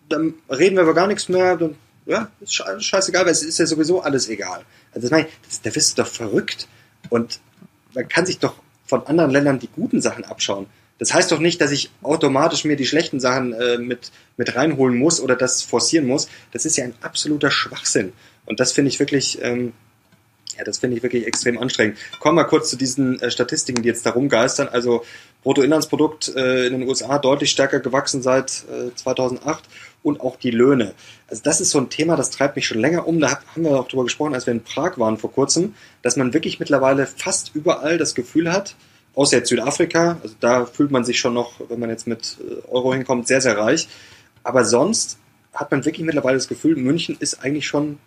dann 0.08 0.34
reden 0.50 0.74
wir 0.74 0.82
über 0.82 0.94
gar 0.94 1.06
nichts 1.06 1.28
mehr, 1.28 1.56
dann, 1.56 1.76
ja, 2.06 2.32
ist 2.40 2.54
scheißegal, 2.54 3.26
weil 3.26 3.30
es 3.30 3.44
ist 3.44 3.60
ja 3.60 3.66
sowieso 3.66 4.00
alles 4.00 4.28
egal. 4.28 4.64
Also 4.90 5.02
das 5.02 5.12
meine 5.12 5.28
ich, 5.28 5.60
da 5.60 5.70
bist 5.70 5.96
du 5.96 6.02
doch 6.02 6.10
verrückt. 6.10 6.66
Und 7.10 7.38
man 7.94 8.08
kann 8.08 8.26
sich 8.26 8.40
doch 8.40 8.54
von 8.92 9.06
anderen 9.06 9.30
Ländern 9.30 9.58
die 9.58 9.70
guten 9.74 10.02
Sachen 10.02 10.24
abschauen. 10.24 10.66
Das 10.98 11.14
heißt 11.14 11.32
doch 11.32 11.38
nicht, 11.38 11.62
dass 11.62 11.70
ich 11.70 11.90
automatisch 12.02 12.66
mir 12.66 12.76
die 12.76 12.84
schlechten 12.84 13.20
Sachen 13.20 13.54
äh, 13.54 13.78
mit, 13.78 14.12
mit 14.36 14.54
reinholen 14.54 14.98
muss 14.98 15.18
oder 15.18 15.34
das 15.34 15.62
forcieren 15.62 16.06
muss. 16.06 16.28
Das 16.52 16.66
ist 16.66 16.76
ja 16.76 16.84
ein 16.84 16.94
absoluter 17.00 17.50
Schwachsinn. 17.50 18.12
Und 18.44 18.60
das 18.60 18.72
finde 18.72 18.90
ich 18.90 19.00
wirklich, 19.00 19.40
ähm, 19.40 19.72
ja, 20.58 20.64
das 20.64 20.76
finde 20.76 20.98
ich 20.98 21.02
wirklich 21.02 21.26
extrem 21.26 21.56
anstrengend. 21.56 21.96
Kommen 22.20 22.36
wir 22.36 22.44
kurz 22.44 22.68
zu 22.68 22.76
diesen 22.76 23.18
äh, 23.22 23.30
Statistiken, 23.30 23.80
die 23.80 23.88
jetzt 23.88 24.04
da 24.04 24.10
rumgeistern. 24.10 24.68
Also 24.68 25.06
Bruttoinlandsprodukt 25.42 26.36
äh, 26.36 26.66
in 26.66 26.80
den 26.80 26.86
USA 26.86 27.18
deutlich 27.18 27.50
stärker 27.50 27.80
gewachsen 27.80 28.20
seit 28.20 28.64
äh, 28.70 28.94
2008 28.94 29.64
und 30.02 30.20
auch 30.20 30.36
die 30.36 30.50
Löhne. 30.50 30.94
Also 31.28 31.42
das 31.42 31.60
ist 31.60 31.70
so 31.70 31.78
ein 31.78 31.90
Thema, 31.90 32.16
das 32.16 32.30
treibt 32.30 32.56
mich 32.56 32.66
schon 32.66 32.80
länger 32.80 33.06
um. 33.06 33.20
Da 33.20 33.30
haben 33.30 33.64
wir 33.64 33.78
auch 33.78 33.88
drüber 33.88 34.04
gesprochen, 34.04 34.34
als 34.34 34.46
wir 34.46 34.52
in 34.52 34.62
Prag 34.62 34.98
waren 34.98 35.18
vor 35.18 35.32
kurzem, 35.32 35.74
dass 36.02 36.16
man 36.16 36.34
wirklich 36.34 36.60
mittlerweile 36.60 37.06
fast 37.06 37.52
überall 37.54 37.98
das 37.98 38.14
Gefühl 38.14 38.52
hat, 38.52 38.74
außer 39.14 39.38
jetzt 39.38 39.48
Südafrika, 39.48 40.18
also 40.22 40.34
da 40.40 40.66
fühlt 40.66 40.90
man 40.90 41.04
sich 41.04 41.18
schon 41.18 41.34
noch, 41.34 41.60
wenn 41.68 41.80
man 41.80 41.90
jetzt 41.90 42.06
mit 42.06 42.38
äh, 42.40 42.68
Euro 42.68 42.94
hinkommt, 42.94 43.28
sehr, 43.28 43.40
sehr 43.40 43.56
reich. 43.56 43.88
Aber 44.42 44.64
sonst 44.64 45.18
hat 45.52 45.70
man 45.70 45.84
wirklich 45.84 46.04
mittlerweile 46.04 46.36
das 46.36 46.48
Gefühl, 46.48 46.76
München 46.76 47.16
ist 47.18 47.42
eigentlich 47.42 47.66
schon 47.66 47.98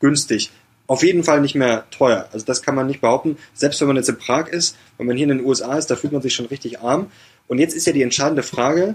günstig. 0.00 0.50
Auf 0.86 1.02
jeden 1.02 1.22
Fall 1.22 1.40
nicht 1.40 1.54
mehr 1.54 1.88
teuer. 1.90 2.28
Also 2.32 2.44
das 2.44 2.62
kann 2.62 2.74
man 2.74 2.88
nicht 2.88 3.00
behaupten. 3.00 3.38
Selbst 3.54 3.80
wenn 3.80 3.86
man 3.86 3.96
jetzt 3.96 4.08
in 4.08 4.18
Prag 4.18 4.48
ist, 4.48 4.76
wenn 4.98 5.06
man 5.06 5.16
hier 5.16 5.30
in 5.30 5.36
den 5.38 5.46
USA 5.46 5.76
ist, 5.76 5.86
da 5.86 5.96
fühlt 5.96 6.12
man 6.12 6.20
sich 6.20 6.34
schon 6.34 6.46
richtig 6.46 6.80
arm. 6.80 7.10
Und 7.46 7.58
jetzt 7.58 7.74
ist 7.74 7.86
ja 7.86 7.92
die 7.92 8.02
entscheidende 8.02 8.42
Frage, 8.42 8.94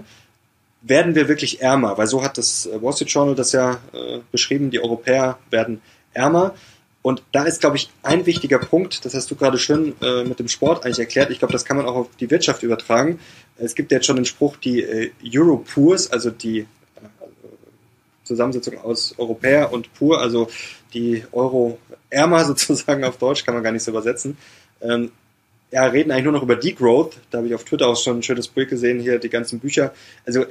werden 0.88 1.14
wir 1.14 1.28
wirklich 1.28 1.60
ärmer? 1.60 1.98
Weil 1.98 2.06
so 2.06 2.22
hat 2.22 2.38
das 2.38 2.66
äh, 2.66 2.80
Wall 2.82 2.92
Street 2.92 3.10
Journal 3.10 3.34
das 3.34 3.52
ja 3.52 3.78
äh, 3.92 4.18
beschrieben, 4.30 4.70
die 4.70 4.80
Europäer 4.80 5.38
werden 5.50 5.80
ärmer. 6.12 6.54
Und 7.02 7.22
da 7.30 7.44
ist, 7.44 7.60
glaube 7.60 7.76
ich, 7.76 7.88
ein 8.02 8.26
wichtiger 8.26 8.58
Punkt, 8.58 9.04
das 9.04 9.14
hast 9.14 9.30
du 9.30 9.36
gerade 9.36 9.58
schön 9.58 9.94
äh, 10.02 10.24
mit 10.24 10.40
dem 10.40 10.48
Sport 10.48 10.84
eigentlich 10.84 10.98
erklärt. 10.98 11.30
Ich 11.30 11.38
glaube, 11.38 11.52
das 11.52 11.64
kann 11.64 11.76
man 11.76 11.86
auch 11.86 11.94
auf 11.94 12.08
die 12.18 12.30
Wirtschaft 12.30 12.64
übertragen. 12.64 13.20
Es 13.58 13.76
gibt 13.76 13.92
jetzt 13.92 14.06
schon 14.06 14.16
den 14.16 14.24
Spruch, 14.24 14.56
die 14.56 14.82
äh, 14.82 15.12
Europoors, 15.24 16.10
also 16.10 16.30
die 16.30 16.60
äh, 16.60 16.66
Zusammensetzung 18.24 18.78
aus 18.78 19.14
Europäer 19.18 19.72
und 19.72 19.94
Pur, 19.94 20.20
also 20.20 20.48
die 20.94 21.24
Euro-Ärmer 21.30 22.44
sozusagen 22.46 23.04
auf 23.04 23.18
Deutsch, 23.18 23.44
kann 23.44 23.54
man 23.54 23.62
gar 23.62 23.72
nicht 23.72 23.84
so 23.84 23.92
übersetzen. 23.92 24.36
Ähm, 24.80 25.12
ja, 25.70 25.84
reden 25.84 26.10
eigentlich 26.10 26.24
nur 26.24 26.32
noch 26.32 26.42
über 26.42 26.56
Degrowth. 26.56 27.18
Da 27.30 27.38
habe 27.38 27.48
ich 27.48 27.54
auf 27.54 27.64
Twitter 27.64 27.86
auch 27.86 27.96
schon 27.96 28.18
ein 28.18 28.22
schönes 28.22 28.48
Bild 28.48 28.68
gesehen, 28.68 29.00
hier 29.00 29.18
die 29.18 29.28
ganzen 29.28 29.60
Bücher. 29.60 29.92
Also 30.24 30.46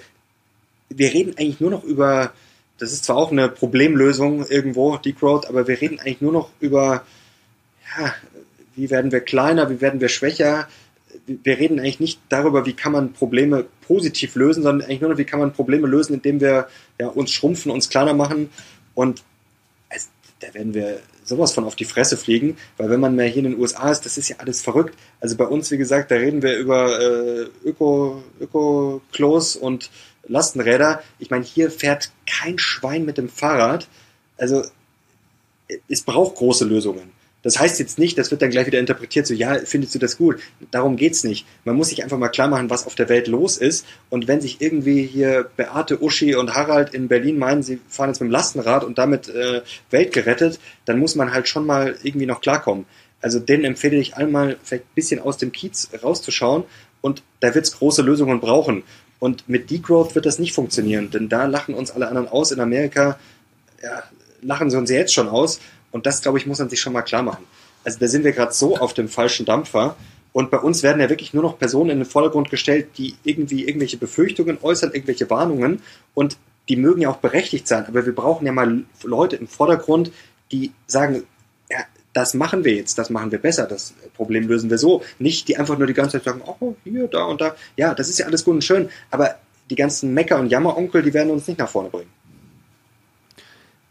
wir 0.90 1.14
reden 1.14 1.36
eigentlich 1.38 1.60
nur 1.60 1.72
noch 1.72 1.84
über 1.84 2.34
das 2.78 2.92
ist 2.92 3.06
zwar 3.06 3.16
auch 3.16 3.32
eine 3.32 3.50
Problemlösung 3.50 4.46
irgendwo, 4.48 4.98
Degrowth, 4.98 5.48
aber 5.48 5.68
wir 5.68 5.80
reden 5.80 6.00
eigentlich 6.00 6.22
nur 6.22 6.34
noch 6.34 6.50
über, 6.60 7.06
ja, 7.98 8.14
wie 8.76 8.90
werden 8.90 9.12
wir 9.12 9.22
kleiner, 9.22 9.70
wie 9.70 9.82
werden 9.82 10.02
wir 10.02 10.10
schwächer. 10.10 10.68
Wir 11.26 11.58
reden 11.58 11.80
eigentlich 11.80 12.02
nicht 12.02 12.20
darüber, 12.28 12.66
wie 12.66 12.74
kann 12.74 12.92
man 12.92 13.14
Probleme 13.14 13.66
positiv 13.88 14.36
lösen, 14.36 14.64
sondern 14.64 14.86
eigentlich 14.86 15.02
nur 15.02 15.12
noch, 15.12 15.18
wie 15.18 15.26
kann 15.26 15.40
man 15.40 15.54
Probleme 15.54 15.88
lösen, 15.88 16.16
indem 16.16 16.42
wir 16.42 16.68
ja, 17.00 17.08
uns 17.08 17.32
schrumpfen, 17.32 17.72
uns 17.72 17.90
kleiner 17.90 18.14
machen. 18.14 18.50
Und 18.94 19.24
also, 19.90 20.08
da 20.42 20.54
werden 20.54 20.74
wir 20.74 21.00
sowas 21.24 21.54
von 21.54 21.64
auf 21.64 21.76
die 21.76 21.86
Fresse 21.86 22.18
fliegen, 22.18 22.58
weil 22.78 22.90
wenn 22.90 23.00
man 23.00 23.16
mehr 23.16 23.28
hier 23.28 23.44
in 23.44 23.52
den 23.52 23.60
USA 23.60 23.90
ist, 23.90 24.06
das 24.06 24.18
ist 24.18 24.28
ja 24.28 24.36
alles 24.40 24.62
verrückt. 24.62 24.96
Also 25.22 25.38
bei 25.38 25.46
uns, 25.46 25.72
wie 25.72 25.78
gesagt, 25.78 26.12
da 26.12 26.16
reden 26.16 26.44
wir 26.44 26.58
über 26.58 27.00
äh, 27.00 27.48
Öko, 27.64 28.22
Öko-Klos 28.40 29.56
und 29.56 29.90
Lastenräder. 30.28 31.02
Ich 31.20 31.30
meine, 31.30 31.46
hier 31.46 31.72
fährt 31.72 32.12
kein 32.26 32.58
Schwein 32.58 33.06
mit 33.06 33.18
dem 33.18 33.30
Fahrrad. 33.30 33.88
Also 34.38 34.64
es 35.88 36.02
braucht 36.02 36.36
große 36.36 36.66
Lösungen. 36.66 37.12
Das 37.46 37.60
heißt 37.60 37.80
jetzt 37.80 38.00
nicht, 38.00 38.18
das 38.18 38.32
wird 38.32 38.42
dann 38.42 38.50
gleich 38.50 38.66
wieder 38.66 38.80
interpretiert, 38.80 39.28
so 39.28 39.36
ja, 39.36 39.60
findest 39.66 39.94
du 39.94 40.00
das 40.00 40.18
gut? 40.18 40.40
Darum 40.72 40.96
geht's 40.96 41.24
nicht. 41.24 41.46
Man 41.64 41.76
muss 41.76 41.90
sich 41.90 42.04
einfach 42.04 42.18
mal 42.18 42.30
klar 42.30 42.48
machen, 42.48 42.72
was 42.72 42.88
auf 42.88 42.96
der 42.96 43.08
Welt 43.08 43.28
los 43.28 43.58
ist. 43.58 43.86
Und 44.10 44.28
wenn 44.28 44.42
sich 44.42 44.62
irgendwie 44.62 45.06
hier 45.06 45.48
Beate, 45.56 46.02
Uschi 46.02 46.34
und 46.34 46.56
Harald 46.56 46.96
in 46.96 47.08
Berlin 47.08 47.38
meinen, 47.38 47.62
sie 47.62 47.80
fahren 47.88 48.10
jetzt 48.10 48.20
mit 48.20 48.30
dem 48.30 48.32
Lastenrad 48.32 48.84
und 48.84 48.98
damit 48.98 49.30
äh, 49.30 49.62
Welt 49.92 50.12
gerettet, 50.12 50.60
dann 50.86 50.98
muss 50.98 51.14
man 51.14 51.36
halt 51.36 51.48
schon 51.48 51.68
mal 51.68 51.96
irgendwie 52.02 52.26
noch 52.26 52.42
klarkommen. 52.42 52.86
Also 53.22 53.40
denen 53.40 53.64
empfehle 53.64 53.98
ich 53.98 54.18
einmal 54.18 54.58
vielleicht 54.64 54.86
ein 54.86 54.96
bisschen 54.96 55.20
aus 55.20 55.38
dem 55.38 55.52
Kiez 55.52 55.90
rauszuschauen 56.02 56.64
und 57.02 57.22
da 57.42 57.54
wird 57.54 57.66
es 57.66 57.78
große 57.78 58.02
Lösungen 58.02 58.40
brauchen. 58.40 58.82
Und 59.20 59.48
mit 59.48 59.70
Degrowth 59.70 60.16
wird 60.16 60.26
das 60.26 60.40
nicht 60.40 60.54
funktionieren, 60.54 61.10
denn 61.10 61.30
da 61.30 61.46
lachen 61.46 61.74
uns 61.74 61.92
alle 61.92 62.08
anderen 62.08 62.28
aus. 62.28 62.52
In 62.52 62.60
Amerika 62.60 63.18
ja, 63.82 64.04
lachen 64.42 64.70
sie 64.70 64.78
uns 64.78 64.90
jetzt 64.90 65.14
schon 65.14 65.30
aus. 65.30 65.60
Und 65.92 66.06
das, 66.06 66.22
glaube 66.22 66.38
ich, 66.38 66.46
muss 66.46 66.60
man 66.60 66.70
sich 66.70 66.80
schon 66.82 66.94
mal 66.94 67.02
klar 67.02 67.24
machen. 67.24 67.46
Also 67.84 68.00
da 68.00 68.08
sind 68.08 68.24
wir 68.24 68.32
gerade 68.32 68.54
so 68.54 68.78
auf 68.78 68.94
dem 68.94 69.08
falschen 69.08 69.46
Dampfer. 69.46 69.96
Und 70.34 70.52
bei 70.52 70.58
uns 70.58 70.84
werden 70.84 71.00
ja 71.00 71.10
wirklich 71.10 71.34
nur 71.34 71.44
noch 71.44 71.58
Personen 71.58 71.92
in 71.92 72.00
den 72.00 72.06
Vordergrund 72.06 72.50
gestellt, 72.50 72.90
die 72.98 73.16
irgendwie 73.24 73.66
irgendwelche 73.66 73.98
Befürchtungen 73.98 74.58
äußern, 74.62 74.92
irgendwelche 74.92 75.30
Warnungen. 75.30 75.82
Und 76.14 76.38
die 76.68 76.76
mögen 76.76 77.02
ja 77.02 77.10
auch 77.10 77.18
berechtigt 77.18 77.68
sein. 77.68 77.86
Aber 77.88 78.06
wir 78.06 78.14
brauchen 78.14 78.46
ja 78.46 78.52
mal 78.52 78.84
Leute 79.04 79.38
im 79.38 79.48
Vordergrund, 79.48 80.12
die 80.52 80.72
sagen, 80.88 81.24
das 82.16 82.34
machen 82.34 82.64
wir 82.64 82.74
jetzt, 82.74 82.98
das 82.98 83.10
machen 83.10 83.30
wir 83.32 83.40
besser, 83.40 83.68
das 83.68 83.94
Problem 84.16 84.48
lösen 84.48 84.70
wir 84.70 84.78
so. 84.78 85.04
Nicht 85.20 85.50
die 85.50 85.58
einfach 85.58 85.78
nur 85.78 85.86
die 85.86 85.94
ganze 85.94 86.14
Zeit 86.14 86.24
sagen, 86.24 86.42
oh, 86.46 86.74
hier, 86.86 87.08
da 87.10 87.26
und 87.26 87.42
da. 87.42 87.56
Ja, 87.76 87.94
das 87.94 88.08
ist 88.08 88.18
ja 88.18 88.26
alles 88.26 88.46
gut 88.46 88.56
und 88.56 88.64
schön, 88.64 88.90
aber 89.12 89.36
die 89.70 89.76
ganzen 89.76 90.14
Mecker- 90.14 90.40
und 90.40 90.48
Jammeronkel, 90.48 91.04
die 91.04 91.14
werden 91.14 91.30
uns 91.30 91.46
nicht 91.46 91.60
nach 91.60 91.68
vorne 91.68 91.90
bringen. 91.90 92.10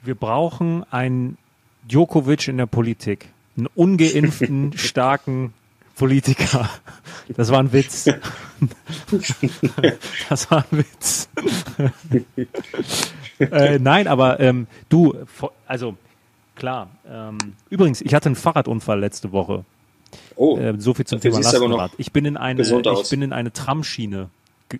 Wir 0.02 0.14
brauchen 0.14 0.84
einen 0.90 1.36
Djokovic 1.82 2.48
in 2.48 2.56
der 2.56 2.66
Politik. 2.66 3.28
Einen 3.58 3.66
ungeimpften, 3.74 4.72
starken 4.76 5.52
Politiker. 5.94 6.70
Das 7.36 7.50
war 7.50 7.60
ein 7.60 7.72
Witz. 7.72 8.08
Das 10.30 10.50
war 10.50 10.64
ein 10.70 10.78
Witz. 10.78 11.28
äh, 13.38 13.78
nein, 13.78 14.06
aber 14.08 14.40
ähm, 14.40 14.66
du, 14.88 15.14
also 15.66 15.98
klar. 16.54 16.88
Ähm, 17.08 17.38
übrigens, 17.70 18.00
ich 18.00 18.14
hatte 18.14 18.26
einen 18.26 18.36
Fahrradunfall 18.36 19.00
letzte 19.00 19.32
Woche. 19.32 19.64
Oh, 20.36 20.58
äh, 20.58 20.74
so 20.78 20.94
viel 20.94 21.06
zum 21.06 21.20
Thema 21.20 21.40
Lastenrad. 21.40 21.92
Ich 21.98 22.12
bin 22.12 22.24
in 22.24 22.36
eine, 22.36 22.62
ich 22.62 23.10
bin 23.10 23.22
in 23.22 23.32
eine 23.32 23.52
Tramschiene 23.52 24.28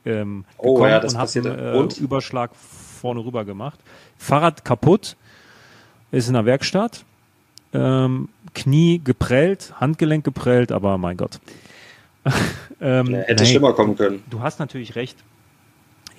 ähm, 0.05 0.45
oh, 0.59 0.75
gekommen 0.75 0.91
ja, 0.91 1.03
und 1.03 1.19
habe 1.19 1.51
einen 1.51 1.91
äh, 1.91 2.01
Überschlag 2.01 2.55
vorne 2.55 3.25
rüber 3.25 3.45
gemacht. 3.45 3.79
Fahrrad 4.19 4.65
kaputt, 4.65 5.17
ist 6.11 6.29
in 6.29 6.35
der 6.35 6.47
Werkstatt, 6.47 7.05
ähm, 7.73 8.29
Knie 8.55 9.01
geprellt, 9.03 9.75
Handgelenk 9.81 10.25
geprellt, 10.25 10.73
aber 10.73 10.97
mein 10.99 11.17
Gott. 11.17 11.41
ähm, 12.81 13.07
ja, 13.11 13.19
hätte 13.19 13.43
nein, 13.43 13.47
schlimmer 13.47 13.73
kommen 13.73 13.97
können. 13.97 14.23
Du 14.31 14.41
hast 14.41 14.59
natürlich 14.59 14.95
recht. 14.95 15.19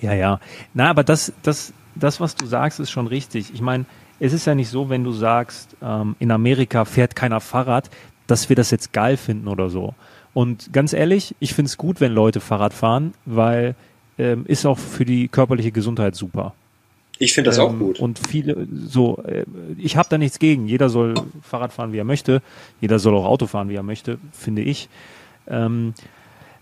Ja, 0.00 0.12
ja. 0.12 0.40
Na, 0.74 0.90
aber 0.90 1.02
das, 1.02 1.32
das, 1.42 1.72
das, 1.94 2.20
was 2.20 2.36
du 2.36 2.46
sagst, 2.46 2.78
ist 2.78 2.90
schon 2.90 3.06
richtig. 3.06 3.52
Ich 3.54 3.60
meine, 3.60 3.86
es 4.20 4.32
ist 4.32 4.46
ja 4.46 4.54
nicht 4.54 4.68
so, 4.68 4.88
wenn 4.88 5.04
du 5.04 5.12
sagst, 5.12 5.76
ähm, 5.82 6.16
in 6.18 6.30
Amerika 6.30 6.84
fährt 6.84 7.16
keiner 7.16 7.40
Fahrrad, 7.40 7.90
dass 8.26 8.48
wir 8.48 8.56
das 8.56 8.70
jetzt 8.70 8.92
geil 8.92 9.16
finden 9.16 9.48
oder 9.48 9.70
so. 9.70 9.94
Und 10.34 10.72
ganz 10.72 10.92
ehrlich, 10.92 11.34
ich 11.40 11.54
finde 11.54 11.68
es 11.68 11.76
gut, 11.76 12.00
wenn 12.00 12.12
Leute 12.12 12.40
Fahrrad 12.40 12.74
fahren, 12.74 13.14
weil 13.24 13.74
ähm, 14.18 14.44
ist 14.46 14.66
auch 14.66 14.78
für 14.78 15.04
die 15.04 15.28
körperliche 15.28 15.72
Gesundheit 15.72 16.14
super. 16.14 16.54
Ich 17.18 17.32
finde 17.32 17.50
das 17.50 17.58
ähm, 17.58 17.64
auch 17.64 17.78
gut. 17.78 18.00
Und 18.00 18.18
viele, 18.18 18.66
so, 18.86 19.22
äh, 19.24 19.44
ich 19.78 19.96
habe 19.96 20.08
da 20.10 20.18
nichts 20.18 20.38
gegen. 20.38 20.66
Jeder 20.66 20.88
soll 20.88 21.14
Fahrrad 21.42 21.72
fahren, 21.72 21.92
wie 21.92 21.98
er 21.98 22.04
möchte. 22.04 22.42
Jeder 22.80 22.98
soll 22.98 23.14
auch 23.14 23.24
Auto 23.24 23.46
fahren, 23.46 23.68
wie 23.68 23.74
er 23.74 23.82
möchte, 23.82 24.18
finde 24.32 24.62
ich. 24.62 24.88
Ähm, 25.48 25.94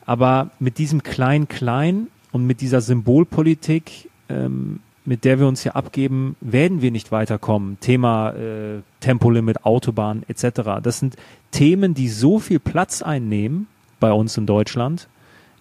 aber 0.07 0.51
mit 0.59 0.79
diesem 0.79 1.03
Klein-Klein 1.03 2.09
und 2.31 2.47
mit 2.47 2.61
dieser 2.61 2.81
Symbolpolitik 2.81 4.11
ähm, 4.29 4.81
mit 5.05 5.25
der 5.25 5.39
wir 5.39 5.47
uns 5.47 5.63
hier 5.63 5.77
abgeben, 5.77 6.37
werden 6.41 6.81
wir 6.81 6.91
nicht 6.91 7.13
weiterkommen. 7.13 7.79
Thema 7.81 8.31
äh, 8.31 8.81
Tempolimit, 9.01 9.65
Autobahn 9.65 10.23
etc. 10.29 10.81
Das 10.83 10.99
sind 10.99 11.17
Themen, 11.51 11.95
die 11.95 12.09
so 12.09 12.39
viel 12.39 12.59
Platz 12.59 13.03
einnehmen 13.03 13.67
bei 14.01 14.13
uns 14.13 14.37
in 14.37 14.47
Deutschland, 14.47 15.09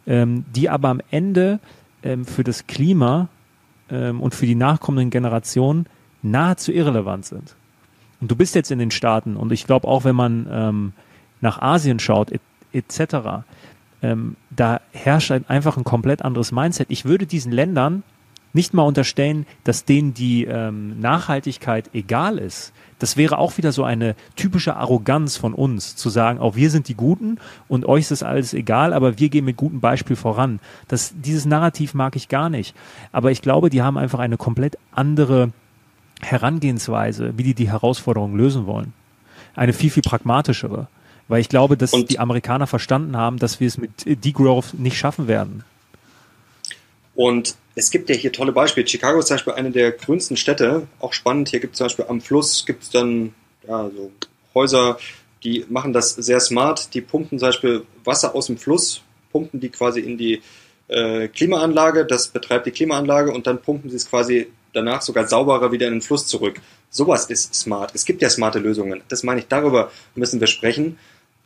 ähm, 0.07 0.45
die 0.55 0.69
aber 0.69 0.89
am 0.89 1.01
Ende 1.11 1.59
ähm, 2.03 2.25
für 2.25 2.43
das 2.43 2.67
Klima 2.67 3.27
ähm, 3.89 4.21
und 4.21 4.33
für 4.33 4.45
die 4.45 4.55
nachkommenden 4.55 5.09
Generationen 5.09 5.87
nahezu 6.21 6.71
irrelevant 6.71 7.25
sind. 7.25 7.55
Und 8.21 8.31
du 8.31 8.37
bist 8.37 8.55
jetzt 8.55 8.71
in 8.71 8.79
den 8.79 8.91
Staaten 8.91 9.35
und 9.35 9.51
ich 9.51 9.67
glaube 9.67 9.87
auch, 9.87 10.05
wenn 10.05 10.15
man 10.15 10.47
ähm, 10.49 10.93
nach 11.41 11.61
Asien 11.61 11.99
schaut 11.99 12.31
etc., 12.31 12.41
et 12.71 13.13
ähm, 14.01 14.35
da 14.49 14.81
herrscht 14.91 15.31
einfach 15.31 15.77
ein 15.77 15.83
komplett 15.83 16.23
anderes 16.23 16.51
Mindset. 16.51 16.87
Ich 16.89 17.05
würde 17.05 17.25
diesen 17.25 17.51
Ländern 17.51 18.03
nicht 18.53 18.73
mal 18.73 18.83
unterstellen, 18.83 19.45
dass 19.63 19.85
denen 19.85 20.13
die 20.13 20.45
ähm, 20.45 20.99
Nachhaltigkeit 20.99 21.89
egal 21.93 22.37
ist. 22.37 22.71
Das 22.99 23.17
wäre 23.17 23.37
auch 23.37 23.57
wieder 23.57 23.71
so 23.71 23.83
eine 23.83 24.15
typische 24.35 24.77
Arroganz 24.77 25.35
von 25.35 25.53
uns, 25.53 25.95
zu 25.95 26.09
sagen, 26.09 26.39
auch 26.39 26.55
wir 26.55 26.69
sind 26.69 26.87
die 26.87 26.95
Guten 26.95 27.37
und 27.67 27.85
euch 27.85 28.03
ist 28.03 28.11
das 28.11 28.23
alles 28.23 28.53
egal, 28.53 28.93
aber 28.93 29.19
wir 29.19 29.29
gehen 29.29 29.43
mit 29.43 29.57
gutem 29.57 29.81
Beispiel 29.81 30.15
voran. 30.15 30.59
Das, 30.87 31.13
dieses 31.17 31.45
Narrativ 31.45 31.93
mag 31.95 32.15
ich 32.15 32.29
gar 32.29 32.49
nicht. 32.49 32.75
Aber 33.11 33.31
ich 33.31 33.41
glaube, 33.41 33.69
die 33.69 33.81
haben 33.81 33.97
einfach 33.97 34.19
eine 34.19 34.37
komplett 34.37 34.77
andere 34.91 35.51
Herangehensweise, 36.21 37.33
wie 37.37 37.43
die 37.43 37.55
die 37.55 37.69
Herausforderungen 37.69 38.37
lösen 38.37 38.65
wollen. 38.65 38.93
Eine 39.55 39.73
viel, 39.73 39.89
viel 39.89 40.03
pragmatischere. 40.03 40.87
Weil 41.27 41.41
ich 41.41 41.49
glaube, 41.49 41.77
dass 41.77 41.93
und 41.93 42.09
die 42.09 42.19
Amerikaner 42.19 42.67
verstanden 42.67 43.17
haben, 43.17 43.37
dass 43.37 43.59
wir 43.59 43.67
es 43.67 43.77
mit 43.77 44.05
Degrowth 44.05 44.73
nicht 44.73 44.97
schaffen 44.97 45.27
werden. 45.27 45.63
Und 47.15 47.55
es 47.75 47.91
gibt 47.91 48.09
ja 48.09 48.15
hier 48.15 48.31
tolle 48.31 48.51
Beispiele. 48.51 48.87
Chicago 48.87 49.19
ist 49.19 49.27
zum 49.27 49.35
Beispiel 49.35 49.53
eine 49.53 49.71
der 49.71 49.91
grünsten 49.91 50.37
Städte, 50.37 50.87
auch 50.99 51.13
spannend. 51.13 51.49
Hier 51.49 51.59
gibt 51.59 51.73
es 51.73 51.77
zum 51.77 51.85
Beispiel 51.85 52.05
am 52.07 52.21
Fluss 52.21 52.65
gibt 52.65 52.83
es 52.83 52.89
dann 52.89 53.33
ja, 53.67 53.89
so 53.95 54.11
Häuser, 54.53 54.97
die 55.43 55.65
machen 55.69 55.93
das 55.93 56.11
sehr 56.11 56.39
smart. 56.39 56.93
Die 56.93 57.01
pumpen 57.01 57.39
zum 57.39 57.47
Beispiel 57.47 57.85
Wasser 58.03 58.35
aus 58.35 58.47
dem 58.47 58.57
Fluss, 58.57 59.01
pumpen 59.31 59.59
die 59.59 59.69
quasi 59.69 59.99
in 59.99 60.17
die 60.17 60.41
äh, 60.87 61.27
Klimaanlage, 61.27 62.05
das 62.05 62.27
betreibt 62.27 62.65
die 62.67 62.71
Klimaanlage 62.71 63.31
und 63.31 63.47
dann 63.47 63.61
pumpen 63.61 63.89
sie 63.89 63.95
es 63.95 64.09
quasi 64.09 64.47
danach 64.73 65.01
sogar 65.01 65.27
sauberer 65.27 65.71
wieder 65.71 65.87
in 65.87 65.93
den 65.93 66.01
Fluss 66.01 66.27
zurück. 66.27 66.59
Sowas 66.89 67.25
ist 67.25 67.53
smart. 67.55 67.91
Es 67.93 68.05
gibt 68.05 68.21
ja 68.21 68.29
smarte 68.29 68.59
Lösungen. 68.59 69.01
Das 69.07 69.23
meine 69.23 69.39
ich, 69.39 69.47
darüber 69.47 69.91
müssen 70.15 70.39
wir 70.39 70.47
sprechen. 70.47 70.97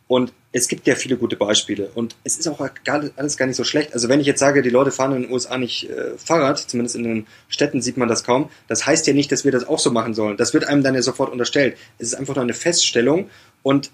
Und 0.07 0.31
es 0.53 0.69
gibt 0.69 0.87
ja 0.87 0.95
viele 0.95 1.17
gute 1.17 1.35
Beispiele 1.35 1.89
und 1.93 2.15
es 2.23 2.37
ist 2.37 2.47
auch 2.47 2.65
gar, 2.85 3.03
alles 3.17 3.35
gar 3.35 3.45
nicht 3.45 3.57
so 3.57 3.65
schlecht. 3.65 3.93
Also 3.93 4.07
wenn 4.07 4.21
ich 4.21 4.27
jetzt 4.27 4.39
sage, 4.39 4.61
die 4.61 4.69
Leute 4.69 4.91
fahren 4.91 5.13
in 5.13 5.23
den 5.23 5.31
USA 5.31 5.57
nicht 5.57 5.89
äh, 5.89 6.17
Fahrrad, 6.17 6.57
zumindest 6.59 6.95
in 6.95 7.03
den 7.03 7.27
Städten 7.49 7.81
sieht 7.81 7.97
man 7.97 8.07
das 8.07 8.23
kaum, 8.23 8.49
das 8.69 8.85
heißt 8.85 9.05
ja 9.07 9.13
nicht, 9.13 9.31
dass 9.33 9.43
wir 9.43 9.51
das 9.51 9.67
auch 9.67 9.79
so 9.79 9.91
machen 9.91 10.13
sollen. 10.13 10.37
Das 10.37 10.53
wird 10.53 10.63
einem 10.63 10.81
dann 10.81 10.95
ja 10.95 11.01
sofort 11.01 11.29
unterstellt. 11.29 11.77
Es 11.99 12.07
ist 12.07 12.15
einfach 12.15 12.35
nur 12.35 12.43
eine 12.43 12.53
Feststellung 12.53 13.29
und 13.63 13.91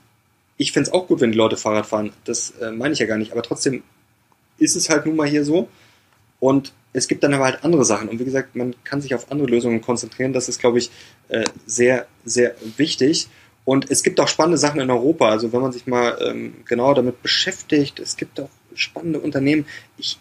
ich 0.58 0.72
finde 0.72 0.90
es 0.90 0.94
auch 0.94 1.08
gut, 1.08 1.20
wenn 1.20 1.32
die 1.32 1.38
Leute 1.38 1.58
Fahrrad 1.58 1.88
fahren. 1.88 2.14
Das 2.26 2.52
äh, 2.62 2.72
meine 2.72 2.94
ich 2.94 3.00
ja 3.00 3.08
gar 3.08 3.18
nicht. 3.18 3.32
Aber 3.32 3.42
trotzdem 3.42 3.84
ist 4.58 4.76
es 4.76 4.90
halt 4.90 5.06
nun 5.06 5.16
mal 5.16 5.28
hier 5.28 5.44
so. 5.44 5.68
Und 6.40 6.74
es 6.94 7.08
gibt 7.08 7.24
dann 7.24 7.34
aber 7.34 7.46
halt 7.46 7.64
andere 7.64 7.86
Sachen. 7.86 8.10
Und 8.10 8.20
wie 8.20 8.26
gesagt, 8.26 8.56
man 8.56 8.76
kann 8.84 9.02
sich 9.02 9.16
auf 9.16 9.32
andere 9.32 9.48
Lösungen 9.48 9.82
konzentrieren. 9.82 10.34
Das 10.34 10.48
ist, 10.48 10.60
glaube 10.60 10.78
ich, 10.78 10.92
äh, 11.30 11.44
sehr, 11.66 12.06
sehr 12.24 12.56
wichtig. 12.78 13.30
Und 13.66 13.90
es 13.90 14.04
gibt 14.04 14.20
auch 14.20 14.28
spannende 14.28 14.58
Sachen 14.58 14.82
in 14.82 14.92
Europa. 14.92 15.30
Also 15.30 15.54
wenn 15.54 15.62
man 15.62 15.72
sich 15.72 15.88
mal 15.88 16.18
ähm, 16.22 16.56
genauer 16.66 16.96
damit 16.96 17.22
beschäftigt, 17.22 18.00
es 18.00 18.18
gibt 18.18 18.40
auch 18.40 18.50
spannende 18.76 19.20
Unternehmen. 19.20 19.66
Ich 19.98 20.20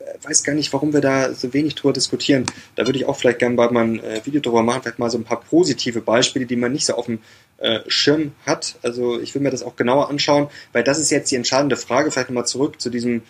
äh, 0.00 0.04
weiß 0.24 0.42
gar 0.42 0.54
nicht, 0.54 0.72
warum 0.72 0.92
wir 0.92 1.00
da 1.00 1.32
so 1.32 1.52
wenig 1.52 1.76
drüber 1.76 1.92
diskutieren. 1.92 2.46
Da 2.74 2.86
würde 2.86 2.98
ich 2.98 3.06
auch 3.06 3.16
vielleicht 3.16 3.38
gerne 3.38 3.54
bald 3.54 3.70
mal 3.70 3.84
ein 3.84 4.02
äh, 4.02 4.20
Video 4.24 4.40
drüber 4.40 4.62
machen, 4.62 4.82
vielleicht 4.82 4.98
mal 4.98 5.10
so 5.10 5.18
ein 5.18 5.24
paar 5.24 5.40
positive 5.40 6.00
Beispiele, 6.00 6.46
die 6.46 6.56
man 6.56 6.72
nicht 6.72 6.86
so 6.86 6.94
auf 6.94 7.06
dem 7.06 7.20
äh, 7.58 7.80
Schirm 7.86 8.32
hat. 8.44 8.76
Also 8.82 9.20
ich 9.20 9.34
will 9.34 9.42
mir 9.42 9.50
das 9.50 9.62
auch 9.62 9.76
genauer 9.76 10.10
anschauen, 10.10 10.48
weil 10.72 10.82
das 10.82 10.98
ist 10.98 11.10
jetzt 11.10 11.30
die 11.30 11.36
entscheidende 11.36 11.76
Frage. 11.76 12.10
Vielleicht 12.10 12.30
nochmal 12.30 12.46
zurück 12.46 12.80
zu 12.80 12.90
diesem 12.90 13.22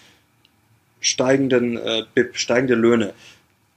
steigenden 1.00 1.76
äh, 1.76 2.04
BIP, 2.14 2.36
steigende 2.36 2.74
Löhne 2.74 3.12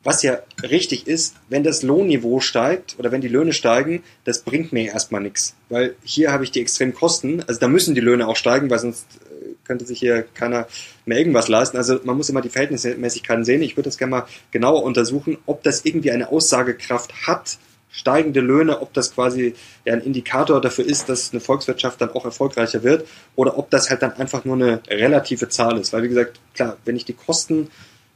was 0.04 0.22
ja 0.22 0.40
richtig 0.62 1.08
ist, 1.08 1.36
wenn 1.50 1.64
das 1.64 1.82
Lohnniveau 1.82 2.40
steigt 2.40 2.96
oder 3.00 3.12
wenn 3.12 3.22
die 3.22 3.28
Löhne 3.30 3.54
steigen, 3.54 4.04
das 4.26 4.42
bringt 4.42 4.74
mir 4.74 4.92
erstmal 4.92 5.22
nichts. 5.22 5.56
Weil 5.70 5.96
hier 6.04 6.32
habe 6.32 6.44
ich 6.44 6.52
die 6.52 6.62
extremen 6.62 6.94
Kosten, 6.94 7.42
also 7.48 7.60
da 7.60 7.68
müssen 7.68 7.96
die 7.96 8.02
Löhne 8.02 8.28
auch 8.28 8.36
steigen, 8.36 8.70
weil 8.70 8.80
sonst 8.80 9.06
äh, 9.26 9.54
könnte 9.64 9.86
sich 9.86 10.00
hier 10.00 10.24
keiner 10.34 10.68
mehr 11.06 11.18
irgendwas 11.18 11.48
leisten. 11.48 11.78
Also 11.78 12.00
man 12.04 12.18
muss 12.18 12.30
immer 12.30 12.42
die 12.42 12.50
Verhältnismäßigkeiten 12.50 13.46
sehen. 13.46 13.62
Ich 13.62 13.78
würde 13.78 13.90
das 13.90 13.98
gerne 13.98 14.12
mal 14.12 14.26
genauer 14.52 14.84
untersuchen, 14.84 15.38
ob 15.46 15.64
das 15.64 15.86
irgendwie 15.86 16.12
eine 16.12 16.30
Aussagekraft 16.30 17.28
hat, 17.28 17.58
steigende 17.90 18.42
Löhne, 18.42 18.82
ob 18.82 18.94
das 18.94 19.14
quasi 19.14 19.54
ein 19.86 20.02
Indikator 20.02 20.60
dafür 20.60 20.86
ist, 20.86 21.08
dass 21.10 21.32
eine 21.32 21.40
Volkswirtschaft 21.40 22.02
dann 22.02 22.10
auch 22.10 22.26
erfolgreicher 22.26 22.84
wird 22.84 23.08
oder 23.36 23.58
ob 23.58 23.70
das 23.70 23.90
halt 23.90 24.02
dann 24.02 24.14
einfach 24.14 24.44
nur 24.44 24.56
eine 24.56 24.82
relative 24.90 25.48
Zahl 25.48 25.78
ist. 25.78 25.94
Weil 25.94 26.04
wie 26.04 26.10
gesagt, 26.10 26.40
klar, 26.56 26.78
wenn 26.84 26.96
ich 26.96 27.06
die 27.06 27.14
Kosten 27.14 27.70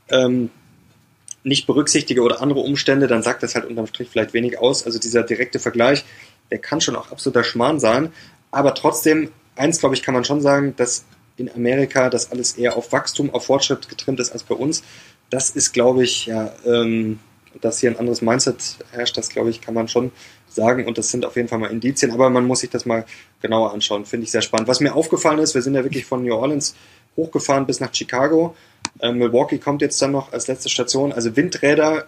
ähm, 0.09 0.49
nicht 1.47 1.65
berücksichtige 1.65 2.21
oder 2.21 2.41
andere 2.41 2.59
Umstände, 2.59 3.07
dann 3.07 3.23
sagt 3.23 3.41
das 3.41 3.55
halt 3.55 3.65
unterm 3.65 3.87
Strich 3.87 4.09
vielleicht 4.09 4.33
wenig 4.33 4.59
aus. 4.59 4.85
Also 4.85 4.99
dieser 4.99 5.23
direkte 5.23 5.59
Vergleich, 5.59 6.05
der 6.51 6.59
kann 6.59 6.81
schon 6.81 6.95
auch 6.95 7.11
absoluter 7.11 7.43
Schmarrn 7.43 7.79
sein. 7.79 8.11
Aber 8.51 8.73
trotzdem, 8.75 9.31
eins 9.55 9.79
glaube 9.79 9.95
ich, 9.95 10.03
kann 10.03 10.13
man 10.13 10.25
schon 10.25 10.41
sagen, 10.41 10.75
dass 10.75 11.05
in 11.37 11.49
Amerika 11.53 12.09
das 12.09 12.31
alles 12.31 12.53
eher 12.53 12.75
auf 12.75 12.91
Wachstum, 12.91 13.33
auf 13.33 13.45
Fortschritt 13.45 13.87
getrimmt 13.89 14.19
ist 14.19 14.31
als 14.31 14.43
bei 14.43 14.55
uns. 14.55 14.83
Das 15.29 15.49
ist, 15.51 15.71
glaube 15.71 16.03
ich, 16.03 16.25
ja, 16.25 16.51
ähm, 16.65 17.19
dass 17.61 17.79
hier 17.79 17.91
ein 17.91 17.97
anderes 17.97 18.21
Mindset 18.21 18.77
herrscht, 18.91 19.17
das 19.17 19.29
glaube 19.29 19.49
ich, 19.49 19.61
kann 19.61 19.73
man 19.73 19.87
schon 19.87 20.11
sagen. 20.49 20.85
Und 20.85 20.97
das 20.97 21.11
sind 21.11 21.25
auf 21.25 21.35
jeden 21.35 21.47
Fall 21.47 21.59
mal 21.59 21.71
Indizien, 21.71 22.11
aber 22.11 22.29
man 22.29 22.45
muss 22.45 22.59
sich 22.59 22.69
das 22.69 22.85
mal 22.85 23.05
genauer 23.41 23.73
anschauen. 23.73 24.05
Finde 24.05 24.25
ich 24.25 24.31
sehr 24.31 24.41
spannend. 24.41 24.67
Was 24.67 24.79
mir 24.79 24.95
aufgefallen 24.95 25.39
ist, 25.39 25.55
wir 25.55 25.61
sind 25.61 25.75
ja 25.75 25.83
wirklich 25.83 26.05
von 26.05 26.23
New 26.23 26.33
Orleans 26.33 26.75
hochgefahren 27.15 27.65
bis 27.65 27.79
nach 27.79 27.93
Chicago. 27.93 28.55
Äh, 28.99 29.11
Milwaukee 29.11 29.57
kommt 29.57 29.81
jetzt 29.81 30.01
dann 30.01 30.11
noch 30.11 30.33
als 30.33 30.47
letzte 30.47 30.69
Station. 30.69 31.11
Also 31.11 31.35
Windräder 31.35 32.07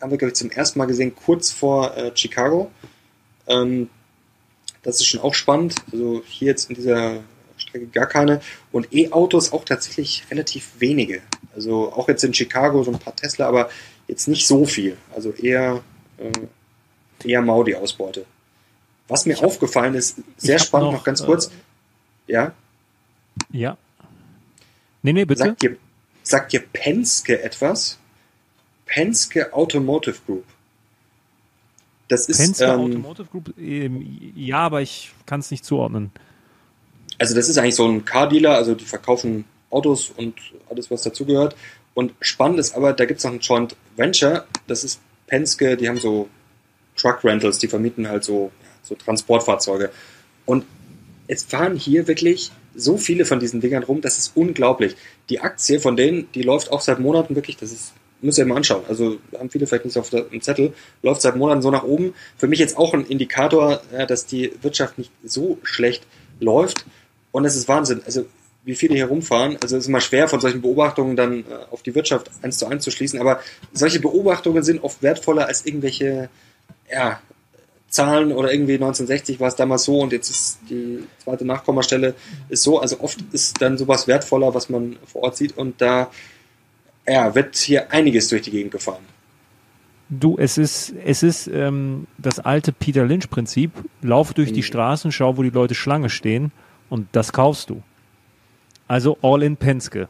haben 0.00 0.10
wir, 0.10 0.18
glaube 0.18 0.30
ich, 0.30 0.36
zum 0.36 0.50
ersten 0.50 0.78
Mal 0.78 0.86
gesehen, 0.86 1.14
kurz 1.14 1.50
vor 1.50 1.96
äh, 1.96 2.12
Chicago. 2.14 2.70
Ähm, 3.46 3.88
das 4.82 4.96
ist 4.96 5.06
schon 5.06 5.20
auch 5.20 5.34
spannend. 5.34 5.74
Also 5.92 6.22
hier 6.26 6.48
jetzt 6.48 6.70
in 6.70 6.76
dieser 6.76 7.20
Strecke 7.56 7.86
gar 7.86 8.06
keine. 8.06 8.40
Und 8.72 8.92
E-Autos 8.92 9.52
auch 9.52 9.64
tatsächlich 9.64 10.24
relativ 10.30 10.72
wenige. 10.78 11.22
Also 11.54 11.92
auch 11.92 12.08
jetzt 12.08 12.24
in 12.24 12.34
Chicago 12.34 12.82
so 12.82 12.92
ein 12.92 12.98
paar 12.98 13.16
Tesla, 13.16 13.48
aber 13.48 13.70
jetzt 14.06 14.28
nicht 14.28 14.46
so 14.46 14.64
viel. 14.64 14.96
Also 15.14 15.32
eher, 15.32 15.82
äh, 16.18 17.28
eher 17.28 17.42
Mau 17.42 17.64
die 17.64 17.74
Ausbeute. 17.74 18.24
Was 19.08 19.26
mir 19.26 19.36
hab, 19.36 19.44
aufgefallen 19.44 19.94
ist, 19.94 20.18
sehr 20.36 20.58
spannend, 20.58 20.92
noch, 20.92 20.98
noch, 20.98 21.04
ganz 21.04 21.24
kurz. 21.24 21.46
Äh, 22.26 22.32
ja? 22.32 22.52
Ja. 23.50 23.76
Nee, 25.02 25.12
nee, 25.12 25.24
bitte. 25.24 25.44
Sagt 25.44 25.62
dir, 25.62 25.76
sagt 26.28 26.52
dir 26.52 26.60
Penske 26.60 27.42
etwas? 27.42 27.98
Penske 28.86 29.52
Automotive 29.52 30.16
Group. 30.26 30.44
Das 32.08 32.28
ist 32.28 32.38
Penske 32.38 32.64
ähm, 32.64 32.80
Automotive 32.80 33.28
Group. 33.30 33.54
Ähm, 33.58 34.32
ja, 34.34 34.58
aber 34.58 34.80
ich 34.80 35.12
kann 35.26 35.40
es 35.40 35.50
nicht 35.50 35.64
zuordnen. 35.64 36.10
Also 37.18 37.34
das 37.34 37.48
ist 37.48 37.58
eigentlich 37.58 37.74
so 37.74 37.86
ein 37.86 38.04
Car-Dealer, 38.04 38.54
also 38.54 38.74
die 38.74 38.84
verkaufen 38.84 39.44
Autos 39.70 40.10
und 40.10 40.34
alles, 40.70 40.90
was 40.90 41.02
dazugehört. 41.02 41.56
Und 41.94 42.12
spannend 42.20 42.60
ist 42.60 42.74
aber, 42.74 42.92
da 42.92 43.04
gibt 43.04 43.18
es 43.18 43.24
noch 43.24 43.32
ein 43.32 43.40
Joint 43.40 43.76
Venture, 43.96 44.46
das 44.66 44.84
ist 44.84 45.00
Penske, 45.26 45.76
die 45.76 45.88
haben 45.88 45.98
so 45.98 46.28
Truck 46.96 47.24
Rentals, 47.24 47.58
die 47.58 47.68
vermieten 47.68 48.08
halt 48.08 48.24
so, 48.24 48.52
so 48.82 48.94
Transportfahrzeuge. 48.94 49.90
Und 50.46 50.64
es 51.26 51.44
fahren 51.44 51.76
hier 51.76 52.06
wirklich 52.06 52.50
so 52.78 52.96
viele 52.96 53.24
von 53.24 53.40
diesen 53.40 53.60
Dingern 53.60 53.82
rum, 53.82 54.00
das 54.00 54.18
ist 54.18 54.32
unglaublich. 54.36 54.96
Die 55.28 55.40
Aktie 55.40 55.80
von 55.80 55.96
denen, 55.96 56.30
die 56.32 56.42
läuft 56.42 56.70
auch 56.70 56.80
seit 56.80 57.00
Monaten 57.00 57.34
wirklich, 57.34 57.56
das 57.56 57.72
ist 57.72 57.92
müsst 58.20 58.38
ihr 58.38 58.46
mal 58.46 58.56
anschauen. 58.56 58.82
Also 58.88 59.18
haben 59.38 59.50
viele 59.50 59.66
vielleicht 59.66 59.84
nicht 59.84 59.96
auf 59.96 60.10
dem 60.10 60.40
Zettel, 60.40 60.72
läuft 61.02 61.22
seit 61.22 61.36
Monaten 61.36 61.62
so 61.62 61.70
nach 61.70 61.84
oben. 61.84 62.14
Für 62.36 62.48
mich 62.48 62.58
jetzt 62.58 62.76
auch 62.76 62.92
ein 62.92 63.06
Indikator, 63.06 63.80
dass 64.08 64.26
die 64.26 64.52
Wirtschaft 64.60 64.98
nicht 64.98 65.12
so 65.22 65.58
schlecht 65.62 66.04
läuft. 66.40 66.84
Und 67.30 67.44
es 67.44 67.54
ist 67.54 67.68
Wahnsinn. 67.68 68.02
Also 68.04 68.26
wie 68.64 68.74
viele 68.74 68.94
hier 68.96 69.06
rumfahren. 69.06 69.56
Also 69.62 69.76
es 69.76 69.84
ist 69.84 69.88
immer 69.88 70.00
schwer, 70.00 70.28
von 70.28 70.40
solchen 70.40 70.60
Beobachtungen 70.60 71.16
dann 71.16 71.40
äh, 71.40 71.44
auf 71.70 71.82
die 71.82 71.94
Wirtschaft 71.94 72.30
eins 72.42 72.58
zu 72.58 72.66
eins 72.66 72.84
zu 72.84 72.90
schließen. 72.90 73.20
Aber 73.20 73.40
solche 73.72 74.00
Beobachtungen 74.00 74.62
sind 74.62 74.82
oft 74.82 75.02
wertvoller 75.02 75.46
als 75.46 75.64
irgendwelche 75.64 76.28
ja, 76.90 77.20
Zahlen 77.88 78.32
oder 78.32 78.52
irgendwie 78.52 78.74
1960 78.74 79.40
war 79.40 79.48
es 79.48 79.56
damals 79.56 79.84
so 79.84 80.00
und 80.00 80.12
jetzt 80.12 80.28
ist 80.28 80.58
die 80.68 81.04
zweite 81.18 81.44
Nachkommastelle 81.44 82.14
ist 82.48 82.62
so. 82.62 82.78
Also 82.80 83.00
oft 83.00 83.18
ist 83.32 83.62
dann 83.62 83.78
sowas 83.78 84.06
wertvoller, 84.06 84.54
was 84.54 84.68
man 84.68 84.96
vor 85.06 85.22
Ort 85.22 85.36
sieht. 85.36 85.56
Und 85.56 85.80
da 85.80 86.10
ja, 87.06 87.34
wird 87.34 87.56
hier 87.56 87.90
einiges 87.90 88.28
durch 88.28 88.42
die 88.42 88.50
Gegend 88.50 88.72
gefahren. 88.72 89.04
Du, 90.10 90.36
es 90.38 90.58
ist, 90.58 90.94
es 91.04 91.22
ist 91.22 91.48
ähm, 91.48 92.06
das 92.18 92.38
alte 92.38 92.72
Peter 92.72 93.04
Lynch-Prinzip. 93.04 93.72
Lauf 94.02 94.34
durch 94.34 94.50
mhm. 94.50 94.54
die 94.54 94.62
Straßen, 94.62 95.12
schau, 95.12 95.36
wo 95.36 95.42
die 95.42 95.50
Leute 95.50 95.74
Schlange 95.74 96.10
stehen 96.10 96.52
und 96.88 97.08
das 97.12 97.32
kaufst 97.32 97.70
du. 97.70 97.82
Also 98.86 99.18
All 99.22 99.42
in 99.42 99.56
Penske. 99.56 100.08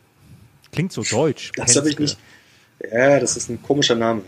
Klingt 0.72 0.92
so 0.92 1.02
deutsch. 1.02 1.52
Das 1.56 1.76
habe 1.76 1.88
ich 1.90 1.98
nicht. 1.98 2.18
Ja, 2.92 3.18
das 3.18 3.36
ist 3.36 3.50
ein 3.50 3.60
komischer 3.62 3.96
Name. 3.96 4.22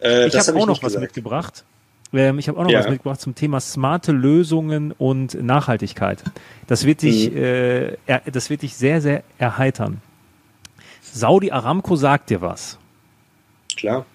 Äh, 0.00 0.26
ich 0.26 0.34
habe 0.34 0.46
hab 0.46 0.56
auch 0.56 0.66
noch 0.66 0.82
was 0.82 0.98
mitgebracht. 0.98 1.64
Ähm, 2.14 2.38
ich 2.38 2.48
habe 2.48 2.58
auch 2.58 2.64
noch 2.64 2.70
ja. 2.70 2.80
was 2.80 2.88
mitgebracht 2.88 3.20
zum 3.20 3.34
Thema 3.34 3.60
smarte 3.60 4.12
Lösungen 4.12 4.92
und 4.92 5.34
Nachhaltigkeit. 5.42 6.22
Das 6.66 6.86
wird 6.86 7.02
dich, 7.02 7.30
mhm. 7.30 7.36
äh, 7.36 7.96
das 8.30 8.50
wird 8.50 8.62
dich 8.62 8.74
sehr, 8.74 9.00
sehr 9.00 9.22
erheitern. 9.38 10.00
Saudi 11.02 11.50
Aramco 11.50 11.96
sagt 11.96 12.30
dir 12.30 12.40
was. 12.40 12.78
Klar. 13.76 14.06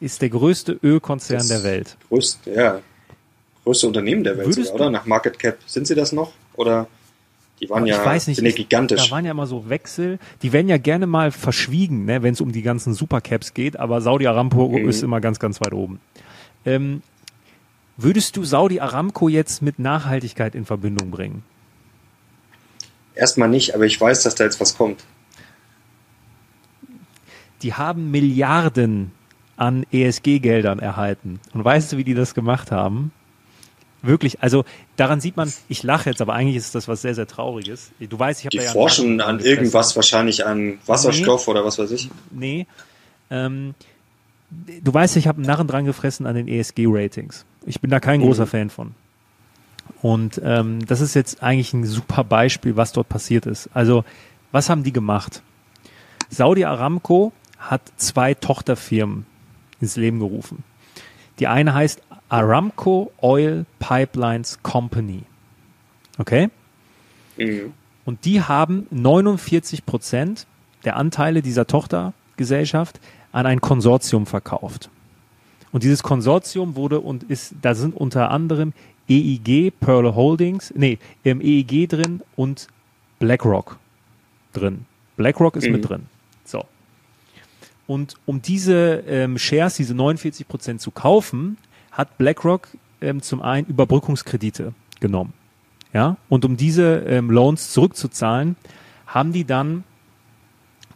Ist 0.00 0.22
der 0.22 0.28
größte 0.28 0.78
Ölkonzern 0.82 1.38
das 1.38 1.48
der 1.48 1.62
Welt. 1.64 1.96
Größte, 2.08 2.50
ja. 2.50 2.80
Größte 3.64 3.86
Unternehmen 3.86 4.24
der 4.24 4.36
Welt, 4.38 4.54
sogar, 4.54 4.74
oder? 4.74 4.90
Nach 4.90 5.06
Market 5.06 5.38
Cap. 5.38 5.58
Sind 5.66 5.86
sie 5.86 5.94
das 5.94 6.12
noch? 6.12 6.32
Oder? 6.54 6.86
Die 7.60 7.70
waren 7.70 7.86
ja, 7.86 8.00
ich 8.00 8.04
weiß 8.04 8.26
nicht, 8.26 8.36
sind 8.36 8.46
ja 8.46 8.52
gigantisch. 8.52 9.08
Da 9.08 9.14
waren 9.14 9.24
ja 9.24 9.30
immer 9.30 9.46
so 9.46 9.68
Wechsel. 9.68 10.18
Die 10.42 10.52
werden 10.52 10.68
ja 10.68 10.78
gerne 10.78 11.06
mal 11.06 11.30
verschwiegen, 11.30 12.04
ne, 12.06 12.22
wenn 12.22 12.34
es 12.34 12.40
um 12.40 12.50
die 12.50 12.62
ganzen 12.62 12.92
Supercaps 12.92 13.54
geht, 13.54 13.78
aber 13.78 14.00
Saudi 14.00 14.26
Aramco 14.26 14.68
mhm. 14.68 14.88
ist 14.88 15.04
immer 15.04 15.20
ganz, 15.20 15.38
ganz 15.38 15.60
weit 15.60 15.72
oben. 15.72 16.00
Ähm, 16.64 17.02
würdest 17.96 18.36
du 18.36 18.44
Saudi 18.44 18.80
Aramco 18.80 19.28
jetzt 19.28 19.62
mit 19.62 19.78
Nachhaltigkeit 19.78 20.54
in 20.54 20.64
Verbindung 20.64 21.10
bringen? 21.10 21.42
Erstmal 23.14 23.48
nicht, 23.48 23.74
aber 23.74 23.84
ich 23.84 24.00
weiß, 24.00 24.22
dass 24.22 24.34
da 24.34 24.44
jetzt 24.44 24.60
was 24.60 24.76
kommt 24.76 25.04
die 27.62 27.74
haben 27.74 28.10
Milliarden 28.10 29.12
an 29.56 29.86
ESG-Geldern 29.92 30.78
erhalten. 30.78 31.40
Und 31.54 31.64
weißt 31.64 31.92
du, 31.92 31.96
wie 31.96 32.04
die 32.04 32.14
das 32.14 32.34
gemacht 32.34 32.70
haben? 32.70 33.12
Wirklich, 34.04 34.42
also 34.42 34.64
daran 34.96 35.20
sieht 35.20 35.36
man, 35.36 35.52
ich 35.68 35.84
lache 35.84 36.10
jetzt, 36.10 36.20
aber 36.20 36.34
eigentlich 36.34 36.56
ist 36.56 36.74
das 36.74 36.88
was 36.88 37.02
sehr, 37.02 37.14
sehr 37.14 37.28
Trauriges. 37.28 37.92
Du 38.00 38.18
weißt, 38.18 38.40
ich 38.40 38.46
habe 38.46 38.56
Die 38.56 38.64
ja 38.64 38.72
forschen 38.72 39.20
an 39.20 39.38
irgendwas, 39.38 39.94
wahrscheinlich 39.94 40.44
an 40.44 40.78
Wasserstoff 40.86 41.46
nee, 41.46 41.50
oder 41.52 41.64
was 41.64 41.78
weiß 41.78 41.92
ich. 41.92 42.10
Nee. 42.32 42.66
Ähm, 43.30 43.74
du 44.82 44.92
weißt, 44.94 45.16
ich 45.16 45.26
habe 45.26 45.38
einen 45.38 45.46
Narren 45.46 45.66
dran 45.66 45.84
gefressen 45.84 46.26
an 46.26 46.34
den 46.34 46.48
ESG-Ratings. 46.48 47.44
Ich 47.66 47.80
bin 47.80 47.90
da 47.90 48.00
kein 48.00 48.20
mhm. 48.20 48.24
großer 48.24 48.46
Fan 48.46 48.70
von. 48.70 48.94
Und 50.00 50.40
ähm, 50.44 50.84
das 50.86 51.00
ist 51.00 51.14
jetzt 51.14 51.42
eigentlich 51.42 51.72
ein 51.72 51.84
super 51.84 52.24
Beispiel, 52.24 52.76
was 52.76 52.92
dort 52.92 53.08
passiert 53.08 53.46
ist. 53.46 53.68
Also, 53.74 54.04
was 54.50 54.68
haben 54.68 54.82
die 54.82 54.92
gemacht? 54.92 55.42
Saudi 56.28 56.64
Aramco 56.64 57.32
hat 57.58 57.82
zwei 57.96 58.34
Tochterfirmen 58.34 59.26
ins 59.80 59.96
Leben 59.96 60.18
gerufen. 60.18 60.64
Die 61.38 61.46
eine 61.46 61.74
heißt 61.74 62.02
Aramco 62.28 63.12
Oil 63.20 63.66
Pipelines 63.78 64.62
Company. 64.62 65.22
Okay? 66.18 66.50
Mhm. 67.36 67.72
Und 68.04 68.24
die 68.24 68.42
haben 68.42 68.86
49 68.90 69.86
Prozent 69.86 70.46
der 70.84 70.96
Anteile 70.96 71.42
dieser 71.42 71.66
Tochtergesellschaft 71.66 73.00
an 73.32 73.46
ein 73.46 73.60
Konsortium 73.60 74.26
verkauft. 74.26 74.90
Und 75.72 75.82
dieses 75.82 76.02
Konsortium 76.02 76.76
wurde 76.76 77.00
und 77.00 77.24
ist, 77.24 77.54
da 77.62 77.74
sind 77.74 77.96
unter 77.96 78.30
anderem 78.30 78.72
EIG, 79.08 79.72
Pearl 79.80 80.14
Holdings, 80.14 80.72
nee, 80.76 80.98
im 81.24 81.40
EIG 81.40 81.88
drin 81.88 82.22
und 82.36 82.68
BlackRock 83.18 83.78
drin. 84.52 84.84
BlackRock 85.16 85.56
ist 85.56 85.66
mhm. 85.66 85.72
mit 85.72 85.88
drin. 85.88 86.06
Und 87.86 88.16
um 88.26 88.40
diese 88.40 89.04
ähm, 89.06 89.38
Shares, 89.38 89.74
diese 89.76 89.94
49 89.94 90.48
Prozent 90.48 90.80
zu 90.80 90.90
kaufen, 90.90 91.58
hat 91.90 92.16
BlackRock 92.16 92.68
ähm, 93.00 93.22
zum 93.22 93.42
einen 93.42 93.66
Überbrückungskredite 93.66 94.72
genommen. 95.00 95.32
Ja, 95.92 96.16
und 96.30 96.46
um 96.46 96.56
diese 96.56 97.04
ähm, 97.06 97.30
Loans 97.30 97.72
zurückzuzahlen, 97.72 98.56
haben 99.06 99.34
die 99.34 99.44
dann 99.44 99.84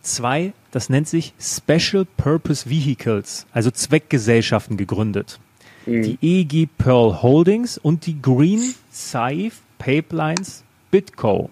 zwei, 0.01 0.55
das 0.77 0.91
nennt 0.91 1.09
sich 1.09 1.33
Special 1.41 2.05
Purpose 2.19 2.69
Vehicles, 2.69 3.47
also 3.51 3.71
Zweckgesellschaften 3.71 4.77
gegründet. 4.77 5.41
Mhm. 5.87 6.03
Die 6.03 6.19
EG 6.21 6.67
Pearl 6.67 7.23
Holdings 7.23 7.79
und 7.79 8.05
die 8.05 8.21
Green 8.21 8.75
Safe 8.91 9.53
Pipelines 9.79 10.65
Bitco. 10.91 11.49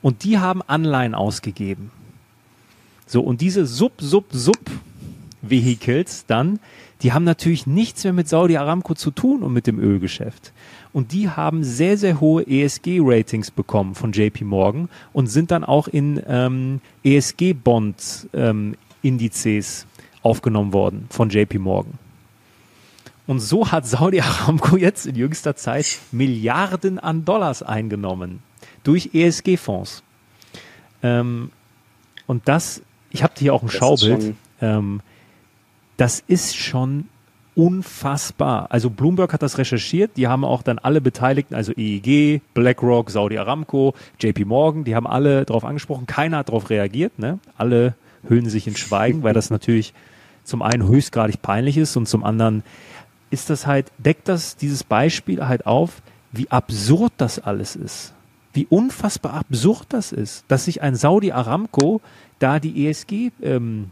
Und 0.00 0.24
die 0.24 0.38
haben 0.38 0.62
Anleihen 0.62 1.14
ausgegeben. 1.14 1.90
So, 3.06 3.20
und 3.20 3.42
diese 3.42 3.66
Sub, 3.66 3.92
Sub, 3.98 4.24
Sub-Vehicles 4.32 6.24
dann, 6.26 6.58
die 7.02 7.12
haben 7.12 7.24
natürlich 7.24 7.66
nichts 7.66 8.02
mehr 8.04 8.14
mit 8.14 8.30
Saudi 8.30 8.56
Aramco 8.56 8.94
zu 8.94 9.10
tun 9.10 9.42
und 9.42 9.52
mit 9.52 9.66
dem 9.66 9.78
Ölgeschäft. 9.78 10.54
Und 10.96 11.12
die 11.12 11.28
haben 11.28 11.62
sehr, 11.62 11.98
sehr 11.98 12.22
hohe 12.22 12.42
ESG-Ratings 12.46 13.50
bekommen 13.50 13.94
von 13.94 14.12
JP 14.12 14.44
Morgan 14.44 14.88
und 15.12 15.26
sind 15.26 15.50
dann 15.50 15.62
auch 15.62 15.88
in 15.88 16.22
ähm, 16.26 16.80
ESG-Bond-Indizes 17.04 19.82
ähm, 19.82 19.88
aufgenommen 20.22 20.72
worden 20.72 21.04
von 21.10 21.28
JP 21.28 21.58
Morgan. 21.58 21.98
Und 23.26 23.40
so 23.40 23.70
hat 23.70 23.86
Saudi 23.86 24.22
Aramco 24.22 24.76
jetzt 24.78 25.04
in 25.04 25.16
jüngster 25.16 25.54
Zeit 25.54 25.98
Milliarden 26.12 26.98
an 26.98 27.26
Dollars 27.26 27.62
eingenommen 27.62 28.42
durch 28.82 29.10
ESG-Fonds. 29.12 30.02
Ähm, 31.02 31.50
und 32.26 32.48
das 32.48 32.80
ich 33.10 33.22
habe 33.22 33.34
hier 33.36 33.52
auch 33.52 33.60
ein 33.60 33.66
das 33.66 33.76
Schaubild. 33.76 34.22
Ist 34.22 34.34
ähm, 34.62 35.02
das 35.98 36.24
ist 36.26 36.56
schon 36.56 37.10
unfassbar. 37.56 38.66
Also 38.70 38.90
Bloomberg 38.90 39.32
hat 39.32 39.42
das 39.42 39.58
recherchiert, 39.58 40.12
die 40.16 40.28
haben 40.28 40.44
auch 40.44 40.62
dann 40.62 40.78
alle 40.78 41.00
Beteiligten, 41.00 41.54
also 41.54 41.72
EEG, 41.72 42.42
BlackRock, 42.54 43.10
Saudi 43.10 43.38
Aramco, 43.38 43.94
JP 44.20 44.44
Morgan, 44.44 44.84
die 44.84 44.94
haben 44.94 45.06
alle 45.06 45.44
darauf 45.46 45.64
angesprochen, 45.64 46.06
keiner 46.06 46.38
hat 46.38 46.48
darauf 46.50 46.68
reagiert, 46.70 47.18
ne? 47.18 47.38
Alle 47.56 47.94
hüllen 48.28 48.48
sich 48.48 48.66
in 48.66 48.76
Schweigen, 48.76 49.22
weil 49.22 49.32
das 49.32 49.50
natürlich 49.50 49.94
zum 50.44 50.60
einen 50.60 50.86
höchstgradig 50.86 51.40
peinlich 51.40 51.78
ist 51.78 51.96
und 51.96 52.06
zum 52.06 52.24
anderen 52.24 52.62
ist 53.30 53.48
das 53.48 53.66
halt, 53.66 53.90
deckt 53.98 54.28
das 54.28 54.56
dieses 54.56 54.84
Beispiel 54.84 55.48
halt 55.48 55.66
auf, 55.66 56.02
wie 56.32 56.50
absurd 56.50 57.12
das 57.16 57.38
alles 57.38 57.74
ist. 57.74 58.12
Wie 58.52 58.66
unfassbar 58.68 59.32
absurd 59.34 59.86
das 59.90 60.12
ist, 60.12 60.44
dass 60.48 60.66
sich 60.66 60.82
ein 60.82 60.94
Saudi 60.94 61.32
Aramco 61.32 62.00
da 62.38 62.60
die 62.60 62.86
ESG 62.86 63.30
ähm, 63.42 63.90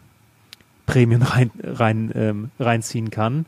Prämien 0.87 1.23
rein, 1.23 1.51
rein, 1.63 2.13
ähm, 2.15 2.51
reinziehen 2.59 3.11
kann 3.11 3.47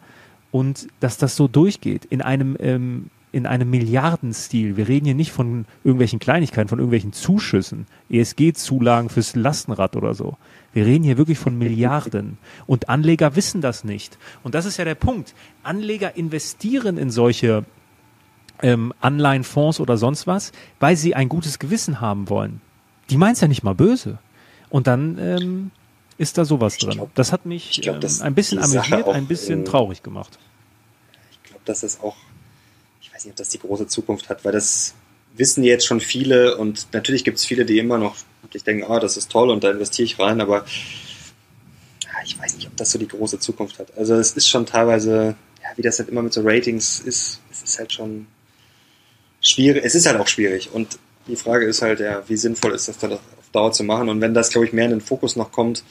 und 0.51 0.89
dass 1.01 1.19
das 1.19 1.37
so 1.37 1.49
durchgeht 1.49 2.05
in 2.05 2.23
einem 2.23 2.57
ähm, 2.61 3.11
in 3.33 3.45
einem 3.45 3.69
Milliardenstil. 3.69 4.79
Wir 4.79 4.89
reden 4.89 5.05
hier 5.05 5.15
nicht 5.15 5.31
von 5.31 5.67
irgendwelchen 5.85 6.19
Kleinigkeiten, 6.21 6.69
von 6.69 6.79
irgendwelchen 6.79 7.13
Zuschüssen, 7.13 7.87
ESG-Zulagen 8.09 9.11
fürs 9.11 9.37
Lastenrad 9.37 9.95
oder 9.95 10.15
so. 10.15 10.39
Wir 10.73 10.87
reden 10.87 11.05
hier 11.05 11.19
wirklich 11.19 11.39
von 11.39 11.59
Milliarden. 11.59 12.39
Und 12.67 12.89
Anleger 12.89 13.37
wissen 13.37 13.61
das 13.61 13.85
nicht. 13.85 14.17
Und 14.43 14.55
das 14.55 14.65
ist 14.65 14.79
ja 14.79 14.87
der 14.87 14.95
Punkt. 14.95 15.35
Anleger 15.63 16.17
investieren 16.17 16.97
in 16.97 17.11
solche 17.11 17.67
ähm, 18.63 18.95
Anleihenfonds 19.01 19.81
oder 19.81 19.99
sonst 19.99 20.27
was, 20.27 20.53
weil 20.81 20.97
sie 20.97 21.15
ein 21.15 21.29
gutes 21.29 21.59
Gewissen 21.59 22.01
haben 22.01 22.31
wollen. 22.31 22.63
Die 23.11 23.19
meinen 23.19 23.35
es 23.35 23.43
ja 23.43 23.49
nicht 23.49 23.63
mal 23.63 23.75
böse. 23.75 24.19
Und 24.71 24.87
dann 24.87 25.19
ähm, 25.19 25.71
ist 26.19 26.39
da 26.39 26.45
sowas 26.45 26.79
drin. 26.79 26.93
Glaub, 26.93 27.15
das 27.15 27.33
hat 27.33 27.47
mich 27.47 27.81
glaub, 27.83 28.03
ähm, 28.03 28.11
ein 28.21 28.35
bisschen 28.35 28.59
amüsiert, 28.59 29.09
ein 29.09 29.27
bisschen 29.27 29.65
traurig 29.65 30.03
gemacht. 30.03 30.39
Ich 31.31 31.43
glaube, 31.43 31.63
dass 31.65 31.81
das 31.81 32.01
auch 32.01 32.17
weiß 33.17 33.25
nicht, 33.25 33.33
ob 33.33 33.37
das 33.37 33.49
die 33.49 33.59
große 33.59 33.87
Zukunft 33.87 34.29
hat, 34.29 34.45
weil 34.45 34.53
das 34.53 34.95
wissen 35.37 35.65
jetzt 35.65 35.87
schon 35.87 36.01
viele 36.01 36.57
und 36.59 36.89
natürlich 36.93 37.25
gibt 37.25 37.39
es 37.39 37.47
viele, 37.47 37.65
die 37.65 37.79
immer 37.79 37.99
noch 37.99 38.17
ich 38.53 38.63
denken, 38.63 38.91
ah, 38.91 39.01
das 39.01 39.17
ist 39.19 39.31
toll 39.31 39.51
und 39.51 39.65
da 39.65 39.71
investiere 39.71 40.05
ich 40.05 40.19
rein, 40.19 40.41
aber 40.41 40.65
ich 42.25 42.39
weiß 42.39 42.55
nicht, 42.57 42.67
ob 42.69 42.77
das 42.77 42.91
so 42.91 42.99
die 42.99 43.09
große 43.09 43.39
Zukunft 43.39 43.79
hat. 43.79 43.97
Also 43.99 44.15
es 44.15 44.33
ist 44.33 44.49
schon 44.49 44.65
teilweise, 44.65 45.35
ja, 45.63 45.69
wie 45.77 45.83
das 45.83 45.99
halt 45.99 46.09
immer 46.09 46.23
mit 46.23 46.33
so 46.33 46.41
Ratings 46.43 47.01
ist, 47.01 47.41
es 47.51 47.63
ist 47.63 47.79
halt 47.79 47.93
schon 47.93 48.27
schwierig, 49.43 49.85
es 49.85 49.95
ist 49.95 50.07
halt 50.07 50.19
auch 50.19 50.29
schwierig 50.29 50.71
und 50.73 50.99
die 51.27 51.37
Frage 51.37 51.67
ist 51.67 51.83
halt, 51.83 52.01
ja, 52.01 52.23
wie 52.29 52.37
sinnvoll 52.37 52.73
ist 52.73 52.89
das 52.89 52.99
dann 52.99 53.13
auf 53.13 53.21
Dauer 53.53 53.73
zu 53.73 53.85
machen 53.85 54.09
und 54.09 54.21
wenn 54.21 54.35
das, 54.35 54.51
glaube 54.51 54.67
ich, 54.67 54.73
mehr 54.73 54.87
in 54.87 54.91
den 54.93 55.01
Fokus 55.01 55.37
noch 55.37 55.53
kommt 55.53 55.85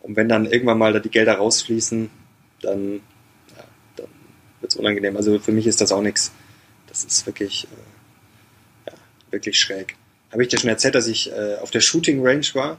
und 0.00 0.16
wenn 0.16 0.28
dann 0.28 0.46
irgendwann 0.46 0.78
mal 0.78 0.92
da 0.92 0.98
die 0.98 1.08
Gelder 1.08 1.34
rausfließen, 1.34 2.10
dann, 2.62 3.00
ja, 3.56 3.64
dann 3.96 4.06
wird 4.60 4.72
es 4.72 4.78
unangenehm. 4.78 5.16
Also 5.16 5.38
für 5.38 5.52
mich 5.52 5.66
ist 5.66 5.80
das 5.80 5.92
auch 5.92 6.02
nichts 6.02 6.32
das 6.88 7.04
ist 7.04 7.26
wirklich, 7.26 7.64
äh, 7.64 8.90
ja, 8.90 8.96
wirklich 9.30 9.58
schräg. 9.58 9.96
Habe 10.32 10.42
ich 10.42 10.48
dir 10.48 10.58
schon 10.58 10.70
erzählt, 10.70 10.94
dass 10.94 11.06
ich 11.06 11.30
äh, 11.30 11.56
auf 11.56 11.70
der 11.70 11.80
Shooting 11.80 12.26
Range 12.26 12.46
war? 12.54 12.78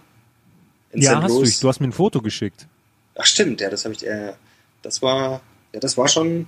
In 0.91 1.01
ja, 1.01 1.11
St. 1.11 1.23
hast 1.23 1.31
Louis? 1.31 1.59
du. 1.59 1.61
Du 1.61 1.69
hast 1.69 1.79
mir 1.79 1.87
ein 1.87 1.93
Foto 1.93 2.21
geschickt. 2.21 2.67
Ach 3.15 3.25
stimmt, 3.25 3.61
ja, 3.61 3.69
das 3.69 3.85
habe 3.85 3.95
ich. 3.95 4.05
Äh, 4.05 4.33
das 4.81 5.01
war, 5.01 5.41
ja, 5.73 5.79
das 5.79 5.97
war 5.97 6.07
schon, 6.07 6.47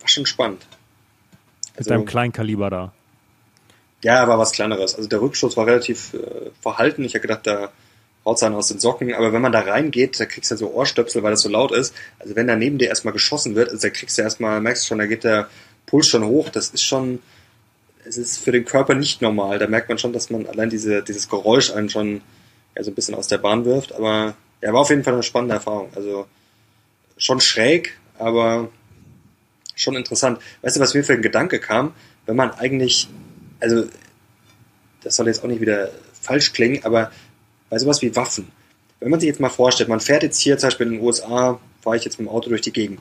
war 0.00 0.08
schon 0.08 0.26
spannend. 0.26 0.66
Mit 1.70 1.78
also, 1.78 1.90
deinem 1.90 2.04
Kleinkaliber 2.04 2.70
da. 2.70 2.92
Ja, 4.04 4.28
war 4.28 4.38
was 4.38 4.52
kleineres. 4.52 4.94
Also 4.94 5.08
der 5.08 5.22
Rückschuss 5.22 5.56
war 5.56 5.66
relativ 5.66 6.12
äh, 6.12 6.50
verhalten. 6.60 7.04
Ich 7.04 7.14
habe 7.14 7.22
gedacht, 7.22 7.46
da 7.46 7.72
haut 8.26 8.36
es 8.36 8.42
aus 8.42 8.68
den 8.68 8.78
Socken. 8.78 9.14
Aber 9.14 9.32
wenn 9.32 9.40
man 9.40 9.50
da 9.50 9.60
reingeht, 9.60 10.20
da 10.20 10.26
kriegst 10.26 10.50
du 10.50 10.56
ja 10.56 10.58
so 10.58 10.72
Ohrstöpsel, 10.72 11.22
weil 11.22 11.30
das 11.30 11.40
so 11.40 11.48
laut 11.48 11.72
ist. 11.72 11.94
Also 12.18 12.36
wenn 12.36 12.46
da 12.46 12.54
neben 12.54 12.76
dir 12.76 12.88
erstmal 12.88 13.14
geschossen 13.14 13.54
wird, 13.54 13.70
also 13.70 13.80
da 13.80 13.88
kriegst 13.88 14.18
du 14.18 14.22
erstmal, 14.22 14.60
merkst 14.60 14.84
du 14.84 14.88
schon, 14.88 14.98
da 14.98 15.06
geht 15.06 15.24
der 15.24 15.48
Puls 15.86 16.06
schon 16.06 16.22
hoch. 16.22 16.50
Das 16.50 16.68
ist 16.68 16.82
schon, 16.82 17.20
es 18.04 18.18
ist 18.18 18.36
für 18.36 18.52
den 18.52 18.66
Körper 18.66 18.94
nicht 18.94 19.22
normal. 19.22 19.58
Da 19.58 19.68
merkt 19.68 19.88
man 19.88 19.96
schon, 19.96 20.12
dass 20.12 20.28
man 20.28 20.46
allein 20.46 20.68
diese, 20.68 21.02
dieses 21.02 21.30
Geräusch 21.30 21.72
einen 21.72 21.88
schon 21.88 22.20
ja, 22.76 22.82
so 22.84 22.90
ein 22.90 22.94
bisschen 22.94 23.14
aus 23.14 23.28
der 23.28 23.38
Bahn 23.38 23.64
wirft. 23.64 23.94
Aber 23.94 24.34
ja, 24.60 24.70
war 24.74 24.80
auf 24.80 24.90
jeden 24.90 25.02
Fall 25.02 25.14
eine 25.14 25.22
spannende 25.22 25.54
Erfahrung. 25.54 25.88
Also 25.94 26.26
schon 27.16 27.40
schräg, 27.40 27.98
aber 28.18 28.68
schon 29.74 29.96
interessant. 29.96 30.40
Weißt 30.60 30.76
du, 30.76 30.80
was 30.80 30.92
mir 30.92 31.04
für 31.04 31.14
ein 31.14 31.22
Gedanke 31.22 31.58
kam? 31.58 31.94
Wenn 32.26 32.36
man 32.36 32.50
eigentlich, 32.50 33.08
also 33.60 33.86
das 35.02 35.16
soll 35.16 35.26
jetzt 35.26 35.42
auch 35.42 35.48
nicht 35.48 35.60
wieder 35.60 35.90
falsch 36.20 36.52
klingen, 36.52 36.84
aber 36.84 37.10
bei 37.70 37.78
sowas 37.78 38.02
wie 38.02 38.14
Waffen. 38.16 38.50
Wenn 39.00 39.10
man 39.10 39.20
sich 39.20 39.26
jetzt 39.26 39.40
mal 39.40 39.50
vorstellt, 39.50 39.88
man 39.88 40.00
fährt 40.00 40.22
jetzt 40.22 40.40
hier 40.40 40.56
zum 40.56 40.68
Beispiel 40.68 40.86
in 40.86 40.92
den 40.94 41.02
USA, 41.02 41.60
fahre 41.82 41.96
ich 41.96 42.04
jetzt 42.04 42.18
mit 42.18 42.28
dem 42.28 42.32
Auto 42.32 42.48
durch 42.48 42.62
die 42.62 42.72
Gegend 42.72 43.00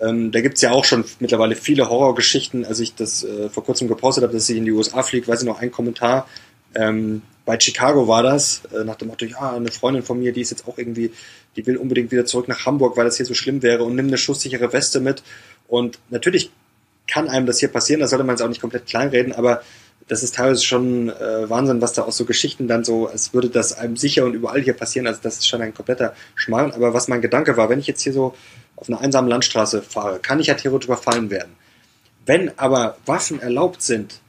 ähm, 0.00 0.32
da 0.32 0.40
gibt's 0.40 0.62
ja 0.62 0.70
auch 0.70 0.84
schon 0.84 1.04
mittlerweile 1.20 1.54
viele 1.54 1.88
Horrorgeschichten. 1.88 2.64
Als 2.64 2.80
ich 2.80 2.94
das 2.94 3.22
äh, 3.22 3.48
vor 3.50 3.64
kurzem 3.64 3.88
gepostet 3.88 4.24
habe, 4.24 4.32
dass 4.32 4.48
ich 4.48 4.56
in 4.56 4.64
die 4.64 4.72
USA 4.72 5.02
fliege, 5.02 5.28
weiß 5.28 5.42
ich 5.42 5.46
noch 5.46 5.60
ein 5.60 5.70
Kommentar. 5.70 6.26
Ähm, 6.74 7.22
bei 7.44 7.58
Chicago 7.58 8.08
war 8.08 8.22
das, 8.22 8.62
äh, 8.72 8.84
nach 8.84 8.96
dem 8.96 9.08
Motto, 9.08 9.26
ja, 9.26 9.54
eine 9.54 9.70
Freundin 9.70 10.02
von 10.02 10.18
mir, 10.18 10.32
die 10.32 10.40
ist 10.40 10.50
jetzt 10.50 10.66
auch 10.66 10.78
irgendwie, 10.78 11.10
die 11.56 11.66
will 11.66 11.76
unbedingt 11.76 12.12
wieder 12.12 12.24
zurück 12.24 12.48
nach 12.48 12.64
Hamburg, 12.64 12.96
weil 12.96 13.04
das 13.04 13.16
hier 13.16 13.26
so 13.26 13.34
schlimm 13.34 13.62
wäre 13.62 13.84
und 13.84 13.96
nimm 13.96 14.06
eine 14.06 14.18
schusssichere 14.18 14.72
Weste 14.72 15.00
mit. 15.00 15.22
Und 15.68 15.98
natürlich 16.10 16.50
kann 17.10 17.28
einem 17.28 17.46
das 17.46 17.58
hier 17.58 17.68
passieren, 17.68 18.00
da 18.00 18.06
sollte 18.06 18.24
man 18.24 18.36
es 18.36 18.42
auch 18.42 18.48
nicht 18.48 18.60
komplett 18.60 18.86
kleinreden, 18.86 19.32
aber 19.32 19.62
das 20.10 20.24
ist 20.24 20.34
teilweise 20.34 20.64
schon 20.64 21.08
äh, 21.08 21.48
Wahnsinn, 21.48 21.80
was 21.80 21.92
da 21.92 22.02
auch 22.02 22.12
so 22.12 22.24
Geschichten 22.24 22.66
dann 22.66 22.82
so, 22.82 23.06
als 23.06 23.32
würde 23.32 23.48
das 23.48 23.72
einem 23.72 23.96
sicher 23.96 24.24
und 24.24 24.34
überall 24.34 24.60
hier 24.60 24.72
passieren. 24.72 25.06
Also 25.06 25.20
das 25.22 25.38
ist 25.38 25.48
schon 25.48 25.62
ein 25.62 25.72
kompletter 25.72 26.14
Schmarrn. 26.34 26.72
Aber 26.72 26.92
was 26.92 27.06
mein 27.06 27.20
Gedanke 27.20 27.56
war, 27.56 27.68
wenn 27.68 27.78
ich 27.78 27.86
jetzt 27.86 28.02
hier 28.02 28.12
so 28.12 28.34
auf 28.74 28.88
einer 28.88 29.00
einsamen 29.00 29.30
Landstraße 29.30 29.82
fahre, 29.82 30.18
kann 30.18 30.40
ich 30.40 30.48
ja 30.48 30.54
theoretisch 30.54 30.86
überfallen 30.86 31.30
werden. 31.30 31.52
Wenn 32.26 32.58
aber 32.58 32.96
Waffen 33.06 33.40
erlaubt 33.40 33.82
sind, 33.82 34.20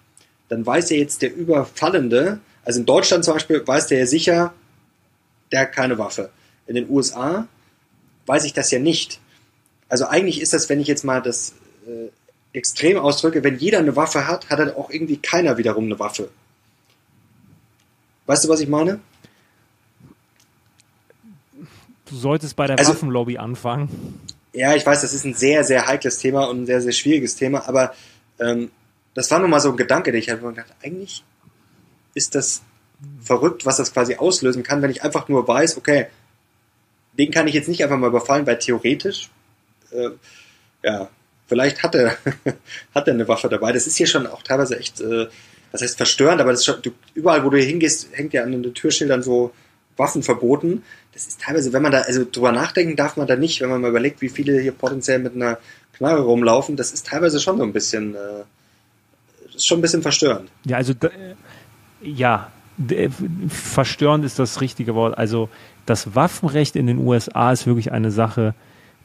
dann 0.50 0.64
weiß 0.64 0.92
ja 0.92 0.98
jetzt 0.98 1.24
der 1.24 1.34
Überfallende, 1.34 2.40
also 2.64 2.80
in 2.80 2.86
Deutschland 2.86 3.26
zum 3.26 3.34
Beispiel, 3.34 3.66
weiß 3.66 3.88
der 3.88 4.00
ja 4.00 4.06
sicher, 4.06 4.54
der 5.52 5.62
hat 5.62 5.72
keine 5.72 5.98
Waffe. 5.98 6.30
In 6.68 6.76
den 6.76 6.90
USA 6.90 7.48
weiß 8.28 8.44
ich 8.46 8.54
das 8.54 8.70
ja 8.70 8.78
nicht. 8.78 9.20
Also 9.90 10.06
eigentlich 10.06 10.42
ist 10.42 10.54
das, 10.54 10.70
wenn 10.70 10.80
ich 10.80 10.88
jetzt 10.88 11.04
mal 11.04 11.22
das 11.22 11.56
äh, 11.88 12.10
extrem 12.54 12.97
ausdrücke, 12.97 13.43
wenn 13.43 13.58
jeder 13.58 13.80
eine 13.80 13.95
Waffe 13.95 14.28
hat, 14.28 14.49
hat 14.49 14.60
dann 14.60 14.74
auch 14.76 14.89
irgendwie 14.89 15.18
keiner 15.18 15.58
wiederum 15.58 15.86
eine 15.86 15.99
Waffe. 15.99 16.30
Weißt 18.26 18.43
du, 18.45 18.49
was 18.49 18.60
ich 18.60 18.68
meine? 18.68 18.99
Du 22.06 22.16
solltest 22.16 22.56
bei 22.56 22.68
der 22.68 22.78
also, 22.78 22.91
Waffenlobby 22.91 23.38
anfangen. 23.38 24.20
Ja, 24.54 24.76
ich 24.76 24.86
weiß, 24.86 25.02
das 25.02 25.14
ist 25.14 25.26
ein 25.26 25.34
sehr, 25.34 25.64
sehr 25.64 25.88
heikles 25.88 26.18
Thema 26.18 26.49
und 26.49 26.64
ein 26.64 26.66
sehr, 26.66 26.82
sehr 26.82 26.91
schwieriges 26.91 27.36
Thema, 27.36 27.68
aber 27.68 27.93
ähm, 28.39 28.70
das 29.14 29.32
war 29.32 29.39
nun 29.39 29.49
mal 29.49 29.62
so 29.62 29.70
ein 29.70 29.78
Gedanke, 29.78 30.12
den 30.12 30.20
ich 30.20 30.30
habe 30.30 30.45
gedacht, 30.49 30.74
eigentlich 30.84 31.24
ist 32.14 32.36
das 32.36 32.62
verrückt, 33.22 33.66
was 33.66 33.78
das 33.78 33.93
quasi 33.93 34.16
auslösen 34.16 34.64
kann, 34.64 34.82
wenn 34.82 34.91
ich 34.91 35.04
einfach 35.04 35.30
nur 35.30 35.47
weiß, 35.47 35.78
okay, 35.78 36.08
den 37.18 37.32
kann 37.32 37.47
ich 37.47 37.54
jetzt 37.54 37.70
nicht 37.70 37.84
einfach 37.84 37.97
mal 37.97 38.08
überfallen, 38.08 38.45
weil 38.45 38.60
theoretisch, 38.60 39.30
äh, 39.91 40.10
ja, 40.84 41.10
vielleicht 41.52 41.84
hat 41.84 41.95
er, 41.95 42.18
hat 42.95 43.08
er 43.08 43.14
eine 43.14 43.28
Waffe 43.28 43.49
dabei. 43.49 43.74
Das 43.74 43.88
ist 43.88 43.97
hier 43.97 44.08
schon 44.08 44.26
auch 44.26 44.41
teilweise 44.41 44.80
echt, 44.80 45.02
äh, 45.02 45.28
das 45.72 45.82
heißt 45.82 45.97
verstörend, 45.97 46.39
aber 46.39 46.52
das 46.52 46.64
schon, 46.64 46.82
du, 46.82 46.91
überall, 47.14 47.43
wo 47.43 47.49
du 47.49 47.58
hingehst, 47.58 48.08
hängt 48.14 48.34
ja 48.34 48.43
an 48.43 48.52
den 48.52 48.74
Türschildern 48.74 49.22
so 49.22 49.54
Waffen 49.97 50.24
verboten 50.24 50.84
das 51.14 51.28
ist 51.28 51.41
teilweise, 51.41 51.74
wenn 51.74 51.82
man 51.82 51.91
da, 51.91 52.02
also 52.02 52.26
drüber 52.30 52.52
nachdenken 52.52 52.95
darf 52.95 53.18
man 53.18 53.28
da 53.28 53.36
nicht, 53.36 53.62
wenn 53.62 53.70
man 53.70 53.82
mal 53.82 53.89
überlegt, 53.89 54.22
wie 54.22 54.30
viele 54.30 54.60
hier 54.60 54.72
potenziell 54.72 55.20
mit 55.20 55.36
einer 55.36 55.58
Knarre 55.93 56.22
rumlaufen, 56.22 56.78
das 56.78 56.91
ist 56.91 57.08
teilweise 57.08 57.39
schon 57.39 57.58
so 57.58 57.64
ein 57.64 57.74
bisschen, 57.74 58.16
äh, 58.16 59.56
ist 59.56 59.68
schon 59.68 59.80
ein 59.80 59.82
bisschen 59.82 60.02
verstörend. 60.02 60.49
Ja, 60.66 60.78
also, 60.78 60.93
ja, 62.02 62.52
verstörend 63.49 64.24
ist 64.24 64.39
das 64.39 64.62
richtige 64.62 64.95
Wort. 64.95 65.18
Also, 65.18 65.49
das 65.86 66.16
Waffenrecht 66.16 66.76
in 66.76 66.88
den 66.88 66.99
USA 66.99 67.52
ist 67.52 67.68
wirklich 67.68 67.91
eine 67.91 68.12
Sache, 68.12 68.56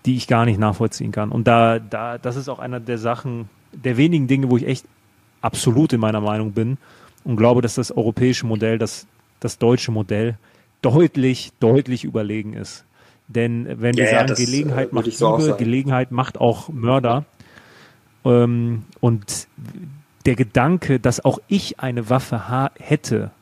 die 0.07 0.17
ich 0.17 0.29
gar 0.29 0.45
nicht 0.45 0.59
nachvollziehen 0.59 1.13
kann. 1.13 1.31
Und 1.31 1.47
da, 1.47 1.79
da, 1.79 2.17
das 2.17 2.37
ist 2.37 2.49
auch 2.49 2.61
einer 2.61 2.81
der 2.81 2.99
Sachen, 2.99 3.51
der 3.73 3.97
wenigen 3.97 4.29
Dinge, 4.29 4.51
wo 4.51 4.57
ich 4.57 4.67
echt 4.67 4.87
absolut 5.43 5.93
in 5.93 6.01
meiner 6.01 6.21
Meinung 6.21 6.53
bin 6.53 6.79
und 7.25 7.37
glaube, 7.37 7.61
dass 7.61 7.75
das 7.75 7.91
europäische 7.91 8.47
Modell, 8.47 8.79
das, 8.79 9.07
das 9.41 9.59
deutsche 9.59 9.91
Modell 9.91 10.39
deutlich, 10.81 11.53
deutlich 11.59 12.05
überlegen 12.05 12.53
ist. 12.53 12.85
Denn 13.29 13.67
wenn 13.81 13.97
wir 13.97 14.05
ja, 14.05 14.27
sagen, 14.27 14.35
Gelegenheit 14.37 14.93
äh, 14.93 14.95
macht 14.95 15.13
so 15.13 15.57
Gelegenheit 15.57 16.13
macht 16.13 16.39
auch 16.39 16.69
Mörder. 16.69 17.25
Ähm, 18.25 18.85
und 19.01 19.49
der 20.25 20.37
Gedanke, 20.37 21.01
dass 21.01 21.25
auch 21.25 21.41
ich 21.49 21.81
eine 21.81 22.09
Waffe 22.09 22.71
hätte, 22.79 23.33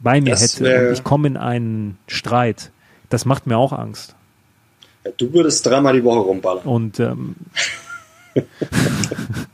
bei 0.00 0.20
mir 0.20 0.30
das 0.30 0.60
hätte, 0.60 0.88
und 0.88 0.92
ich 0.92 1.04
komme 1.04 1.28
in 1.28 1.36
einen 1.38 1.96
Streit, 2.06 2.70
das 3.08 3.24
macht 3.24 3.46
mir 3.46 3.56
auch 3.56 3.72
Angst. 3.72 4.14
Ja, 5.04 5.10
du 5.16 5.32
würdest 5.32 5.64
dreimal 5.66 5.94
die 5.94 6.04
Woche 6.04 6.20
rumballern. 6.20 6.64
Und 6.64 7.00
ähm, 7.00 7.36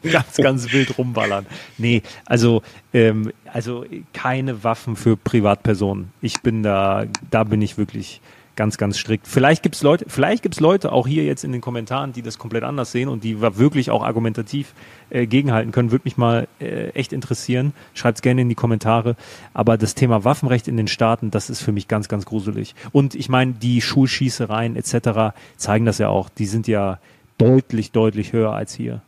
ganz, 0.03 0.37
ganz 0.37 0.73
wild 0.73 0.97
rumballern. 0.97 1.47
Nee, 1.79 2.03
also, 2.27 2.63
ähm, 2.93 3.33
also 3.53 3.85
keine 4.13 4.65
Waffen 4.65 4.97
für 4.97 5.17
Privatpersonen. 5.17 6.13
Ich 6.21 6.41
bin 6.43 6.63
da, 6.63 7.07
da 7.31 7.45
bin 7.45 7.63
ich 7.63 7.79
wirklich 7.79 8.21
ganz, 8.61 8.77
ganz 8.77 8.99
strikt. 8.99 9.27
Vielleicht 9.27 9.63
gibt's 9.63 9.83
Leute, 9.83 10.05
vielleicht 10.07 10.43
gibt's 10.43 10.61
Leute 10.61 10.93
auch 10.93 11.07
hier 11.07 11.25
jetzt 11.25 11.45
in 11.45 11.53
den 11.53 11.63
Kommentaren, 11.63 12.13
die 12.13 12.21
das 12.21 12.37
komplett 12.37 12.63
anders 12.63 12.93
sehen 12.93 13.09
und 13.09 13.25
die 13.25 13.41
wirklich 13.41 13.91
auch 13.91 14.03
argumentativ 14.03 14.75
äh, 15.09 15.27
gegenhalten 15.27 15.73
können. 15.73 15.93
Würde 15.93 16.03
mich 16.05 16.19
mal 16.19 16.47
äh, 16.61 16.91
echt 16.91 17.15
interessieren. 17.15 17.73
Schreibt's 17.95 18.21
gerne 18.21 18.43
in 18.43 18.51
die 18.51 18.55
Kommentare. 18.55 19.17
Aber 19.55 19.79
das 19.79 19.95
Thema 19.95 20.25
Waffenrecht 20.25 20.69
in 20.69 20.77
den 20.77 20.89
Staaten, 20.89 21.31
das 21.31 21.49
ist 21.49 21.63
für 21.63 21.73
mich 21.73 21.89
ganz, 21.89 22.09
ganz 22.11 22.27
gruselig. 22.27 22.75
Und 22.93 23.15
ich 23.15 23.31
meine, 23.31 23.55
die 23.55 23.81
Schulschießereien 23.81 24.77
etc. 24.77 25.35
zeigen 25.57 25.87
das 25.87 25.97
ja 25.97 26.11
auch. 26.11 26.29
Die 26.29 26.45
sind 26.45 26.69
ja 26.69 26.99
deutlich, 27.39 27.93
deutlich 27.93 28.35
höher 28.35 28.53
als 28.53 28.75
hier. 28.75 29.01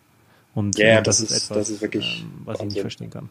Und 0.54 0.78
ja, 0.78 1.00
äh, 1.00 1.02
das, 1.02 1.18
das, 1.18 1.30
ist 1.30 1.44
etwas, 1.44 1.58
das 1.58 1.68
ist 1.68 1.82
wirklich, 1.82 2.22
ähm, 2.22 2.32
was 2.46 2.58
ich 2.60 2.64
nicht 2.68 2.80
verstehen 2.80 3.10
kann. 3.10 3.28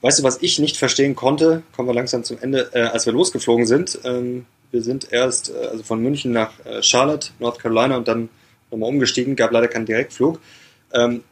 Weißt 0.00 0.20
du, 0.20 0.22
was 0.22 0.40
ich 0.40 0.58
nicht 0.58 0.78
verstehen 0.78 1.14
konnte? 1.14 1.64
Kommen 1.76 1.86
wir 1.86 1.94
langsam 1.94 2.24
zum 2.24 2.38
Ende. 2.40 2.70
Äh, 2.72 2.84
als 2.84 3.04
wir 3.04 3.12
losgeflogen 3.12 3.66
sind, 3.66 3.98
ähm, 4.04 4.46
wir 4.72 4.82
sind 4.82 5.12
erst 5.12 5.50
äh, 5.50 5.66
also 5.66 5.84
von 5.84 6.02
München 6.02 6.32
nach 6.32 6.52
äh, 6.66 6.82
Charlotte, 6.82 7.30
North 7.38 7.60
Carolina 7.60 7.96
und 7.96 8.08
dann 8.08 8.28
nochmal 8.70 8.88
umgestiegen, 8.88 9.36
gab 9.36 9.52
leider 9.52 9.68
keinen 9.68 9.86
Direktflug. 9.86 10.40
Ähm, 10.92 11.22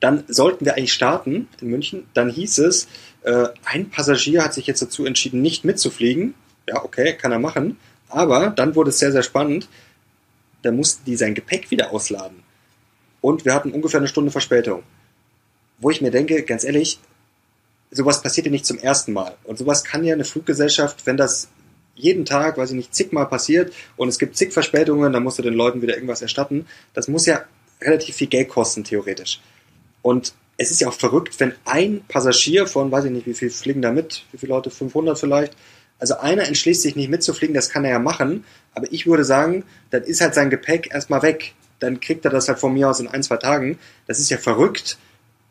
dann 0.00 0.24
sollten 0.28 0.64
wir 0.64 0.76
eigentlich 0.76 0.92
starten 0.92 1.48
in 1.60 1.68
München. 1.68 2.06
Dann 2.12 2.28
hieß 2.28 2.58
es, 2.58 2.88
äh, 3.22 3.48
ein 3.64 3.90
Passagier 3.90 4.44
hat 4.44 4.54
sich 4.54 4.66
jetzt 4.66 4.82
dazu 4.82 5.06
entschieden, 5.06 5.40
nicht 5.40 5.64
mitzufliegen. 5.64 6.34
Ja, 6.66 6.84
okay, 6.84 7.14
kann 7.14 7.32
er 7.32 7.38
machen. 7.38 7.78
Aber 8.08 8.50
dann 8.50 8.74
wurde 8.74 8.90
es 8.90 8.98
sehr, 8.98 9.12
sehr 9.12 9.22
spannend. 9.22 9.68
Da 10.62 10.72
mussten 10.72 11.04
die 11.04 11.16
sein 11.16 11.34
Gepäck 11.34 11.70
wieder 11.70 11.92
ausladen. 11.92 12.42
Und 13.20 13.44
wir 13.44 13.54
hatten 13.54 13.72
ungefähr 13.72 13.98
eine 13.98 14.08
Stunde 14.08 14.30
Verspätung. 14.30 14.82
Wo 15.78 15.90
ich 15.90 16.00
mir 16.00 16.10
denke, 16.10 16.42
ganz 16.42 16.64
ehrlich, 16.64 16.98
sowas 17.90 18.22
passiert 18.22 18.46
ja 18.46 18.52
nicht 18.52 18.66
zum 18.66 18.78
ersten 18.78 19.12
Mal. 19.12 19.36
Und 19.44 19.58
sowas 19.58 19.84
kann 19.84 20.04
ja 20.04 20.14
eine 20.14 20.24
Fluggesellschaft, 20.24 21.06
wenn 21.06 21.16
das 21.16 21.48
jeden 21.98 22.24
Tag, 22.24 22.56
weiß 22.56 22.70
ich 22.70 22.76
nicht, 22.76 22.94
zigmal 22.94 23.26
passiert 23.26 23.72
und 23.96 24.08
es 24.08 24.18
gibt 24.18 24.36
zig 24.36 24.52
Verspätungen, 24.52 25.12
dann 25.12 25.22
musst 25.22 25.38
du 25.38 25.42
den 25.42 25.54
Leuten 25.54 25.82
wieder 25.82 25.94
irgendwas 25.94 26.22
erstatten. 26.22 26.66
Das 26.94 27.08
muss 27.08 27.26
ja 27.26 27.44
relativ 27.80 28.16
viel 28.16 28.28
Geld 28.28 28.48
kosten, 28.48 28.84
theoretisch. 28.84 29.40
Und 30.02 30.32
es 30.56 30.70
ist 30.70 30.80
ja 30.80 30.88
auch 30.88 30.94
verrückt, 30.94 31.38
wenn 31.38 31.52
ein 31.64 32.02
Passagier 32.08 32.66
von, 32.66 32.90
weiß 32.90 33.04
ich 33.04 33.10
nicht, 33.12 33.26
wie 33.26 33.34
viel 33.34 33.50
fliegen 33.50 33.82
da 33.82 33.92
mit, 33.92 34.24
wie 34.32 34.38
viele 34.38 34.52
Leute, 34.54 34.70
500 34.70 35.18
vielleicht, 35.18 35.54
also 35.98 36.18
einer 36.18 36.46
entschließt 36.46 36.82
sich 36.82 36.96
nicht 36.96 37.10
mitzufliegen, 37.10 37.54
das 37.54 37.70
kann 37.70 37.84
er 37.84 37.92
ja 37.92 37.98
machen, 37.98 38.44
aber 38.74 38.86
ich 38.92 39.06
würde 39.06 39.24
sagen, 39.24 39.64
dann 39.90 40.02
ist 40.02 40.20
halt 40.20 40.34
sein 40.34 40.50
Gepäck 40.50 40.92
erstmal 40.92 41.22
weg. 41.22 41.54
Dann 41.80 42.00
kriegt 42.00 42.24
er 42.24 42.30
das 42.30 42.48
halt 42.48 42.58
von 42.58 42.72
mir 42.72 42.88
aus 42.88 43.00
in 43.00 43.08
ein, 43.08 43.22
zwei 43.22 43.36
Tagen. 43.36 43.78
Das 44.06 44.18
ist 44.18 44.30
ja 44.30 44.38
verrückt, 44.38 44.98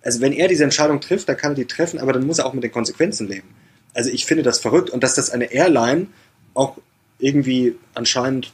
also 0.04 0.22
wenn 0.22 0.34
er 0.34 0.48
diese 0.48 0.64
Entscheidung 0.64 1.02
trifft, 1.02 1.28
dann 1.28 1.38
kann 1.38 1.52
er 1.52 1.56
die 1.56 1.66
treffen, 1.66 2.00
aber 2.00 2.14
dann 2.14 2.26
muss 2.26 2.40
er 2.40 2.46
auch 2.46 2.54
mit 2.54 2.64
den 2.64 2.72
Konsequenzen 2.72 3.28
leben. 3.28 3.48
Also 3.94 4.10
ich 4.10 4.26
finde 4.26 4.44
das 4.44 4.60
verrückt 4.60 4.90
und 4.90 5.04
dass 5.04 5.16
das 5.16 5.30
eine 5.32 5.52
Airline 5.52 6.08
auch 6.58 6.78
irgendwie 7.20 7.76
anscheinend, 7.94 8.52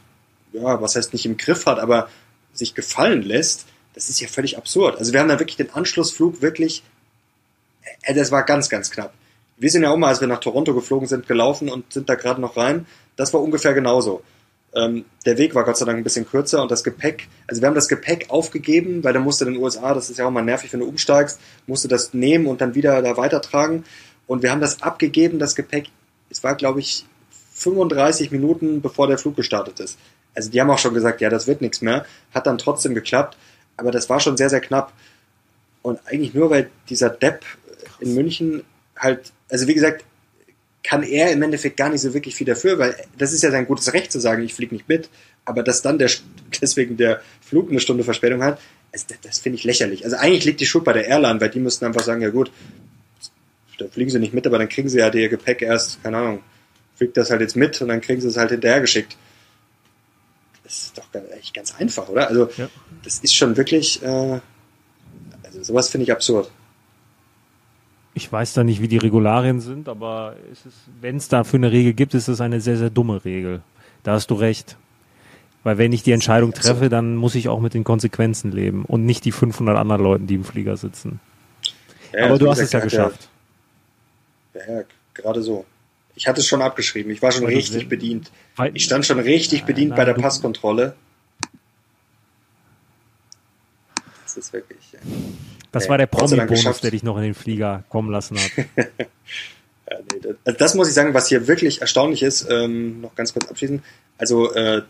ja, 0.51 0.81
was 0.81 0.95
heißt 0.95 1.13
nicht 1.13 1.25
im 1.25 1.37
Griff 1.37 1.65
hat, 1.65 1.79
aber 1.79 2.09
sich 2.53 2.75
gefallen 2.75 3.23
lässt, 3.23 3.65
das 3.93 4.09
ist 4.09 4.19
ja 4.19 4.27
völlig 4.27 4.57
absurd. 4.57 4.97
Also 4.97 5.13
wir 5.13 5.19
haben 5.19 5.29
da 5.29 5.39
wirklich 5.39 5.57
den 5.57 5.71
Anschlussflug 5.71 6.41
wirklich, 6.41 6.83
äh, 8.03 8.13
das 8.13 8.31
war 8.31 8.43
ganz, 8.43 8.69
ganz 8.69 8.91
knapp. 8.91 9.13
Wir 9.57 9.69
sind 9.69 9.83
ja 9.83 9.91
auch 9.91 9.97
mal, 9.97 10.09
als 10.09 10.21
wir 10.21 10.27
nach 10.27 10.39
Toronto 10.39 10.73
geflogen 10.73 11.07
sind, 11.07 11.27
gelaufen 11.27 11.69
und 11.69 11.93
sind 11.93 12.09
da 12.09 12.15
gerade 12.15 12.41
noch 12.41 12.57
rein. 12.57 12.85
Das 13.15 13.33
war 13.33 13.41
ungefähr 13.41 13.73
genauso. 13.73 14.23
Ähm, 14.75 15.05
der 15.25 15.37
Weg 15.37 15.53
war 15.53 15.63
Gott 15.63 15.77
sei 15.77 15.85
Dank 15.85 15.99
ein 15.99 16.03
bisschen 16.03 16.27
kürzer 16.27 16.61
und 16.61 16.71
das 16.71 16.83
Gepäck, 16.83 17.27
also 17.47 17.61
wir 17.61 17.67
haben 17.67 17.75
das 17.75 17.87
Gepäck 17.87 18.29
aufgegeben, 18.29 19.03
weil 19.03 19.13
da 19.13 19.19
musste 19.19 19.45
in 19.45 19.53
den 19.53 19.61
USA, 19.61 19.93
das 19.93 20.09
ist 20.09 20.17
ja 20.17 20.25
auch 20.25 20.31
mal 20.31 20.41
nervig, 20.41 20.73
wenn 20.73 20.79
du 20.79 20.87
umsteigst, 20.87 21.39
musste 21.67 21.87
das 21.87 22.13
nehmen 22.13 22.47
und 22.47 22.59
dann 22.59 22.73
wieder 22.73 23.01
da 23.01 23.15
weitertragen. 23.15 23.85
Und 24.25 24.41
wir 24.41 24.51
haben 24.51 24.61
das 24.61 24.81
abgegeben, 24.81 25.37
das 25.37 25.53
Gepäck, 25.53 25.89
es 26.31 26.43
war 26.43 26.55
glaube 26.55 26.79
ich 26.79 27.05
35 27.53 28.31
Minuten 28.31 28.81
bevor 28.81 29.07
der 29.07 29.17
Flug 29.17 29.35
gestartet 29.35 29.79
ist. 29.79 29.97
Also 30.35 30.49
die 30.49 30.59
haben 30.59 30.69
auch 30.69 30.79
schon 30.79 30.93
gesagt, 30.93 31.21
ja, 31.21 31.29
das 31.29 31.47
wird 31.47 31.61
nichts 31.61 31.81
mehr. 31.81 32.05
Hat 32.33 32.47
dann 32.47 32.57
trotzdem 32.57 32.95
geklappt, 32.95 33.37
aber 33.77 33.91
das 33.91 34.09
war 34.09 34.19
schon 34.19 34.37
sehr, 34.37 34.49
sehr 34.49 34.61
knapp. 34.61 34.93
Und 35.81 35.99
eigentlich 36.05 36.33
nur, 36.33 36.49
weil 36.49 36.69
dieser 36.89 37.09
Depp 37.09 37.45
in 37.99 38.15
München 38.15 38.63
halt, 38.97 39.31
also 39.49 39.67
wie 39.67 39.73
gesagt, 39.73 40.03
kann 40.83 41.03
er 41.03 41.31
im 41.31 41.41
Endeffekt 41.41 41.77
gar 41.77 41.89
nicht 41.89 42.01
so 42.01 42.13
wirklich 42.13 42.35
viel 42.35 42.47
dafür, 42.47 42.77
weil 42.77 42.95
das 43.17 43.31
ist 43.31 43.43
ja 43.43 43.51
sein 43.51 43.65
gutes 43.65 43.93
Recht 43.93 44.11
zu 44.11 44.19
sagen, 44.19 44.43
ich 44.43 44.53
fliege 44.53 44.75
nicht 44.75 44.89
mit, 44.89 45.09
aber 45.45 45.63
dass 45.63 45.81
dann 45.81 45.97
der, 45.97 46.09
deswegen 46.61 46.97
der 46.97 47.21
Flug 47.41 47.69
eine 47.69 47.79
Stunde 47.79 48.03
Verspätung 48.03 48.43
hat, 48.43 48.59
also 48.91 49.05
das, 49.07 49.21
das 49.21 49.39
finde 49.39 49.57
ich 49.57 49.63
lächerlich. 49.63 50.03
Also 50.03 50.17
eigentlich 50.17 50.45
liegt 50.45 50.59
die 50.59 50.65
Schuld 50.65 50.83
bei 50.83 50.93
der 50.93 51.07
Airline, 51.07 51.39
weil 51.39 51.49
die 51.49 51.59
müssten 51.59 51.85
einfach 51.85 52.03
sagen, 52.03 52.21
ja 52.21 52.29
gut, 52.29 52.51
da 53.79 53.87
fliegen 53.87 54.11
sie 54.11 54.19
nicht 54.19 54.33
mit, 54.33 54.45
aber 54.45 54.59
dann 54.59 54.69
kriegen 54.69 54.89
sie 54.89 54.99
ja 54.99 55.11
ihr 55.11 55.29
Gepäck 55.29 55.61
erst, 55.61 56.03
keine 56.03 56.17
Ahnung, 56.17 56.43
fliegt 56.95 57.17
das 57.17 57.31
halt 57.31 57.41
jetzt 57.41 57.55
mit 57.55 57.81
und 57.81 57.87
dann 57.89 58.01
kriegen 58.01 58.21
sie 58.21 58.27
es 58.27 58.37
halt 58.37 58.51
hinterhergeschickt. 58.51 59.17
Das 60.63 60.73
ist 60.83 60.97
doch 60.97 61.05
echt 61.37 61.53
ganz 61.53 61.75
einfach, 61.77 62.07
oder? 62.09 62.27
Also 62.27 62.49
ja. 62.57 62.69
das 63.03 63.19
ist 63.19 63.35
schon 63.35 63.57
wirklich, 63.57 64.01
äh, 64.01 64.39
also 65.43 65.63
sowas 65.63 65.89
finde 65.89 66.03
ich 66.03 66.11
absurd 66.11 66.49
ich 68.15 68.31
weiß 68.31 68.53
da 68.53 68.63
nicht, 68.63 68.81
wie 68.81 68.87
die 68.87 68.97
Regularien 68.97 69.59
sind, 69.59 69.89
aber 69.89 70.35
wenn 71.01 71.17
es 71.17 71.29
dafür 71.29 71.57
eine 71.57 71.71
Regel 71.71 71.93
gibt, 71.93 72.13
ist 72.13 72.27
es 72.27 72.41
eine 72.41 72.61
sehr, 72.61 72.77
sehr 72.77 72.89
dumme 72.89 73.25
Regel. 73.25 73.61
Da 74.03 74.13
hast 74.13 74.29
du 74.29 74.35
recht. 74.35 74.77
Weil 75.63 75.77
wenn 75.77 75.93
ich 75.93 76.03
die 76.03 76.11
Entscheidung 76.11 76.53
treffe, 76.53 76.89
dann 76.89 77.15
muss 77.15 77.35
ich 77.35 77.47
auch 77.47 77.61
mit 77.61 77.73
den 77.73 77.83
Konsequenzen 77.83 78.51
leben 78.51 78.85
und 78.85 79.05
nicht 79.05 79.23
die 79.25 79.31
500 79.31 79.77
anderen 79.77 80.03
Leuten, 80.03 80.27
die 80.27 80.35
im 80.35 80.43
Flieger 80.43 80.77
sitzen. 80.77 81.21
Ja, 82.13 82.25
aber 82.25 82.37
du 82.37 82.49
hast 82.49 82.59
es 82.59 82.71
ja 82.71 82.79
geschafft. 82.81 83.29
Ja, 84.53 84.79
ja, 84.79 84.83
gerade 85.13 85.41
so. 85.41 85.65
Ich 86.15 86.27
hatte 86.27 86.41
es 86.41 86.47
schon 86.47 86.61
abgeschrieben. 86.61 87.11
Ich 87.11 87.21
war 87.21 87.31
schon 87.31 87.45
Weil 87.45 87.55
richtig 87.55 87.89
bedient. 87.89 88.31
Ich 88.73 88.83
stand 88.83 89.05
schon 89.05 89.19
richtig 89.19 89.61
ja, 89.61 89.65
bedient 89.65 89.89
nein, 89.89 89.97
bei 89.97 90.05
der 90.05 90.13
Passkontrolle. 90.13 90.95
Das 94.23 94.37
ist 94.37 94.53
wirklich. 94.53 94.79
Ja. 94.91 94.99
Das 95.71 95.89
war 95.89 95.97
der 95.97 96.05
Promi-Bonus, 96.05 96.81
der 96.81 96.91
dich 96.91 97.03
noch 97.03 97.17
in 97.17 97.23
den 97.23 97.33
Flieger 97.33 97.83
kommen 97.89 98.11
lassen 98.11 98.37
hat. 98.37 98.51
ja, 98.77 99.97
nee, 100.11 100.19
das, 100.21 100.35
also 100.45 100.57
das, 100.57 100.75
muss 100.75 100.87
ich 100.87 100.93
sagen, 100.93 101.15
was 101.15 101.27
hier 101.27 101.47
wirklich 101.47 101.81
erstaunlich 101.81 102.21
ist, 102.21 102.47
ähm, 102.49 103.01
noch 103.01 103.15
ganz 103.15 103.33
kurz 103.33 103.47
abschließend. 103.47 103.81
Also 104.19 104.53
äh, 104.53 104.83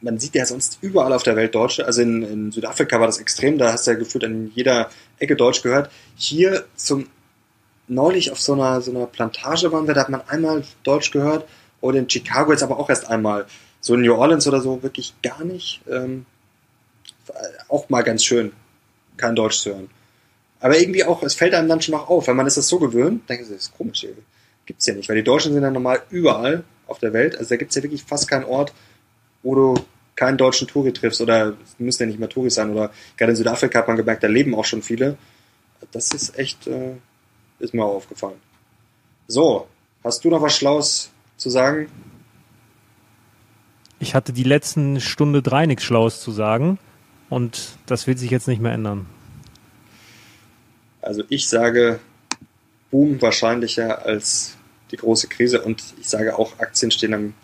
man 0.00 0.18
sieht 0.18 0.36
ja 0.36 0.46
sonst 0.46 0.78
überall 0.82 1.12
auf 1.12 1.24
der 1.24 1.34
Welt 1.34 1.54
Deutsche. 1.54 1.84
Also 1.84 2.02
in, 2.02 2.22
in 2.22 2.52
Südafrika 2.52 3.00
war 3.00 3.06
das 3.06 3.18
extrem, 3.18 3.58
da 3.58 3.72
hast 3.72 3.86
du 3.86 3.90
ja 3.90 3.96
gefühlt 3.96 4.22
an 4.22 4.52
jeder 4.54 4.90
Ecke 5.18 5.34
Deutsch 5.34 5.62
gehört. 5.62 5.90
Hier 6.14 6.64
zum 6.76 7.08
neulich 7.88 8.30
auf 8.32 8.40
so 8.40 8.54
einer, 8.54 8.80
so 8.80 8.90
einer 8.90 9.06
Plantage 9.06 9.70
waren 9.72 9.86
wir, 9.86 9.94
da 9.94 10.02
hat 10.02 10.08
man 10.08 10.22
einmal 10.28 10.64
Deutsch 10.82 11.10
gehört. 11.10 11.46
Oder 11.80 11.98
in 11.98 12.08
Chicago 12.08 12.50
jetzt 12.50 12.62
aber 12.62 12.78
auch 12.78 12.88
erst 12.88 13.08
einmal. 13.08 13.46
So 13.80 13.94
in 13.94 14.00
New 14.00 14.14
Orleans 14.14 14.46
oder 14.46 14.60
so 14.60 14.82
wirklich 14.82 15.14
gar 15.22 15.44
nicht. 15.44 15.82
Ähm, 15.90 16.24
auch 17.68 17.88
mal 17.90 18.02
ganz 18.02 18.24
schön, 18.24 18.52
kein 19.16 19.36
Deutsch 19.36 19.58
zu 19.58 19.70
hören. 19.70 19.90
Aber 20.60 20.78
irgendwie 20.78 21.04
auch, 21.04 21.22
es 21.22 21.34
fällt 21.34 21.54
einem 21.54 21.68
dann 21.68 21.82
schon 21.82 21.94
auch 21.94 22.08
auf, 22.08 22.26
weil 22.26 22.34
man 22.34 22.46
ist 22.46 22.56
das 22.56 22.68
so 22.68 22.78
gewöhnt, 22.78 23.28
denke 23.28 23.44
ich, 23.44 23.50
das 23.50 23.64
ist 23.64 23.76
komisch, 23.76 24.06
gibt's 24.64 24.86
ja 24.86 24.94
nicht, 24.94 25.08
weil 25.08 25.16
die 25.16 25.22
Deutschen 25.22 25.52
sind 25.52 25.62
ja 25.62 25.70
normal 25.70 26.02
überall 26.08 26.64
auf 26.86 26.98
der 26.98 27.12
Welt, 27.12 27.36
also 27.36 27.50
da 27.50 27.56
gibt's 27.56 27.74
ja 27.74 27.82
wirklich 27.82 28.02
fast 28.02 28.28
keinen 28.28 28.44
Ort, 28.44 28.72
wo 29.42 29.54
du 29.54 29.74
keinen 30.16 30.38
deutschen 30.38 30.68
Touri 30.68 30.92
triffst 30.92 31.20
oder 31.20 31.54
müssen 31.78 32.04
ja 32.04 32.06
nicht 32.06 32.18
mehr 32.18 32.28
Touris 32.28 32.54
sein 32.54 32.70
oder 32.70 32.90
gerade 33.16 33.32
in 33.32 33.36
Südafrika 33.36 33.80
hat 33.80 33.88
man 33.88 33.96
gemerkt, 33.96 34.22
da 34.22 34.28
leben 34.28 34.54
auch 34.54 34.64
schon 34.64 34.82
viele. 34.82 35.18
Das 35.92 36.12
ist 36.12 36.38
echt, 36.38 36.66
äh, 36.66 36.92
ist 37.64 37.74
mir 37.74 37.84
auch 37.84 37.96
aufgefallen. 37.96 38.40
So, 39.26 39.66
hast 40.04 40.24
du 40.24 40.30
noch 40.30 40.42
was 40.42 40.56
Schlaues 40.56 41.10
zu 41.36 41.50
sagen? 41.50 41.88
Ich 43.98 44.14
hatte 44.14 44.32
die 44.32 44.44
letzten 44.44 45.00
Stunde 45.00 45.42
drei 45.42 45.66
nichts 45.66 45.84
Schlaues 45.84 46.20
zu 46.20 46.30
sagen 46.30 46.78
und 47.30 47.78
das 47.86 48.06
wird 48.06 48.18
sich 48.18 48.30
jetzt 48.30 48.48
nicht 48.48 48.60
mehr 48.60 48.72
ändern. 48.72 49.06
Also 51.00 51.22
ich 51.28 51.48
sage 51.48 52.00
Boom 52.90 53.20
wahrscheinlicher 53.20 54.04
als 54.04 54.56
die 54.90 54.96
große 54.96 55.28
Krise 55.28 55.62
und 55.62 55.82
ich 56.00 56.08
sage 56.08 56.38
auch, 56.38 56.58
Aktien 56.58 56.90
stehen 56.90 57.14
am 57.14 57.34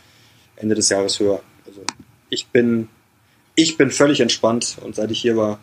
Ende 0.56 0.74
des 0.74 0.90
Jahres 0.90 1.18
höher. 1.18 1.42
Also 1.66 1.82
ich 2.28 2.48
bin, 2.48 2.88
ich 3.54 3.76
bin 3.76 3.90
völlig 3.90 4.20
entspannt 4.20 4.76
und 4.82 4.94
seit 4.94 5.10
ich 5.10 5.20
hier 5.20 5.36
war, 5.36 5.58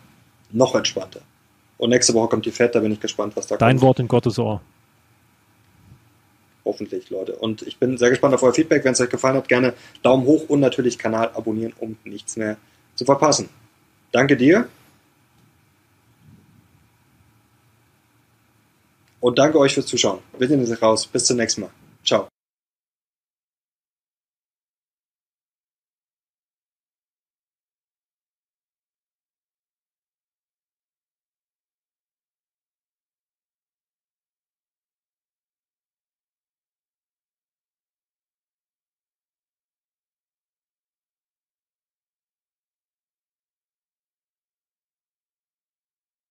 noch 0.50 0.74
entspannter. 0.74 1.20
Und 1.78 1.90
nächste 1.90 2.12
Woche 2.14 2.28
kommt 2.28 2.44
die 2.44 2.50
Fed, 2.50 2.74
da 2.74 2.80
bin 2.80 2.92
ich 2.92 3.00
gespannt, 3.00 3.36
was 3.36 3.46
da 3.46 3.56
Dein 3.56 3.70
kommt. 3.70 3.80
Dein 3.80 3.86
Wort 3.86 4.00
in 4.00 4.08
Gottes 4.08 4.38
Ohr. 4.38 4.60
Hoffentlich, 6.64 7.08
Leute. 7.08 7.36
Und 7.36 7.62
ich 7.62 7.78
bin 7.78 7.96
sehr 7.96 8.10
gespannt 8.10 8.34
auf 8.34 8.42
euer 8.42 8.52
Feedback. 8.52 8.84
Wenn 8.84 8.92
es 8.92 9.00
euch 9.00 9.08
gefallen 9.08 9.36
hat, 9.36 9.48
gerne 9.48 9.72
Daumen 10.02 10.26
hoch 10.26 10.48
und 10.48 10.60
natürlich 10.60 10.98
Kanal 10.98 11.30
abonnieren, 11.34 11.72
um 11.78 11.96
nichts 12.04 12.36
mehr 12.36 12.58
zu 12.94 13.04
verpassen. 13.04 13.48
Danke 14.12 14.36
dir. 14.36 14.68
Und 19.20 19.38
danke 19.38 19.58
euch 19.58 19.74
fürs 19.74 19.86
Zuschauen. 19.86 20.20
Wir 20.36 20.48
sehen 20.48 20.60
uns 20.60 20.82
raus. 20.82 21.06
Bis 21.06 21.24
zum 21.24 21.36
nächsten 21.36 21.62
Mal. 21.62 21.70
Ciao. 22.04 22.28